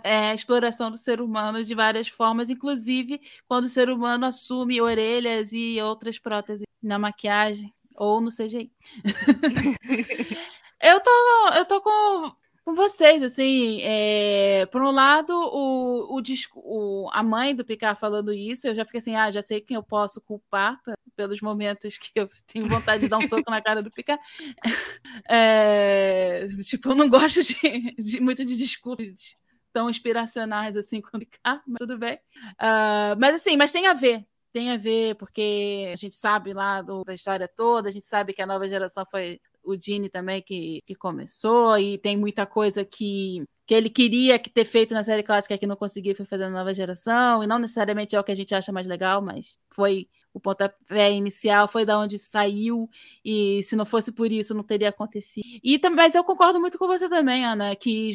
é 0.02 0.30
a 0.30 0.34
exploração 0.34 0.90
do 0.90 0.96
ser 0.96 1.20
humano 1.20 1.62
de 1.62 1.72
várias 1.72 2.08
formas, 2.08 2.50
inclusive 2.50 3.20
quando 3.46 3.66
o 3.66 3.68
ser 3.68 3.88
humano 3.88 4.26
assume 4.26 4.80
orelhas 4.80 5.52
e 5.52 5.80
outras 5.80 6.18
próteses 6.18 6.64
na 6.82 6.98
maquiagem 6.98 7.72
ou 7.94 8.20
no 8.20 8.30
CGI. 8.30 8.72
eu 10.82 11.00
tô, 11.00 11.48
eu 11.54 11.64
tô 11.64 11.80
com 11.80 12.41
com 12.64 12.74
vocês, 12.74 13.22
assim, 13.22 13.80
é, 13.82 14.66
por 14.66 14.80
um 14.80 14.90
lado, 14.90 15.32
o, 15.32 16.18
o, 16.18 16.22
o, 16.54 17.08
a 17.12 17.22
mãe 17.22 17.54
do 17.54 17.64
Picard 17.64 17.98
falando 17.98 18.32
isso, 18.32 18.68
eu 18.68 18.74
já 18.74 18.84
fiquei 18.84 18.98
assim, 18.98 19.16
ah, 19.16 19.30
já 19.30 19.42
sei 19.42 19.60
quem 19.60 19.74
eu 19.74 19.82
posso 19.82 20.20
culpar 20.20 20.80
pelos 21.16 21.40
momentos 21.40 21.98
que 21.98 22.12
eu 22.14 22.28
tenho 22.46 22.68
vontade 22.68 23.02
de 23.02 23.08
dar 23.08 23.18
um 23.18 23.28
soco 23.28 23.50
na 23.50 23.60
cara 23.60 23.82
do 23.82 23.90
Picard. 23.90 24.22
É, 25.28 26.46
tipo, 26.68 26.90
eu 26.90 26.94
não 26.94 27.08
gosto 27.08 27.42
de, 27.42 27.94
de, 27.98 28.20
muito 28.20 28.44
de 28.44 28.56
discursos 28.56 29.36
tão 29.72 29.88
inspiracionais 29.88 30.76
assim 30.76 31.00
com 31.00 31.16
o 31.16 31.20
Picard, 31.20 31.62
mas 31.66 31.78
tudo 31.78 31.98
bem. 31.98 32.16
Uh, 32.54 33.16
mas 33.18 33.36
assim, 33.36 33.56
mas 33.56 33.72
tem 33.72 33.86
a 33.86 33.94
ver, 33.94 34.26
tem 34.52 34.70
a 34.70 34.76
ver, 34.76 35.16
porque 35.16 35.90
a 35.92 35.96
gente 35.96 36.14
sabe 36.14 36.52
lá 36.52 36.82
do, 36.82 37.04
da 37.04 37.14
história 37.14 37.48
toda, 37.48 37.88
a 37.88 37.92
gente 37.92 38.06
sabe 38.06 38.32
que 38.32 38.42
a 38.42 38.46
nova 38.46 38.68
geração 38.68 39.04
foi 39.10 39.40
o 39.64 39.76
Dini 39.76 40.08
também 40.08 40.42
que, 40.42 40.80
que 40.84 40.94
começou, 40.94 41.78
e 41.78 41.98
tem 41.98 42.16
muita 42.16 42.46
coisa 42.46 42.84
que, 42.84 43.44
que 43.66 43.74
ele 43.74 43.88
queria 43.88 44.38
que 44.38 44.50
ter 44.50 44.64
feito 44.64 44.94
na 44.94 45.04
série 45.04 45.22
clássica 45.22 45.56
que 45.56 45.66
não 45.66 45.76
conseguiu, 45.76 46.14
foi 46.14 46.26
fazer 46.26 46.44
na 46.44 46.58
nova 46.58 46.74
geração, 46.74 47.42
e 47.42 47.46
não 47.46 47.58
necessariamente 47.58 48.16
é 48.16 48.20
o 48.20 48.24
que 48.24 48.32
a 48.32 48.36
gente 48.36 48.54
acha 48.54 48.72
mais 48.72 48.86
legal, 48.86 49.22
mas 49.22 49.58
foi 49.70 50.08
o 50.34 50.40
pontapé 50.40 51.12
inicial, 51.12 51.68
foi 51.68 51.84
da 51.84 51.98
onde 51.98 52.18
saiu, 52.18 52.88
e 53.24 53.62
se 53.62 53.76
não 53.76 53.84
fosse 53.84 54.10
por 54.12 54.32
isso, 54.32 54.54
não 54.54 54.62
teria 54.62 54.88
acontecido. 54.88 55.44
E, 55.62 55.80
mas 55.90 56.14
eu 56.14 56.24
concordo 56.24 56.60
muito 56.60 56.78
com 56.78 56.86
você 56.86 57.08
também, 57.08 57.44
Ana, 57.44 57.76
que, 57.76 58.12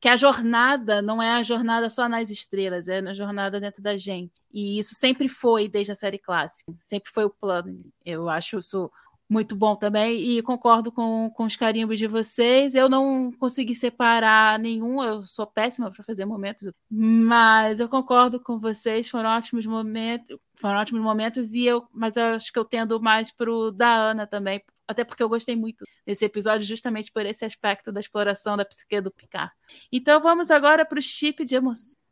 que 0.00 0.08
a 0.08 0.16
jornada 0.16 1.00
não 1.00 1.22
é 1.22 1.32
a 1.32 1.42
jornada 1.42 1.88
só 1.88 2.08
nas 2.08 2.28
estrelas, 2.28 2.88
é 2.88 2.98
a 2.98 3.14
jornada 3.14 3.58
dentro 3.58 3.82
da 3.82 3.96
gente. 3.96 4.32
E 4.52 4.78
isso 4.78 4.94
sempre 4.94 5.28
foi 5.28 5.66
desde 5.68 5.92
a 5.92 5.94
série 5.94 6.18
clássica, 6.18 6.72
sempre 6.78 7.10
foi 7.10 7.24
o 7.24 7.30
plano. 7.30 7.80
Eu 8.04 8.28
acho 8.28 8.58
isso 8.58 8.90
muito 9.28 9.56
bom 9.56 9.74
também, 9.76 10.22
e 10.22 10.42
concordo 10.42 10.92
com, 10.92 11.30
com 11.30 11.44
os 11.44 11.56
carimbos 11.56 11.98
de 11.98 12.06
vocês. 12.06 12.74
Eu 12.74 12.88
não 12.88 13.32
consegui 13.32 13.74
separar 13.74 14.58
nenhum, 14.58 15.02
eu 15.02 15.26
sou 15.26 15.46
péssima 15.46 15.90
para 15.90 16.04
fazer 16.04 16.24
momentos, 16.24 16.70
mas 16.90 17.80
eu 17.80 17.88
concordo 17.88 18.40
com 18.40 18.58
vocês, 18.58 19.08
foram 19.08 19.30
ótimos 19.30 19.66
momentos, 19.66 20.36
foram 20.56 20.78
ótimos 20.78 21.02
momentos, 21.02 21.54
e 21.54 21.64
eu, 21.64 21.86
mas 21.92 22.16
eu 22.16 22.24
acho 22.34 22.52
que 22.52 22.58
eu 22.58 22.64
tendo 22.64 23.00
mais 23.00 23.30
pro 23.30 23.70
da 23.72 23.94
Ana 23.94 24.26
também, 24.26 24.62
até 24.86 25.04
porque 25.04 25.22
eu 25.22 25.28
gostei 25.28 25.56
muito 25.56 25.84
desse 26.06 26.24
episódio, 26.24 26.66
justamente 26.66 27.10
por 27.10 27.24
esse 27.24 27.44
aspecto 27.44 27.90
da 27.90 28.00
exploração 28.00 28.56
da 28.56 28.64
psique 28.64 29.00
do 29.00 29.10
Picard. 29.10 29.52
Então 29.90 30.20
vamos 30.20 30.50
agora 30.50 30.84
para 30.84 30.98
o 30.98 31.02
chip 31.02 31.44
de 31.44 31.54
emoção. 31.54 32.03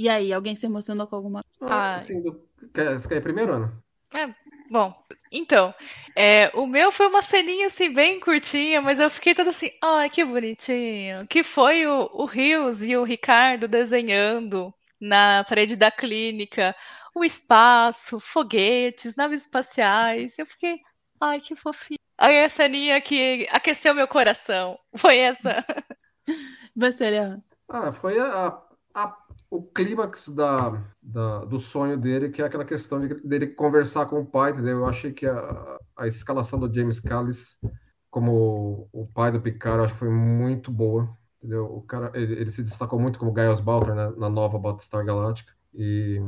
E 0.00 0.08
aí, 0.08 0.32
alguém 0.32 0.56
se 0.56 0.64
emocionou 0.64 1.06
com 1.06 1.14
alguma 1.14 1.44
coisa? 1.58 1.74
Ah, 1.74 1.96
assim, 1.96 2.22
do... 2.22 2.42
quer, 2.72 2.98
você 2.98 3.06
quer 3.06 3.16
ir 3.16 3.20
primeiro, 3.20 3.52
Ana? 3.52 3.84
É, 4.14 4.34
bom, 4.70 4.94
então, 5.30 5.74
é, 6.16 6.50
o 6.54 6.66
meu 6.66 6.90
foi 6.90 7.06
uma 7.06 7.20
ceninha 7.20 7.66
assim, 7.66 7.92
bem 7.92 8.18
curtinha, 8.18 8.80
mas 8.80 8.98
eu 8.98 9.10
fiquei 9.10 9.34
toda 9.34 9.50
assim, 9.50 9.70
ai, 9.82 10.08
que 10.08 10.24
bonitinho. 10.24 11.26
Que 11.26 11.42
foi 11.42 11.86
o, 11.86 12.08
o 12.14 12.24
Rios 12.24 12.82
e 12.82 12.96
o 12.96 13.04
Ricardo 13.04 13.68
desenhando 13.68 14.72
na 14.98 15.44
parede 15.44 15.76
da 15.76 15.90
clínica 15.90 16.74
o 17.14 17.22
espaço, 17.22 18.18
foguetes, 18.18 19.16
naves 19.16 19.42
espaciais. 19.42 20.38
Eu 20.38 20.46
fiquei, 20.46 20.80
ai, 21.20 21.40
que 21.40 21.54
fofinho. 21.54 22.00
Aí 22.16 22.42
a 22.42 22.48
ceninha 22.48 22.98
que 23.02 23.46
aqueceu 23.50 23.94
meu 23.94 24.08
coração. 24.08 24.78
Foi 24.96 25.18
essa. 25.18 25.62
Você, 26.74 27.10
Leon? 27.10 27.40
Ah, 27.68 27.92
foi 27.92 28.18
a, 28.18 28.58
a 28.94 29.29
o 29.50 29.62
clímax 29.62 30.28
da, 30.28 30.70
da, 31.02 31.44
do 31.44 31.58
sonho 31.58 31.98
dele, 31.98 32.30
que 32.30 32.40
é 32.42 32.44
aquela 32.46 32.64
questão 32.64 33.00
de, 33.06 33.14
dele 33.22 33.48
conversar 33.48 34.06
com 34.06 34.20
o 34.20 34.26
pai, 34.26 34.52
entendeu? 34.52 34.78
Eu 34.78 34.86
achei 34.86 35.12
que 35.12 35.26
a, 35.26 35.78
a 35.96 36.06
escalação 36.06 36.58
do 36.58 36.72
James 36.72 37.00
Callis 37.00 37.58
como 38.10 38.88
o 38.92 39.06
pai 39.08 39.32
do 39.32 39.40
Picard, 39.40 39.84
acho 39.84 39.94
que 39.94 40.00
foi 40.00 40.10
muito 40.10 40.70
boa, 40.72 41.16
entendeu? 41.38 41.66
O 41.66 41.82
cara, 41.82 42.10
ele, 42.14 42.34
ele 42.34 42.50
se 42.50 42.62
destacou 42.62 42.98
muito 43.00 43.18
como 43.18 43.32
Gaius 43.32 43.60
Baltar 43.60 43.94
né, 43.96 44.12
na 44.16 44.28
nova 44.30 44.58
Battlestar 44.58 45.04
Galactica 45.04 45.52
e 45.74 46.20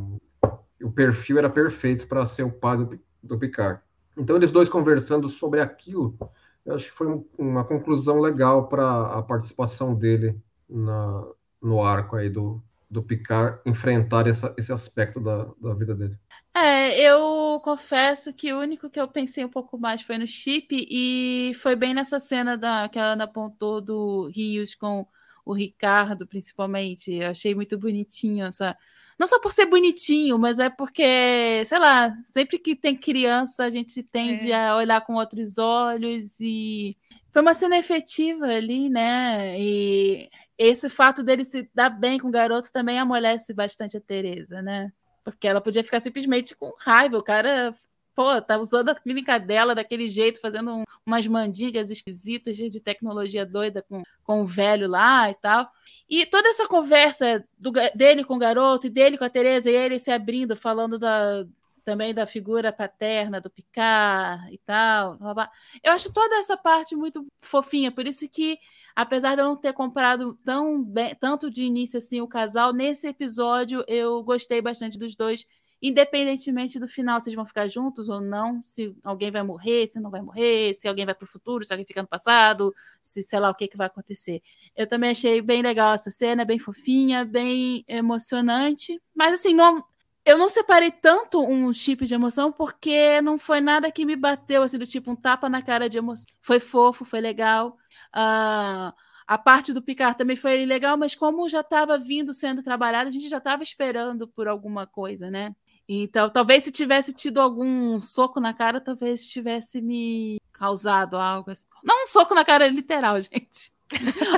o 0.83 0.91
perfil 0.91 1.39
era 1.39 1.51
perfeito 1.51 2.07
para 2.07 2.27
ser 2.27 2.43
o 2.43 2.51
pai 2.53 2.77
do, 2.77 3.01
do 3.23 3.39
Picard. 3.39 3.81
Então 4.17 4.37
eles 4.37 4.53
dois 4.53 4.69
conversando 4.69 5.29
sobre 5.29 5.61
aquilo 5.61 6.17
eu 6.65 6.77
acho 6.77 6.87
que 6.91 6.97
foi 6.97 7.09
um- 7.09 7.25
uma 7.39 7.65
conclusão 7.65 8.21
legal 8.21 8.69
para 8.69 9.19
a 9.19 9.23
participação 9.23 9.95
dele 9.97 10.41
na, 10.69 11.27
no 11.61 11.83
arco 11.83 12.15
aí 12.17 12.31
do, 12.31 12.63
do 12.93 13.03
Picard 13.03 13.59
enfrentar 13.65 14.27
essa, 14.27 14.55
esse 14.59 14.71
aspecto 14.71 15.19
da, 15.19 15.51
da 15.61 15.73
vida 15.75 15.95
dele. 15.95 16.17
É, 16.55 17.01
eu 17.01 17.59
confesso 17.65 18.33
que 18.35 18.53
o 18.53 18.61
único 18.61 18.91
que 18.91 19.01
eu 19.01 19.09
pensei 19.09 19.43
um 19.43 19.49
pouco 19.49 19.79
mais 19.79 20.03
foi 20.03 20.19
no 20.19 20.27
chip 20.27 20.69
e 20.71 21.53
foi 21.55 21.75
bem 21.75 21.95
nessa 21.95 22.21
cena 22.21 22.59
da, 22.59 22.91
que 22.91 22.99
a 22.99 23.13
Ana 23.13 23.25
apontou 23.25 23.81
do 23.81 24.31
Rios 24.35 24.75
com 24.75 25.07
o 25.47 25.55
Ricardo, 25.55 26.27
principalmente. 26.27 27.15
Eu 27.15 27.31
achei 27.31 27.55
muito 27.55 27.79
bonitinho 27.79 28.45
essa. 28.45 28.77
Não 29.19 29.27
só 29.27 29.41
por 29.41 29.53
ser 29.53 29.67
bonitinho, 29.67 30.39
mas 30.39 30.59
é 30.59 30.69
porque, 30.69 31.65
sei 31.65 31.79
lá, 31.79 32.15
sempre 32.17 32.59
que 32.59 32.77
tem 32.77 32.95
criança, 32.97 33.65
a 33.65 33.71
gente 33.71 34.03
tende 34.03 34.53
a 34.53 34.77
olhar 34.77 35.01
com 35.07 35.15
outros 35.15 35.57
olhos 35.57 36.39
e 36.41 36.97
foi 37.33 37.41
uma 37.41 37.55
cena 37.55 37.79
efetiva 37.79 38.45
ali, 38.47 38.91
né? 38.91 39.59
E 39.59 40.29
esse 40.59 40.89
fato 40.89 41.23
dele 41.23 41.45
se 41.45 41.69
dar 41.75 41.91
bem 41.91 42.19
com 42.19 42.29
o 42.29 42.33
garoto 42.33 42.73
também 42.73 42.99
amolece 42.99 43.53
bastante 43.53 43.97
a 43.97 44.01
Teresa, 44.01 44.61
né? 44.63 44.93
Porque 45.25 45.47
ela 45.47 45.61
podia 45.61 45.85
ficar 45.85 46.01
simplesmente 46.01 46.55
com 46.57 46.73
raiva. 46.79 47.19
O 47.19 47.23
cara, 47.23 47.75
pô, 48.15 48.41
tá 48.43 48.59
usando 48.59 48.91
a 48.91 48.95
clínica 48.95 49.39
dela 49.39 49.75
daquele 49.75 50.09
jeito, 50.09 50.41
fazendo 50.41 50.71
um- 50.75 50.85
umas 51.07 51.27
mandingas 51.27 51.91
esquisitas, 51.91 52.57
de 52.57 52.81
tecnologia 52.81 53.45
doida 53.47 53.83
com, 53.83 54.03
com 54.25 54.43
o 54.43 54.47
velho 54.47 54.89
lá 54.89 55.31
e 55.31 55.35
tal. 55.35 55.71
E 56.09 56.27
toda 56.27 56.49
essa 56.49 56.67
conversa 56.67 57.45
do 57.59 57.73
dele 57.95 58.25
com 58.25 58.35
o 58.35 58.39
garoto 58.39 58.87
e 58.87 58.91
dele 58.91 59.19
com 59.19 59.25
a 59.25 59.31
Teresa, 59.31 59.71
e 59.71 59.75
ele 59.75 59.99
se 59.99 60.11
abrindo, 60.11 60.57
falando 60.57 60.99
da, 60.99 61.45
também 61.85 62.15
da 62.15 62.27
figura 62.27 62.73
paterna 62.73 63.41
do 63.41 63.51
Picard 63.51 64.53
e 64.53 64.59
tal. 64.59 65.17
blá, 65.19 65.35
blá. 65.35 65.51
Eu 65.83 65.93
acho 65.93 66.13
toda 66.13 66.37
essa 66.37 66.57
parte 66.57 66.95
muito 66.97 67.27
fofinha, 67.41 67.91
por 67.93 68.07
isso 68.07 68.29
que, 68.29 68.59
apesar 68.95 69.35
de 69.35 69.43
eu 69.43 69.47
não 69.47 69.57
ter 69.57 69.73
comprado 69.73 70.35
tão 70.45 70.83
bem- 70.83 71.15
tanto 71.17 71.51
de 71.51 71.63
início 71.63 71.99
assim 71.99 72.21
o 72.21 72.29
casal, 72.29 72.73
nesse 72.73 73.07
episódio 73.07 73.85
eu 73.89 74.23
gostei 74.23 74.61
bastante 74.63 74.99
dos 74.99 75.15
dois, 75.17 75.47
independentemente 75.81 76.79
do 76.79 76.87
final, 76.87 77.19
vocês 77.21 77.35
vão 77.35 77.45
ficar 77.45 77.67
juntos 77.69 78.09
ou 78.09 78.21
não, 78.21 78.63
se 78.63 78.95
alguém 79.03 79.33
vai 79.33 79.43
morrer, 79.43 79.89
se 79.89 79.99
não 80.01 80.11
vai 80.11 80.23
morrer, 80.23 80.75
se 80.75 80.87
alguém 80.87 81.05
vai 81.05 81.15
para 81.15 81.25
o 81.25 81.29
futuro, 81.29 81.65
se 81.65 81.73
alguém 81.73 81.85
fica 81.85 82.01
no 82.03 82.07
passado, 82.09 82.73
se 83.03 83.21
sei 83.23 83.41
lá 83.41 83.51
o 83.51 83.55
que, 83.55 83.67
que 83.67 83.77
vai 83.77 83.89
acontecer. 83.89 84.41
Eu 84.77 84.87
também 84.87 85.11
achei 85.11 85.43
bem 85.43 85.61
legal 85.61 85.93
essa 85.93 86.11
cena, 86.11 86.45
bem 86.45 86.59
fofinha, 86.59 87.25
bem 87.25 87.85
emocionante, 87.89 89.01
mas 89.13 89.35
assim, 89.35 89.55
não, 89.55 89.85
eu 90.25 90.39
não 90.39 90.49
separei 90.49 90.91
tanto 90.91 91.41
um 91.45 91.73
chip 91.73 92.05
de 92.07 92.15
emoção 92.15 92.53
porque 92.53 93.21
não 93.21 93.39
foi 93.39 93.61
nada 93.61 93.91
que 93.91 94.05
me 94.05 94.17
bateu, 94.17 94.63
assim, 94.63 94.79
do 94.79 94.87
tipo 94.87 95.11
um 95.11 95.17
tapa 95.17 95.49
na 95.49 95.63
cara 95.63 95.89
de 95.89 95.99
emoção. 95.99 96.27
Foi 96.41 96.61
fofo, 96.61 97.05
foi 97.05 97.21
legal. 97.21 97.77
Ah, 98.13 98.93
a 99.27 99.39
parte 99.39 99.73
do 99.73 99.83
Picard 99.83 100.17
também 100.19 100.37
foi 100.37 100.65
legal, 100.67 100.97
mas 100.97 101.15
como 101.15 101.49
já 101.49 101.61
estava 101.61 101.99
vindo 101.99 102.33
sendo 102.35 102.63
trabalhado, 102.63 103.09
a 103.09 103.13
gente 103.13 103.29
já 103.29 103.39
estava 103.39 103.63
esperando 103.63 104.29
por 104.29 104.47
alguma 104.49 104.87
coisa, 104.87 105.31
né? 105.31 105.55
Então, 105.89 106.31
talvez 106.31 106.65
se 106.65 106.71
tivesse 106.73 107.13
tido 107.13 107.41
algum 107.41 107.99
soco 107.99 108.39
na 108.41 108.55
cara, 108.55 108.81
talvez 108.81 109.27
tivesse 109.27 109.81
me 109.83 110.39
causado 110.53 111.17
algo 111.17 111.51
assim. 111.51 111.67
Não 111.83 112.05
um 112.05 112.07
soco 112.07 112.35
na 112.35 112.45
cara 112.45 112.69
literal, 112.69 113.19
gente. 113.21 113.73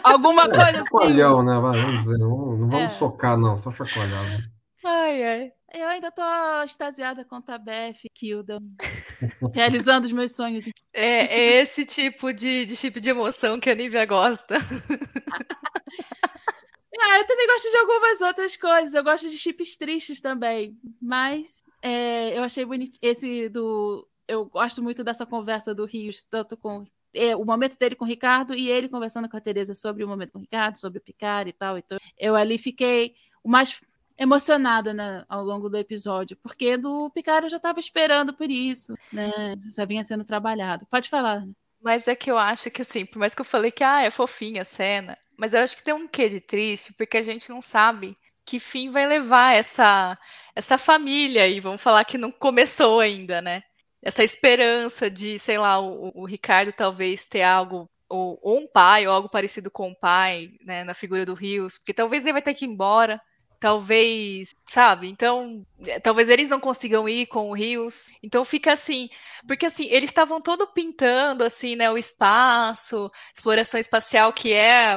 Alguma 0.02 0.44
coisa 0.48 0.62
assim. 0.70 0.84
Chacoalhão, 0.84 1.42
né? 1.42 1.58
Vamos 1.60 2.02
dizer, 2.02 2.18
não, 2.18 2.56
não 2.56 2.68
vamos 2.70 2.74
É. 2.74 2.88
socar, 2.88 3.36
não, 3.36 3.56
só 3.56 3.70
chacoalhar. 3.70 4.22
né? 4.24 4.38
Ai, 4.84 5.22
ai. 5.24 5.52
Eu 5.74 5.88
ainda 5.88 6.12
tô 6.12 6.22
extasiada 6.64 7.24
com 7.24 7.42
a 7.44 7.58
Beth 7.58 7.98
Kilda, 8.14 8.60
realizando 9.52 10.06
os 10.06 10.12
meus 10.12 10.36
sonhos. 10.36 10.66
É, 10.92 11.26
é 11.26 11.60
esse 11.60 11.84
tipo 11.84 12.32
de, 12.32 12.64
de 12.64 12.76
chip 12.76 13.00
de 13.00 13.10
emoção 13.10 13.58
que 13.58 13.68
a 13.68 13.74
Nívia 13.74 14.06
gosta. 14.06 14.56
Ah, 16.96 17.18
eu 17.18 17.26
também 17.26 17.46
gosto 17.48 17.70
de 17.70 17.76
algumas 17.76 18.20
outras 18.20 18.56
coisas. 18.56 18.94
Eu 18.94 19.02
gosto 19.02 19.28
de 19.28 19.36
chips 19.36 19.76
tristes 19.76 20.20
também. 20.20 20.78
Mas 21.02 21.62
é, 21.82 22.38
eu 22.38 22.42
achei 22.44 22.64
bonito. 22.64 22.96
Esse 23.02 23.48
do. 23.48 24.08
Eu 24.28 24.46
gosto 24.46 24.80
muito 24.80 25.02
dessa 25.02 25.26
conversa 25.26 25.74
do 25.74 25.84
Rios, 25.84 26.22
tanto 26.22 26.56
com 26.56 26.86
é, 27.12 27.34
o 27.36 27.44
momento 27.44 27.76
dele 27.76 27.96
com 27.96 28.04
o 28.04 28.08
Ricardo 28.08 28.54
e 28.54 28.70
ele 28.70 28.88
conversando 28.88 29.28
com 29.28 29.36
a 29.36 29.40
Teresa 29.40 29.74
sobre 29.74 30.04
o 30.04 30.08
momento 30.08 30.32
com 30.32 30.38
o 30.38 30.42
Ricardo, 30.42 30.78
sobre 30.78 30.98
o 30.98 31.02
Picard 31.02 31.50
e 31.50 31.52
tal. 31.52 31.76
Então, 31.76 31.98
eu 32.16 32.36
ali 32.36 32.58
fiquei 32.58 33.14
o 33.42 33.48
mais 33.48 33.78
emocionada 34.16 34.94
né, 34.94 35.24
ao 35.28 35.44
longo 35.44 35.68
do 35.68 35.76
episódio, 35.76 36.36
porque 36.42 36.76
do 36.76 37.10
Picard 37.10 37.46
eu 37.46 37.50
já 37.50 37.56
estava 37.56 37.80
esperando 37.80 38.32
por 38.32 38.50
isso, 38.50 38.94
né? 39.12 39.30
Já 39.74 39.84
vinha 39.84 40.04
sendo 40.04 40.24
trabalhado. 40.24 40.86
Pode 40.86 41.08
falar. 41.08 41.44
Mas 41.82 42.08
é 42.08 42.14
que 42.14 42.30
eu 42.30 42.38
acho 42.38 42.70
que, 42.70 42.82
assim, 42.82 43.04
por 43.04 43.18
mais 43.18 43.34
que 43.34 43.40
eu 43.40 43.44
falei 43.44 43.70
que 43.70 43.84
ah, 43.84 44.02
é 44.02 44.10
fofinha 44.10 44.62
a 44.62 44.64
cena, 44.64 45.18
mas 45.36 45.52
eu 45.52 45.60
acho 45.60 45.76
que 45.76 45.82
tem 45.82 45.92
um 45.92 46.08
quê 46.08 46.28
de 46.28 46.40
triste, 46.40 46.92
porque 46.94 47.18
a 47.18 47.22
gente 47.22 47.50
não 47.50 47.60
sabe 47.60 48.16
que 48.44 48.58
fim 48.58 48.90
vai 48.90 49.06
levar 49.06 49.54
essa, 49.54 50.16
essa 50.54 50.78
família 50.78 51.42
aí. 51.42 51.60
Vamos 51.60 51.82
falar 51.82 52.04
que 52.04 52.18
não 52.18 52.30
começou 52.30 53.00
ainda, 53.00 53.40
né? 53.42 53.62
Essa 54.02 54.22
esperança 54.22 55.10
de, 55.10 55.38
sei 55.38 55.58
lá, 55.58 55.80
o, 55.80 56.12
o 56.14 56.24
Ricardo 56.26 56.72
talvez 56.72 57.26
ter 57.28 57.42
algo, 57.42 57.90
ou, 58.08 58.38
ou 58.42 58.58
um 58.60 58.66
pai, 58.66 59.06
ou 59.06 59.12
algo 59.12 59.28
parecido 59.28 59.70
com 59.70 59.90
o 59.90 59.98
pai, 59.98 60.50
né, 60.64 60.84
na 60.84 60.94
figura 60.94 61.24
do 61.24 61.34
Rios, 61.34 61.78
porque 61.78 61.94
talvez 61.94 62.24
ele 62.24 62.34
vai 62.34 62.42
ter 62.42 62.54
que 62.54 62.64
ir 62.64 62.68
embora. 62.68 63.20
Talvez, 63.60 64.54
sabe? 64.66 65.08
Então, 65.08 65.66
eh, 65.86 65.98
talvez 66.00 66.28
eles 66.28 66.50
não 66.50 66.60
consigam 66.60 67.08
ir 67.08 67.26
com 67.26 67.50
o 67.50 67.54
Rios. 67.54 68.06
Então 68.22 68.44
fica 68.44 68.72
assim, 68.72 69.08
porque 69.46 69.66
assim, 69.66 69.86
eles 69.90 70.10
estavam 70.10 70.40
todo 70.40 70.66
pintando 70.66 71.44
assim, 71.44 71.76
né, 71.76 71.90
o 71.90 71.96
espaço, 71.98 73.10
exploração 73.34 73.80
espacial, 73.80 74.32
que 74.32 74.52
é, 74.52 74.94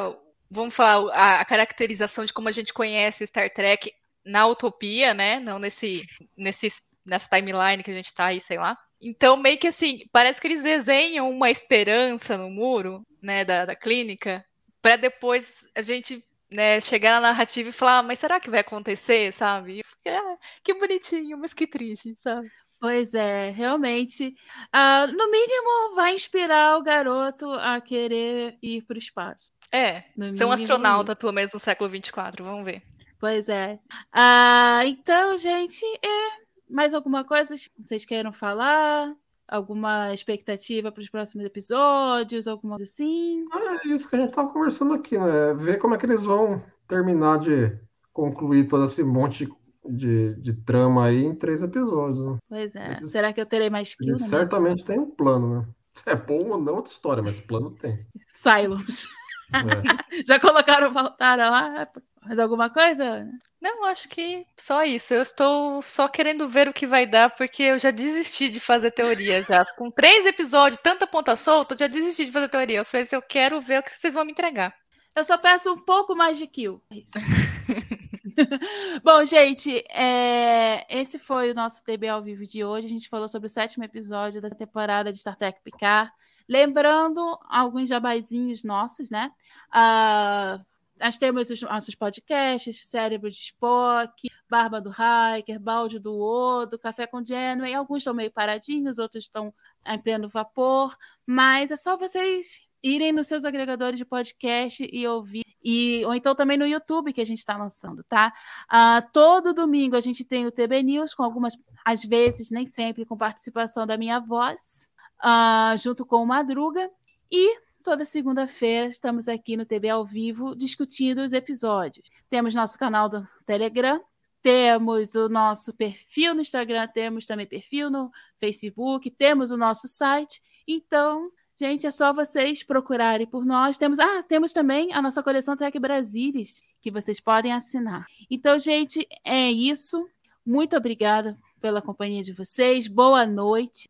vamos 0.50 0.76
falar, 0.76 1.12
a, 1.14 1.42
a 1.42 1.46
caracterização 1.46 2.26
de 2.26 2.34
como 2.34 2.50
a 2.50 2.52
gente 2.52 2.74
conhece 2.74 3.26
Star 3.26 3.50
Trek 3.54 3.92
na 4.26 4.46
utopia, 4.48 5.14
né? 5.14 5.40
Não 5.40 5.60
nesse, 5.60 6.04
nesse 6.36 6.70
nessa 7.08 7.30
timeline 7.30 7.82
que 7.82 7.92
a 7.92 7.94
gente 7.94 8.14
tá 8.14 8.26
aí, 8.28 8.40
sei 8.40 8.58
lá. 8.58 8.78
Então, 9.02 9.38
meio 9.38 9.58
que 9.58 9.68
assim, 9.68 10.02
parece 10.12 10.42
que 10.42 10.48
eles 10.48 10.64
desenham 10.64 11.30
uma 11.30 11.50
esperança 11.50 12.38
no 12.38 12.50
muro, 12.50 13.06
né, 13.22 13.46
da, 13.46 13.66
da 13.66 13.76
clínica, 13.76 14.44
para 14.82 14.96
depois 14.96 15.66
a 15.76 15.82
gente 15.82 16.24
né, 16.52 16.80
chegar 16.82 17.20
na 17.22 17.30
narrativa 17.30 17.70
e 17.70 17.72
falar, 17.72 18.00
"Ah, 18.00 18.04
mas 18.04 18.20
será 18.20 18.40
que 18.40 18.50
vai 18.50 18.60
acontecer, 18.62 19.32
sabe? 19.32 19.82
Fiquei, 19.84 20.14
"Ah, 20.16 20.38
que 20.64 20.74
bonitinho, 20.74 21.38
mas 21.38 21.54
que 21.54 21.68
triste, 21.68 22.16
sabe? 22.16 22.50
Pois 22.80 23.14
é, 23.16 23.50
realmente. 23.52 24.36
ah, 24.72 25.08
no 25.08 25.32
mínimo, 25.32 25.96
vai 25.96 26.14
inspirar 26.14 26.78
o 26.78 26.84
garoto 26.84 27.52
a 27.54 27.82
querer 27.82 28.56
ir 28.62 28.84
para 28.84 28.96
o 28.96 29.00
espaço. 29.00 29.52
É, 29.72 30.04
No 30.16 30.36
ser 30.38 30.46
um 30.46 30.52
astronauta, 30.52 31.14
isso. 31.14 31.20
pelo 31.20 31.34
menos 31.34 31.52
no 31.52 31.60
século 31.60 31.90
24, 31.90 32.44
vamos 32.46 32.64
ver. 32.64 32.84
Pois 33.20 33.50
é. 33.50 33.80
Ah, 34.14 34.82
então, 34.86 35.38
gente, 35.38 35.84
é. 36.06 36.48
Mais 36.70 36.94
alguma 36.94 37.24
coisa 37.24 37.56
que 37.56 37.70
vocês 37.80 38.06
queiram 38.06 38.32
falar? 38.32 39.12
Alguma 39.48 40.14
expectativa 40.14 40.92
para 40.92 41.02
os 41.02 41.10
próximos 41.10 41.46
episódios? 41.46 42.48
Alguma 42.48 42.76
coisa 42.78 42.92
assim? 42.92 43.46
É 43.84 43.88
isso 43.88 44.10
que 44.10 44.16
a 44.16 44.20
gente 44.20 44.30
estava 44.30 44.50
conversando 44.50 44.94
aqui, 44.94 45.18
né? 45.18 45.54
Ver 45.56 45.78
como 45.78 45.96
é 45.96 45.98
que 45.98 46.06
eles 46.06 46.24
vão 46.24 46.62
terminar 46.88 47.40
de 47.40 47.78
concluir 48.12 48.68
todo 48.68 48.86
esse 48.86 49.04
monte 49.04 49.48
de, 49.86 50.36
de 50.36 50.54
trama 50.54 51.06
aí 51.06 51.24
em 51.24 51.34
três 51.36 51.62
episódios. 51.62 52.20
Né? 52.26 52.38
Pois 52.50 52.76
é. 52.76 52.98
Eles- 52.98 53.12
Será 53.12 53.32
que 53.32 53.40
eu 53.40 53.46
terei 53.46 53.70
mais 53.70 53.90
skill? 53.90 54.08
Eles 54.10 54.22
Né? 54.22 54.28
certamente 54.28 54.84
têm 54.84 55.00
um 55.00 55.10
plano, 55.10 55.62
né? 55.62 55.68
Se 55.94 56.10
é 56.10 56.16
bom 56.16 56.50
ou 56.52 56.60
não, 56.62 56.76
outra 56.76 56.92
história, 56.92 57.24
mas 57.24 57.40
plano 57.40 57.72
tem. 57.72 58.06
Silos. 58.28 59.08
É. 59.54 59.54
Já 60.28 60.40
colocaram 60.40 60.90
o 60.90 60.94
Valtara 60.94 61.50
lá? 61.50 61.88
Mais 62.28 62.40
alguma 62.40 62.70
coisa? 62.70 63.28
Não, 63.62 63.86
acho 63.86 64.10
que 64.10 64.46
só 64.56 64.84
isso. 64.84 65.14
Eu 65.14 65.22
estou 65.22 65.82
só 65.82 66.08
querendo 66.08 66.48
ver 66.48 66.68
o 66.68 66.74
que 66.74 66.86
vai 66.86 67.08
dar, 67.08 67.30
porque 67.36 67.64
eu 67.64 67.80
já 67.80 67.90
desisti 67.90 68.50
de 68.50 68.60
fazer 68.60 68.92
teoria 68.92 69.42
já. 69.44 69.66
Com 69.78 69.90
três 69.90 70.26
episódios, 70.26 70.82
tanta 70.82 71.08
ponta 71.08 71.36
solta, 71.36 71.74
eu 71.74 71.80
já 71.80 71.88
desisti 71.88 72.26
de 72.26 72.32
fazer 72.32 72.50
teoria. 72.50 72.80
Eu 72.80 72.86
falei 72.86 73.04
assim, 73.04 73.16
eu 73.16 73.22
quero 73.22 73.60
ver 73.62 73.80
o 73.80 73.84
que 73.84 73.92
vocês 73.92 74.14
vão 74.14 74.26
me 74.26 74.32
entregar. 74.32 74.74
Eu 75.16 75.24
só 75.24 75.38
peço 75.38 75.74
um 75.74 75.80
pouco 75.80 76.16
mais 76.16 76.38
de 76.38 76.46
kill. 76.46 76.82
É 76.92 76.98
isso. 76.98 77.14
Bom, 79.04 79.26
gente, 79.26 79.84
é, 79.90 80.86
esse 80.90 81.18
foi 81.18 81.52
o 81.52 81.56
nosso 81.56 81.84
TB 81.84 82.08
ao 82.08 82.22
vivo 82.22 82.46
de 82.46 82.64
hoje. 82.64 82.88
A 82.88 82.90
gente 82.90 83.10
falou 83.10 83.28
sobre 83.28 83.48
o 83.48 83.50
sétimo 83.50 83.84
episódio 83.84 84.42
da 84.42 84.50
temporada 84.50 85.12
de 85.12 85.18
Star 85.18 85.36
Trek 85.36 85.60
Picard. 85.64 86.12
Lembrando 86.48 87.38
alguns 87.50 87.90
jabaizinhos 87.90 88.64
nossos, 88.64 89.10
né? 89.10 89.32
Ah, 89.72 90.60
nós 91.00 91.18
temos 91.18 91.50
os 91.50 91.62
nossos 91.62 91.96
podcasts, 91.96 92.86
Cérebro 92.90 93.30
de 93.30 93.38
Spock, 93.38 94.30
Barba 94.50 94.82
do 94.82 94.92
Hiker, 94.92 95.60
Balde 95.60 96.00
do 96.00 96.20
Odo, 96.20 96.80
Café 96.80 97.06
com 97.06 97.24
Genway. 97.24 97.74
Alguns 97.74 98.00
estão 98.00 98.14
meio 98.14 98.32
paradinhos, 98.32 98.98
outros 98.98 99.26
estão 99.26 99.54
em 99.86 100.00
pleno 100.00 100.30
vapor. 100.30 100.96
Mas 101.26 101.72
é 101.72 101.78
só 101.78 101.98
vocês 101.98 102.62
irem 102.82 103.12
nos 103.12 103.28
seus 103.28 103.46
agregadores 103.46 103.98
de 103.98 104.06
podcast 104.06 104.88
e 104.92 105.08
ouvir. 105.08 105.46
E, 105.64 106.06
ou 106.06 106.14
então 106.14 106.34
também 106.34 106.58
no 106.58 106.66
YouTube 106.66 107.12
que 107.12 107.22
a 107.22 107.26
gente 107.26 107.40
está 107.40 107.58
lançando, 107.58 108.04
tá? 108.04 108.34
Ah, 108.70 109.02
todo 109.02 109.54
domingo 109.54 109.96
a 109.96 110.02
gente 110.02 110.24
tem 110.24 110.46
o 110.46 110.52
TB 110.52 110.84
News, 110.84 111.14
com 111.14 111.24
algumas, 111.24 111.58
às 111.84 112.04
vezes, 112.04 112.52
nem 112.52 112.66
sempre, 112.66 113.06
com 113.06 113.18
participação 113.18 113.86
da 113.86 113.98
minha 113.98 114.20
voz, 114.20 114.90
ah, 115.20 115.76
junto 115.78 116.06
com 116.06 116.24
o 116.24 116.26
Madruga. 116.26 116.90
E 117.30 117.67
toda 117.88 118.04
segunda-feira 118.04 118.88
estamos 118.88 119.30
aqui 119.30 119.56
no 119.56 119.66
TV 119.66 119.88
ao 119.88 120.06
vivo 120.06 120.54
discutindo 120.54 121.20
os 121.20 121.32
episódios. 121.32 122.10
Temos 122.30 122.54
nosso 122.54 122.78
canal 122.78 123.08
do 123.08 123.26
Telegram, 123.46 124.04
temos 124.42 125.16
o 125.16 125.30
nosso 125.30 125.74
perfil 125.74 126.36
no 126.36 126.42
Instagram, 126.42 126.86
temos 126.90 127.26
também 127.26 127.46
perfil 127.46 127.90
no 127.90 128.12
Facebook, 128.42 129.10
temos 129.12 129.52
o 129.52 129.58
nosso 129.58 129.88
site. 129.88 130.42
Então, 130.68 131.32
gente, 131.58 131.88
é 131.88 131.90
só 131.90 132.12
vocês 132.12 132.62
procurarem 132.62 133.26
por 133.26 133.46
nós. 133.46 133.78
Temos, 133.78 134.00
ah, 134.00 134.22
temos 134.22 134.52
também 134.52 134.92
a 134.92 135.02
nossa 135.02 135.24
coleção 135.24 135.56
Trek 135.56 135.80
Brasilis, 135.80 136.62
que 136.82 136.92
vocês 136.92 137.22
podem 137.22 137.54
assinar. 137.54 138.06
Então, 138.30 138.60
gente, 138.60 139.08
é 139.24 139.50
isso. 139.50 140.06
Muito 140.46 140.76
obrigada 140.76 141.40
pela 141.62 141.82
companhia 141.82 142.22
de 142.22 142.34
vocês. 142.34 142.86
Boa 142.86 143.26
noite 143.26 143.90